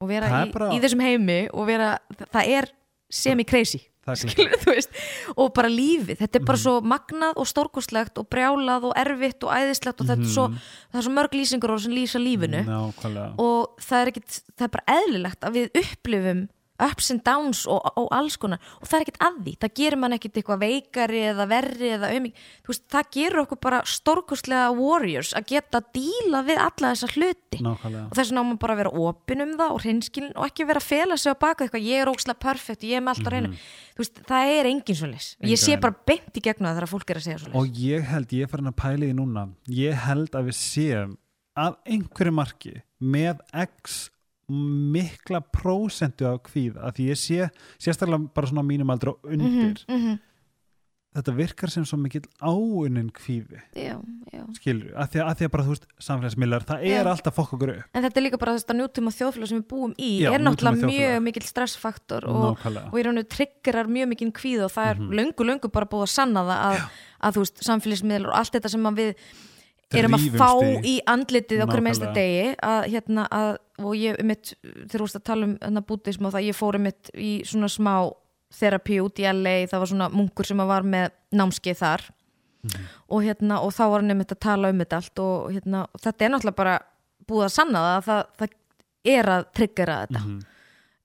og 0.01 0.07
vera 0.07 0.27
í, 0.29 0.47
er 0.47 0.51
bara- 0.53 0.69
í 0.71 0.79
þessum 0.79 1.01
heimi 1.01 1.49
og 1.53 1.65
vera, 1.67 1.99
það 2.31 2.47
er 2.47 2.65
semi-crazy 3.11 3.81
Þú 4.05 4.67
veist 4.67 4.89
og 5.37 5.53
bara 5.55 5.69
lífið, 5.71 6.17
þetta 6.19 6.35
er 6.39 6.43
bara 6.43 6.57
Mhm. 6.57 6.63
svo 6.63 6.73
magnað 6.83 7.37
og 7.39 7.47
stórkostlegt 7.47 8.17
og 8.19 8.27
brjálað 8.29 8.83
og 8.89 8.93
erfitt 8.99 9.43
og 9.47 9.51
æðislegt 9.55 10.01
og 10.01 10.07
þetta 10.07 10.25
er 10.27 10.33
svo, 10.33 10.47
Mhm. 10.49 10.57
það 10.91 10.99
er 10.99 11.05
svo 11.07 11.13
mörg 11.15 11.31
lýsingur 11.39 11.71
og 11.71 11.79
lýsa 11.87 12.19
lífinu 12.19 12.65
Nákvæmlega 12.67 13.39
og 13.39 13.77
það 13.79 14.01
er 14.01 14.11
ekkit, 14.11 14.41
það 14.57 14.65
er 14.67 14.73
bara 14.75 14.97
eðlilegt 14.99 15.39
að 15.47 15.53
við 15.53 15.69
upplifum 15.83 16.49
ups 16.85 17.09
and 17.13 17.23
downs 17.25 17.63
og, 17.69 17.81
og 17.99 18.07
alls 18.15 18.35
konar. 18.37 18.59
Og 18.81 18.87
það 18.89 18.97
er 18.99 19.05
ekkit 19.07 19.19
að 19.27 19.37
því, 19.45 19.53
það 19.63 19.73
gerir 19.79 19.99
mann 20.01 20.15
ekkit 20.17 20.39
eitthvað 20.41 20.61
veikari 20.63 21.21
eða 21.31 21.47
verri 21.51 21.91
eða 21.97 22.11
öming. 22.17 22.33
Veist, 22.67 22.83
það 22.93 23.09
gerur 23.17 23.41
okkur 23.45 23.61
bara 23.63 23.81
stórkostlega 23.85 24.71
warriors 24.77 25.33
að 25.37 25.47
geta 25.53 25.81
að 25.81 25.89
díla 25.97 26.43
við 26.47 26.61
alla 26.63 26.91
þessa 26.93 27.11
hluti. 27.15 27.61
Nákvæmlega. 27.63 28.05
Og 28.09 28.17
þess 28.19 28.31
vegna 28.33 28.43
á 28.43 28.47
maður 28.49 28.61
bara 28.65 28.73
að 28.77 28.81
vera 28.83 28.93
opin 29.07 29.45
um 29.47 29.55
það 29.59 29.73
og 29.77 29.81
hreinskilin 29.85 30.35
og 30.35 30.47
ekki 30.49 30.67
vera 30.69 30.83
að 30.83 30.89
fela 30.91 31.17
sig 31.17 31.33
á 31.33 31.37
baka 31.43 31.65
eitthvað. 31.67 31.87
Ég 31.89 32.03
er 32.03 32.11
ókslega 32.13 32.39
perfekt, 32.43 32.83
ég 32.87 32.97
er 32.99 33.05
með 33.05 33.13
allt 33.15 33.27
á 33.27 33.31
reynu 33.33 33.53
þú 33.93 34.01
veist, 34.01 34.23
það 34.27 34.51
er 34.57 34.69
engin 34.71 34.95
svo 34.97 35.07
leys 35.11 35.27
ég 35.45 35.59
sé 35.61 35.75
Mhm. 35.75 35.81
Bara 35.83 35.95
beint 36.07 36.37
í 36.37 36.41
gegnum 36.41 36.67
það 36.69 36.77
þegar 36.79 36.89
fólk 36.89 37.09
er 37.11 37.17
að 37.19 37.25
segja 37.27 37.39
svo 37.43 37.59
Og 37.59 37.67
ég 37.77 38.03
held, 38.09 38.27
ég 38.33 38.43
er 38.43 38.47
farin 38.47 38.69
að 38.71 38.75
pæla 38.79 39.03
í 39.05 39.09
því 39.11 39.15
núna. 39.17 39.43
Ég 39.69 39.93
held 39.93 40.31
að 40.33 40.47
við 40.49 40.57
séum 40.57 41.17
að 41.57 41.75
einhverju 41.85 42.33
marki 42.33 42.73
með 43.01 43.39
x 43.53 44.09
mikla 44.49 45.39
prósentu 45.53 46.27
af 46.27 46.41
kvíð 46.49 46.77
að 46.83 46.97
því 46.99 47.09
ég 47.13 47.19
sé 47.19 47.49
sérstaklega 47.79 48.29
bara 48.35 48.47
svona 48.47 48.65
mínum 48.67 48.89
aldrei 48.93 49.13
og 49.13 49.19
undir 49.23 49.79
mm 49.87 49.99
-hmm. 50.01 50.19
þetta 51.15 51.35
virkar 51.37 51.69
sem 51.69 51.85
svo 51.85 51.97
mikill 51.97 52.25
áunin 52.41 53.09
kvíði 53.13 53.61
skilur, 54.57 54.91
að 54.97 55.07
því 55.13 55.19
að, 55.21 55.27
að 55.29 55.37
því 55.37 55.45
að 55.45 55.51
bara 55.53 55.63
þú 55.63 55.67
veist 55.69 55.85
samfélagsmiðlar, 55.99 56.63
það 56.65 56.83
er 56.83 57.05
Já. 57.05 57.09
alltaf 57.11 57.35
fokk 57.35 57.53
okkur 57.53 57.69
upp 57.69 57.83
En 57.93 58.03
þetta 58.03 58.19
er 58.19 58.23
líka 58.23 58.37
bara 58.37 58.57
þetta 58.57 58.73
nútíma 58.73 59.13
þjóðfélag 59.13 59.47
sem 59.47 59.61
við 59.61 59.67
búum 59.67 59.93
í 59.97 60.11
Já, 60.21 60.31
er 60.33 60.41
náttúrulega 60.41 60.89
mjög 60.89 61.21
mikil 61.23 61.43
stressfaktor 61.43 62.25
og, 62.25 62.57
og 62.91 62.99
í 62.99 63.03
rauninu 63.03 63.23
triggerar 63.29 63.87
mjög 63.87 64.07
mikil 64.07 64.31
kvíð 64.31 64.65
og 64.65 64.71
það 64.71 64.89
er 64.89 64.97
Mhm. 64.99 65.13
löngu, 65.13 65.43
löngu 65.45 65.71
bara 65.71 65.85
búið 65.85 66.03
að 66.03 66.15
sanna 66.17 66.41
það 66.41 66.59
að, 66.73 66.81
að 67.21 67.33
þú 67.33 67.39
veist, 67.39 67.63
samfélagsmiðlar 67.63 68.27
og 68.29 68.35
allt 68.35 68.53
þetta 68.53 68.69
sem 68.69 68.83
að 68.83 68.95
við 68.95 69.15
erum 69.93 70.13
að 70.17 70.37
fá 70.37 70.49
í. 70.83 70.99
andlitið 71.05 71.81
mennsta 71.81 72.09
Nákvæmlega. 72.09 72.13
degi 72.13 72.55
að 72.63 72.87
hérna 72.89 73.27
að, 73.29 73.57
og 73.81 73.95
ég 73.97 74.19
mitt, 74.23 74.53
þegar 74.61 74.99
þú 75.01 75.05
veist 75.07 75.15
að 75.17 75.23
tala 75.23 75.45
um 75.47 75.55
hérna 75.61 75.81
bútism 75.89 76.25
og 76.27 76.33
það, 76.35 76.45
ég 76.49 76.55
fór 76.57 76.77
mitt 76.79 77.09
í 77.17 77.31
svona 77.47 77.69
smá 77.71 77.93
þerapi 78.53 78.99
út 79.01 79.17
í 79.17 79.25
LA, 79.31 79.55
það 79.65 79.79
var 79.81 79.89
svona 79.89 80.09
munkur 80.13 80.45
sem 80.45 80.57
var 80.57 80.83
með 80.85 81.09
námskeið 81.33 81.79
þar. 81.81 82.03
Mhm. 82.63 82.83
og 83.11 83.23
hérna, 83.25 83.57
og 83.59 83.73
þá 83.75 83.81
var 83.91 83.99
hann 83.99 84.11
einmitt 84.13 84.31
að 84.31 84.39
tala 84.39 84.69
um 84.71 84.77
þetta 84.79 84.95
allt 84.95 85.19
og 85.19 85.51
hérna, 85.51 85.81
og 85.93 85.99
þetta 85.99 86.23
er 86.23 86.29
náttúrulega 86.31 86.55
bara 86.55 86.75
búið 87.27 87.43
að 87.43 87.51
sanna 87.51 87.79
það 87.83 87.97
að 87.97 88.05
það, 88.07 88.21
það 88.39 88.53
er 89.17 89.25
að 89.33 89.43
triggera 89.53 89.97
þetta. 90.07 90.21
Mhm, 90.23 90.39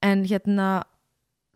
en 0.03 0.25
hérna 0.25 0.69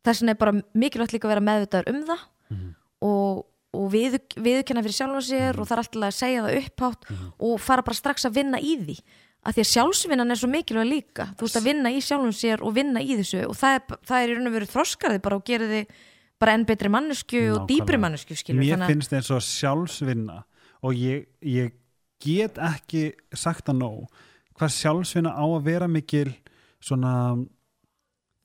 þessin 0.05 0.29
er 0.33 0.35
bara 0.35 0.53
mikilvægt 0.75 1.13
líka 1.15 1.29
að 1.29 1.35
vera 1.37 1.47
meðvitaður 1.47 1.93
um 1.95 2.03
það 2.09 2.25
mhm, 2.51 2.75
og, 3.03 3.45
og 3.79 3.87
við, 3.93 4.19
viðkenna 4.43 4.83
fyrir 4.83 4.99
sjálfan 4.99 5.23
sér 5.29 5.61
og 5.61 5.69
það 5.71 5.77
er 5.77 5.83
alltaf 5.85 6.03
að 6.09 6.19
segja 6.19 6.43
það 6.49 6.59
upphátt 6.65 7.07
Mhm. 7.13 7.33
og 7.39 7.61
fara 7.61 7.83
bara 7.87 7.95
strax 8.01 8.27
að 8.27 8.35
vinna 8.41 8.59
í 8.59 8.75
því 8.83 8.99
að 9.43 9.57
því 9.57 9.64
að 9.64 9.70
sjálfsvinnan 9.72 10.32
er 10.32 10.38
svo 10.38 10.49
mikilvæg 10.51 10.88
líka. 10.88 11.26
Þú 11.34 11.47
veist 11.47 11.59
að 11.59 11.68
vinna 11.68 11.90
í 11.90 12.01
sjálfum 12.05 12.34
sér 12.36 12.62
og 12.62 12.74
vinna 12.76 13.03
í 13.03 13.16
þessu 13.18 13.43
og 13.49 13.57
það 13.59 13.78
er, 13.78 14.01
það 14.09 14.18
er 14.18 14.32
í 14.32 14.36
raun 14.36 14.51
og 14.51 14.57
veru 14.57 14.70
þroskarði 14.70 15.22
bara 15.24 15.38
og 15.38 15.47
gera 15.49 15.68
þið 15.70 16.03
bara 16.43 16.57
enn 16.57 16.66
betri 16.66 16.90
mannesku 16.90 17.43
og 17.55 17.70
dýpri 17.70 18.01
mannesku 18.03 18.36
skilur 18.38 18.62
mér 18.62 18.82
að 18.82 18.93
finnst 18.93 19.14
eins 19.14 19.30
og 19.34 19.43
sjálfsvinna 19.47 20.43
og 20.82 20.99
ég, 20.99 21.26
ég 21.47 21.74
get 22.22 22.59
ekki 22.62 23.11
sagt 23.34 23.70
að 23.70 23.82
nóg 23.82 24.22
hvað 24.59 24.76
sjálfsvinna 24.76 25.34
á 25.34 25.45
að 25.47 25.66
vera 25.66 25.90
mikil 25.90 26.28
svona 26.82 27.12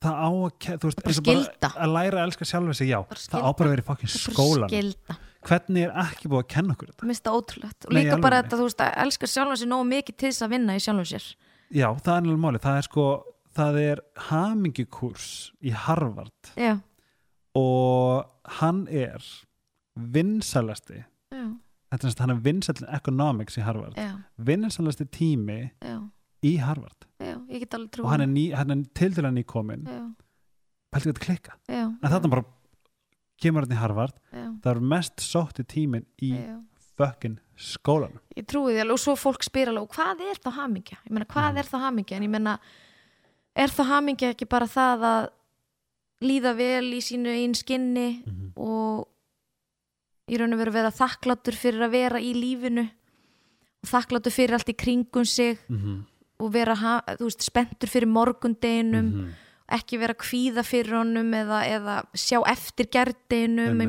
það 0.02 0.14
á 0.14 0.30
að, 0.30 0.68
þú 0.78 0.90
veist, 0.90 1.02
skylda. 1.18 1.72
að 1.74 1.94
læra 1.96 2.20
að 2.20 2.28
elska 2.28 2.46
sjálfa 2.46 2.76
sig, 2.78 2.92
já, 2.92 3.00
það 3.02 3.46
á 3.46 3.50
bara 3.50 3.66
að 3.66 3.74
vera 3.74 3.82
í 3.82 3.88
fokkin 3.88 4.12
það 4.12 4.36
skólan 4.36 4.70
skilda 4.70 5.18
hvernig 5.48 5.86
er 5.86 5.96
ekki 6.04 6.30
búið 6.30 6.44
að 6.44 6.50
kenna 6.54 6.76
okkur 6.76 6.92
þetta? 6.92 7.06
Mér 7.06 7.14
finnst 7.14 7.26
það 7.28 7.38
ótrúlegt. 7.40 7.88
Og 7.88 7.94
Nei, 7.94 8.02
líka 8.02 8.20
bara 8.22 8.42
þetta, 8.42 8.60
þú 8.60 8.68
veist, 8.68 8.84
að 8.84 9.00
elska 9.04 9.30
sjálfan 9.32 9.60
sér 9.60 9.70
nógu 9.72 9.88
mikið 9.88 10.18
til 10.20 10.30
þess 10.30 10.46
að 10.46 10.54
vinna 10.54 10.76
í 10.76 10.84
sjálfum 10.84 11.08
sér. 11.08 11.28
Já, 11.68 11.88
það 11.88 12.14
er 12.14 12.22
náttúrulega 12.24 12.44
máli, 12.44 12.62
það 12.64 12.80
er 12.80 12.88
sko 12.88 13.06
það 13.58 13.78
er 13.82 14.02
hamingikurs 14.28 15.28
í 15.64 15.72
Harvard. 15.74 16.52
Já, 16.58 16.74
og 17.58 18.28
hann 18.60 18.84
er 18.92 19.24
vinsalasti 19.98 21.00
já, 21.00 21.46
þetta 21.90 21.98
er 21.98 22.12
sagt, 22.12 22.22
hann 22.22 22.34
er 22.36 22.42
vinsallin 22.44 22.92
economics 22.94 23.58
í 23.58 23.64
Harvard. 23.66 23.98
Vinsalasti 24.36 25.08
tími 25.10 25.60
já, 25.82 25.98
í 26.46 26.54
Harvard. 26.62 27.08
Já, 27.18 27.34
ég 27.50 27.64
get 27.64 27.74
alveg 27.78 27.90
trú 27.96 28.06
og 28.06 28.12
hann 28.12 28.26
er, 28.26 28.30
ný, 28.30 28.48
hann 28.54 28.74
er 28.74 28.84
til 28.94 29.10
hann 29.18 29.34
nýkomin 29.38 29.88
Já, 29.88 30.04
pælti 30.94 31.10
þetta 31.10 31.24
klikka? 31.24 31.58
Já, 31.66 31.84
en 31.88 32.12
þetta 32.14 32.32
bara 32.36 32.46
kemur 33.40 33.62
hann 33.66 33.72
í 33.76 33.80
Harvard 33.80 34.14
já, 34.32 34.46
það 34.62 34.70
er 34.76 34.80
mest 34.80 35.16
sótti 35.24 35.64
tímin 35.64 36.04
í 36.22 36.32
fucking 36.98 37.38
skólanum 37.56 38.18
ég 38.36 38.46
trúi 38.46 38.72
því 38.74 38.80
alveg 38.82 38.92
og 38.96 39.02
svo 39.02 39.14
fólk 39.16 39.42
spyr 39.46 39.68
alveg 39.72 39.88
hvað 39.94 40.20
er 40.30 40.38
þá 40.42 40.50
hamingja? 40.58 40.98
Ég 41.06 41.10
meina 41.14 41.26
hvað 41.26 41.50
Mhm. 41.52 41.58
er 41.58 41.64
þá 41.64 41.78
hamingja? 41.86 42.16
En 42.16 42.22
ég 42.22 42.30
meina 42.30 42.58
er 43.56 43.68
þá 43.68 43.82
hamingja 43.86 44.30
ekki 44.34 44.48
bara 44.48 44.66
það 44.66 45.00
að 45.12 45.28
líða 46.22 46.56
vel 46.56 46.92
í 46.94 47.00
sínu 47.00 47.28
einn 47.30 47.54
skinni 47.54 48.22
Mhm. 48.26 48.52
og 48.56 49.06
í 50.28 50.36
raun 50.38 50.52
og 50.52 50.58
veru 50.58 50.72
vera 50.72 50.90
þakkláttur 50.90 51.54
fyrir 51.54 51.86
að 51.86 51.90
vera 51.90 52.18
í 52.20 52.34
lífinu 52.34 52.90
og 53.82 53.88
þakkláttur 53.88 54.32
fyrir 54.34 54.52
allt 54.54 54.68
í 54.68 54.76
kringum 54.76 55.24
sig 55.24 55.58
mm 55.68 55.76
-hmm. 55.78 56.04
og 56.40 56.52
vera 56.52 56.74
þú 56.74 57.24
veist, 57.24 57.42
spenntur 57.42 57.88
fyrir 57.88 58.06
morgundeginum 58.08 59.06
Mhm. 59.06 59.30
Ekki 59.76 59.98
vera 60.00 60.16
kvíða 60.16 60.64
fyrir 60.66 60.98
honum 61.00 61.34
eða, 61.36 61.62
eða 61.68 61.96
sjá 62.16 62.38
eftir 62.48 62.88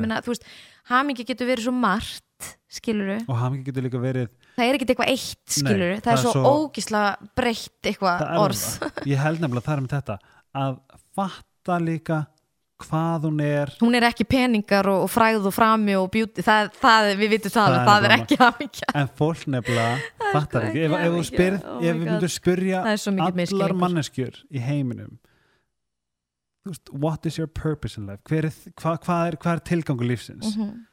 meina, 0.00 0.20
þú 0.24 0.34
veist, 0.34 0.44
hamingja 0.90 1.26
getur 1.28 1.48
verið 1.50 1.68
svo 1.68 1.74
margt 1.76 2.26
skiluru 2.70 3.18
og 3.26 3.38
hamingi 3.40 3.66
getur 3.68 3.86
líka 3.86 4.00
verið 4.02 4.28
það 4.56 4.66
er 4.66 4.76
ekkert 4.78 4.92
eitthvað 4.94 5.12
eitt 5.14 5.54
skilur 5.56 5.94
Nei, 5.94 6.02
það, 6.04 6.12
er 6.12 6.22
svo, 6.24 6.34
svo- 6.34 6.50
ógisla 6.56 7.04
breytt 7.38 7.88
eitthvað 7.90 8.24
það 8.24 8.42
orð. 8.44 8.66
það. 8.82 9.00
ég 9.10 9.24
held 9.24 9.40
nefnilega 9.44 9.66
það 9.66 9.76
er 9.76 9.82
með 9.86 9.94
þetta 9.96 10.18
að 10.60 10.76
fatta 11.16 11.80
líka 11.84 12.20
hvað 12.80 13.26
hún 13.28 13.40
er. 13.44 13.72
Hún 13.82 13.96
er 13.98 14.06
ekki 14.08 14.24
peningar 14.24 14.86
og, 14.88 15.02
og 15.04 15.10
fræð 15.12 15.50
og 15.50 15.52
frami 15.52 15.92
og 16.00 16.06
beauty, 16.14 16.40
það, 16.40 16.70
það, 16.80 17.08
við 17.20 17.34
vitum 17.34 17.52
það, 17.52 17.74
Það 17.74 17.74
það, 17.74 17.80
er 17.80 17.90
það 17.90 18.06
er 18.06 18.14
ekki 18.16 18.38
hamingja 18.40 18.94
en 19.02 19.10
fólk 19.20 19.42
nefnilega 19.52 19.98
fattar 20.34 20.68
ekki. 20.70 20.84
Ef, 20.86 20.94
ef 20.96 21.10
Oh 21.60 21.74
my 21.76 21.90
ef 21.90 21.98
við 21.98 22.06
myndum 22.06 22.32
spyrja 22.32 22.84
það 22.86 23.20
allar 23.26 23.76
manneskjur 23.84 24.40
í 24.48 24.62
heiminum 24.64 25.18
veist, 26.68 26.90
what 26.92 27.26
is 27.26 27.38
your 27.38 27.46
purpose 27.48 27.96
in 27.98 28.06
life? 28.06 28.20
Hver 28.28 28.44
er, 28.44 28.54
hva, 28.76 28.96
hvað, 29.00 29.26
er, 29.30 29.36
hvað 29.36 29.52
er 29.56 29.64
tilgangu 29.70 30.06
lífsins? 30.06 30.56
Mhm. 30.56 30.86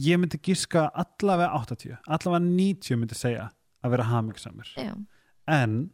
ég 0.00 0.16
myndi 0.16 0.38
gíska 0.40 0.86
allavega 0.96 1.52
80 1.52 1.98
allavega 2.08 2.44
90 2.46 2.96
myndi 2.96 3.14
segja 3.18 3.50
að 3.84 3.90
vera 3.92 4.06
hamingsamur 4.08 4.70
já, 4.72 4.94
en 5.52 5.90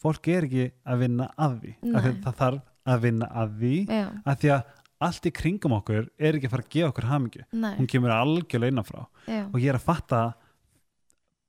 fólk 0.00 0.28
er 0.32 0.46
ekki 0.48 0.70
að 0.88 1.02
vinna 1.02 1.26
að 1.36 1.58
því 1.60 1.74
að 2.00 2.08
það 2.24 2.38
þarf 2.38 2.62
að 2.94 3.02
vinna 3.04 3.28
að 3.42 3.52
því 3.60 3.74
já, 3.90 4.06
að 4.24 4.38
því 4.40 4.52
að 4.54 4.62
allt 5.00 5.28
í 5.28 5.32
kringum 5.36 5.74
okkur 5.78 6.08
er 6.20 6.36
ekki 6.38 6.48
að 6.48 6.54
fara 6.54 6.64
að 6.66 6.72
gefa 6.74 6.88
okkur 6.92 7.06
hamingju. 7.08 7.44
Nei. 7.56 7.70
Hún 7.78 7.86
kemur 7.88 8.12
algjörlega 8.12 8.72
innanfrá. 8.74 9.04
Já, 9.24 9.38
og 9.48 9.54
ég 9.56 9.70
er 9.72 9.78
að 9.78 9.86
fatta 9.86 10.18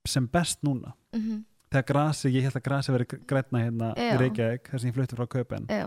sem 0.08 0.28
best 0.32 0.62
núna. 0.64 0.94
Mhm, 1.16 1.42
þegar 1.72 1.88
grasi, 1.92 2.32
ég 2.36 2.48
held 2.48 2.58
að 2.60 2.66
grasi 2.68 2.96
veri 2.96 3.08
grætna 3.30 3.66
hérna 3.66 3.92
í 3.96 4.08
Reykjavík 4.22 4.72
þar 4.72 4.82
sem 4.84 4.92
ég 4.92 4.98
flutti 4.98 5.20
frá 5.20 5.30
Kaupen 5.32 5.68
já. 5.72 5.86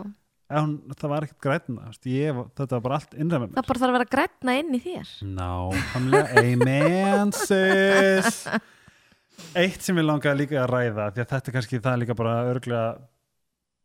En 0.55 0.75
það 0.93 1.09
var 1.09 1.25
ekkert 1.25 1.41
grætna 1.41 1.91
ég, 2.05 2.39
þetta 2.57 2.77
var 2.77 2.83
bara 2.85 2.99
allt 2.99 3.15
innræð 3.17 3.43
með 3.43 3.47
það 3.49 3.55
mér 3.55 3.69
bara 3.69 3.81
þarf 3.81 3.89
að 3.89 3.97
vera 3.97 4.09
grætna 4.15 4.55
inn 4.61 4.75
í 4.77 4.81
þér. 4.83 5.13
Nákvæmlega, 5.39 6.43
amen 6.43 7.33
sis. 7.47 8.41
Eitt 9.57 9.81
sem 9.83 9.97
ég 9.99 10.05
langaði 10.05 10.43
líka 10.43 10.59
að 10.61 10.69
ræða 10.71 11.07
því 11.15 11.23
að 11.23 11.31
þetta 11.33 11.51
er 11.51 11.55
kannski 11.57 11.81
það 11.87 11.97
líka 12.03 12.17
bara 12.17 12.35
örglega 12.51 12.85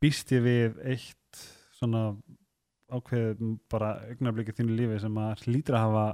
býst 0.00 0.34
ég 0.36 0.44
við 0.44 0.76
eitt 0.92 1.40
svona 1.78 2.10
ákveðið 2.90 3.56
bara 3.70 3.94
augnabliki 4.10 4.54
þínu 4.56 4.76
lífi 4.76 5.00
sem 5.02 5.18
að 5.22 5.46
hlýtur 5.46 5.78
að 5.78 5.86
hafa 5.86 6.04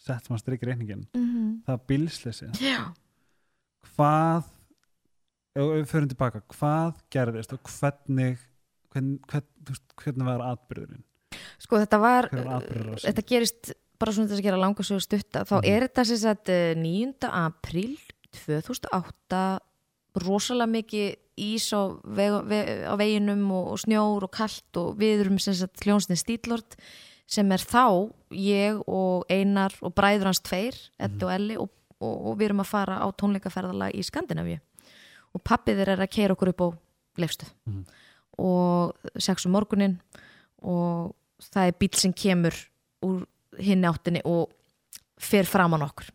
sett 0.00 0.26
sem 0.26 0.36
að 0.36 0.42
strykja 0.44 0.70
reikningin 0.70 1.04
mhm, 1.16 1.50
það 1.66 1.76
er 1.76 1.84
bílsleysi 1.90 2.50
já. 2.62 2.80
Hvað 3.94 4.48
ef 5.60 5.76
við 5.80 5.90
förum 5.92 6.08
tilbaka, 6.12 6.40
hvað 6.54 6.94
gerðist 7.14 7.52
og 7.56 7.60
hvernig 7.68 8.38
hvern, 8.90 9.12
hvern, 9.30 9.78
hvernig 10.00 10.26
var 10.26 10.44
atbyrðurinn 10.54 11.04
sko 11.62 11.78
þetta 11.82 11.98
var 12.02 12.28
var 12.32 12.48
atbyrður 12.58 13.04
þetta 13.06 13.24
gerist 13.28 13.72
bara 14.00 14.14
svona 14.16 14.30
þess 14.30 14.40
að 14.40 14.46
gera 14.48 14.60
langa 14.60 14.86
svo 14.86 14.98
stutta 15.02 15.44
þá 15.44 15.54
Mhm. 15.60 15.68
er 15.70 15.84
þetta 15.88 16.04
sem 16.08 16.16
sagt 16.24 16.48
eh, 16.48 16.74
9. 16.74 17.28
apríl 17.30 17.98
2008 18.32 19.42
rosalega 20.24 20.70
mikið 20.70 21.10
ís 21.40 21.68
á, 21.72 21.82
veg, 22.04 22.34
veg, 22.50 22.70
á 22.84 22.94
veginum 23.00 23.44
og, 23.54 23.68
og 23.74 23.78
snjór 23.84 24.26
og 24.26 24.32
kalt 24.34 24.76
og 24.80 24.96
við 25.00 25.22
erum 25.24 25.38
sem 25.40 25.54
sagt 25.56 25.84
hljónstin 25.86 26.18
Stílort 26.18 26.76
sem 27.30 27.46
er 27.54 27.62
þá 27.62 28.10
ég 28.34 28.80
og 28.90 29.24
Einar 29.30 29.72
og 29.80 29.94
bræður 29.94 30.32
hans 30.32 30.42
tveir, 30.42 30.74
Eddi 30.98 31.24
og 31.24 31.32
Elli 31.36 31.56
og 31.60 31.70
og, 32.00 32.14
og 32.32 32.36
við 32.40 32.46
erum 32.48 32.62
að 32.64 32.70
fara 32.72 32.94
á 33.04 33.06
tónleikaferðala 33.12 33.90
í 33.92 34.00
Skandinavíu 34.00 34.56
og 35.34 35.42
pappið 35.46 35.80
þeir 35.82 35.92
er 35.94 36.02
að 36.06 36.10
keira 36.14 36.34
okkur 36.36 36.52
upp 36.54 36.60
á 36.64 36.68
leifstuð 37.20 37.50
Mhm. 37.66 37.84
og 38.38 38.94
sex 39.20 39.46
um 39.46 39.52
morgunin 39.52 39.98
og 40.62 41.14
það 41.40 41.66
er 41.68 41.78
bíl 41.80 41.94
sem 41.96 42.12
kemur 42.12 42.54
úr 43.04 43.26
hinn 43.58 43.84
áttinni 43.84 44.22
og 44.24 44.50
fer 45.20 45.44
fram 45.44 45.74
á 45.76 45.78
okkur 45.84 46.08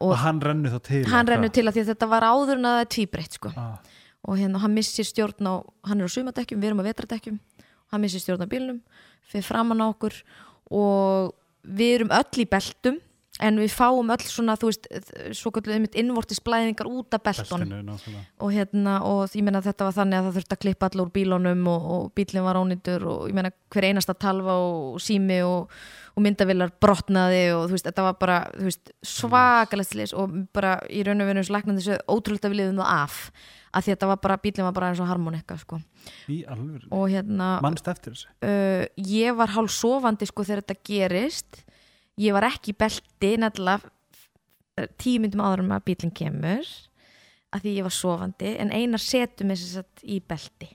og, 0.00 0.10
og 0.10 0.16
hann 0.24 0.40
rennur 0.40 0.70
þá 0.78 0.82
til 0.82 1.04
hann 1.06 1.26
hvað? 1.26 1.52
til 1.52 1.64
að 1.68 1.74
því 1.76 1.80
að 1.84 1.90
þetta 1.94 2.08
var 2.08 2.22
áður 2.26 2.56
en 2.58 2.64
að 2.70 2.76
það 2.76 2.80
er 2.84 2.90
tvíbreytt 2.96 3.32
sko. 3.38 3.52
ah, 3.56 3.78
og 4.24 4.36
hérna 4.38 4.58
hann 4.60 4.74
missir 4.74 5.04
stjórn 5.04 5.46
á 5.46 5.54
hann 5.86 6.00
er 6.00 6.08
á 6.08 6.14
sumadekkjum, 6.16 6.60
við 6.60 6.70
erum 6.70 6.82
á 6.82 6.88
vetradekkjum 6.90 7.38
hann 7.92 8.00
missir 8.00 8.20
stjórn 8.20 8.42
á 8.46 8.48
bílnum 8.50 8.80
fyrir 9.30 9.44
framan 9.46 9.80
á 9.82 9.86
okkur 9.90 10.14
og 10.70 11.34
við 11.66 11.94
erum 12.00 12.10
öll 12.14 12.42
í 12.42 12.48
beltum 12.48 12.98
en 13.40 13.60
við 13.60 13.72
fáum 13.72 14.10
öll 14.12 14.26
svona 14.28 14.56
þú 14.60 14.70
veist, 14.70 14.88
svo 15.36 15.52
kallu 15.54 15.74
einmitt 15.74 15.96
innvortis 15.98 16.42
blæðingar 16.44 16.88
út 16.90 17.16
af 17.16 17.24
náttúrulega. 17.24 18.24
og 18.38 18.52
hérna 18.52 18.98
og 19.06 19.36
ég 19.36 19.44
meina 19.46 19.62
þetta 19.64 19.88
var 19.88 19.96
þannig 19.96 20.18
að 20.18 20.26
það 20.26 20.36
þurfti 20.38 20.56
að 20.56 20.62
klippa 20.64 20.90
allar 20.90 21.06
úr 21.06 21.14
bílunum 21.14 21.70
og, 21.70 21.88
og 21.94 22.04
bílinn 22.16 22.46
var 22.46 22.60
ónýtur 22.60 23.06
og 23.08 23.28
ég 23.30 23.36
meina 23.36 23.52
hver 23.72 23.88
einasta 23.88 24.14
talva 24.14 24.56
og 24.60 25.00
sími 25.00 25.40
og, 25.46 25.70
og 26.16 26.26
myndavillar 26.26 26.74
brotnaði 26.82 27.46
og 27.54 27.68
þú 27.68 27.78
veist 27.78 27.88
þetta 27.88 28.06
var 28.08 28.18
bara 28.20 28.42
þú 28.56 28.68
veist, 28.68 28.92
svakalegt 29.06 29.94
slis 29.94 30.14
og 30.16 30.36
bara 30.56 30.76
í 30.90 31.04
raun 31.06 31.24
og 31.24 31.32
veru 31.32 31.46
slagnan 31.46 31.80
þessu 31.80 32.00
ótrúlega 32.10 32.52
við 32.52 32.62
liðum 32.62 32.82
það 32.82 32.92
af. 32.98 33.22
Að 33.70 33.86
þetta 33.86 34.06
var 34.10 34.18
bara, 34.18 34.34
bílinn 34.42 34.66
var 34.66 34.74
bara 34.74 34.88
eins 34.90 34.98
og 34.98 35.06
harmonika 35.06 35.54
sko. 35.60 35.76
í 36.26 36.40
alveg 36.42 36.88
hérna 37.12 37.52
mannst 37.62 37.86
eftir 37.86 38.16
þessu? 38.16 38.32
uh, 38.42 38.82
ég 38.98 39.36
var 39.38 39.52
hálf 39.54 39.70
sofandi 39.70 40.26
sko 40.26 40.42
þegar 40.42 40.64
þetta 40.64 40.80
gerist 40.90 41.60
ég 42.18 42.32
var 42.32 42.42
ekki 42.48 42.72
í 42.74 42.78
belti 42.78 43.36
nefnilega 43.40 43.90
tíu 45.00 45.20
myndum 45.20 45.42
áður 45.44 45.64
um 45.64 45.72
að 45.76 45.84
bílinn 45.90 46.14
kemur 46.16 46.66
að 47.52 47.64
því 47.64 47.72
ég 47.76 47.82
var 47.86 47.94
sofandi 47.94 48.52
en 48.62 48.70
einar 48.72 49.02
setur 49.02 49.46
mig 49.46 49.58
sem 49.60 49.80
sagt 49.82 50.04
í 50.04 50.20
belti 50.20 50.70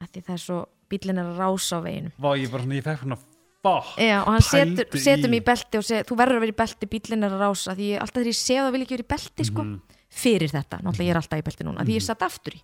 að 0.00 0.12
því 0.14 0.22
það 0.28 0.34
er 0.36 0.42
svo 0.44 0.58
bílinn 0.88 1.18
er 1.20 1.26
að 1.32 1.40
rása 1.42 1.80
á 1.82 1.84
veginum 1.84 2.12
Vá, 2.16 2.30
ég 2.38 2.50
bara 2.52 2.62
svona, 2.64 2.78
ég 2.78 2.86
fekk 2.86 3.02
svona 3.04 3.18
Bá, 3.58 3.82
Já, 3.98 4.20
og 4.22 4.28
hann 4.36 4.44
setur, 4.46 4.86
setur 5.02 5.28
mig 5.32 5.42
í 5.42 5.44
belti 5.48 5.80
og 5.80 5.84
segir, 5.84 6.04
þú 6.06 6.16
verður 6.20 6.38
að 6.38 6.42
vera 6.46 6.54
í 6.54 6.58
belti, 6.60 6.86
bílinn 6.86 7.26
er 7.26 7.32
að 7.34 7.40
rása 7.42 7.74
því 7.74 7.88
ég, 7.90 8.00
alltaf 8.04 8.20
þegar 8.22 8.30
ég 8.30 8.38
sé 8.38 8.54
það 8.62 8.72
vil 8.76 8.82
ekki 8.84 8.94
vera 8.94 9.04
í 9.04 9.12
belti 9.12 9.46
sko, 9.48 9.64
Mhm. 9.66 9.80
fyrir 10.08 10.48
þetta, 10.54 10.78
náttúrulega 10.78 11.08
ég 11.08 11.10
er 11.10 11.18
alltaf 11.20 11.38
í 11.42 11.46
belti 11.48 11.64
núna 11.66 11.84
því 11.84 11.96
ég 11.98 12.02
satt 12.06 12.22
aftur 12.22 12.54
í, 12.54 12.60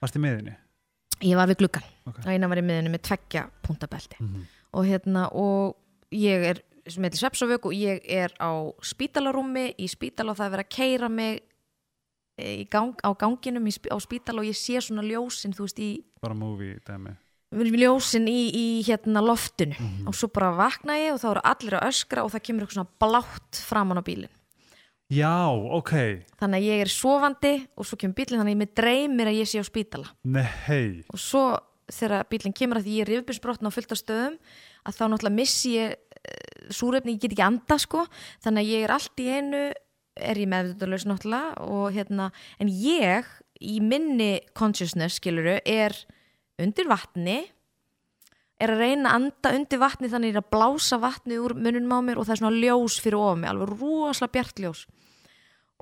varst 0.00 0.16
í 0.16 0.22
miðinni 0.24 0.54
ég 1.28 1.36
var 1.36 1.46
við 1.52 1.58
gluggan 1.60 1.84
Ok. 2.08 2.18
og 2.24 2.26
eina 2.32 2.48
var 2.48 2.56
í 2.58 2.64
miðinu 2.64 2.90
með 2.96 3.02
tveggja 3.04 3.44
puntabelti 3.62 4.16
Mhm. 4.18 4.46
og 4.72 4.84
hérna 4.88 5.28
og 5.32 5.76
ég 6.10 6.42
er 6.50 6.62
sem 6.86 7.02
heitir 7.06 7.20
Svepsavök 7.22 7.66
og 7.70 7.72
ég 7.76 8.00
er 8.04 8.32
á 8.40 8.50
spítalarúmi 8.84 9.74
í 9.80 9.86
spítala 9.88 10.32
og 10.34 10.38
það 10.38 10.46
er 10.46 10.54
verið 10.56 10.66
að 10.66 10.74
keira 10.76 11.08
mig 11.08 11.42
eh, 12.38 12.64
gang, 12.70 12.94
á 13.00 13.10
ganginum 13.16 13.66
í, 13.70 13.72
á 13.88 13.96
spítala 14.02 14.42
og 14.42 14.48
ég 14.50 14.56
sé 14.58 14.80
svona 14.82 15.04
ljósin 15.06 15.54
þú 15.56 15.64
veist 15.68 15.78
í 15.80 15.90
bara 16.20 16.34
movie 16.34 16.78
dæmi. 16.86 17.14
Ljósin 17.54 18.24
í, 18.26 18.50
í 18.50 18.66
hérna 18.82 19.20
loftinu 19.22 19.76
Mhm. 19.78 20.08
og 20.08 20.14
svo 20.18 20.26
bara 20.32 20.50
vakna 20.56 20.96
ég 20.98 21.12
og 21.14 21.20
þá 21.22 21.28
eru 21.30 21.42
allir 21.44 21.76
að 21.78 21.88
öskra 21.88 22.24
og 22.24 22.32
það 22.32 22.42
kemur 22.48 22.64
eitthvað 22.64 22.78
svona 22.80 22.96
blátt 23.00 23.60
framan 23.62 24.00
á 24.00 24.04
bílinn. 24.04 24.32
Já, 25.12 25.52
ok, 25.52 25.92
þannig 26.40 26.58
að 26.58 26.64
ég 26.66 26.80
er 26.80 26.90
sofandi 26.90 27.52
og 27.76 27.84
svo 27.86 27.96
kemur 28.00 28.14
bílinn 28.16 28.40
þannig 28.40 28.50
að 28.50 28.56
ég 28.56 28.62
með 28.64 28.74
dreymir 28.80 29.28
að 29.30 29.38
ég 29.38 29.46
sé 29.52 29.60
á 29.60 29.64
spítala. 29.68 30.08
Nei. 30.24 31.04
Og 31.12 31.20
svo 31.20 31.44
þegar 31.92 32.24
bílinn 32.32 32.56
kemur 32.56 32.80
að 32.80 32.86
því 32.88 32.94
ég 32.96 33.04
er 33.04 33.10
rifbjörnsbrotna 33.12 33.68
á 33.70 33.74
fullt 33.76 33.92
af 33.92 34.00
stöðum 34.00 34.38
að 34.88 34.96
þá 34.96 35.02
náttúrulega 35.12 35.36
missi 35.36 35.74
ég 35.76 35.94
súrefni, 36.72 37.16
ég 37.16 37.24
get 37.24 37.34
ekki 37.34 37.46
anda 37.46 37.78
sko. 37.80 38.04
Þannig 38.44 38.64
að 38.64 38.72
ég 38.72 38.86
er 38.86 38.94
allt 38.94 39.22
í 39.22 39.30
einu 39.30 39.64
er 40.14 40.38
ég 40.38 40.50
meðvitaðlaus 40.50 41.06
náttúrulega 41.10 41.64
og 41.66 41.88
hérna, 41.94 42.30
en 42.62 42.70
ég 42.70 43.26
í 43.64 43.80
minni 43.82 44.38
consciousness 44.56 45.18
skiluru 45.18 45.56
er 45.64 45.96
undir 46.62 46.86
vatni 46.90 47.40
er 48.62 48.70
að 48.70 48.84
reyna 48.84 49.10
að 49.10 49.16
anda 49.18 49.52
undir 49.58 49.80
vatni 49.82 50.10
þannig 50.10 50.30
að 50.30 50.30
ég 50.30 50.36
er 50.36 50.44
að 50.44 50.52
blása 50.54 50.98
vatni 51.02 51.40
úr 51.42 51.56
mununum 51.58 51.96
á 51.98 52.00
mér 52.06 52.20
og 52.20 52.28
það 52.28 52.36
er 52.36 52.40
svona 52.42 52.62
ljós 52.62 53.00
fyrir 53.02 53.18
ofan 53.18 53.42
mig, 53.42 53.50
alveg 53.50 53.74
rosalega 53.74 54.34
bjart 54.36 54.62
ljós. 54.62 54.84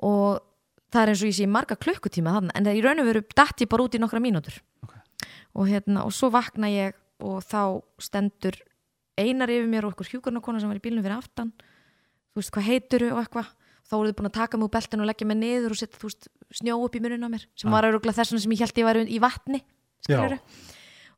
Og 0.03 0.41
það 0.93 1.01
er 1.03 1.11
eins 1.13 1.23
og 1.23 1.29
ég 1.29 1.37
sé 1.37 1.49
marga 1.49 1.77
klukkutíma 1.77 2.33
þannig, 2.37 2.55
en 2.57 2.67
það 2.67 2.79
í 2.79 2.83
raun 2.85 3.03
og 3.03 3.09
veru 3.11 3.23
datt 3.37 3.61
ég 3.61 3.69
bara 3.69 3.85
út 3.85 3.97
í 3.97 4.01
nokkra 4.01 4.23
mínútur. 4.23 4.57
Ok. 4.83 4.97
og 5.53 5.69
hérna, 5.69 6.03
og 6.07 6.13
svo 6.17 6.31
vakna 6.33 6.69
ég 6.73 6.97
og 7.21 7.43
þá 7.45 7.81
stendur 8.01 8.57
einar 9.17 9.49
yfir 9.53 9.67
mér 9.69 9.85
og 9.87 9.93
eitthvað 9.93 10.11
hjúkarnakona 10.13 10.59
sem 10.63 10.69
var 10.71 10.79
í 10.79 10.83
bílnum 10.83 11.03
fyrir 11.05 11.17
aftan 11.19 11.51
þú 12.33 12.41
veist 12.41 12.53
hvað 12.55 12.67
heitur 12.69 13.05
og 13.11 13.19
eitthvað 13.23 13.51
þá 13.83 13.93
voru 13.97 14.09
þið 14.09 14.17
búin 14.19 14.29
að 14.31 14.37
taka 14.39 14.57
mig 14.57 14.65
úr 14.67 14.73
beltinu 14.73 15.03
og 15.03 15.09
leggja 15.11 15.27
mig 15.29 15.37
niður 15.37 15.73
og 15.75 15.79
setja 15.79 15.99
þú 16.01 16.07
veist, 16.09 16.27
snjó 16.53 16.77
upp 16.85 16.95
í 16.95 17.01
munun 17.03 17.27
á 17.27 17.29
mér 17.29 17.43
sem 17.55 17.69
Ah. 17.69 17.73
var 17.75 17.87
öruglega 17.89 18.15
þess 18.19 18.31
vegna 18.31 18.41
sem 18.45 18.51
ég 18.55 18.63
held 18.63 18.77
ég 18.81 18.87
væri 18.87 19.03
í 19.09 19.19
vatni 19.21 19.63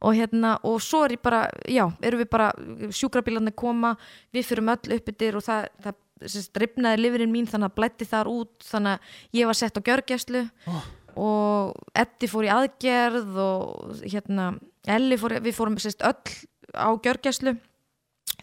og 0.06 0.14
hérna 0.18 0.60
og 0.64 0.82
svo 0.84 1.06
er 1.06 1.16
ég 1.16 1.22
bara, 1.24 1.46
já, 1.72 1.86
erum 2.04 2.20
við 2.20 2.30
bara 2.30 2.50
sjúkrabílarnir 2.92 3.56
koma, 3.56 3.96
við 4.34 4.44
fyrum 4.46 4.68
öll 4.74 4.98
upp 4.98 5.08
yfir 5.10 5.38
og 5.40 5.44
það, 5.46 5.70
það 5.82 5.96
sérst, 6.32 6.58
ripnaði 6.62 7.00
lifurinn 7.02 7.32
mín 7.32 7.48
þannig 7.48 7.72
að 7.72 7.76
blætti 7.80 8.06
þar 8.10 8.28
út 8.32 8.60
þannig 8.68 8.92
að 9.00 9.40
ég 9.40 9.46
var 9.50 9.58
sett 9.62 9.78
á 9.80 9.86
gjörgæslu 9.88 10.44
Oh. 10.68 10.84
og 11.16 11.74
Eddi 11.96 12.28
fór 12.28 12.44
í 12.46 12.52
aðgerð 12.52 13.38
og 13.40 14.04
hérna 14.04 14.60
Elli 14.86 15.18
fór, 15.18 15.40
við 15.40 15.56
fórum 15.56 15.78
sérst 15.80 16.04
öll 16.04 16.46
á 16.76 16.92
gjörgæslu 17.00 17.56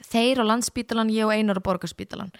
þeir 0.09 0.43
á 0.43 0.45
landspítalan, 0.51 1.13
ég 1.15 1.29
og 1.29 1.35
Einar 1.35 1.61
á 1.61 1.67
borgarspítalan 1.67 2.33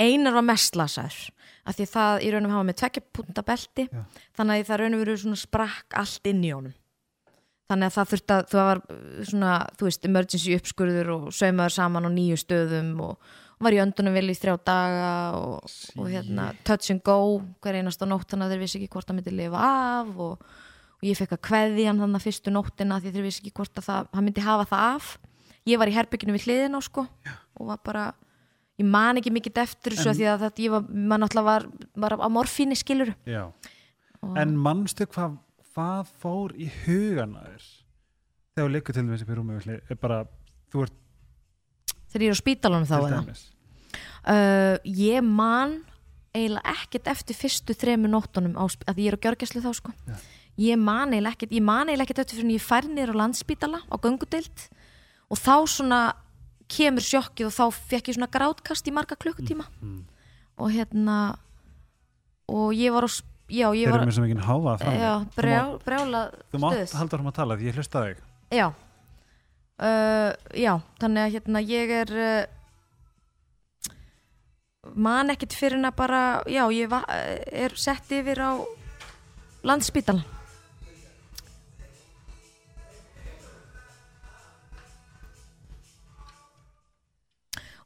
Einar 0.00 0.36
var 0.38 0.46
mest 0.46 0.76
lasaður 0.78 1.30
af 1.62 1.76
því 1.76 1.86
að 1.86 1.92
það 1.92 2.24
í 2.26 2.30
raunum 2.32 2.54
hafa 2.54 2.68
með 2.68 2.78
tvekja 2.80 3.02
punta 3.14 3.44
belti 3.46 3.84
Já. 3.86 4.00
þannig 4.38 4.62
að 4.62 4.70
það 4.70 4.80
raunum 4.82 5.02
verið 5.02 5.20
svona 5.22 5.42
sprakk 5.42 5.98
allt 6.00 6.30
inn 6.30 6.42
í 6.42 6.50
honum. 6.50 6.74
Þannig 7.70 7.88
að 7.88 7.94
það 7.96 8.10
þurfti 8.10 8.34
að 8.34 8.48
það 8.50 8.66
var 8.68 8.80
uh, 8.82 9.20
svona, 9.28 9.52
þú 9.78 9.88
veist, 9.88 10.08
emergency 10.08 10.56
uppskurður 10.58 11.12
og 11.14 11.28
saumaður 11.36 11.76
saman 11.76 12.08
á 12.08 12.10
nýju 12.12 12.40
stöðum 12.42 12.90
og, 13.06 13.30
og 13.54 13.68
var 13.68 13.76
í 13.76 13.80
öndunum 13.84 14.18
vel 14.18 14.26
í 14.32 14.36
þrjá 14.36 14.56
daga 14.66 15.12
og, 15.38 15.78
og 15.96 16.10
hérna 16.10 16.50
touch 16.66 16.90
and 16.92 17.04
go 17.06 17.38
hver 17.62 17.78
einasta 17.78 18.08
nótt 18.10 18.32
þannig 18.32 18.48
að 18.48 18.56
þeir 18.56 18.64
vissi 18.66 18.80
ekki 18.80 18.92
hvort 18.96 19.08
það 19.08 19.20
myndi 19.20 19.36
lifa 19.38 19.62
af 19.68 20.22
og, 20.26 20.48
og 20.98 21.06
ég 21.06 21.20
fekk 21.20 21.36
að 21.38 21.44
kveði 21.48 21.86
hann 21.88 22.02
þannig 22.02 22.18
að 22.18 22.26
fyrstu 22.26 22.52
nóttina 22.52 22.98
því 22.98 23.14
þeir 23.14 23.28
vissi 23.28 23.44
ekki 23.44 23.54
hvort 23.60 23.78
að 23.78 23.88
það, 23.88 24.10
hann 24.18 24.26
myndi 24.26 24.48
hafa 24.48 24.68
það 24.74 24.88
af 24.90 25.12
ég 25.68 25.80
var 25.80 25.90
í 25.90 25.94
herbygginu 25.96 26.34
við 26.36 26.48
hliðin 26.48 26.78
á 26.78 26.80
sko 26.82 27.06
og 27.58 27.68
var 27.68 27.80
bara, 27.84 28.08
ég 28.80 28.88
man 28.88 29.20
ekki 29.20 29.32
mikið 29.34 29.62
eftir 29.62 29.96
þessu 29.96 30.16
því 30.18 30.28
að 30.32 30.44
þetta, 30.46 30.64
ég 30.66 30.74
var, 30.74 30.88
maður 30.90 31.24
náttúrulega 31.24 31.48
var, 31.50 31.68
var 32.06 32.18
á 32.18 32.28
morfíni 32.32 32.78
skilur 32.78 33.14
en 33.32 34.56
mannstu 34.58 35.06
hvað 35.06 35.38
hvað 35.72 36.10
fór 36.20 36.52
í 36.60 36.68
hugan 36.82 37.38
að 37.40 37.52
þér 37.52 37.70
þegar 38.52 38.66
þú 38.66 38.72
liggur 38.74 38.96
til 38.96 39.04
dæmis 39.06 39.24
upp 39.24 39.32
í 39.32 39.38
rúmi 39.38 39.56
við 39.56 39.70
er 39.78 40.00
bara, 40.00 40.18
þú 40.72 40.84
ert 40.86 40.98
þegar 42.12 42.26
ég 42.26 42.34
er 42.34 42.36
á 42.36 42.42
spítalunum 42.42 42.88
þá 42.88 42.96
eða? 42.98 43.22
Uh, 44.22 44.76
ég 44.84 45.24
man 45.24 45.80
eiginlega 46.32 46.76
ekkert 46.76 47.10
eftir 47.12 47.36
fyrstu 47.36 47.76
þremu 47.76 48.10
nóttunum 48.12 48.54
á, 48.56 48.64
að 48.64 49.00
ég 49.02 49.12
er 49.12 49.18
á 49.18 49.22
gjörgæslu 49.24 49.62
þá 49.64 49.72
sko. 49.76 49.94
Já. 50.06 50.16
ég 50.62 50.80
man 50.80 51.12
eiginlega 51.12 51.36
ekkert 51.36 51.56
ég 51.56 51.64
man 51.66 51.88
eiginlega 51.90 52.08
ekkert 52.08 52.22
eftir 52.24 52.38
fyrir 52.38 52.48
en 52.48 52.54
ég 52.54 52.64
fær 52.64 52.88
niður 52.88 53.14
á 53.16 53.20
landspítala 53.22 53.82
á 53.88 53.96
göngudeild 53.96 54.66
og 55.32 55.40
þá 55.40 55.56
svona 55.70 56.00
kemur 56.72 57.04
sjokkið 57.04 57.48
og 57.48 57.54
þá 57.56 57.80
fekk 57.90 58.10
ég 58.10 58.18
svona 58.18 58.30
grátkast 58.32 58.88
í 58.88 58.94
marga 58.94 59.18
klukkutíma. 59.18 59.66
Mm. 59.80 60.00
og 60.60 60.72
hérna 60.72 61.18
og 62.52 62.72
ég 62.76 62.92
var 62.92 63.06
á 63.08 63.10
já, 63.48 63.68
ég 63.72 63.86
þeir 63.86 63.92
var 63.92 64.02
eru 64.02 64.08
með 64.08 64.16
sem 64.16 64.26
ekki 64.28 64.46
háfa 64.46 64.74
fram 64.80 64.96
já, 65.00 65.12
brjá, 65.36 65.60
brjála 65.84 66.22
þú 66.52 66.62
mátt 66.62 66.96
halda 66.96 67.18
fram 67.18 67.30
að 67.30 67.38
tala 67.38 67.56
því 67.58 67.68
ég 67.68 67.78
hlusta 67.78 68.02
þig. 68.06 68.24
Já. 68.52 68.66
Uh, 69.82 70.30
já, 70.54 70.74
þannig 71.00 71.22
að 71.24 71.32
hérna 71.36 71.62
ég 71.64 71.94
er 71.96 72.12
uh, 72.12 72.44
man 74.94 75.32
ekkert 75.32 75.56
fyrir 75.56 75.80
en 75.80 75.88
að 75.88 75.98
bara 76.02 76.22
já, 76.46 76.62
ég 76.76 76.92
va, 76.92 77.02
er 77.08 77.74
sett 77.80 78.12
yfir 78.12 78.44
á 78.44 78.52
landspítalan 79.66 80.24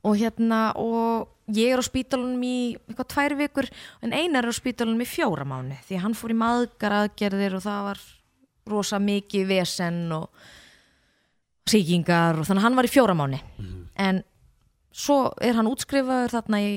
og 0.07 0.21
hérna 0.21 0.61
og 0.79 1.33
ég 1.53 1.73
er 1.73 1.83
á 1.83 1.85
spítalunum 1.87 2.43
í 2.47 2.59
eitthvað 2.87 3.11
tvær 3.15 3.37
vikur 3.39 3.69
en 4.03 4.15
einar 4.15 4.47
er 4.47 4.55
á 4.55 4.57
spítalunum 4.57 5.03
í 5.03 5.09
fjóra 5.09 5.47
mánu 5.49 5.79
því 5.87 6.01
hann 6.03 6.17
fór 6.19 6.35
í 6.35 6.39
maðgar 6.39 6.97
aðgerðir 7.03 7.59
og 7.59 7.67
það 7.67 7.83
var 7.91 8.07
rosa 8.67 9.01
mikið 9.03 9.51
vesen 9.51 10.01
og 10.15 10.49
sýkingar 11.71 12.41
og 12.41 12.49
þannig 12.49 12.63
að 12.63 12.67
hann 12.67 12.81
var 12.81 12.89
í 12.89 12.95
fjóra 12.95 13.19
mánu 13.19 13.43
en 13.97 14.25
svo 14.97 15.21
er 15.45 15.59
hann 15.59 15.71
útskrifaður 15.71 16.35
þarna 16.35 16.63
í 16.65 16.75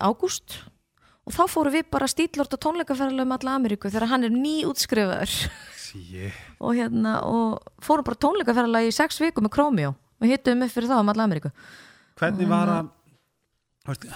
ágúst 0.00 0.60
og 1.26 1.34
þá 1.34 1.42
fóru 1.50 1.72
við 1.74 1.88
bara 1.90 2.08
stílort 2.10 2.54
og 2.54 2.62
tónleikaferðlega 2.62 3.26
um 3.26 3.34
alla 3.36 3.56
Ameríku 3.58 3.90
þegar 3.90 4.12
hann 4.12 4.28
er 4.28 4.34
ný 4.34 4.60
útskrifaður 4.68 5.32
sí. 5.74 6.30
og 6.64 6.76
hérna 6.78 7.18
og 7.26 7.58
fórum 7.82 8.06
bara 8.06 8.22
tónleikaferðlega 8.22 8.92
í 8.92 8.94
sex 8.94 9.18
viku 9.22 9.42
með 9.42 9.56
Chromeo. 9.58 9.96
Og 10.16 10.30
hittum 10.30 10.62
upp 10.64 10.72
fyrir 10.72 10.88
þá 10.88 11.00
um 11.02 11.10
alla 11.12 11.26
Ameríku 11.26 11.50
hvernig 12.16 12.48
var 12.50 12.72
að 12.72 12.92
veist, 13.86 14.06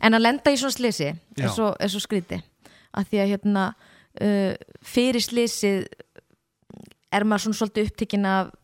en 0.00 0.16
að 0.16 0.24
lenda 0.24 0.52
í 0.52 0.60
svona 0.60 0.76
slisi 0.76 1.10
er 1.10 1.50
svo, 1.52 1.72
er 1.78 1.92
svo 1.92 2.02
skríti 2.02 2.40
að 2.96 3.10
því 3.10 3.22
að 3.22 3.32
hérna 3.34 3.66
uh, 3.74 4.54
fyrir 4.86 5.24
slisið 5.24 5.84
er 7.10 7.26
maður 7.26 7.48
svona 7.48 7.60
svolítið 7.60 7.90
upptekinn 7.90 8.30
af 8.30 8.54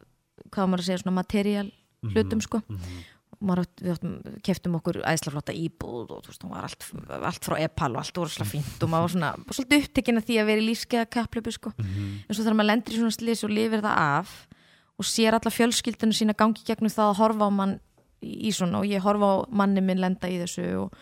hvað 0.54 0.70
maður 0.70 0.84
að 0.84 0.88
segja 0.88 1.02
svona 1.02 1.18
material 1.18 1.68
hlutum 2.06 2.42
sko. 2.44 2.62
mhm. 2.68 3.04
maður 3.46 3.66
átt, 3.66 3.80
við 3.82 3.92
áttum, 3.92 4.12
keftum 4.46 4.76
okkur 4.78 4.98
æðslaflotta 5.04 5.52
íbúð 5.52 6.12
og 6.14 6.28
veist, 6.28 6.44
var 6.48 6.64
allt, 6.64 6.86
allt 7.18 7.44
frá 7.44 7.58
Epal 7.60 7.90
og 7.92 8.00
allt 8.00 8.16
voru 8.16 8.32
slag 8.32 8.48
fínt 8.48 8.80
og 8.80 8.92
maður 8.92 9.06
var 9.06 9.12
svona 9.12 9.32
svolítið 9.58 9.82
upptekinn 9.82 10.20
af 10.20 10.28
því 10.28 10.38
að 10.40 10.48
vera 10.50 10.62
í 10.62 10.68
lífskeiða 10.70 11.10
kapplöpu 11.12 11.52
sko. 11.52 11.72
Mhm. 11.76 12.06
en 12.24 12.34
svo 12.34 12.44
þegar 12.44 12.58
maður 12.60 12.70
lendir 12.70 12.96
í 12.96 13.02
svona 13.02 13.18
slis 13.18 13.44
og 13.44 13.52
lifir 13.52 13.84
það 13.84 13.98
af 14.06 14.36
og 14.96 15.04
sér 15.04 15.36
alla 15.36 15.52
fjölskyldinu 15.52 16.16
sína 16.16 16.32
gangi 16.38 16.64
gegnum 16.64 16.88
það 16.88 17.10
að 17.10 17.18
horfa 17.20 17.44
á 17.44 17.50
mann 17.52 17.76
í 18.24 18.52
svona 18.54 18.80
og 18.80 18.88
ég 18.88 19.04
horfa 19.04 19.28
á 19.28 19.34
manni 19.50 19.82
minn 19.84 20.00
lenda 20.00 20.28
í 20.30 20.38
þessu 20.40 20.64
og, 20.80 20.94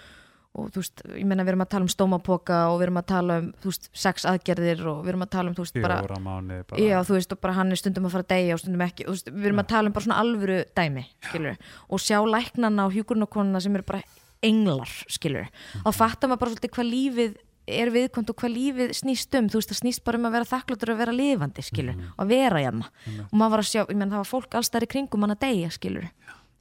og 0.55 0.71
þú 0.75 0.83
veist, 0.83 1.05
ég 1.19 1.29
meina 1.29 1.45
við 1.47 1.55
erum 1.55 1.65
að 1.65 1.71
tala 1.75 1.87
um 1.87 1.93
stómapoka 1.93 2.59
og 2.73 2.79
við 2.81 2.87
erum 2.89 3.01
að 3.01 3.07
tala 3.13 3.39
um, 3.43 3.53
þú 3.63 3.71
veist, 3.71 3.89
sex 4.05 4.27
aðgerðir 4.31 4.83
og 4.91 5.01
við 5.05 5.15
erum 5.15 5.25
að 5.27 5.33
tala 5.37 5.53
um, 5.53 5.57
þú 5.57 5.67
veist, 5.67 5.79
bara 5.85 6.19
mánu 6.23 6.61
bara, 6.69 6.83
Já, 6.83 6.99
þú 7.07 7.17
veist, 7.19 7.33
og 7.37 7.41
bara 7.47 7.57
hann 7.61 7.73
er 7.75 7.81
stundum 7.81 8.11
að 8.11 8.17
fara 8.17 8.27
að 8.27 8.35
deyja 8.35 8.59
og 8.59 8.63
stundum 8.65 8.85
ekki, 8.87 9.07
og 9.07 9.11
þú 9.13 9.17
veist, 9.17 9.33
við 9.39 9.49
erum 9.51 9.65
að 9.65 9.71
tala 9.73 9.91
um 9.91 9.97
bara 9.97 10.09
svona 10.09 10.21
alvöru 10.25 10.61
dæmi, 10.79 11.07
skilur 11.31 11.73
og 11.89 12.05
sjá 12.05 12.21
læknana 12.35 12.87
og 12.89 12.95
hjúkurnakonuna 12.99 13.63
sem 13.65 13.79
eru 13.79 13.89
bara 13.89 14.05
englar, 14.45 14.95
skilur 15.09 15.51
þá 15.87 15.91
fattar 15.95 16.31
maður 16.31 16.43
bara 16.45 16.55
svolítið 16.55 16.75
hvað 16.77 16.91
lífið 16.91 17.37
er 17.65 17.89
viðkvæmt 17.89 18.29
og 18.29 18.37
hvað 18.43 18.53
lífið 18.53 18.91
snýst 18.99 19.37
um 19.39 19.47
þú 19.49 19.57
veist, 19.57 19.71
það 19.73 19.79
snýst 19.81 20.03
bara 20.05 20.19
um 20.21 20.27
að 20.29 20.35
vera 20.37 20.49
þakkláttur 20.51 20.91
og 20.93 20.99
vera 21.01 21.15
lifandi, 21.17 21.63
skilur, 21.65 21.97
og 22.13 22.25
að 22.27 22.33
vera 22.35 22.61
hérna. 22.61 22.91
Og 23.31 23.39
að 23.65 23.71
sjá, 23.71 23.87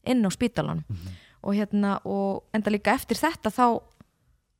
inn 0.07 0.25
á 0.25 0.29
spítalanum. 0.33 0.83
Og 1.43 1.57
hérna, 1.57 1.97
og 2.07 2.45
enda 2.55 2.71
líka 2.71 2.93
eftir 2.95 3.19
þetta 3.19 3.51
þá 3.51 3.67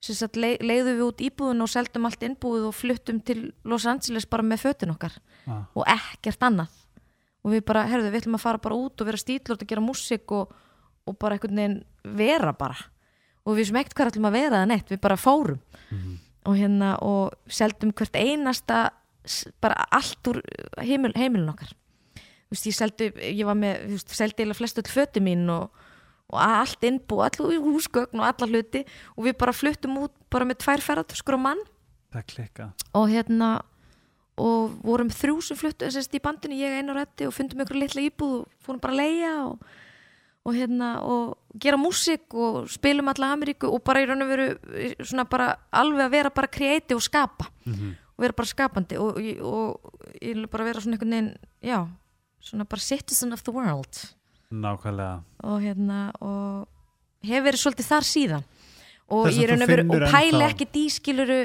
sagt, 0.04 0.36
leið, 0.36 0.64
leiðum 0.68 0.98
við 0.98 1.06
út 1.06 1.22
íbúðun 1.24 1.64
og 1.64 1.72
seldum 1.72 2.08
allt 2.10 2.24
innbúið 2.28 2.68
og 2.68 2.76
fluttum 2.76 3.22
til 3.24 3.54
Los 3.64 3.86
Angeles 3.88 4.28
bara 4.28 4.44
með 4.44 4.66
fötin 4.66 4.92
okkar. 4.92 5.16
Ah. 5.48 5.68
og 5.76 5.84
ekkert 5.88 6.44
annað. 6.44 6.80
Og 7.44 7.52
við 7.52 7.66
bara, 7.68 7.84
herðu, 7.88 8.12
við 8.12 8.22
ætlum 8.22 8.38
að 8.38 8.44
fara 8.46 8.62
bara 8.64 8.80
út 8.80 9.02
og 9.02 9.08
vera 9.10 9.20
stílur 9.20 9.58
og 9.58 9.68
gera 9.68 9.84
músík 9.84 10.32
og, 10.32 10.52
og 11.04 11.18
bara 11.20 11.36
einhvern 11.36 11.60
veginn 11.60 11.80
vera 12.16 12.54
bara. 12.56 12.78
Og 13.44 13.58
við 13.58 13.68
sem 13.70 13.80
ekkert 13.82 13.98
hvað 13.98 14.12
ætlum 14.14 14.30
að 14.30 14.38
vera 14.38 14.62
það 14.62 14.70
neitt, 14.72 14.92
við 14.92 15.02
bara 15.04 15.20
fórum. 15.20 15.60
Og 16.48 16.60
hérna 16.60 16.94
og 17.04 17.36
seldum 17.52 17.92
hvert 17.96 18.16
einasta 18.16 18.80
bara 19.64 19.88
allt 19.92 20.32
úr 20.32 20.40
heimil, 20.84 21.14
heimilin 21.16 21.52
okkar 21.52 21.72
veist, 22.54 22.70
ég 22.70 22.78
seldi, 22.78 23.10
ég 23.34 23.44
var 23.50 23.60
með 23.60 23.84
þú 23.84 23.98
veist, 23.98 24.16
seldi 24.22 24.46
eða 24.46 24.58
flestu 24.60 24.84
öll 24.84 24.94
föti 24.94 25.24
mín 25.24 25.46
og, 25.54 25.84
og 26.34 26.40
allt 26.40 26.88
innbú, 26.88 27.20
allir 27.26 27.62
húsgögn 27.62 28.22
og 28.22 28.30
alla 28.30 28.50
hluti. 28.50 28.86
Og 29.18 29.28
við 29.28 29.38
bara 29.44 29.54
fluttum 29.56 30.00
út 30.06 30.16
bara 30.34 30.48
með 30.50 30.64
tvær 30.66 30.86
ferðartöskur 30.86 31.38
á 31.38 31.46
mann. 31.50 31.62
Og 32.94 33.10
hérna 33.10 33.56
og 34.42 34.78
vorum 34.82 35.12
þrjú 35.14 35.40
sem 35.46 35.58
fluttu 35.58 35.86
í 35.86 36.22
bandinu, 36.24 36.58
ég 36.58 36.80
einu 36.80 36.96
rætti 36.98 37.28
og 37.28 37.34
fundum 37.36 37.62
ykkur 37.62 37.78
litla 37.78 38.02
íbúð 38.02 38.36
og 38.42 38.66
fórum 38.66 38.82
bara 38.82 38.96
að 38.96 39.02
leia 39.04 39.34
og, 39.46 39.68
og 40.44 40.56
hérna 40.58 40.90
og 41.06 41.60
gera 41.62 41.78
músík 41.78 42.34
og 42.34 42.70
spilum 42.74 43.12
alla 43.12 43.34
Ameríku 43.36 43.70
og 43.70 43.84
bara 43.86 44.02
í 44.02 44.08
raun 44.10 44.26
og 44.26 44.32
veru 44.34 44.48
svona 45.06 45.28
bara 45.30 45.52
alveg 45.70 46.08
að 46.08 46.16
vera 46.16 46.34
bara 46.34 46.50
kreati 46.50 46.98
og 46.98 47.04
skapa. 47.06 47.50
Og 48.14 48.26
vera 48.26 48.34
bara 48.38 48.50
skapandi 48.50 48.98
og, 49.02 49.18
og, 49.42 49.86
og 49.86 50.16
ég 50.22 50.34
vil 50.36 50.48
bara 50.48 50.66
vera 50.66 50.82
svona 50.82 50.98
einhvern 50.98 51.14
veginn 51.14 51.32
já, 51.62 51.80
svona 52.44 52.66
bara 52.70 52.84
citizen 52.84 53.34
of 53.34 53.44
the 53.48 53.54
world 53.56 54.00
nákvæmlega 54.54 55.24
og 55.44 55.62
hérna 55.64 56.00
og 56.22 56.68
hef 57.24 57.44
verið 57.46 57.62
svolítið 57.64 57.90
þar 57.90 58.08
síðan 58.10 58.44
og 59.14 59.28
Þess 59.28 59.38
ég 59.42 59.50
raun 59.50 59.64
þú 59.68 59.98
og 59.98 60.14
pæli 60.14 60.44
ekki 60.48 60.68
í 60.84 60.86
skiluru 60.94 61.40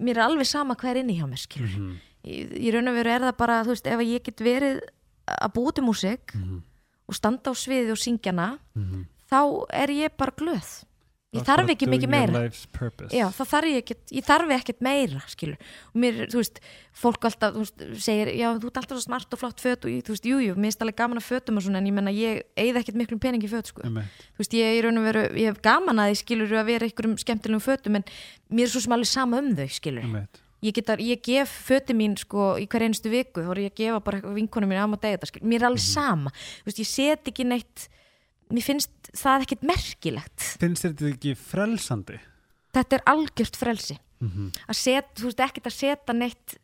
mér 0.00 0.18
er 0.20 0.24
alveg 0.28 0.46
sama 0.48 0.74
hvað 0.78 0.90
er 0.94 1.00
inni 1.02 1.18
hjá 1.18 1.26
mér 1.30 1.42
skilur 1.46 1.70
Mhm. 1.76 1.94
í, 2.24 2.34
í 2.66 2.72
raun 2.74 2.88
og 2.88 2.94
veru 2.94 3.10
er 3.14 3.20
það 3.20 3.36
bara 3.36 3.62
þú 3.64 3.72
veist, 3.74 3.86
ef 3.86 4.00
ég 4.00 4.22
get 4.24 4.36
verið 4.44 4.80
að 5.30 5.52
búa 5.54 5.72
til 5.74 5.84
músík 5.84 6.34
Mhm. 6.34 6.62
og 7.08 7.14
standa 7.14 7.50
á 7.50 7.54
sviði 7.54 7.90
og 7.90 7.98
syngja 7.98 8.30
hana 8.32 8.58
Mhm. 8.74 9.06
þá 9.30 9.66
er 9.72 9.88
ég 9.88 10.16
bara 10.16 10.32
glöð 10.36 10.84
ég 11.36 11.44
þarf 11.46 11.70
ekki 11.72 11.86
mikið 11.90 12.10
meira. 12.10 12.40
Já, 13.14 13.24
þarf 13.36 13.68
ég 13.70 13.84
ekkert, 13.84 14.02
ég 14.16 14.24
þarf 14.26 14.52
ekkert 14.56 14.80
meira, 14.82 15.20
skilur. 15.30 15.58
Og 15.92 16.00
mér, 16.02 16.18
þú 16.32 16.40
veist, 16.40 16.58
fólk 17.02 17.26
alltaf, 17.28 17.54
þú 17.54 17.62
veist, 17.62 17.84
segir, 18.02 18.32
já, 18.34 18.48
þú 18.56 18.66
ert 18.70 18.80
alltaf 18.80 18.96
svo 18.98 19.04
smart 19.04 19.36
og 19.36 19.40
flott 19.42 19.62
föt 19.62 19.86
og, 19.86 19.92
ég, 19.94 20.02
þú 20.06 20.16
veist, 20.16 20.26
jú, 20.26 20.40
jú, 20.42 20.56
mér 20.58 20.74
er 20.74 20.82
alveg 20.86 20.98
gaman 20.98 21.20
að 21.22 21.28
fötum 21.28 21.60
og 21.60 21.66
svona, 21.66 21.78
en 21.78 21.86
ég 21.86 21.96
menna, 22.00 22.10
ég 22.14 22.42
eigð 22.58 22.80
ekkert 22.82 22.98
miklum 22.98 23.22
pening 23.22 23.46
í 23.46 23.52
föt, 23.52 23.70
sko. 23.70 23.86
Einmitt. 23.86 24.10
Þú 24.34 24.42
veist, 24.42 24.58
ég, 24.58 24.66
í 24.74 24.82
raun 24.82 24.98
og 24.98 25.06
veru, 25.06 25.22
ég 25.38 25.46
hef 25.52 25.62
gaman 25.62 26.02
að 26.02 26.10
því, 26.10 26.16
skilur, 26.24 26.50
að 26.58 26.70
vera 26.72 26.88
einhverjum 26.88 27.14
skemmtilegum 27.22 27.62
fötum, 27.62 28.00
en 28.00 28.04
mér 28.50 28.66
er 28.66 28.72
svo 28.74 28.82
sem 28.82 28.96
alveg 28.98 29.10
sama 29.12 29.38
um 29.38 29.54
þau, 29.54 29.68
skilur. 29.78 30.04
Einmitt. 30.08 30.42
Ég, 30.60 30.76
geta, 30.76 30.98
ég 31.00 31.22
gef 31.24 31.48
föti 31.70 31.94
mín, 31.96 32.18
sko, 32.20 32.58
í 32.60 32.66
hver 32.68 32.84
einstu 32.84 33.08
viku, 33.08 33.46
þá 33.46 33.54
er 33.54 33.62
ég 33.62 33.72
að 33.72 33.80
gefa 33.80 34.02
bara 34.04 34.18
vinkonum 34.34 34.68
mín 34.68 34.82
Mér 38.50 38.64
ekki 38.64 38.66
finnst 38.66 39.12
það 39.14 39.44
ekkert 39.46 39.66
merkilegt. 39.70 40.46
Finnst 40.60 40.86
þetta 40.86 41.10
ekki 41.12 41.36
frelsandi? 41.38 42.18
Þetta 42.74 42.98
er 42.98 43.06
algjört 43.12 43.58
frelsi. 43.58 43.98
Mhm. 44.20 44.50
að 44.68 44.76
set, 44.76 45.14
þú 45.16 45.30
veist 45.30 45.40
ekkert 45.40 45.66
að 45.70 45.76
setja 45.78 46.12
neitt 46.14 46.58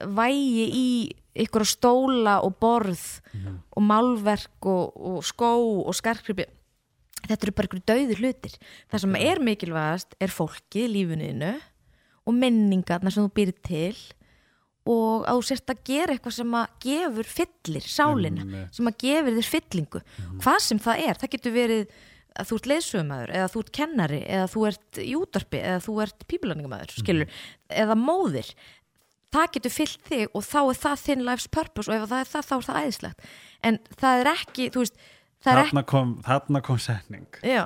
vægi 0.00 0.64
í 0.72 0.86
ykkur 1.44 1.64
stóla 1.68 2.38
og 2.44 2.56
borð 2.60 3.20
og 3.76 3.82
málverk 3.84 4.64
og, 4.64 4.96
og 4.96 5.20
skó 5.24 5.52
og 5.86 5.94
skarkripi. 5.94 6.46
Þetta 7.22 7.46
eru 7.46 7.52
bara 7.52 7.68
ykkur 7.68 7.84
dauði 7.86 8.16
hlutir. 8.18 8.56
Það 8.90 9.04
sem 9.04 9.16
er 9.20 9.42
mikilvægast 9.44 10.16
er 10.18 10.32
fólkið 10.32 10.88
lífuninu 10.96 11.52
og 12.26 12.34
minningarna 12.34 13.12
sem 13.12 13.26
þú 13.26 13.32
býr 13.36 13.52
til 13.62 13.96
og 14.88 15.26
að 15.30 15.38
þú 15.38 15.44
sért 15.46 15.72
að 15.72 15.82
gera 15.86 16.14
eitthvað 16.14 16.34
sem 16.38 16.54
að 16.58 16.72
gefur 16.82 17.28
fyllir 17.30 17.84
sálina 17.86 18.42
Einmitt. 18.42 18.74
sem 18.74 18.88
að 18.90 18.96
gefur 19.04 19.36
þér 19.36 19.48
fyllingu. 19.52 20.02
Hvað 20.42 20.58
sem 20.66 20.80
það 20.82 21.04
er, 21.06 21.20
það 21.20 21.32
getur 21.36 21.54
verið 21.54 21.96
að 22.32 22.48
þú 22.48 22.58
ert 22.58 22.68
leiðsögumæður 22.70 23.32
eða 23.36 23.48
þú 23.52 23.62
ert 23.62 23.72
kennari 23.78 24.20
eða 24.24 24.46
þú 24.52 24.62
ert 24.70 25.00
í 25.02 25.10
útvarpi 25.18 25.60
eða 25.60 25.82
þú 25.84 25.96
ert 26.06 26.24
pípulaningamæður, 26.32 26.94
skilur 26.96 27.42
eða 27.82 27.98
móðir. 28.00 28.52
Það 29.32 29.52
getur 29.56 29.72
fyllt 29.72 30.08
þig 30.08 30.34
og 30.36 30.44
þá 30.44 30.58
er 30.62 30.80
það 30.82 31.04
þinn 31.06 31.26
life's 31.28 31.48
purpose 31.52 31.88
og 31.92 31.96
ef 31.96 32.08
það 32.10 32.24
er 32.24 32.32
það 32.32 32.48
þá 32.48 32.54
er 32.56 32.66
það 32.66 32.80
æðislegt. 32.82 33.28
En 33.62 33.78
það 34.00 34.22
er 34.24 34.32
ekki, 34.32 34.68
veist 34.74 34.98
það 35.44 35.52
er 35.52 35.62
ekki, 35.62 35.72
þarna 35.72 35.86
kom, 35.92 36.12
þarna 36.26 36.64
kom 36.66 36.82
setning. 36.82 37.40
Já. 37.46 37.64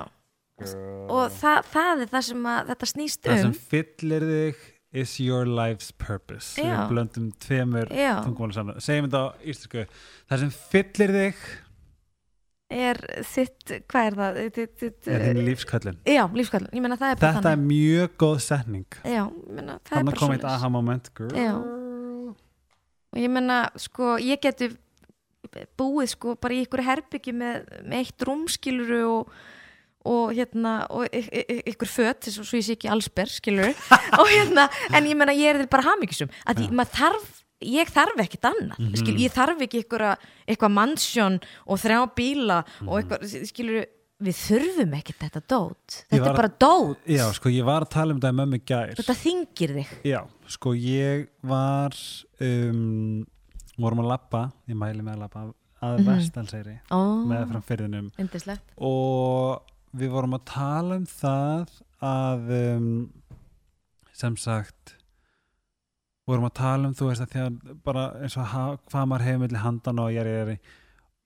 Og 1.12 1.35
það, 1.37 1.67
það 1.73 2.03
er 2.03 2.12
það 2.12 2.23
sem 2.31 2.47
að 2.49 2.71
þetta 2.71 2.89
snýst 2.93 3.27
það 3.27 3.37
um. 3.37 3.43
sem 3.47 3.57
fyllir 3.73 4.29
þig 4.31 4.62
is 4.97 5.18
your 5.20 5.47
life's 5.49 5.92
purpose. 5.92 6.57
Við 6.57 6.80
blöndum 6.90 7.30
tveimur 7.42 7.92
tungumálum 7.92 8.57
saman. 8.57 8.82
Segjum 8.82 9.11
þetta 9.11 9.22
á 9.22 9.28
íslensku. 9.44 9.86
Það 10.30 10.44
sem 10.44 10.53
fyllir 10.72 11.14
þig 11.20 11.47
er 12.72 12.99
þitt, 13.26 13.74
hvað 13.86 14.09
er 14.09 14.16
það? 14.18 14.38
Þitt, 14.57 14.72
þitt, 14.80 15.09
er 15.14 15.22
þinn 15.22 15.42
lífskallin 15.47 15.99
já, 16.03 16.22
lífskallin, 16.34 16.72
ég 16.74 16.82
meina 16.82 16.99
það 16.99 17.12
er 17.12 17.20
bara 17.20 17.36
þetta 17.36 17.53
er 17.53 17.59
þannig. 17.61 17.68
mjög 17.70 18.16
góð 18.22 18.38
setning. 18.42 18.97
Já, 19.05 19.22
ég 19.22 19.53
meina 19.59 19.76
það 19.76 19.92
er 19.92 19.92
þannig 19.92 20.11
bara 20.11 20.22
kom 20.22 20.34
eitt 20.34 20.49
aha 20.51 20.70
moment 20.74 21.11
girl. 21.18 21.36
Já. 21.38 21.53
og 23.14 23.20
ég 23.22 23.32
menna 23.32 23.61
sko 23.80 24.16
ég 24.22 24.42
geti 24.42 24.72
búið 25.78 26.11
sko 26.16 26.34
bara 26.40 26.57
í 26.57 26.64
ykkur 26.66 26.82
herbyggi 26.84 27.34
með, 27.36 27.68
með 27.86 28.03
eitt 28.03 28.26
rúmskiluru 28.26 29.03
og, 29.12 29.36
og 30.07 30.32
hérna 30.36 30.74
og 30.90 31.09
ykkur 31.12 31.90
fött 31.90 32.30
svo 32.30 32.44
svo 32.46 32.61
ég 32.61 32.66
sé 32.68 32.76
ekki 32.78 32.90
allsber 32.92 33.26
skiluru 33.32 33.72
og 34.20 34.28
hérna 34.30 34.68
en 34.94 35.04
ég 35.11 35.16
menna 35.18 35.34
ég 35.36 35.50
er 35.54 35.61
þér 35.64 35.70
bara 35.74 35.88
hamingisum 35.90 36.30
að 36.46 36.62
ég, 36.66 36.70
maður 36.70 36.94
þarf 37.00 37.42
ég 37.66 37.88
þarf 37.88 38.18
ekkert 38.20 38.44
annað, 38.50 38.78
Mhm. 38.78 38.96
skil, 39.00 39.14
ég 39.16 39.32
þarf 39.32 39.62
ekki 39.64 39.80
eitthvað 39.88 40.72
mannsjón 40.76 41.38
og 41.66 41.78
þrjá 41.80 42.00
bíla 42.14 42.59
Mhm. 42.64 42.88
og 42.88 42.98
eitthvað, 43.00 43.46
skilur 43.48 43.86
við 44.20 44.36
þurfum 44.46 44.92
ekkert 44.96 45.18
þetta 45.24 45.40
dót. 45.48 45.96
Ég 45.96 46.04
þetta 46.09 46.20
var- 46.24 46.30
er 46.30 46.37
bara 46.37 46.53
dót, 46.61 46.96
já 47.08 47.33
sko 47.37 47.49
ég 47.53 47.64
var 47.64 47.83
að 47.84 47.91
tala 47.91 48.12
um 48.14 48.20
þetta 48.20 48.33
með 48.33 48.54
í 48.57 48.61
gær. 48.64 48.95
Þetta 48.96 49.16
þingir 49.24 49.72
þig. 49.76 49.88
Já 50.04 50.20
sko 50.49 50.72
ég 50.74 51.26
var 51.45 51.92
um, 52.41 53.26
vorum 53.78 54.00
að 54.04 54.08
labba 54.12 54.42
ég 54.68 54.76
mæli 54.76 55.03
með 55.04 55.16
að 55.16 55.22
labba 55.24 55.42
að 55.83 55.99
Mhm. 56.00 56.07
Vestalseyri 56.08 56.76
ó, 56.91 57.00
með 57.28 57.49
fram 57.50 57.62
fyrirnum 57.62 58.11
yndislegt. 58.18 58.68
Og 58.78 59.61
við 60.01 60.13
vorum 60.14 60.37
að 60.39 60.45
tala 60.51 60.99
um 61.01 61.07
það 61.11 61.75
að 62.07 62.51
um, 62.61 62.89
sem 64.17 64.37
sagt 64.41 64.95
vorum 66.27 66.49
að 66.49 66.57
tala 66.59 66.89
um 66.91 66.95
þú 66.99 67.09
veist 67.11 67.23
að 67.25 67.33
því 67.35 67.43
að 67.45 67.75
bara 67.87 68.05
eins 68.23 68.37
og 68.41 68.55
hvað 68.91 69.09
maður 69.11 69.27
hefur 69.29 69.43
milli 69.45 69.63
handan 69.63 70.01
og 70.03 70.13
jæri 70.14 70.33
jæri 70.35 70.57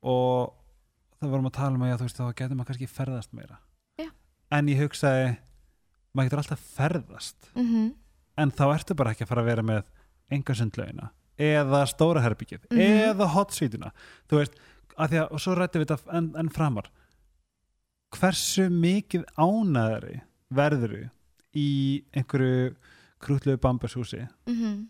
og 0.03 0.53
það 1.21 1.33
vorum 1.35 1.49
að 1.51 1.57
tala 1.57 1.77
um 1.79 1.85
að 1.87 1.91
já, 1.93 1.97
þú 2.01 2.07
veist 2.09 2.21
þá 2.21 2.27
getur 2.41 2.57
maður 2.59 2.69
kannski 2.71 2.91
ferðast 2.91 3.33
meira. 3.37 3.57
Já. 4.01 4.11
en 4.57 4.69
ég 4.73 4.81
hugsaði 4.85 5.25
maður 6.15 6.29
getur 6.31 6.43
alltaf 6.45 6.69
ferðast. 6.77 7.51
Mm 7.57 7.91
en 8.41 8.49
þá 8.57 8.63
ertu 8.73 8.95
bara 8.97 9.11
ekki 9.13 9.25
að 9.27 9.29
fara 9.29 9.43
að 9.43 9.49
vera 9.51 9.63
með 9.69 9.81
enga 10.33 10.55
sundlaugina 10.57 11.09
eða 11.37 11.81
stóra 11.91 12.23
herbyggið 12.25 12.63
Mhm. 12.71 12.81
eða 13.11 13.27
hotsvítuna 13.35 13.91
þú 14.31 14.39
veist, 14.39 14.55
að 14.97 15.11
því 15.11 15.19
að 15.21 15.33
og 15.35 15.41
svo 15.43 15.57
rættum 15.59 15.83
við 15.83 15.91
þetta 15.91 16.15
enn 16.17 16.29
en 16.41 16.49
framar 16.49 16.89
hversu 18.17 18.69
mikið 18.71 19.25
ánæðari 19.39 20.21
verður 20.55 20.95
í 21.57 22.03
einhverju 22.17 22.75
krútlegu 23.23 23.61
bambashúsi 23.63 24.25
mm 24.47 24.89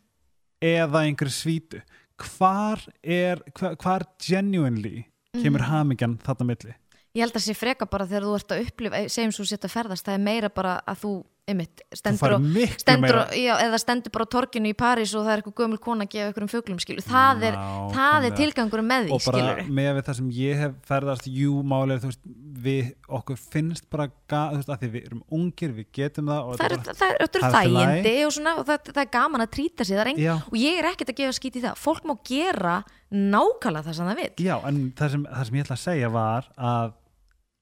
eða 0.61 1.07
einhverju 1.09 1.33
svítu? 1.33 1.79
Hvar 2.21 2.83
er, 3.03 3.39
hvar, 3.57 3.77
hvar 3.81 4.03
genuinely 4.21 5.07
kemur 5.33 5.61
Mhm. 5.63 5.71
hamingjan 5.71 6.19
þarna 6.21 6.45
milli? 6.47 6.75
Ég 7.15 7.23
held 7.25 7.33
að 7.33 7.47
sé 7.47 7.55
freka 7.57 7.87
bara 7.91 8.05
þegar 8.07 8.23
þú 8.29 8.35
ert 8.37 8.53
að 8.53 8.67
upplifa 8.67 9.09
segjum 9.09 9.33
svo 9.33 9.45
setja 9.49 9.69
að 9.69 9.73
ferðast, 9.73 10.05
það 10.05 10.15
er 10.15 10.19
meira 10.19 10.49
bara 10.53 10.81
að 10.87 10.99
þú 11.01 11.25
einmitt, 11.49 11.83
stendur 11.97 12.37
og 12.37 12.45
stendur 12.81 13.19
og, 13.23 13.33
já, 13.35 13.55
eða 13.65 13.79
stendur 13.81 14.13
bara 14.15 14.27
á 14.29 14.33
torkinu 14.35 14.71
í 14.71 14.77
París 14.77 15.15
og 15.17 15.25
það 15.25 15.33
er 15.33 15.43
eitthvað 15.43 15.57
gömul 15.63 15.81
kona 15.83 16.07
að 16.07 16.13
gefa 16.15 16.33
ykkur 16.33 16.47
um 16.47 16.51
fuglum 16.53 16.81
skilu 16.83 17.05
það 17.05 17.47
er, 17.49 17.59
það 17.95 18.27
er 18.29 18.37
tilgangur 18.39 18.85
með 18.87 19.09
því 19.09 19.17
og 19.17 19.27
bara 19.27 19.65
með 19.67 19.91
við 19.97 20.05
það 20.09 20.19
sem 20.21 20.31
ég 20.37 20.61
hef 20.65 20.77
ferðast 20.91 21.31
jú 21.31 21.63
máli 21.73 21.97
er 21.97 22.03
þú 22.05 22.13
veist 22.13 22.31
við 22.61 22.93
okkur 23.21 23.41
finnst 23.41 23.89
bara 23.93 24.09
ga, 24.31 24.43
þú 24.53 24.61
veist 24.61 24.73
að 24.75 24.85
því 24.85 24.93
við 24.95 25.09
erum 25.09 25.25
ungir 25.41 25.75
við 25.77 25.91
getum 25.97 26.31
það 26.31 26.53
og 26.53 26.61
það 26.61 26.77
er, 26.77 26.87
það 27.01 27.17
er, 27.17 27.25
lagi. 27.25 27.57
þægindi 27.57 28.15
og, 28.27 28.37
svona, 28.37 28.55
og 28.61 28.69
það, 28.69 28.93
það 28.93 29.03
er 29.05 29.13
gaman 29.17 29.47
að 29.47 29.53
trýta 29.57 29.89
sig 29.89 30.01
það 30.01 30.13
er 30.13 30.23
Já. 30.27 30.33
og 30.45 30.57
ég 30.61 30.81
er 30.81 30.91
ekkert 30.93 31.13
að 31.15 31.21
gefa 31.23 31.37
skít 31.39 31.59
í 31.59 31.65
það. 31.65 31.81
Fólk 31.81 32.07
má 32.09 32.15
gera 32.27 32.77
nákvæmlega 33.11 33.89
það 33.89 33.99
sem 33.99 34.11
það 34.11 34.23
vil 34.23 34.47
Já, 34.47 34.55
en 34.69 34.81
það 34.99 35.15
sem, 35.15 35.27
það 35.31 35.49
sem 35.49 35.59
ég 35.59 35.67
ætla 35.67 35.79
að 35.79 35.85
segja 35.87 36.15
var 36.15 36.51
að 36.71 36.97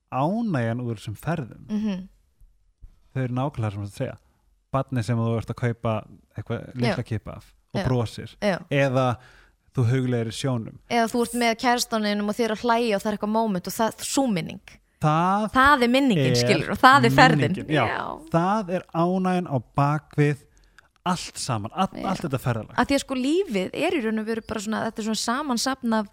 ánægjan 0.09 0.82
úr 0.84 0.98
þessum 0.98 1.18
ferðum 1.20 1.66
mm 1.68 1.98
þau 3.19 3.27
eru 3.27 3.39
nákvæmlega 3.39 3.74
sem 3.74 3.82
þú 3.82 3.89
ert 3.89 3.93
að 3.93 4.01
segja. 4.03 4.16
Barni 4.73 5.05
sem 5.07 5.20
þú 5.20 5.28
ert 5.39 5.53
að 5.53 5.61
kaupa 5.65 5.93
eitthvað 6.36 6.66
litla 6.78 7.07
kipa 7.09 7.36
af 7.39 7.53
og 7.69 7.78
Já. 7.81 7.85
brosir. 7.85 8.35
Já. 8.40 8.57
eða 8.73 9.07
þú 9.77 9.85
huglegir 9.93 10.31
í 10.32 10.35
sjónum. 10.35 10.77
Eða 10.90 11.09
þú 11.12 11.23
ert 11.27 11.39
með 11.43 11.57
kærastaninum 11.62 12.31
og 12.32 12.36
þér 12.39 12.55
að 12.57 12.65
hlæja 12.65 12.97
og 12.97 13.03
það 13.03 13.11
er 13.11 13.16
eitthvað 13.19 13.35
moment 13.36 13.69
og 13.69 13.74
það 13.77 13.90
er 13.93 14.09
súminning 14.09 14.77
það, 15.03 15.47
það 15.55 15.85
er 15.86 15.93
minningin 15.93 16.32
Er 16.35 16.40
skilur 16.40 16.74
og 16.74 16.81
það 16.81 17.09
er 17.09 17.15
ferðin. 17.16 17.59
já. 17.70 17.86
það 18.32 18.73
er 18.78 18.86
ánægjan 18.95 19.51
á 19.51 19.57
bakvið 19.78 20.45
allt 21.09 21.40
saman, 21.40 21.73
all, 21.73 21.89
allt 22.05 22.24
þetta 22.27 22.40
ferðalag. 22.43 22.74
Að 22.77 22.90
því 22.90 22.97
að 22.99 23.03
sko 23.05 23.16
lífið 23.16 23.77
er 23.81 23.97
í 23.97 24.03
raun 24.05 24.20
og 24.20 24.27
veru 24.28 24.45
bara 24.45 24.61
svona 24.61 24.82
þetta 24.89 25.01
er 25.01 25.07
svona 25.07 25.23
samansapn 25.23 25.95
af 25.97 26.11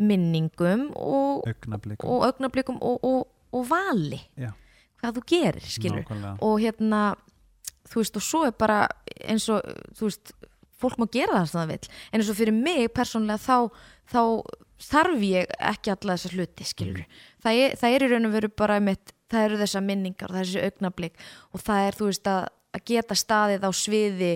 minningum 0.00 0.86
og, 0.96 1.42
augnablikum 1.50 2.78
og 2.80 2.94
og, 2.96 3.04
og, 3.04 3.26
og 3.52 3.66
vali. 3.68 4.22
Já. 4.40 4.52
Hvað 5.02 5.18
þú 5.18 5.24
gerir 5.34 5.66
skilur 5.66 6.04
Nákvæmlega. 6.04 6.36
og 6.46 6.56
hérna 6.62 7.02
þú 7.90 8.00
veist 8.00 8.16
og 8.16 8.24
svo 8.24 8.44
er 8.46 8.54
bara 8.56 8.78
eins 9.26 9.48
og 9.52 9.60
þú 9.98 10.08
veist 10.08 10.32
fólk 10.82 10.98
má 10.98 11.06
gera 11.12 11.42
það 11.42 11.48
sem 11.50 11.60
það 11.60 11.72
vill. 11.72 11.90
En 12.10 12.20
eins 12.20 12.30
og 12.32 12.38
fyrir 12.38 12.56
mig 12.56 12.88
persónlega 12.94 13.38
þá, 13.42 13.58
þá 14.10 14.22
þarf 14.82 15.26
ég 15.28 15.52
ekki 15.58 15.92
alla 15.94 16.16
þessa 16.16 16.32
hluti 16.34 16.66
skilur 16.66 17.04
það, 17.42 17.52
er, 17.52 17.76
það 17.78 17.94
er 17.94 18.04
í 18.06 18.10
raun 18.10 18.26
og 18.26 18.34
veru 18.34 18.50
bara 18.62 18.80
mitt, 18.82 19.14
það 19.30 19.46
eru 19.46 19.60
þessar 19.62 19.86
minningar 19.86 20.32
það 20.32 20.40
er 20.40 20.50
þessi 20.50 20.64
augnablik. 20.66 21.22
Og 21.52 21.62
það 21.62 21.86
er 21.86 21.98
þú 22.00 22.10
veist 22.10 22.32
að, 22.32 22.42
að 22.72 22.84
geta 22.90 23.18
staðið 23.18 23.66
á 23.66 23.70
sviði 23.76 24.32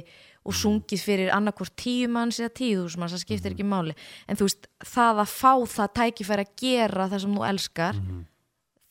og 0.46 0.54
sungið 0.54 1.02
fyrir 1.02 1.32
annarkvort 1.34 1.74
tíu 1.74 2.06
manns 2.12 2.38
eða 2.38 2.52
tíu 2.54 2.84
þúsund 2.84 3.02
manns, 3.02 3.16
það 3.16 3.24
skiptir 3.24 3.56
ekki 3.56 3.66
máli. 3.66 3.96
En 4.30 4.38
þú 4.38 4.46
veist, 4.46 4.68
það 4.86 5.22
að 5.24 5.32
fá 5.32 5.52
það 5.72 5.94
tækifæri 5.98 6.44
að 6.46 6.52
gera 6.62 7.08
það 7.10 7.24
sem 7.24 7.34
þú 7.34 7.46
elskar 7.48 7.98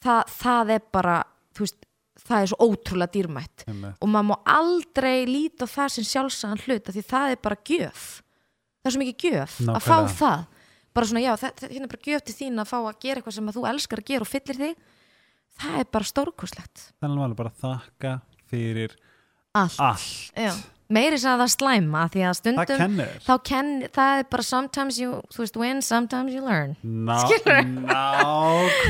það, 0.04 0.34
það 0.36 0.74
er 0.76 0.84
bara 0.92 1.16
veist, 1.64 1.86
það 2.26 2.42
er 2.42 2.52
svo 2.52 2.68
ótrúlega 2.68 3.12
dýrmætt. 3.16 3.64
Einmitt. 3.68 3.98
og 4.02 4.10
maður 4.12 4.28
má 4.32 4.36
aldrei 4.56 5.26
líta 5.30 5.68
það 5.70 5.90
sem 5.96 6.04
sjálfsagan 6.10 6.62
hlut 6.66 6.92
því 6.92 7.04
það 7.06 7.32
er 7.36 7.42
bara 7.44 7.56
gjöf. 7.70 8.04
Það 8.82 8.90
er 8.92 8.96
svo 8.96 9.02
mikið 9.04 9.26
gjöf 9.30 9.56
að 9.62 9.80
fá 9.82 9.96
Nákvæmlega. 9.98 10.18
það. 10.20 10.46
Bara 10.96 11.06
svona 11.10 11.24
já, 11.26 11.34
þetta 11.42 11.68
hérna 11.72 11.88
er 11.88 11.92
bara 11.92 12.06
gjöf 12.08 12.22
til 12.26 12.36
þín 12.36 12.62
að 12.64 12.70
fá 12.72 12.78
að 12.80 13.00
gera 13.04 13.20
eitthvað 13.20 13.36
sem 13.36 13.50
þú 13.56 13.66
elskar 13.72 14.00
að 14.00 14.10
gera 14.12 14.22
og 14.28 14.32
fyllir 14.32 14.60
þig. 14.62 14.76
Það 15.56 15.80
er 15.80 15.90
bara 15.92 16.08
stórkoslegt 16.12 16.86
þannig 17.00 17.26
að 17.26 17.36
bara 17.40 17.52
þakka 17.64 18.14
fyrir 18.52 18.96
allt, 19.56 19.80
allt 19.80 20.32
meiri 20.94 21.18
sem 21.18 21.32
að 21.34 21.42
það 21.44 21.52
slæma 21.56 22.02
því 22.14 22.22
að 22.30 22.34
stundum 22.40 22.66
kennir 22.80 23.14
þá 23.26 23.34
kenn, 23.50 23.72
það 23.96 24.20
er 24.20 24.28
bara 24.36 24.46
sometimes 24.46 25.00
you, 25.02 25.22
veist, 25.38 25.58
win, 25.58 25.82
sometimes 25.82 26.34
you 26.36 26.42
learn. 26.46 26.76
Ná, 26.84 27.18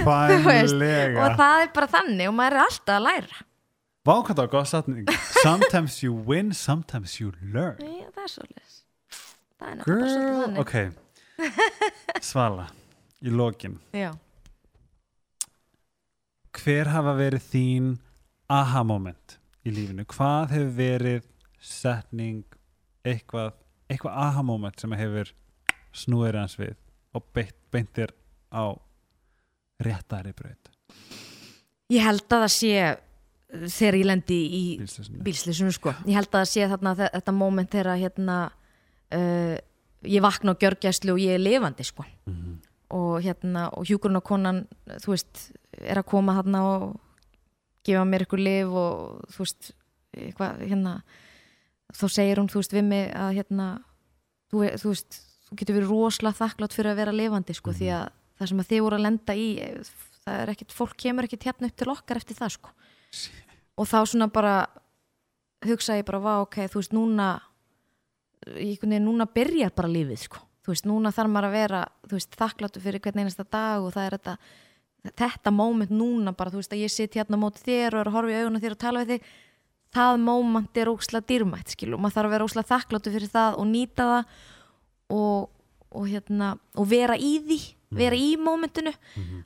nákvæmlega. 0.03 1.23
og 1.23 1.37
það 1.39 1.61
er 1.63 1.69
bara 1.75 1.87
þannig 1.95 2.27
og 2.31 2.35
maður 2.39 2.57
er 2.59 2.63
alltaf 2.65 2.95
að 2.97 3.05
læra. 3.07 3.37
Vákvæmt 4.05 4.37
á 4.37 4.45
góð 4.53 4.67
satning 4.69 5.07
Sometimes 5.41 5.95
you 6.03 6.13
win, 6.13 6.51
sometimes 6.53 7.15
you 7.19 7.31
learn. 7.41 7.79
Já, 7.81 8.05
það 8.13 8.23
er 8.27 8.31
svolítið 8.35 8.75
það 9.55 9.69
er 9.71 9.75
Girl, 9.87 10.05
þannig. 10.43 10.59
ok. 10.61 10.75
Svala, 12.23 12.67
í 13.25 13.31
lokin. 13.33 13.79
Já. 13.95 14.11
Hver 16.55 16.87
hafa 16.93 17.13
verið 17.17 17.43
þín 17.51 17.87
aha 18.51 18.83
moment 18.87 19.39
í 19.65 19.73
lífinu? 19.73 20.05
Hvað 20.07 20.53
hefur 20.55 20.75
verið 20.77 21.23
setning 21.65 22.43
eitthvað, 23.05 23.53
eitthvað 23.89 24.17
aha 24.25 24.43
moment 24.45 24.79
sem 24.81 24.93
hefur 24.97 25.31
snúið 25.95 26.37
hans 26.39 26.57
við 26.59 26.75
og 27.15 27.23
beint, 27.35 27.55
beint 27.71 27.91
þér 27.95 28.11
á 28.53 28.63
réttari 29.85 30.33
braut 30.37 30.71
Ég 31.93 32.01
held 32.01 32.23
að 32.33 32.45
það 32.47 32.51
sé 32.55 32.69
þegar 33.75 33.97
ég 33.99 34.07
lendi 34.09 34.37
í 34.57 34.61
bílslýsinu 35.23 35.71
sko. 35.75 35.91
Ég 36.09 36.15
held 36.17 36.31
að 36.31 36.39
það 36.41 36.47
sé 36.49 36.65
þarna 36.71 36.93
þe- 36.97 37.09
þetta 37.13 37.33
moment 37.37 37.69
þegar 37.75 37.99
hérna 38.01 38.37
uh, 39.13 39.53
ég 40.09 40.23
vakna 40.25 40.55
á 40.57 40.59
gjörgæslu 40.63 41.13
og 41.13 41.21
ég 41.21 41.35
er 41.37 41.43
lifandi 41.43 41.85
sko. 41.85 42.05
Mhm. 42.25 42.55
og 42.95 43.21
hérna 43.25 43.63
og 43.73 43.85
hjúkurunakonan 43.89 44.59
þú 45.01 45.09
veist, 45.13 45.39
er 45.81 45.97
að 45.99 46.05
koma 46.09 46.35
þarna 46.37 46.59
og 46.69 46.83
gefa 47.85 48.03
mér 48.05 48.23
eitthvað 48.25 48.43
lif 48.45 48.75
og 48.81 49.23
þú 49.33 49.39
veist, 49.41 49.71
eitthvað 50.15 50.59
hérna 50.69 50.93
þá 51.93 52.05
segir 52.09 52.41
hún, 52.41 52.49
þú 52.49 52.61
veist, 52.61 52.75
við 52.75 52.85
mig 52.87 53.09
að 53.13 53.37
hérna, 53.39 53.67
þú, 54.51 54.63
þú 54.81 54.91
veist 54.93 55.19
þú 55.45 55.57
getur 55.59 55.77
verið 55.77 55.91
rosalega 55.91 56.39
þakklátt 56.39 56.75
fyrir 56.75 56.91
að 56.93 57.01
vera 57.01 57.15
lifandi 57.15 57.55
sko, 57.55 57.73
því 57.75 57.91
að 57.99 58.07
það 58.35 58.51
sem 58.51 58.61
að 58.63 58.71
þið 58.71 58.83
voru 58.85 58.97
að 58.97 59.05
lenda 59.05 59.35
í 59.37 59.47
það 60.25 60.39
er 60.41 60.51
ekkit, 60.55 60.73
fólk 60.75 60.95
kemur 61.05 61.27
ekkit 61.27 61.45
hérna 61.49 61.69
upp 61.69 61.77
til 61.77 61.91
okkar 61.93 62.19
eftir 62.19 62.39
það 62.39 62.55
sko. 62.55 62.73
Og 63.75 63.89
þá 63.89 63.99
svona 64.09 64.27
bara 64.33 64.55
hugsa 65.65 65.99
ég 65.99 66.07
bara, 66.07 66.21
vá, 66.23 66.33
ok, 66.43 66.65
þú 66.71 66.81
veist, 66.81 66.95
núna 66.95 67.29
einhvern 68.45 68.95
veginn, 68.95 69.07
núna 69.07 69.27
byrjar 69.29 69.73
bara 69.77 69.91
lífið, 69.91 70.25
sko, 70.25 70.41
þú 70.65 70.73
veist, 70.73 70.87
núna 70.89 71.13
þarf 71.15 71.31
maður 71.33 71.49
að 71.49 71.57
vera, 71.59 71.81
þú 72.05 72.17
veist, 72.17 72.37
þakkláttu 72.41 72.83
fyrir 72.83 73.03
hvern 73.05 73.23
einasta 73.23 73.45
dag 73.45 73.85
og 73.85 73.93
það 73.95 74.07
er 74.07 74.17
þetta 74.17 74.37
þetta 75.13 75.51
moment 75.53 75.91
núna 75.93 76.33
bara, 76.33 76.49
þú 76.49 76.61
veist, 76.61 76.73
að 76.73 76.81
ég 76.81 76.93
sitt 76.93 77.17
hérna 77.17 77.37
móti 77.37 77.61
þér 77.61 77.93
og 77.93 78.01
er 78.01 78.09
að 78.09 78.15
horfa 78.15 78.33
í 78.33 78.37
augun 78.41 78.57
á 78.57 78.63
þér 78.63 78.75
og 78.75 78.81
tala 78.81 79.03
við 79.03 79.11
þig 79.13 79.27
það 79.95 80.19
moment 80.25 80.81
er 80.81 80.91
ókslega 80.91 81.29
dýrmætt, 81.31 81.73
skil, 81.75 81.93
og 81.95 82.03
maður 82.03 82.17
þarf 82.19 82.29
að 82.29 82.35
vera 82.35 82.49
ókslega 82.49 82.71
þakkláttu 82.73 83.15
fyrir 83.15 83.31
það 83.33 83.57
og 83.61 83.71
nýta 83.71 84.09
það 84.11 84.35
og, 85.15 85.49
og 85.95 86.05
hérna 86.11 86.51
og 86.75 86.89
vera 86.91 87.17
í 87.17 87.33
því, 87.45 87.59
vera 87.95 88.17
í 88.19 88.31
momentinu. 88.41 88.91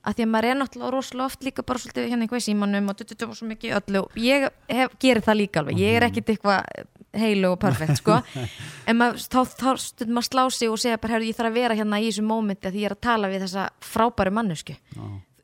Að 0.02 0.16
því 0.18 0.26
að 0.26 0.32
maður 0.34 0.50
er 0.50 0.60
náttúrulega 0.62 0.94
rosalega 0.96 1.28
oft 1.30 1.44
líka 1.46 1.66
bara 1.68 1.82
svolítið 1.84 2.08
hérna 2.10 2.26
eitthvað 2.26 2.42
í 2.42 2.48
símanum 2.48 2.90
og 2.90 3.02
dututum 3.02 3.34
og 3.34 3.38
svo 3.38 3.50
mikið 3.50 3.76
öllu 3.80 4.06
og 4.06 4.22
ég 4.24 4.48
hef, 4.72 4.96
gerir 5.04 5.26
það 5.26 5.40
líka 5.44 5.62
alveg, 5.62 5.84
ég 5.84 6.00
er 6.00 6.08
ekkit 6.08 6.34
eitthvað 6.34 6.88
heilu 7.20 7.54
og 7.54 7.60
perfekt 7.62 8.00
sko. 8.02 8.20
En 8.90 8.98
maður, 8.98 9.22
þá, 9.22 9.40
þá 9.58 9.70
stundum 9.82 10.16
maður 10.18 10.28
slá 10.30 10.44
sig 10.54 10.70
og 10.72 10.80
segja 10.82 10.98
bara, 11.02 11.16
herru, 11.18 11.28
ég 11.30 11.38
þarf 11.38 11.52
að 11.52 11.58
vera 11.60 11.78
hérna 11.78 12.00
í 12.02 12.08
þessu 12.10 12.24
momenti 12.26 12.70
að 12.70 12.76
því 12.76 12.84
ég 12.84 12.90
er 12.90 12.96
að 12.96 13.02
tala 13.06 13.30
við 13.30 13.44
þessa 13.46 13.66
frábæru 13.86 14.34
mannesku 14.34 14.74
Já, 14.74 15.04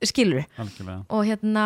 skilur 0.10 0.40
við, 0.42 0.48
og 1.14 1.26
hérna 1.30 1.66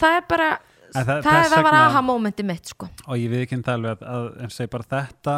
það 0.00 0.16
er 0.18 0.26
bara, 0.28 0.48
það, 0.94 1.04
það- 1.06 1.22
það, 1.28 1.48
það 1.54 1.64
var 1.68 1.78
aha 1.82 2.02
momenti 2.02 2.44
mitt 2.46 2.66
sko. 2.74 2.88
Og 3.06 3.16
ég 3.20 3.30
við 3.32 3.46
ekki 3.46 3.62
það 3.62 3.74
alveg 3.78 4.04
að, 4.16 4.28
að 4.48 4.70
bara 4.74 4.88
þetta 4.94 5.36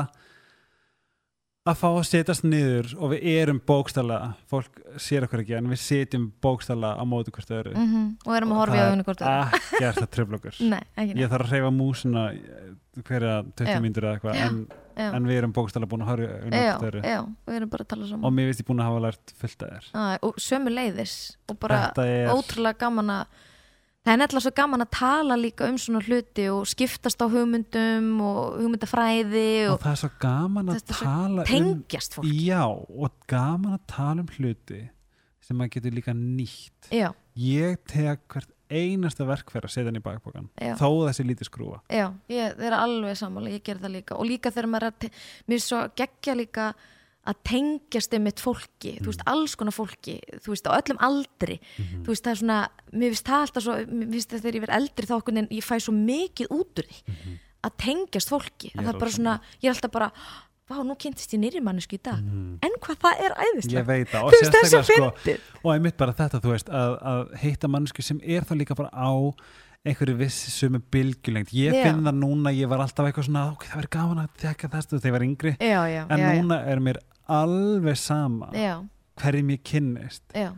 að 1.70 1.77
fá 1.77 1.89
að 1.93 2.06
setjast 2.09 2.44
niður 2.48 2.86
og 2.97 3.10
við 3.12 3.24
erum 3.36 3.59
bókstala 3.68 4.16
fólk 4.51 4.78
sér 4.98 5.27
okkur 5.27 5.43
ekki 5.43 5.56
en 5.59 5.68
við 5.70 5.81
setjum 5.82 6.24
bókstala 6.43 6.94
á 6.97 7.05
móti 7.06 7.31
hvert 7.35 7.52
öðru. 7.52 7.74
Mm 7.77 8.06
og 8.24 8.32
erum 8.39 8.55
að 8.55 8.60
horfa 8.62 8.78
í 8.78 8.81
augunni 8.86 9.05
hvort 9.06 9.24
öðru. 9.27 9.60
ekkert 9.77 10.01
að 10.06 10.10
tröfla 10.16 10.39
okkur. 10.40 10.60
Ég 11.20 11.28
þarf 11.31 11.44
að 11.44 11.52
hreyfa 11.52 11.72
músina 11.77 12.24
hverja 13.05 13.35
20 13.60 13.68
Já. 13.70 13.82
mínútur 13.85 14.06
eða 14.09 14.14
eitthvað 14.16 14.40
en, 14.40 14.56
en 15.05 15.28
við 15.28 15.39
erum 15.43 15.52
bókstala 15.60 15.86
búin 15.93 16.02
að 16.06 16.10
horfa 16.14 16.31
í 16.48 16.51
já, 16.56 16.72
hvert 16.72 16.89
öðru. 16.89 17.05
já, 17.12 17.20
við 17.47 17.60
erum 17.60 17.70
bara 17.77 17.85
að 17.86 17.93
tala 17.93 18.02
og 18.09 18.10
saman 18.14 18.35
mér 18.40 18.48
finnst 18.51 18.64
ég 18.64 18.68
búin 18.72 18.81
að 18.82 18.89
hafa 18.90 19.05
lært 19.06 19.36
fullt 19.44 19.62
að 19.68 19.77
þér. 19.77 19.93
Og 20.27 20.40
sömu 20.48 20.74
leiðis 20.74 21.14
og 21.47 21.60
bara 21.62 21.78
er- 22.09 22.32
ótrúlega 22.35 22.81
gaman 22.82 23.14
að 23.20 23.39
það 24.05 24.12
er 24.14 24.20
nefnilega 24.22 24.44
svo 24.47 24.52
gaman 24.56 24.85
að 24.85 24.93
tala 24.97 25.36
líka 25.40 25.66
um 25.68 25.77
svona 25.81 26.01
hluti 26.05 26.47
og 26.52 26.68
skiptast 26.68 27.20
á 27.20 27.27
hugmyndum 27.28 28.06
og 28.24 28.39
hugmyndafræði 28.60 29.48
og 29.68 29.74
og 29.74 29.82
það 29.82 29.93
er 29.93 30.01
svo 30.02 30.10
gaman 30.22 30.72
að 30.72 30.86
tala 30.93 31.43
um 31.44 31.51
tengjast 31.51 32.16
fólk 32.16 32.31
já 32.32 32.62
og 32.64 33.28
gaman 33.31 33.77
að 33.77 33.85
tala 33.93 34.24
um 34.24 34.32
hluti 34.39 34.81
sem 35.44 35.59
maður 35.59 35.74
getur 35.77 35.94
líka 35.97 36.12
nýtt. 36.14 36.90
Já, 36.94 37.10
ég 37.35 37.81
tek 37.90 38.22
hvert 38.31 38.51
einasta 38.70 39.27
verkfæra 39.27 39.66
að 39.66 39.74
setja 39.74 39.90
hann 39.90 39.98
í 39.98 40.05
bakbókan 40.05 40.47
þó 40.78 40.86
þessi 41.09 41.24
lítið 41.27 41.48
skrúa 41.48 41.81
já, 41.90 42.06
ég 42.31 42.60
er 42.62 42.77
alveg 42.77 43.18
sammála, 43.18 43.51
ég 43.51 43.64
ger 43.66 43.81
það 43.82 43.97
líka. 43.97 44.16
Og 44.16 44.28
líka 44.31 44.52
þegar 44.55 44.70
maður 44.70 44.93
er 44.93 45.24
mér 45.51 45.59
er 45.59 45.64
svo 45.64 45.82
geggja 45.98 46.36
líka 46.39 46.70
að 47.28 47.40
tengjast 47.44 48.14
um 48.16 48.24
mitt 48.24 48.40
fólki, 48.40 48.94
þú 49.02 49.10
veist, 49.10 49.24
alls 49.28 49.55
konar 49.60 49.76
fólki 49.76 50.16
þú 50.40 50.55
veist, 50.55 50.68
á 50.68 50.72
öllum 50.78 51.01
aldri. 51.05 51.59
Þú 51.76 52.09
veist, 52.09 52.24
það 52.24 52.32
er 52.32 52.40
svona, 52.40 52.59
mér 52.94 53.12
finnst 53.14 53.28
það 53.28 53.44
alltaf 53.44 53.66
svo 53.66 53.76
mér 53.90 54.12
finnst 54.14 54.32
það 54.32 54.44
þegar 54.44 54.59
ég 54.59 54.64
verð 54.64 54.76
eldri 54.78 55.10
þá 55.10 55.16
okkur 55.18 55.40
en 55.42 55.51
ég 55.52 55.66
fæ 55.66 55.74
svo 55.84 55.97
mikið 55.97 56.55
út 56.56 56.80
úr 56.80 56.88
því 56.88 57.34
að 57.60 57.74
tengjast 57.84 58.32
fólki, 58.32 58.70
Ég 58.72 58.78
að 58.78 58.86
það 58.86 58.94
er 58.94 59.02
bara 59.02 59.16
svona 59.18 59.34
ég 59.60 59.68
er 59.68 59.74
alltaf 59.74 59.92
bara, 59.92 60.09
vá, 60.70 60.76
nú 60.86 60.97
kynntist 60.97 61.34
ég 61.36 61.42
nýri 61.42 61.60
mannesku 61.60 61.98
í 61.98 62.02
dag, 62.09 62.22
en 62.64 62.76
hvað 62.80 63.02
það 63.05 63.24
er 63.26 63.34
ég 63.34 63.51
æðislega 63.51 63.97
þú 64.16 64.30
veist, 64.32 64.55
það 64.55 64.60
er 64.60 64.70
svo 64.70 64.80
sérstaklega 64.88 65.34
sko 65.36 65.66
og 65.66 65.72
einmitt 65.74 65.98
bara 66.01 66.14
þetta 66.16 66.40
þú 66.40 66.55
veist 66.55 66.72
að, 66.72 66.94
að 67.12 67.34
heita 67.42 67.68
mannsku 67.68 68.06
sem 68.06 68.22
er 68.24 68.48
þá 68.48 68.55
líka 68.56 68.78
bara 68.78 68.88
á 68.97 69.12
einhverju 69.89 70.16
vissi 70.20 70.51
sumu 70.52 70.78
bylgjulengt 70.93 71.52
ég 71.57 71.73
Já. 71.73 71.85
finn 71.86 72.02
það 72.05 72.19
núna, 72.20 72.52
ég 72.52 72.69
var 72.69 72.82
alltaf 72.85 73.07
eitthvað 73.09 73.28
svona 73.31 73.44
ok, 73.55 73.65
það 73.70 73.78
verður 73.81 73.93
gaman 73.97 74.19
að 74.24 74.35
þekka 74.43 74.69
þess 74.74 74.90
þegar 74.93 75.09
ég 75.09 75.15
var 75.16 75.24
yngri. 75.27 75.52
Já, 75.61 75.81
já, 75.89 76.02
en 76.12 76.24
núna 76.27 76.59
er 76.69 76.82
mér 76.85 76.98
alveg 77.31 77.97
sama 77.97 78.51
já, 78.52 78.74
hverjum 79.23 79.55
ég 79.55 79.62
kynnist. 79.65 80.23
Já, 80.36 80.51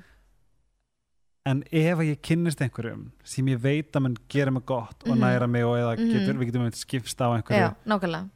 en 1.47 1.63
ef 1.71 1.99
að 2.03 2.09
ég 2.11 2.21
kynnist 2.27 2.61
einhverjum 2.67 3.07
sem 3.27 3.47
ég 3.51 3.63
veit 3.63 3.95
að 3.99 4.03
mun 4.09 4.17
gera 4.31 4.51
mig 4.55 4.67
gott 4.67 5.03
og 5.07 5.15
Mhm. 5.17 5.21
næra 5.23 5.49
mig 5.49 5.65
og 5.65 5.77
eða 5.79 5.97
Mhm. 5.99 6.13
getur, 6.13 6.35
við 6.39 6.47
getum 6.51 6.63
einmitt 6.63 6.83
skipst 6.83 7.19
á 7.23 7.31
einhverju. 7.31 8.31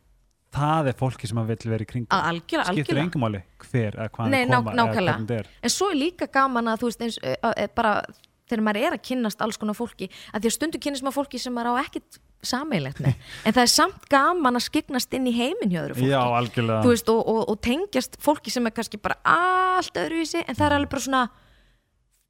Það 0.57 0.87
er 0.89 0.93
fólki 0.95 1.27
sem 1.29 1.37
að 1.37 1.47
vill 1.49 1.71
vera 1.71 1.85
í 1.85 1.87
kringum. 1.87 2.07
Að 2.09 2.23
algjörlega, 2.31 2.69
algjörlega. 2.71 3.03
engum 3.03 3.21
máli 3.21 3.43
hver 3.59 3.93
eða 3.93 4.09
hvað 4.11 4.31
Nei, 4.31 4.39
hann 4.39 4.49
ná- 4.49 4.57
koma 4.65 4.73
eða 4.73 4.95
hvernig 4.95 5.27
þetta 5.27 5.39
er. 5.41 5.47
En 5.63 5.71
svo 5.71 5.91
er 5.91 5.97
líka 5.97 6.27
gaman 6.33 6.65
að 6.65 6.79
þú 6.79 6.87
veist 6.87 7.03
eins, 7.03 7.75
bara 7.75 8.03
þegar 8.47 8.65
maður 8.67 8.87
er 8.87 8.97
að 8.97 9.05
kynnast 9.11 9.43
alls 9.45 9.59
konar 9.61 9.77
fólki 9.79 10.09
að 10.33 10.45
því 10.45 10.51
að 10.53 10.57
stundu 10.59 10.83
kynnist 10.83 11.07
maður 11.07 11.19
fólki 11.21 11.41
sem 11.43 11.57
maður 11.57 11.79
á 11.79 11.83
ekkit 11.87 12.21
sameilegt 12.47 13.01
með. 13.03 13.17
En 13.47 13.57
það 13.57 13.63
er 13.65 13.73
samt 13.73 14.05
gaman 14.13 14.59
að 14.61 14.67
skiknast 14.69 15.17
inn 15.19 15.27
í 15.27 15.35
heiminn 15.35 15.73
hjá 15.73 15.81
öðru 15.87 15.97
fólki. 15.99 16.13
Já, 16.13 16.21
algjörlega. 16.41 16.83
Veist, 16.87 17.11
og, 17.11 17.25
og, 17.27 17.43
og 17.51 17.59
tengjast 17.65 18.21
fólki 18.23 18.53
sem 18.55 18.69
er 18.69 18.77
kannski 18.77 19.01
bara 19.03 19.19
allt 19.27 19.99
öðruvísi 19.99 20.45
en 20.45 20.55
það 20.55 20.67
er 20.69 20.77
alveg 20.79 20.95
bara 20.95 21.07
svona 21.09 21.25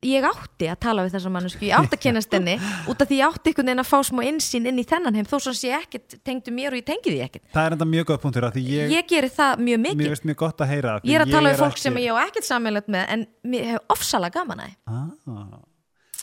ég 0.06 0.22
átti 0.28 0.68
að 0.70 0.76
tala 0.84 1.02
við 1.06 1.14
þessa 1.16 1.30
mannesku, 1.32 1.64
ég 1.66 1.74
átti 1.74 1.96
að 1.96 2.02
kynnast 2.04 2.34
henni 2.36 2.54
út 2.92 3.00
af 3.02 3.08
því 3.08 3.16
ég 3.18 3.26
átti 3.26 3.50
einhvern 3.50 3.70
veginn 3.70 3.82
að 3.82 3.88
fá 3.88 3.96
smá 4.06 4.20
insýn 4.28 4.68
inn 4.70 4.78
í 4.78 4.84
þennan 4.86 5.16
heim 5.18 5.26
þó 5.26 5.36
svo 5.42 5.54
sé 5.56 5.72
ekkert 5.74 6.18
tengdu 6.26 6.52
mér 6.54 6.76
og 6.76 6.80
ég 6.82 6.86
tengi 6.86 7.14
því 7.14 7.22
ekkert. 7.24 7.46
Það 7.56 7.68
er 7.70 7.76
enda 7.78 7.88
mjög 7.90 8.10
góð 8.12 8.20
punktur 8.26 8.46
að 8.46 8.58
því 8.58 8.64
ég, 8.70 8.92
ég 8.92 9.08
geri 9.10 9.30
það 9.32 9.64
mjög 9.66 9.80
mér 9.86 9.96
mikið 9.96 10.12
finnst 10.12 10.28
mjög 10.30 10.38
gott 10.44 10.62
að 10.62 10.72
heyra 10.74 10.98
ég 11.02 11.16
er 11.18 11.24
að 11.24 11.32
tala 11.32 11.54
við 11.54 11.62
fólk 11.64 11.74
ekki- 11.74 11.86
sem 11.88 11.98
ég 12.04 12.12
á 12.12 12.16
ekkert 12.22 12.48
sammeilegt 12.50 12.92
með 12.92 13.08
en 13.16 13.24
mér 13.54 13.66
hef 13.72 13.96
ofsalega 13.96 14.36
gaman 14.36 14.62
að 14.66 14.76
ah, 14.86 15.56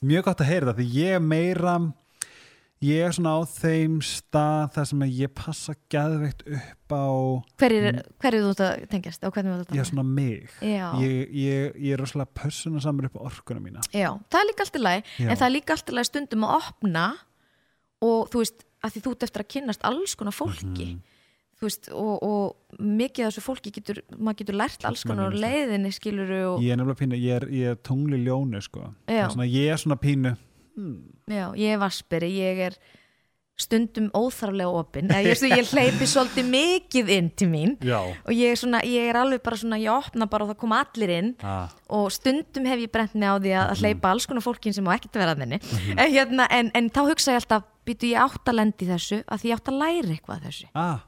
mjög 0.01 0.25
gott 0.29 0.41
að 0.41 0.49
heyra 0.49 0.71
það 0.71 0.79
því 0.81 0.87
ég 0.97 1.17
er 1.17 1.23
meira 1.23 1.75
ég 2.83 3.05
er 3.05 3.13
svona 3.15 3.35
á 3.39 3.41
þeim 3.47 3.99
stað 4.03 4.73
þar 4.75 4.87
sem 4.89 5.03
ég 5.07 5.31
passa 5.37 5.75
gæðveikt 5.93 6.43
upp 6.57 6.95
á 6.95 7.05
hverju 7.61 7.93
hver 8.19 8.37
þú 8.39 8.49
ert 8.51 8.63
að 8.65 8.83
tengjast 8.91 9.23
og 9.23 9.35
hvernig 9.35 9.53
þú 9.53 9.59
ert 9.61 9.71
að 9.71 9.77
ég 9.77 9.83
er 9.85 9.89
svona 9.89 10.05
mig. 10.07 10.57
Ég, 10.59 11.31
ég, 11.39 11.77
ég 11.79 11.95
er 11.95 12.03
rosalega 12.03 12.33
persónusamur 12.41 13.07
upp 13.07 13.17
á 13.19 13.21
orkuna 13.29 13.63
mína. 13.63 13.85
Já, 13.95 14.09
það 14.27 14.41
er 14.41 14.49
líka 14.49 14.65
allt 14.65 14.75
í 14.75 14.83
lagi 14.83 15.03
Já. 15.23 15.29
en 15.29 15.37
það 15.37 15.47
er 15.47 15.55
líka 15.55 15.77
allt 15.77 15.89
í 15.93 15.97
lagi 15.97 16.11
stundum 16.11 16.47
að 16.47 16.55
opna 16.59 17.07
og 18.03 18.29
þú 18.33 18.43
veist, 18.43 18.67
að 18.83 18.95
því 18.95 19.03
þú 19.05 19.15
ert 19.15 19.27
eftir 19.29 19.45
að 19.45 19.51
kynnast 19.55 19.87
alls 19.87 20.15
konar 20.19 20.35
fólki. 20.35 20.87
Mhm. 20.91 20.99
þú 20.99 21.12
veist, 21.69 21.89
og, 21.91 22.23
og 22.23 22.79
mikið 22.79 23.25
af 23.27 23.33
þessu 23.33 23.43
fólki 23.45 23.71
getur, 23.75 24.01
maður 24.17 24.39
getur 24.43 24.59
lært 24.61 24.85
alls 24.89 25.03
konar 25.07 25.29
Manneskja. 25.31 25.51
leiðinni 25.53 25.91
skiluru 25.95 26.41
og, 26.55 26.63
ég 26.65 26.71
er 26.75 26.81
nefnilega 26.81 27.01
pínu, 27.03 27.21
ég 27.21 27.37
er, 27.41 27.47
ég 27.51 27.71
er 27.75 27.79
tungli 27.85 28.19
ljónu 28.25 28.61
sko. 28.65 28.89
Er 29.07 29.29
svona, 29.29 29.45
ég 29.49 29.71
er 29.73 29.77
svona 29.81 29.99
pínu 30.01 30.35
hmm, 30.75 30.97
já, 31.29 31.47
ég 31.55 31.75
er 31.75 31.81
vasperi, 31.83 32.31
ég 32.41 32.63
er 32.71 32.77
stundum 33.63 34.07
óþarflega 34.17 34.65
opinn 34.79 35.11
eða 35.13 35.29
ég, 35.29 35.41
ég 35.53 35.67
hleypi 35.69 36.07
svolítið 36.09 36.47
mikið 36.49 37.09
inn 37.13 37.27
til 37.37 37.47
mín. 37.51 37.75
Já. 37.85 37.99
Og 38.25 38.31
ég 38.33 38.49
er, 38.55 38.57
svona, 38.57 38.79
ég 38.89 39.11
er 39.11 39.19
alveg 39.19 39.43
bara 39.45 39.59
svona, 39.61 39.77
ég 39.77 39.93
opna 39.93 40.25
bara 40.27 40.47
og 40.47 40.49
það 40.49 40.57
koma 40.63 40.79
allir 40.81 41.13
inn. 41.19 41.29
Ah, 41.45 41.69
og 41.93 42.07
stundum 42.15 42.65
hef 42.65 42.81
ég 42.81 42.89
brent 42.91 43.13
mig 43.13 43.29
á 43.29 43.37
því 43.37 43.53
að, 43.53 43.67
að 43.75 43.83
hleypa 43.83 44.09
alls 44.09 44.25
konar 44.25 44.41
fólkin 44.43 44.73
sem 44.73 44.89
á 44.89 44.97
ekkert 44.97 45.19
að 45.19 45.21
vera 45.23 45.35
þenni 45.37 45.59
Mhm. 45.61 45.99
en, 46.01 46.11
hérna, 46.17 46.47
en, 46.49 46.71
en 46.73 46.89
þá 46.89 47.01
hugsa 47.11 47.35
ég 47.35 47.43
alltaf 47.43 47.69
býtu 47.85 48.09
ég 48.09 48.25
átt 48.25 48.49
að 48.49 48.57
lendi 48.57 48.89
þessu 48.89 49.21
að 49.29 49.43
því 49.43 49.51
ég 49.53 49.61
átt 49.61 49.69
að 49.69 49.79
læra 49.83 50.15
eitthvað 50.17 50.43
þessu. 50.49 50.67
Ah, 50.73 50.99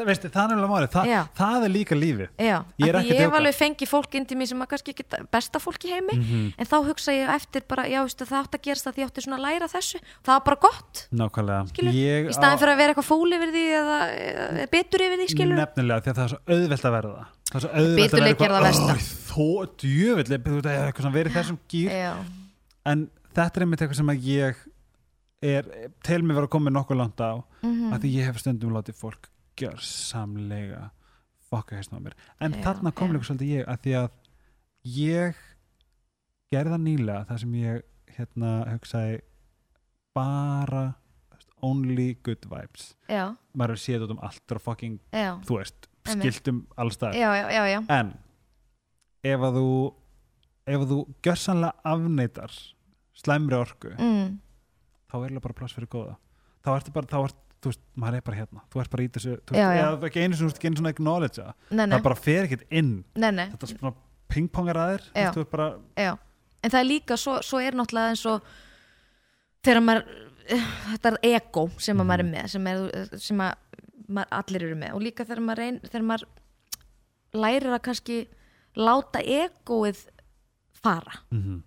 það, 0.00 0.08
veistu, 0.10 0.30
það 0.34 0.42
er 0.42 0.50
nefnilega 0.50 0.72
málið. 0.74 0.90
Þa, 0.94 1.02
Já. 1.10 1.20
það 1.40 1.64
er 1.66 1.72
líka 1.74 1.98
lífið. 1.98 2.28
Já, 2.40 2.56
Ég 2.80 2.88
er 2.90 2.98
ekki 3.00 3.14
ég 3.18 3.36
alveg 3.40 3.56
fengið 3.60 3.90
fólk 3.92 4.14
inn 4.18 4.26
til 4.30 4.38
mér 4.40 4.48
sem 4.50 4.62
er 4.64 4.70
kannski 4.70 4.94
ekki 4.94 5.06
besta 5.30 5.60
fólk 5.62 5.84
í 5.86 5.92
heimi 5.94 6.16
Mhm. 6.16 6.46
en 6.58 6.66
þá 6.66 6.76
hugsa 6.88 7.12
ég 7.14 7.28
eftir 7.34 7.62
bara, 7.68 7.84
já, 7.86 8.00
veistu, 8.04 8.24
það 8.26 8.40
átt 8.44 8.56
að 8.58 8.62
gerast 8.66 8.86
að 8.88 8.94
því 8.96 9.00
ég 9.04 9.10
átti 9.10 9.24
svona 9.26 9.38
að 9.38 9.44
læra 9.46 9.68
þessu 9.70 10.00
það 10.24 10.32
var 10.34 10.40
bara 10.50 10.58
gott, 10.60 11.06
ég, 11.94 12.28
í 12.30 12.34
staðin 12.34 12.58
fyrir 12.60 12.74
að 12.74 12.80
vera 12.80 12.94
eitthvað 12.94 13.10
fúl 13.10 13.30
yfir 13.36 13.52
því 13.54 13.64
eða, 13.80 13.98
eða 14.10 14.66
betur 14.70 15.04
yfir 15.06 15.18
því, 15.20 15.28
skilur 15.34 15.56
nefnilega 15.60 16.00
því 16.04 16.10
að 16.10 16.18
það 16.18 16.24
er 16.24 16.34
svo 16.34 16.40
auðvelt 16.50 16.84
að 16.90 16.96
verða. 16.98 17.24
Það 17.50 17.56
er 17.56 17.64
svo 17.64 17.70
auðvelt 17.80 18.14
að 18.14 18.26
er 18.30 18.52
það 18.54 18.66
versta. 18.66 18.94
þó 19.30 19.46
djöfull 19.80 20.24
þú 20.30 20.54
veit 20.54 20.66
að 20.66 20.76
eitthvað 20.80 21.04
svona 21.04 21.16
verið 21.16 21.38
þessum 21.38 21.58
gýr 21.70 21.90
en 22.90 23.08
þetta 23.34 23.56
er 23.60 23.64
einmitt 23.66 23.82
eitthvað 23.84 24.00
sem 24.00 24.12
að 24.12 24.28
ég 24.30 24.60
er, 25.40 25.68
til 26.04 26.22
mig 26.22 26.36
var 26.36 26.46
að 26.46 26.52
koma 26.52 26.72
nokkuð 26.74 26.98
langt 27.00 27.20
á 27.22 27.40
mhm, 27.64 27.92
að 27.94 28.02
því 28.04 28.10
ég 28.18 28.28
hef 28.28 28.40
stundum 28.42 28.74
látið 28.76 28.98
fólk 29.00 29.29
gjörsamlega 29.60 30.88
fokka 31.50 31.76
hérna 31.80 31.98
á 31.98 32.04
mér. 32.04 32.16
En 32.40 32.54
Já, 32.56 32.62
þarna 32.66 32.92
kom 32.94 33.12
líka 33.14 33.28
svolítið 33.28 33.52
ég 33.58 33.68
að 33.70 33.82
því 33.84 33.94
að 34.00 34.10
ég 34.96 35.40
gerða 36.50 36.78
nýlega 36.80 37.26
það 37.28 37.42
sem 37.44 37.54
ég 37.60 37.82
hérna 38.16 38.52
hugsaði 38.70 39.20
bara 40.16 40.84
only 41.62 42.14
good 42.24 42.46
vibes. 42.48 42.94
Já, 43.10 43.34
maður 43.54 43.76
er 43.76 43.82
séð 43.82 44.06
út 44.06 44.14
um 44.16 44.22
allt 44.24 44.54
og 44.56 44.62
fucking, 44.64 44.98
já, 45.12 45.34
þú 45.44 45.58
veist 45.60 45.88
skiltum 46.08 46.62
allstað 46.80 47.18
en 47.92 48.12
ef 49.28 49.42
að 49.44 49.58
þú 49.60 49.66
ef 50.70 50.78
að 50.80 50.92
þú 50.94 50.98
gjörsanlega 51.26 51.90
afneitar 51.92 52.54
slæmri 53.20 53.58
orku 53.58 53.92
Mm, 53.98 54.38
þá 55.10 55.14
er 55.20 55.34
það 55.36 55.42
bara 55.44 55.58
pláss 55.58 55.76
fyrir 55.76 55.90
góða. 55.92 56.16
Þá 56.64 56.70
ertu 56.78 56.92
bara, 56.94 57.10
þá 57.10 57.18
ert, 57.26 57.38
þú 57.60 57.70
veist, 57.72 57.80
maður 58.00 58.16
er 58.20 58.24
bara 58.26 58.36
hérna. 58.40 58.62
Þú 58.72 58.80
ert 58.80 58.90
bara 58.90 59.04
í 59.04 59.08
þessu, 59.14 59.34
þú 59.46 59.56
veist, 59.56 59.80
eða 59.80 60.08
ekki 60.08 60.22
einu 60.24 60.38
sem 60.38 60.48
ekki 60.52 60.70
einu 60.70 60.80
svona 60.80 60.92
acknowledge 60.94 61.44
nei, 61.70 61.84
það 61.86 62.02
bara 62.08 62.16
fer 62.16 62.46
ekkert 62.48 62.64
inn. 62.80 62.92
Nei, 63.20 63.30
nei, 63.36 63.46
þetta 63.52 63.70
svona 63.74 63.92
pingpongar 64.30 64.80
að 64.80 64.90
þér 64.94 65.06
þú 65.34 65.42
veist, 65.42 65.50
bara, 65.52 65.68
já. 65.96 66.12
En 66.62 66.70
það 66.70 66.80
er 66.80 66.88
líka, 66.90 67.16
svo, 67.16 67.38
svo 67.44 67.60
er 67.64 67.72
náttúrulega 67.78 68.12
eins 68.14 68.24
og 68.28 68.42
þegar 69.64 69.84
maður 69.84 70.04
þetta 70.50 71.12
er 71.12 71.18
ego 71.36 71.70
sem 71.78 71.96
að 71.96 72.00
Mhm. 72.00 72.08
maður 72.10 72.20
er 72.20 72.30
með 72.30 72.48
sem, 72.50 72.66
er, 72.66 73.18
sem 73.18 73.38
að 73.38 73.54
maður, 74.08 74.28
allir 74.40 74.62
eru 74.66 74.76
með. 74.76 74.94
Og 74.94 75.00
líka 75.02 75.24
þegar 75.24 75.42
maður, 75.46 75.58
reyn, 75.64 75.80
þegar 75.84 76.06
maður 76.10 76.24
lærir 77.34 77.74
að 77.76 77.82
kannski 77.86 78.18
láta 78.76 79.20
egoið 79.22 80.06
fara. 80.82 81.20
Mm 81.30 81.62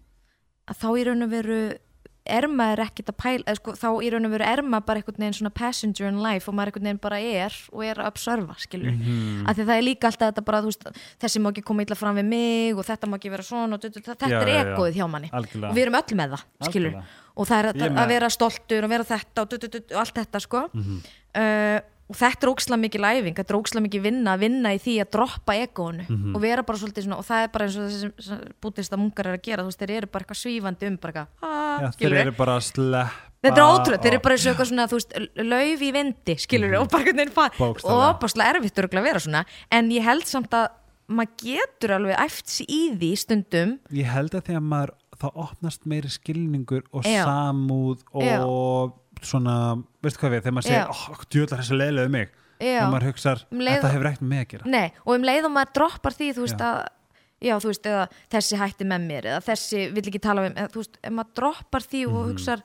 að 0.64 0.78
þá 0.80 0.88
í 0.96 1.04
raun 1.04 1.24
og 1.26 1.30
veru 1.30 1.78
er 2.26 2.46
maður 2.48 2.80
ekkert 2.86 3.10
að 3.12 3.18
pæla 3.20 3.54
sko, 3.58 3.72
þá 3.76 3.88
í 4.00 4.10
raun 4.14 4.26
og 4.26 4.32
veru 4.32 4.46
er 4.48 4.62
maður 4.64 4.86
bara 4.88 5.00
einhvern 5.02 5.18
veginn 5.20 5.34
svona 5.36 5.52
passenger 5.54 6.08
in 6.08 6.22
life 6.24 6.48
og 6.48 6.56
maður 6.56 6.72
einhvern 6.72 6.88
veginn 6.88 7.02
bara 7.04 7.20
er 7.20 7.54
og 7.74 7.84
er 7.84 7.96
að 8.00 8.08
observa, 8.12 8.56
skilur 8.64 8.92
Mhm. 8.94 9.48
af 9.50 9.58
því 9.58 9.66
það 9.68 9.78
er 9.78 9.84
líka 9.84 10.08
alltaf 10.08 10.30
þetta 10.32 10.46
bara, 10.46 10.62
þú 10.62 10.72
veist, 10.72 10.88
þessi 11.20 11.42
má 11.44 11.52
ekki 11.52 11.64
koma 11.68 11.82
illa 11.84 11.96
fram 11.96 12.16
við 12.16 12.26
mig 12.26 12.78
og 12.78 12.86
þetta 12.86 13.10
má 13.12 13.18
ekki 13.20 13.30
vera 13.30 13.44
svona 13.44 13.78
þetta, 13.78 14.30
Já, 14.30 14.40
er 14.42 14.48
egoið 14.76 14.94
hjá 14.96 15.10
manni 15.10 15.30
algjörlega 15.34 15.70
og 15.70 15.76
við 15.76 15.82
erum 15.84 16.00
öll 16.00 16.16
með 16.16 16.30
það, 16.38 16.44
skilur 16.70 16.94
Algjörlega. 16.94 17.04
og 17.36 17.48
það 17.48 17.60
er 17.60 17.68
að, 17.74 17.98
að 17.98 18.08
vera 18.08 18.30
stoltur 18.30 18.84
og 18.84 18.90
vera 18.90 19.04
þetta 19.04 19.42
og, 19.42 19.54
og 19.92 20.00
allt 20.00 20.16
þetta 20.16 20.40
sko 20.42 20.70
Mhm. 20.74 21.02
uh, 21.36 21.80
og 22.10 22.16
þetta 22.20 22.44
er 22.48 22.52
óksla 22.54 22.78
mikið 22.82 23.02
læfing 23.06 23.36
þetta 23.40 23.54
er 23.54 23.60
óksla 23.60 23.82
mikið 23.86 24.02
vinna 24.08 24.34
að 24.36 24.42
vinna 24.44 24.74
í 24.76 24.80
því 24.84 24.96
að 25.04 25.12
droppa 25.16 25.56
egoinu 25.64 26.06
Mhm. 26.10 26.36
og 26.36 26.42
vera 26.44 26.64
bara 26.64 26.78
svolítið 26.78 27.06
svona 27.08 27.18
og 27.20 27.26
það 27.26 27.44
er 27.44 27.52
bara 27.54 27.66
eins 27.66 27.78
og 27.78 27.90
þessi 27.90 28.40
bútista 28.62 28.98
munkar 29.00 29.28
er 29.28 29.38
að 29.38 29.44
gera 29.44 29.64
þú 29.64 29.72
veist, 29.72 29.80
þeir 29.80 29.96
eru 29.98 30.08
bara 30.08 30.26
eitthvað 30.26 30.42
svífandi 30.44 30.88
um 30.88 30.98
bara 30.98 31.14
eitthvað, 31.14 31.98
þeir 32.00 32.18
eru 32.24 32.32
bara 32.38 32.58
að 32.58 32.66
sleppa 32.72 33.30
Þetta 33.44 33.60
er 33.60 33.68
ótrúlega, 33.68 34.02
þeir 34.04 34.14
eru 34.14 34.22
bara 34.24 34.36
eins 34.38 34.44
og 34.48 34.52
eitthvað 34.54 34.68
svona, 34.70 34.84
þú 34.88 34.96
veist, 35.00 35.16
lauf 35.44 35.82
í 35.84 35.92
vindi, 35.92 36.36
skilur 36.40 36.76
og 36.80 36.86
bara 36.94 37.04
hvernig 37.04 37.34
fara, 37.36 37.52
og 37.60 38.16
opaslega 38.16 38.54
erfitt 38.56 38.78
örugglega 38.80 39.02
að 39.04 39.08
vera 39.10 39.20
svona, 39.20 39.42
en 39.70 39.90
ég 39.92 40.02
held 40.08 40.24
samt 40.24 40.50
að 40.56 40.68
maður 41.12 41.34
getur 41.44 41.92
alveg 41.98 42.16
æft 42.24 42.48
sér 42.48 42.66
í 42.72 42.80
því 42.96 43.10
stundum, 43.20 43.74
ég 43.92 44.06
held 44.08 44.32
að 44.40 44.48
að 44.56 44.64
maður 44.64 44.94
þá 45.20 45.28
opnast 45.36 45.84
meiri 45.86 46.08
skilningur 46.08 46.84
og 46.94 47.04
samúð 47.04 48.00
og 48.16 48.94
svona, 49.30 49.56
veistu 50.04 50.20
hvað 50.24 50.32
við, 50.36 50.42
þegar 50.44 50.56
maður 50.58 50.68
segir 50.70 50.80
Já. 50.80 50.88
oh, 50.94 51.24
djöðlar 51.34 51.62
þessi 51.64 51.78
leiðlega 51.80 52.14
mig. 52.18 52.30
Já, 52.64 52.80
og 52.86 52.92
maður 52.94 53.08
hugsar, 53.10 53.42
Um 53.52 53.60
þetta 53.66 53.90
hefur 53.92 54.08
ekkert 54.08 54.22
með 54.24 54.30
mig 54.34 54.44
að 54.46 54.52
gera. 54.54 54.70
Nei, 54.72 54.92
og 55.04 55.16
um 55.18 55.26
leið 55.28 55.48
og 55.50 55.52
maður 55.58 55.74
droppar 55.80 56.14
því, 56.16 56.28
þú 56.38 56.46
veist 56.46 56.62
Já. 56.62 56.70
að, 56.70 57.20
já, 57.44 57.54
þú 57.60 57.72
veist, 57.74 57.90
eða 57.92 58.06
þessi 58.32 58.60
hætti 58.62 58.88
með 58.88 59.08
mér, 59.10 59.28
eða 59.34 59.42
þessi 59.50 59.82
vill 59.98 60.06
ekki 60.08 60.22
tala 60.24 60.46
við, 60.46 60.54
eða, 60.62 60.72
þú 60.72 60.84
veist, 60.84 61.00
maður 61.12 61.34
droppar 61.42 61.82
því 61.90 62.02
og 62.08 62.22
hugsar, 62.32 62.64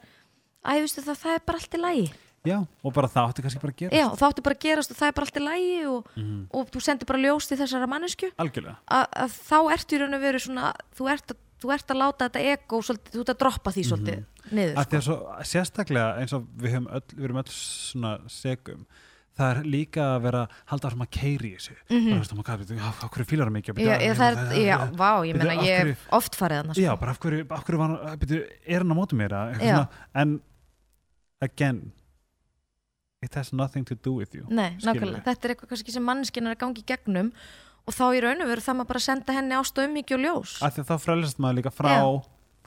æ, 0.62 0.70
þú 0.76 0.84
veist, 0.86 1.00
það, 1.08 1.18
það 1.24 1.34
er 1.38 1.44
bara 1.50 1.58
allt 1.62 1.74
í 1.74 1.82
lagi, 1.82 2.06
já, 2.46 2.58
og 2.86 2.94
bara 2.94 3.08
það 3.10 3.26
átti 3.32 3.42
kannski 3.44 3.60
bara 3.64 3.72
að 3.74 3.80
gera 3.82 3.98
já, 3.98 4.06
það 4.14 4.28
átti 4.30 4.44
bara 4.46 4.54
að 4.58 4.62
gerast 4.68 4.92
og 4.94 4.96
það 5.00 5.08
er 5.10 5.16
bara 5.18 5.26
allt 5.26 5.40
í 5.40 5.44
lagi 5.48 5.74
og, 5.90 6.06
Mhm. 6.14 6.38
og 6.54 6.70
þú 6.70 6.80
sendir 6.86 7.06
bara 7.10 7.18
ljós 7.24 7.48
til 7.48 7.58
þessara 7.58 7.88
mannesku, 7.90 8.30
algjörlega. 8.38 8.76
Að, 8.88 9.04
að 9.26 9.34
þá 9.50 9.58
ertu 9.74 9.96
í 9.96 10.00
raun 10.04 10.14
og 10.14 10.22
veru 10.22 10.38
svona 10.38 10.70
þú 10.96 11.10
ert, 11.12 11.26
að, 11.34 11.36
þú 11.58 11.74
ert 11.74 11.92
að 11.92 12.00
láta 12.02 12.28
þetta 12.28 12.44
ego 12.54 12.80
svolítið, 12.86 13.12
þú 13.14 13.24
ert 13.24 13.34
að 13.34 13.40
droppa 13.42 13.74
því 13.74 13.84
svolítið 13.90 14.24
niður 14.54 14.80
að 14.80 14.88
því 14.88 15.00
sko. 15.00 15.04
svo 15.08 15.44
sérstaklega 15.52 16.08
eins 16.22 16.34
og 16.36 16.48
við, 16.58 16.80
öll, 16.80 17.04
við 17.14 17.28
erum 17.28 17.40
öll 17.42 17.52
svona 17.52 18.14
segum 18.32 18.86
það 19.38 19.52
er 19.52 19.68
líka 19.70 20.06
að 20.16 20.24
vera 20.24 20.40
halda 20.70 20.88
áfram 20.88 21.04
að 21.04 21.10
keiri 21.14 21.52
þessu. 21.54 21.76
Mm 21.88 21.98
-hmm. 21.98 22.18
veist, 22.18 22.32
oh 22.32 22.58
veitu, 22.58 22.78
af 22.88 23.04
af 23.04 23.10
hverju 23.14 23.26
fílar 23.28 23.46
það 23.46 23.54
mikið? 23.56 23.78
Já, 23.78 23.94
ég, 24.02 24.16
það 24.16 24.38
er, 24.38 24.66
já, 24.66 24.78
vá, 24.98 25.12
ég 25.26 25.36
meina 25.38 25.62
ég 25.62 25.86
hef 25.86 26.06
oft 26.10 26.34
farið 26.34 26.56
hann 26.56 26.74
Já, 26.74 26.96
bara 26.98 27.10
af 27.10 27.20
hverju, 27.20 27.46
af 27.50 27.64
hverju 27.64 27.78
var, 27.78 28.16
byrju, 28.18 28.42
er 28.66 28.78
hann 28.78 28.92
á 28.92 28.96
mótum 28.98 29.18
mér 29.18 29.32
en 30.14 30.40
again 31.40 31.92
it 33.22 33.34
has 33.34 33.52
nothing 33.52 33.86
to 33.86 33.94
do 33.94 34.14
with 34.18 34.34
you 34.34 34.44
Nei, 34.48 34.76
þetta 34.78 35.48
er 35.48 35.54
eitthvað 35.54 35.86
sem 35.86 36.02
manneskinn 36.02 36.46
er 36.46 36.56
að 36.56 36.62
gangi 36.62 36.82
í 36.82 36.86
gegnum 36.86 37.32
og 37.88 37.96
þá 37.96 38.04
í 38.12 38.20
raun 38.24 38.44
og 38.44 38.50
veru 38.52 38.64
það 38.66 38.78
maður 38.78 38.90
bara 38.92 39.04
senda 39.08 39.36
henni 39.38 39.56
ástu 39.56 39.86
umhyggju 39.88 40.18
og 40.18 40.24
ljós. 40.26 40.52
Af 40.62 40.76
því 40.76 40.84
að 40.84 40.90
þá 40.92 41.06
frælist 41.06 41.40
maður 41.40 41.58
líka 41.62 41.72
frá 41.72 41.90
Já. 41.96 42.04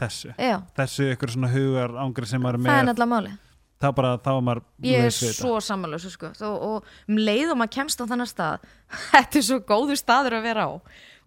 þessu. 0.01 0.33
Já, 0.41 0.57
þessu 0.81 1.07
ykkur 1.13 1.35
svona 1.35 1.53
hugar 1.53 1.95
ángri 2.01 2.29
sem 2.29 2.41
maður 2.41 2.59
er 2.59 2.65
það 2.65 2.73
er 2.73 2.81
með. 2.81 2.91
nefnilega 2.91 3.13
máli 3.15 3.33
þá 3.81 3.87
bara, 3.97 4.11
þá 4.21 4.31
er 4.33 4.43
maður 4.45 4.61
Ég 4.85 5.07
er 5.07 5.15
svo 5.15 5.55
samanlösu 5.63 6.11
sko. 6.13 6.31
Og, 6.45 6.65
og 6.67 6.91
um 7.09 7.17
leið 7.21 7.53
og 7.53 7.61
maður 7.61 7.73
kemst 7.77 8.01
á 8.01 8.05
þannig 8.09 8.29
stað 8.29 8.67
þetta 9.11 9.41
er 9.41 9.47
svo 9.47 9.59
góður 9.71 10.01
staður 10.01 10.37
að 10.37 10.45
vera 10.49 10.67
á 10.69 10.71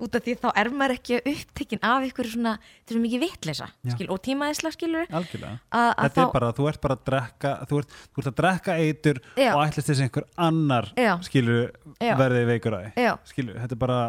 út 0.02 0.16
af 0.18 0.24
því 0.24 0.34
þá 0.42 0.48
er 0.58 0.70
maður 0.74 0.96
ekki 0.96 1.20
upptekinn 1.30 1.82
af 1.86 2.06
ykkur 2.08 2.28
svona, 2.32 2.54
þetta 2.82 2.96
er 2.96 3.02
mikið 3.04 3.22
vitleysa 3.24 3.68
Já. 3.70 3.92
skil, 3.94 4.08
og 4.10 4.20
tímaðisla 4.26 4.72
skilur 4.74 5.06
að, 5.06 5.28
að 5.70 5.88
þetta 6.00 6.24
er 6.24 6.32
bara, 6.34 6.50
þú 6.56 6.68
ert 6.70 6.82
bara 6.82 6.98
að 6.98 7.06
drekka 7.10 7.54
þú 7.70 7.80
ert, 7.80 7.96
þú 8.10 8.22
ert 8.24 8.30
að 8.32 8.36
drekka 8.40 8.76
eitur 8.82 9.22
Já. 9.38 9.50
og 9.52 9.62
ætlist 9.64 9.90
þess 9.90 10.00
að 10.00 10.04
einhver 10.08 10.28
annar 10.48 10.90
Já. 10.98 11.12
skilur 11.28 11.64
Já. 12.02 12.14
verði 12.20 12.44
veikur 12.50 12.78
að 12.78 12.90
því 12.90 13.08
skilur, 13.30 13.60
þetta 13.62 13.78
er 13.78 13.82
bara 13.86 14.00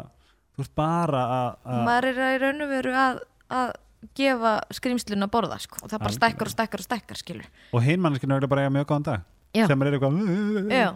þú 0.56 0.66
ert 0.66 0.76
bara 0.82 1.24
að, 1.38 1.50
að 1.70 1.86
maður 1.90 2.10
er 2.12 2.22
að 2.26 2.36
í 2.36 2.42
raun 2.46 2.66
og 2.66 2.74
veru 2.74 2.98
að, 3.06 3.22
að 3.60 3.74
gefa 4.16 4.58
skrýmslun 4.78 5.26
að 5.26 5.32
borða 5.34 5.62
sko 5.62 5.80
og 5.82 5.90
það 5.92 6.04
bara 6.04 6.18
stækkar 6.18 6.50
og 6.50 6.54
stækkar 6.54 6.82
og 6.84 6.90
stækkar 6.90 7.22
skilur 7.22 7.48
og 7.74 7.86
hinn 7.86 8.04
manneskinu 8.04 8.38
er 8.38 8.50
bara 8.50 8.66
að 8.66 8.70
eiga 8.70 8.76
mjög 8.78 8.92
góðan 8.92 9.08
dag 9.10 9.32
Já. 9.56 9.66
sem 9.72 9.86
er 9.86 9.96
eitthvað 9.96 10.20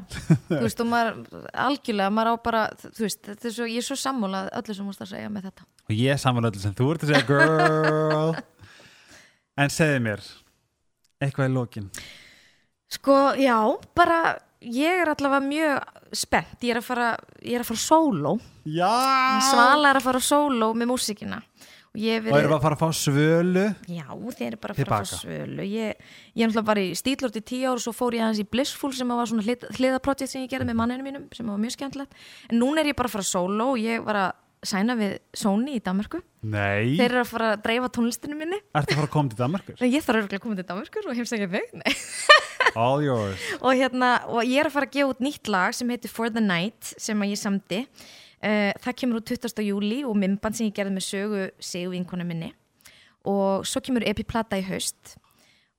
þú 0.49 0.61
veist 0.65 0.83
og 0.83 0.89
maður 0.91 1.47
algjörlega, 1.65 2.13
maður 2.15 2.31
á 2.31 2.35
bara, 2.49 2.63
þú 2.83 3.05
veist 3.05 3.21
þetta 3.29 3.49
er 3.49 3.55
svo, 3.55 3.67
ég 3.69 3.81
er 3.81 3.87
svo 3.87 3.97
sammúlað 3.99 4.51
öllu 4.59 4.75
sem 4.77 4.89
múst 4.89 5.03
að 5.05 5.13
segja 5.13 5.31
með 5.33 5.49
þetta. 5.49 5.67
Og 5.89 5.95
ég 5.97 6.13
er 6.13 6.21
samanlega 6.21 6.63
sem 6.63 6.75
þú 6.77 6.91
ert 6.93 7.05
að 7.05 7.13
segja 7.13 7.27
girl. 7.29 8.39
En 9.59 9.71
segði 9.73 9.99
mér 9.99 10.21
eitthvað 11.19 11.49
í 11.49 11.51
lokin? 11.51 11.87
Sko, 12.95 13.15
já, 13.35 13.57
bara 13.97 14.19
ég 14.63 15.01
er 15.03 15.11
allavega 15.11 15.43
mjög 15.43 16.15
spennt. 16.15 16.63
Ég 16.63 16.73
er 16.73 16.79
að 16.79 16.87
fara, 16.87 17.09
ég 17.43 17.57
er 17.57 17.65
að 17.65 17.69
fara 17.73 17.81
sóló. 17.83 18.37
Já. 18.63 18.93
Svala 19.49 19.91
er 19.91 19.99
að 19.99 20.07
fara 20.07 20.21
sóló 20.23 20.71
með 20.77 20.91
músíkina 20.93 21.41
og 21.89 22.01
ég 22.03 22.19
hef 22.19 22.27
og 22.29 22.35
verið 22.37 22.49
við 22.51 22.55
að 22.55 22.65
fara 22.65 22.77
að 22.77 22.81
fá 22.83 22.97
svölu 22.99 23.63
Já, 23.89 24.05
þeir 24.09 24.45
eru 24.47 24.59
bara 24.61 24.75
að 24.75 24.81
fara 24.81 24.99
að 24.99 25.07
fá 25.09 25.21
svölu. 25.23 25.63
Ég, 25.65 26.03
ég 26.35 26.43
er 26.43 26.51
náttúrulega 26.51 26.67
bara 26.69 26.83
í 26.85 26.91
stílort 26.99 27.39
í 27.39 27.45
tíu 27.51 27.63
ár 27.71 27.79
og 27.79 27.85
svo 27.85 27.93
fór 27.97 28.17
ég 28.17 28.25
aðeins 28.25 28.43
í 28.43 28.49
Blissful 28.49 28.91
sem 28.93 29.15
var 29.15 29.31
svona 29.31 29.45
hlið, 29.47 29.65
hliðaprojekt 29.79 30.33
sem 30.33 30.45
ég 30.45 30.51
gerði 30.53 30.69
með 30.69 30.79
manninu 30.83 31.07
mínum 31.07 31.25
sem 31.33 31.49
var 31.49 31.57
mjög 31.61 31.75
skemmtilegt. 31.77 32.21
En 32.51 32.61
núna 32.61 32.83
er 32.83 32.91
ég 32.91 32.99
bara 32.99 33.09
að 33.09 33.17
fara 33.17 33.29
sóló 33.31 33.71
og 33.73 33.81
ég 33.81 34.05
var 34.05 34.21
að 34.27 34.29
sæna 34.69 34.95
við 34.99 35.17
Sony 35.39 35.77
í 35.77 35.81
Danmarku 35.83 36.19
nei, 36.43 36.97
Þeir 36.99 37.05
eru 37.07 37.21
að 37.21 37.29
fara 37.31 37.51
að 37.53 37.61
dreifa 37.63 37.91
tónlistinu 37.95 38.35
minni. 38.37 38.59
Ertu 38.75 38.93
að 38.93 38.99
fara 38.99 39.07
að 39.07 39.13
koma 39.13 39.31
til 39.31 39.39
Danmarkur 39.39 39.83
ég 39.85 40.03
þarf 40.03 40.19
örugglega 40.19 40.39
að 40.41 40.45
koma 40.45 40.59
til 40.59 40.67
Danmarkur 40.67 41.09
og 41.09 41.19
heimsækja 41.19 41.49
Nei. 41.79 41.93
all 42.79 43.03
yours. 43.03 43.45
Og, 43.61 43.71
hérna, 43.79 44.11
og 44.27 44.43
ég 44.43 44.59
er 44.61 44.69
að 44.69 44.75
fara 44.75 44.89
að 44.89 44.97
gefa 44.97 45.13
út 45.13 45.23
nýtt 45.23 45.51
lag 45.51 45.75
sem 45.77 45.93
heitir 45.93 46.11
For 46.11 46.31
the 46.33 46.43
Night 46.43 46.93
sem 46.99 47.23
að 47.23 47.33
ég 47.33 47.41
samdi 47.41 47.81
það 48.39 48.95
kemur 49.01 49.19
út 49.19 49.31
20. 49.33 49.63
júli 49.67 50.03
og 50.07 50.15
mymband 50.15 50.55
sem 50.55 50.69
ég 50.69 50.75
gerði 50.77 50.95
með 50.95 51.07
sögu 51.07 51.45
Sigur 51.59 51.95
vinkona 51.95 52.27
minni 52.27 52.53
og 53.27 53.65
svo 53.67 53.81
kemur 53.83 54.05
epiplata 54.07 54.59
í 54.59 54.63
haust 54.67 55.17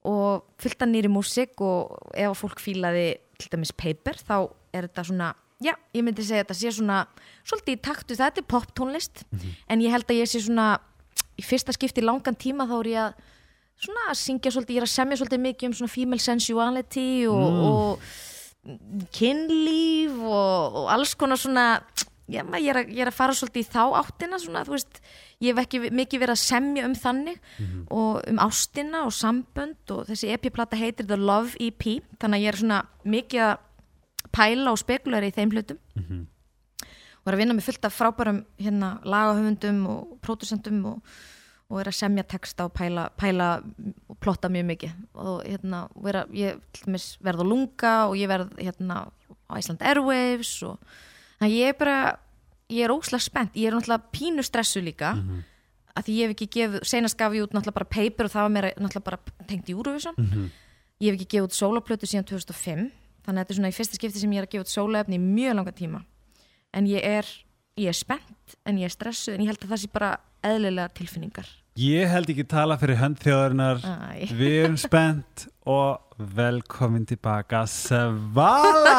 og 0.07 0.47
fullt 0.61 0.83
af 0.85 0.89
nýri 0.89 1.11
músik 1.13 1.61
og 1.65 1.97
ef 2.15 2.31
að 2.31 2.39
fólk 2.41 2.61
fílaði 2.61 3.07
til 3.41 3.53
dæmis 3.53 3.73
paper 3.73 4.21
þá 4.21 4.37
er 4.73 4.89
þetta 4.89 5.07
svona 5.09 5.33
já, 5.61 5.75
ég 5.97 6.05
myndi 6.05 6.25
segja 6.25 6.45
að 6.45 6.47
þetta 6.47 6.59
sé 6.61 6.73
svona 6.77 7.01
svolítið 7.45 7.77
í 7.77 7.83
taktu, 7.85 8.17
þetta 8.17 8.41
er 8.41 8.49
pop 8.49 8.71
tónlist 8.77 9.25
en 9.69 9.85
ég 9.85 9.93
held 9.93 10.09
að 10.09 10.23
ég 10.23 10.31
sé 10.31 10.41
svona 10.45 10.73
í 11.41 11.45
fyrsta 11.45 11.75
skipti 11.77 12.05
langan 12.05 12.37
tíma 12.37 12.69
þá 12.69 12.77
er 12.81 12.91
ég 12.91 13.05
að 13.05 13.29
svona 13.81 14.09
að 14.13 14.19
syngja 14.21 14.53
svolítið, 14.53 14.77
ég 14.77 14.83
er 14.83 14.89
að 14.89 14.95
semja 14.95 15.21
svolítið 15.21 15.43
mikið 15.47 15.69
um 15.69 15.77
svona 15.79 15.95
female 15.95 16.25
sensuality 16.25 17.09
og, 17.33 17.61
og 17.69 19.07
kynlíf 19.17 20.17
og, 20.21 20.81
og 20.83 20.91
alls 20.93 21.15
konar 21.17 21.41
svona 21.41 21.67
maður, 22.47 22.65
ég, 22.65 22.71
er 22.71 22.79
að, 22.81 22.93
ég 22.95 23.03
er 23.05 23.11
að 23.11 23.17
fara 23.17 23.35
svolítið 23.37 23.65
í 23.65 23.71
þá 23.71 23.83
áttina 24.01 24.39
svona, 24.43 24.65
þú 24.67 24.77
veist, 24.77 25.01
ég 25.41 25.55
hef 25.55 25.63
ekki 25.65 25.81
mikið 25.91 26.23
verið 26.23 26.37
að 26.37 26.43
semja 26.45 26.85
um 26.87 26.95
þannig 26.95 27.41
og 27.91 28.21
um 28.31 28.39
ástina 28.45 29.05
og 29.07 29.15
sambönd 29.17 29.95
og 29.95 30.07
þessi 30.11 30.31
EP-plata 30.35 30.79
heitir 30.79 31.09
The 31.09 31.19
Love 31.19 31.59
EP 31.59 31.87
þannig 32.21 32.39
að 32.39 32.45
ég 32.45 32.53
er 32.53 32.61
svona 32.61 32.81
mikið 33.05 33.47
að 33.49 33.57
pæla 34.37 34.71
og 34.71 34.79
spekulera 34.79 35.27
í 35.27 35.35
þeim 35.35 35.51
hlutum. 35.55 35.79
Og 37.21 37.29
er 37.29 37.37
að 37.37 37.43
vinna 37.43 37.55
með 37.57 37.67
fullt 37.69 37.85
af 37.85 37.97
frábærum 37.99 38.41
hérna, 38.59 38.95
lagahöfundum 39.05 39.87
og 39.91 40.17
pródusentum 40.25 40.81
og, 40.87 41.03
og 41.69 41.81
er 41.83 41.91
að 41.91 41.99
semja 41.99 42.25
texta 42.25 42.65
og 42.65 42.73
pæla, 42.73 43.11
pæla 43.17 43.49
og 44.09 44.17
plotta 44.21 44.49
mjög 44.49 44.67
mikið. 44.71 44.95
Og 45.15 45.43
hérna, 45.45 45.83
vera, 45.95 46.25
ég 46.33 46.61
verð 47.21 47.45
á 47.45 47.47
lunga 47.51 47.95
og 48.09 48.17
ég 48.17 48.31
verð 48.31 48.55
hérna 48.57 49.03
á 49.51 49.53
Iceland 49.59 49.83
Airwaves 49.83 50.63
og 50.63 50.79
þannig 51.41 51.57
ég 51.57 51.73
er 51.73 51.79
bara, 51.81 52.19
ég 52.71 52.85
er 52.85 52.93
óslega 52.95 53.25
spennt. 53.25 53.57
Ég 53.57 53.71
er 53.71 53.77
náttúrulega 53.77 54.11
pínu 54.13 54.45
stressu 54.47 54.83
líka. 54.85 55.15
Mhm. 55.17 55.47
að 55.91 56.05
því 56.07 56.13
ég 56.15 56.29
hef 56.29 56.33
ekki 56.37 56.47
gefið, 56.55 56.85
senast 56.87 57.17
gaf 57.19 57.33
ég 57.35 57.43
út 57.43 57.51
náttúrulega 57.53 57.75
bara 57.75 57.85
paper 57.91 58.25
og 58.25 58.31
það 58.31 58.45
var 58.47 58.53
mér 58.55 58.67
náttúrulega 58.79 59.05
bara 59.05 59.19
tengt 59.49 59.67
í 59.69 59.75
Eurovision. 59.75 60.15
Mhm. 60.17 60.51
ég 61.01 61.11
hef 61.11 61.21
ekki 61.21 61.27
gefið 61.35 61.47
út 61.49 61.57
sólaplötu 61.59 62.07
síðan 62.07 62.27
2005 62.31 62.93
þannig 63.27 63.41
að 63.41 63.45
þetta 63.45 63.51
er 63.51 63.57
svona 63.59 63.69
í 63.69 63.75
fyrsta 63.75 63.95
skipti 63.99 64.21
sem 64.21 64.31
ég 64.31 64.39
er 64.39 64.47
að 64.47 64.51
gefa 64.51 64.65
út 64.65 64.71
sólaefni 64.71 65.19
í 65.19 65.19
mjög 65.19 65.55
langa 65.57 65.73
tíma. 65.73 66.05
En 66.73 66.87
ég 66.87 67.03
er, 67.03 67.27
ég 67.77 67.89
er 67.89 67.93
spennt 67.93 68.57
en 68.65 68.79
ég 68.79 68.85
er 68.85 68.95
stressuð 68.95 69.35
en 69.35 69.41
ég 69.41 69.51
held 69.51 69.59
að 69.65 69.69
það 69.69 69.81
sé 69.83 69.93
bara 69.93 70.21
eðlilega 70.45 70.95
tilfinningar 70.95 71.49
ég 71.79 72.09
held 72.11 72.31
ekki 72.33 72.47
tala 72.51 72.77
fyrir 72.81 72.99
hönd 73.01 73.21
þjóðarinnar. 73.23 73.79
Æ. 73.85 74.31
við 74.35 74.57
erum 74.65 74.77
spennt 74.87 75.47
og 75.71 76.19
velkomin 76.37 77.07
tilbaka 77.09 77.65
Svala. 77.71 78.99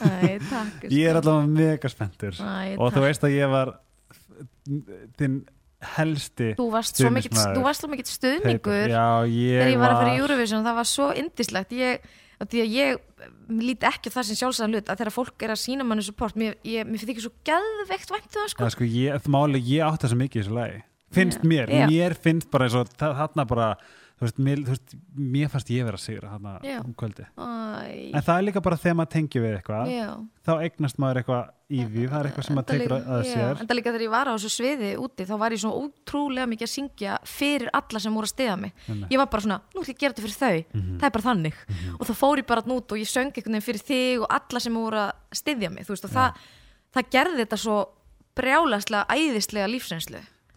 Æ, 0.00 0.38
takk 0.48 0.88
ég 0.90 1.10
er 1.10 1.20
allavega 1.20 1.46
mega 1.46 1.92
spenntur. 1.92 2.34
Æ, 2.40 2.76
og 2.78 2.92
þú 2.94 3.04
veist 3.04 3.26
að 3.26 3.36
ég 3.36 3.52
var 3.52 3.74
þinn 5.20 5.42
helsti 5.94 6.50
þú 6.58 6.66
varst 6.74 6.98
svo 6.98 7.08
stuðningsmaður. 7.08 7.54
þú 7.56 7.62
varst 7.64 7.80
svo 7.84 7.88
mikill 7.88 8.10
stuðningur 8.10 8.90
já, 8.92 9.04
ég 9.24 9.62
þegar 9.62 9.70
ég 9.72 9.80
var 9.80 9.94
að 9.94 10.02
fyrir 10.02 10.24
Eurovision. 10.24 10.66
Það 10.66 10.76
var 10.80 10.88
svo 10.90 11.06
indislegt 11.16 11.72
ég, 11.76 12.10
því 12.44 12.60
að 12.64 12.74
ég 12.76 12.90
líti 13.60 13.88
ekki 13.88 14.12
það 14.12 14.28
sem 14.28 14.38
sjálfsæðan 14.42 14.76
hlut 14.76 14.92
að 14.92 15.00
þegar 15.00 15.14
fólk 15.14 15.46
er 15.46 15.54
að 15.54 15.62
sína 15.62 15.86
manni 15.88 16.04
support 16.04 16.36
mér, 16.40 16.58
mér 16.64 17.00
fyrir 17.00 17.14
ekki 17.16 17.24
svo 17.24 17.32
geðveikt 17.48 18.12
vænt 18.12 18.28
um 18.28 18.36
það 18.36 18.52
sko. 18.52 18.68
Já, 18.68 18.74
sko, 18.76 18.90
ég, 18.92 19.28
máli, 19.32 19.62
ég 19.72 19.86
átti 19.88 20.04
það 20.04 20.12
svo 20.12 20.20
mikið 20.20 20.40
í 20.40 20.44
þessu 20.44 20.56
lagi 20.60 20.78
finnst 21.12 21.42
mér, 21.42 21.68
Já. 21.70 21.86
mér 21.90 22.14
finnst 22.14 22.50
bara 22.50 22.68
eins 22.68 22.74
og 22.78 22.88
þa- 22.94 23.14
þarna 23.18 23.46
bara 23.50 23.76
þú 24.20 24.26
veist, 24.26 24.38
mér, 24.44 24.58
þú 24.66 24.74
veist, 24.74 24.94
mér 25.16 25.48
fannst 25.48 25.70
ég 25.72 25.84
vera 25.88 25.96
að 25.96 26.02
sigra 26.04 26.28
þarna 26.34 26.50
Já. 26.62 26.78
um 26.84 26.92
kvöldi 26.94 27.24
Æ, 27.40 28.12
en 28.14 28.22
það 28.22 28.36
er 28.36 28.42
líka 28.44 28.60
bara 28.62 28.76
þegar 28.76 28.96
maður 28.98 29.12
tengjur 29.14 29.42
við 29.46 29.54
eitthvað 29.56 29.88
já. 29.94 30.08
þá 30.44 30.52
eignast 30.60 30.98
maður 31.00 31.20
eitthvað 31.22 31.48
í 31.70 31.78
því 31.86 32.04
það 32.10 32.18
er 32.20 32.26
eitthvað 32.28 32.44
sem 32.46 32.56
maður 32.58 32.70
tekur 32.74 32.94
að, 32.98 33.22
sér. 33.30 33.60
enda 33.64 33.74
líka 33.78 33.90
þegar 33.94 34.04
ég 34.04 34.10
var 34.12 34.28
á 34.28 34.32
þessu 34.36 34.50
sviði 34.52 34.90
úti 35.00 35.24
þá 35.30 35.34
var 35.40 35.50
ég 35.56 35.62
svo 35.62 35.72
ótrúlega 35.80 36.46
mikið 36.52 36.66
að 36.68 36.74
syngja 36.74 37.16
fyrir 37.24 37.70
alla 37.72 37.98
sem 38.04 38.14
voru 38.14 38.26
að 38.28 38.34
stiða 38.34 38.56
mig. 38.60 38.72
Einmitt. 38.88 39.10
ég 39.10 39.18
var 39.22 39.26
bara 39.32 39.42
svona, 39.46 39.60
nú 39.72 39.80
ætlum 39.80 39.88
ég 39.88 39.96
að 39.96 40.02
gera 40.04 40.12
þetta 40.12 40.26
fyrir 40.26 40.40
þau. 40.40 40.58
Mhm. 40.74 40.98
það 41.00 41.06
er 41.08 41.14
bara 41.16 41.28
þannig. 41.30 41.54
Og 41.96 42.04
þá 42.06 42.12
fór 42.20 42.36
ég 42.42 42.46
bara 42.46 42.62
nút 42.66 42.92
og 42.92 42.98
ég 42.98 43.08
söng 43.08 43.30
einhvern 43.32 43.56
veginn 43.56 43.68
fyrir 43.70 43.82
þig 43.88 44.20
og 44.20 44.26
alla 44.30 44.60
sem 44.60 44.74
voru 44.74 45.00
að 45.00 45.12
stiðja 45.32 45.70
mig 45.72 45.86
þú 45.86 45.94
veist 45.96 46.04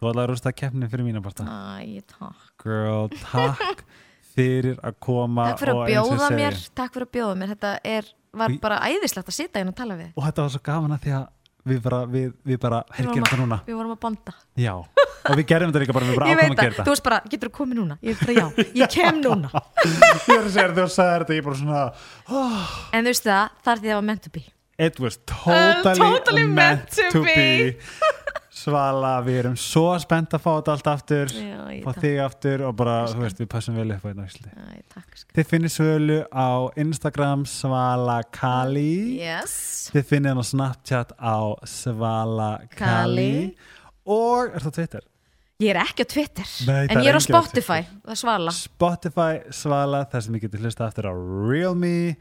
það 0.00 0.04
þú 0.04 0.10
ætlaði 0.10 0.24
að 0.24 0.30
rústa 0.32 0.52
keppni 0.60 0.88
fyrir 0.92 1.04
mína 1.06 1.22
parta 1.24 1.44
Æ, 1.44 2.02
takk. 2.10 2.42
Girl, 2.64 3.08
takk 3.22 3.84
fyrir 4.34 4.76
að 4.82 4.98
koma 5.04 5.48
Takk 5.52 5.62
fyrir 5.62 5.74
að 5.74 5.86
bjóða 5.92 6.30
mér 6.34 6.58
Takk 6.74 6.92
fyrir 6.96 7.06
að 7.08 7.14
bjóða 7.18 7.38
mér. 7.38 7.52
Þetta 7.54 7.72
er, 7.94 8.10
var 8.34 8.56
bara 8.62 8.80
æðislegt 8.90 9.30
að 9.30 9.36
sita 9.38 9.60
hérna 9.62 9.70
og 9.74 9.78
tala 9.78 9.94
við. 10.00 10.10
Og 10.18 10.24
þetta 10.26 10.42
var 10.46 10.52
svo 10.56 10.62
gaman 10.66 10.96
að 10.96 11.04
því 11.06 11.12
að 11.20 11.30
við 11.64 11.78
bara, 11.86 11.98
við, 12.10 12.32
við 12.44 12.58
bara, 12.60 12.80
hér 12.92 13.06
gerum 13.06 13.22
að- 13.24 13.30
þetta 13.30 13.40
núna. 13.40 13.58
Við 13.64 13.76
vorum 13.78 13.92
að 13.94 14.00
bonda 14.02 14.34
já, 14.60 14.72
og 14.74 15.38
við 15.38 15.46
gerum 15.48 15.70
þetta 15.72 15.80
líka 15.84 15.94
bara, 15.96 16.08
við 16.10 16.18
bara 16.18 16.26
ákvæmum 16.26 16.42
að 16.42 16.58
það, 16.58 16.64
gera 16.64 16.74
þú 16.74 16.80
þetta 16.82 16.92
veist 16.92 17.04
bara, 17.06 17.20
getur 17.32 17.48
þú 17.48 17.54
komið 17.56 17.78
núna? 17.78 17.96
Ég 18.04 18.10
er 18.10 18.26
bara 18.26 18.34
já, 18.36 18.66
ég 18.82 18.90
kem 18.92 19.20
núna. 19.24 19.48
Ég 20.28 20.34
er 20.34 20.42
að 20.42 20.50
segja 20.52 20.66
þegar 20.74 20.74
þú 20.82 20.92
sagði 20.92 21.14
þetta, 21.22 21.38
ég 21.38 21.46
bara 21.46 21.56
svona 21.62 21.80
En 22.98 23.06
þú 23.06 23.14
veist 23.14 23.24
það, 23.30 23.56
það 23.64 23.72
er 23.72 23.80
því 23.80 23.88
það 23.94 23.96
var 24.00 24.06
meant 24.10 24.22
to 24.26 24.34
be. 24.34 24.44
It 24.84 24.98
was 25.00 25.16
totally, 25.24 25.94
Uh, 25.94 26.18
totally 26.18 26.44
meant 26.50 27.00
to 27.14 27.22
be. 27.22 27.78
Svala, 28.64 29.12
við 29.24 29.38
erum 29.42 29.56
svo 29.60 29.90
spennt 30.00 30.32
að 30.36 30.40
fá 30.40 30.50
þetta 30.54 30.74
allt 30.74 30.90
aftur. 30.94 31.32
Já, 31.36 31.58
fá 31.84 31.90
takk. 31.90 32.00
þig 32.04 32.20
aftur 32.24 32.64
og 32.64 32.76
bara, 32.78 32.94
þú 33.10 33.24
veist, 33.26 33.42
við 33.42 33.48
passum 33.52 33.76
vel 33.76 33.90
upp 33.92 34.06
á 34.08 34.24
sko. 34.24 35.32
Þið 35.36 35.48
finnir 35.50 35.72
svölu 35.74 36.18
á 36.32 36.48
Instagram 36.80 37.44
Svala 37.50 38.22
Kali. 38.32 39.20
Yes. 39.20 39.90
Þið 39.92 40.08
finnir 40.12 40.32
hann 40.32 40.40
á 40.40 40.46
Snapchat 40.48 41.16
á 41.20 41.38
Svala 41.68 42.52
Kali. 42.72 43.52
og 44.08 44.54
er 44.54 44.64
það 44.64 44.78
Twitter? 44.78 45.10
Ég 45.62 45.70
er 45.70 45.78
ekki 45.84 46.02
á 46.02 46.06
Twitter 46.10 46.48
Nei, 46.66 46.88
En 46.90 46.98
ég 46.98 47.12
er 47.12 47.14
á 47.14 47.22
enginn 47.22 47.22
á 47.22 47.22
Spotify, 47.22 47.84
það 48.02 48.14
er 48.14 48.18
svala. 48.18 48.54
Spotify 48.56 49.36
Svala 49.54 50.00
þar 50.10 50.24
sem 50.26 50.34
ég 50.34 50.42
geti 50.48 50.58
hlusta 50.58 50.88
aftur 50.88 51.06
á 51.06 51.14
Real 51.14 51.76
Me. 51.78 52.16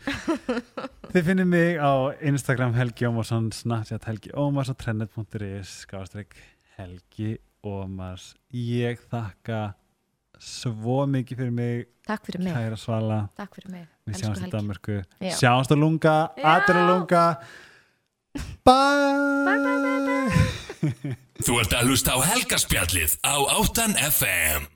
Þið 1.13 1.29
finnir 1.31 1.47
mig 1.49 1.81
á 1.81 2.13
Instagram 2.21 2.75
Helgi 2.77 3.09
Ómarsson, 3.09 3.49
Snapchat 3.55 4.05
Helgi 4.05 4.35
Ómars 4.37 4.69
og 4.69 4.77
trennet.is 4.83 5.73
skástrík 5.81 6.37
Helgi 6.77 7.39
Ómars. 7.65 8.35
Ég 8.53 9.01
þakka 9.09 9.63
svo 10.37 11.01
mikið 11.09 11.41
fyrir 11.41 11.57
mig 11.57 11.83
Takk 12.05 12.29
fyrir 12.29 12.45
mig, 12.45 12.53
kæra 12.53 12.77
Svala. 12.77 13.19
Takk 13.39 13.57
fyrir 13.57 13.73
mig. 13.79 13.89
Við 14.05 14.21
sjáumst 14.21 14.45
í 14.45 15.01
Já. 15.25 15.35
Sjáumst 15.41 15.73
á 15.73 15.77
lunga, 15.79 16.17
aðra 16.37 16.85
lunga. 16.91 17.25
Bye. 18.61 19.43
Bye, 19.49 19.59
bye, 19.65 19.77
bye, 19.81 20.89
bye. 21.01 21.17
Þú 21.41 21.59
ert 21.63 21.73
að 21.73 21.89
hlusta 21.89 22.13
á 22.13 22.19
helgaspjallið 22.29 23.17
á 23.25 23.35
8 23.57 23.89
FM 24.11 24.72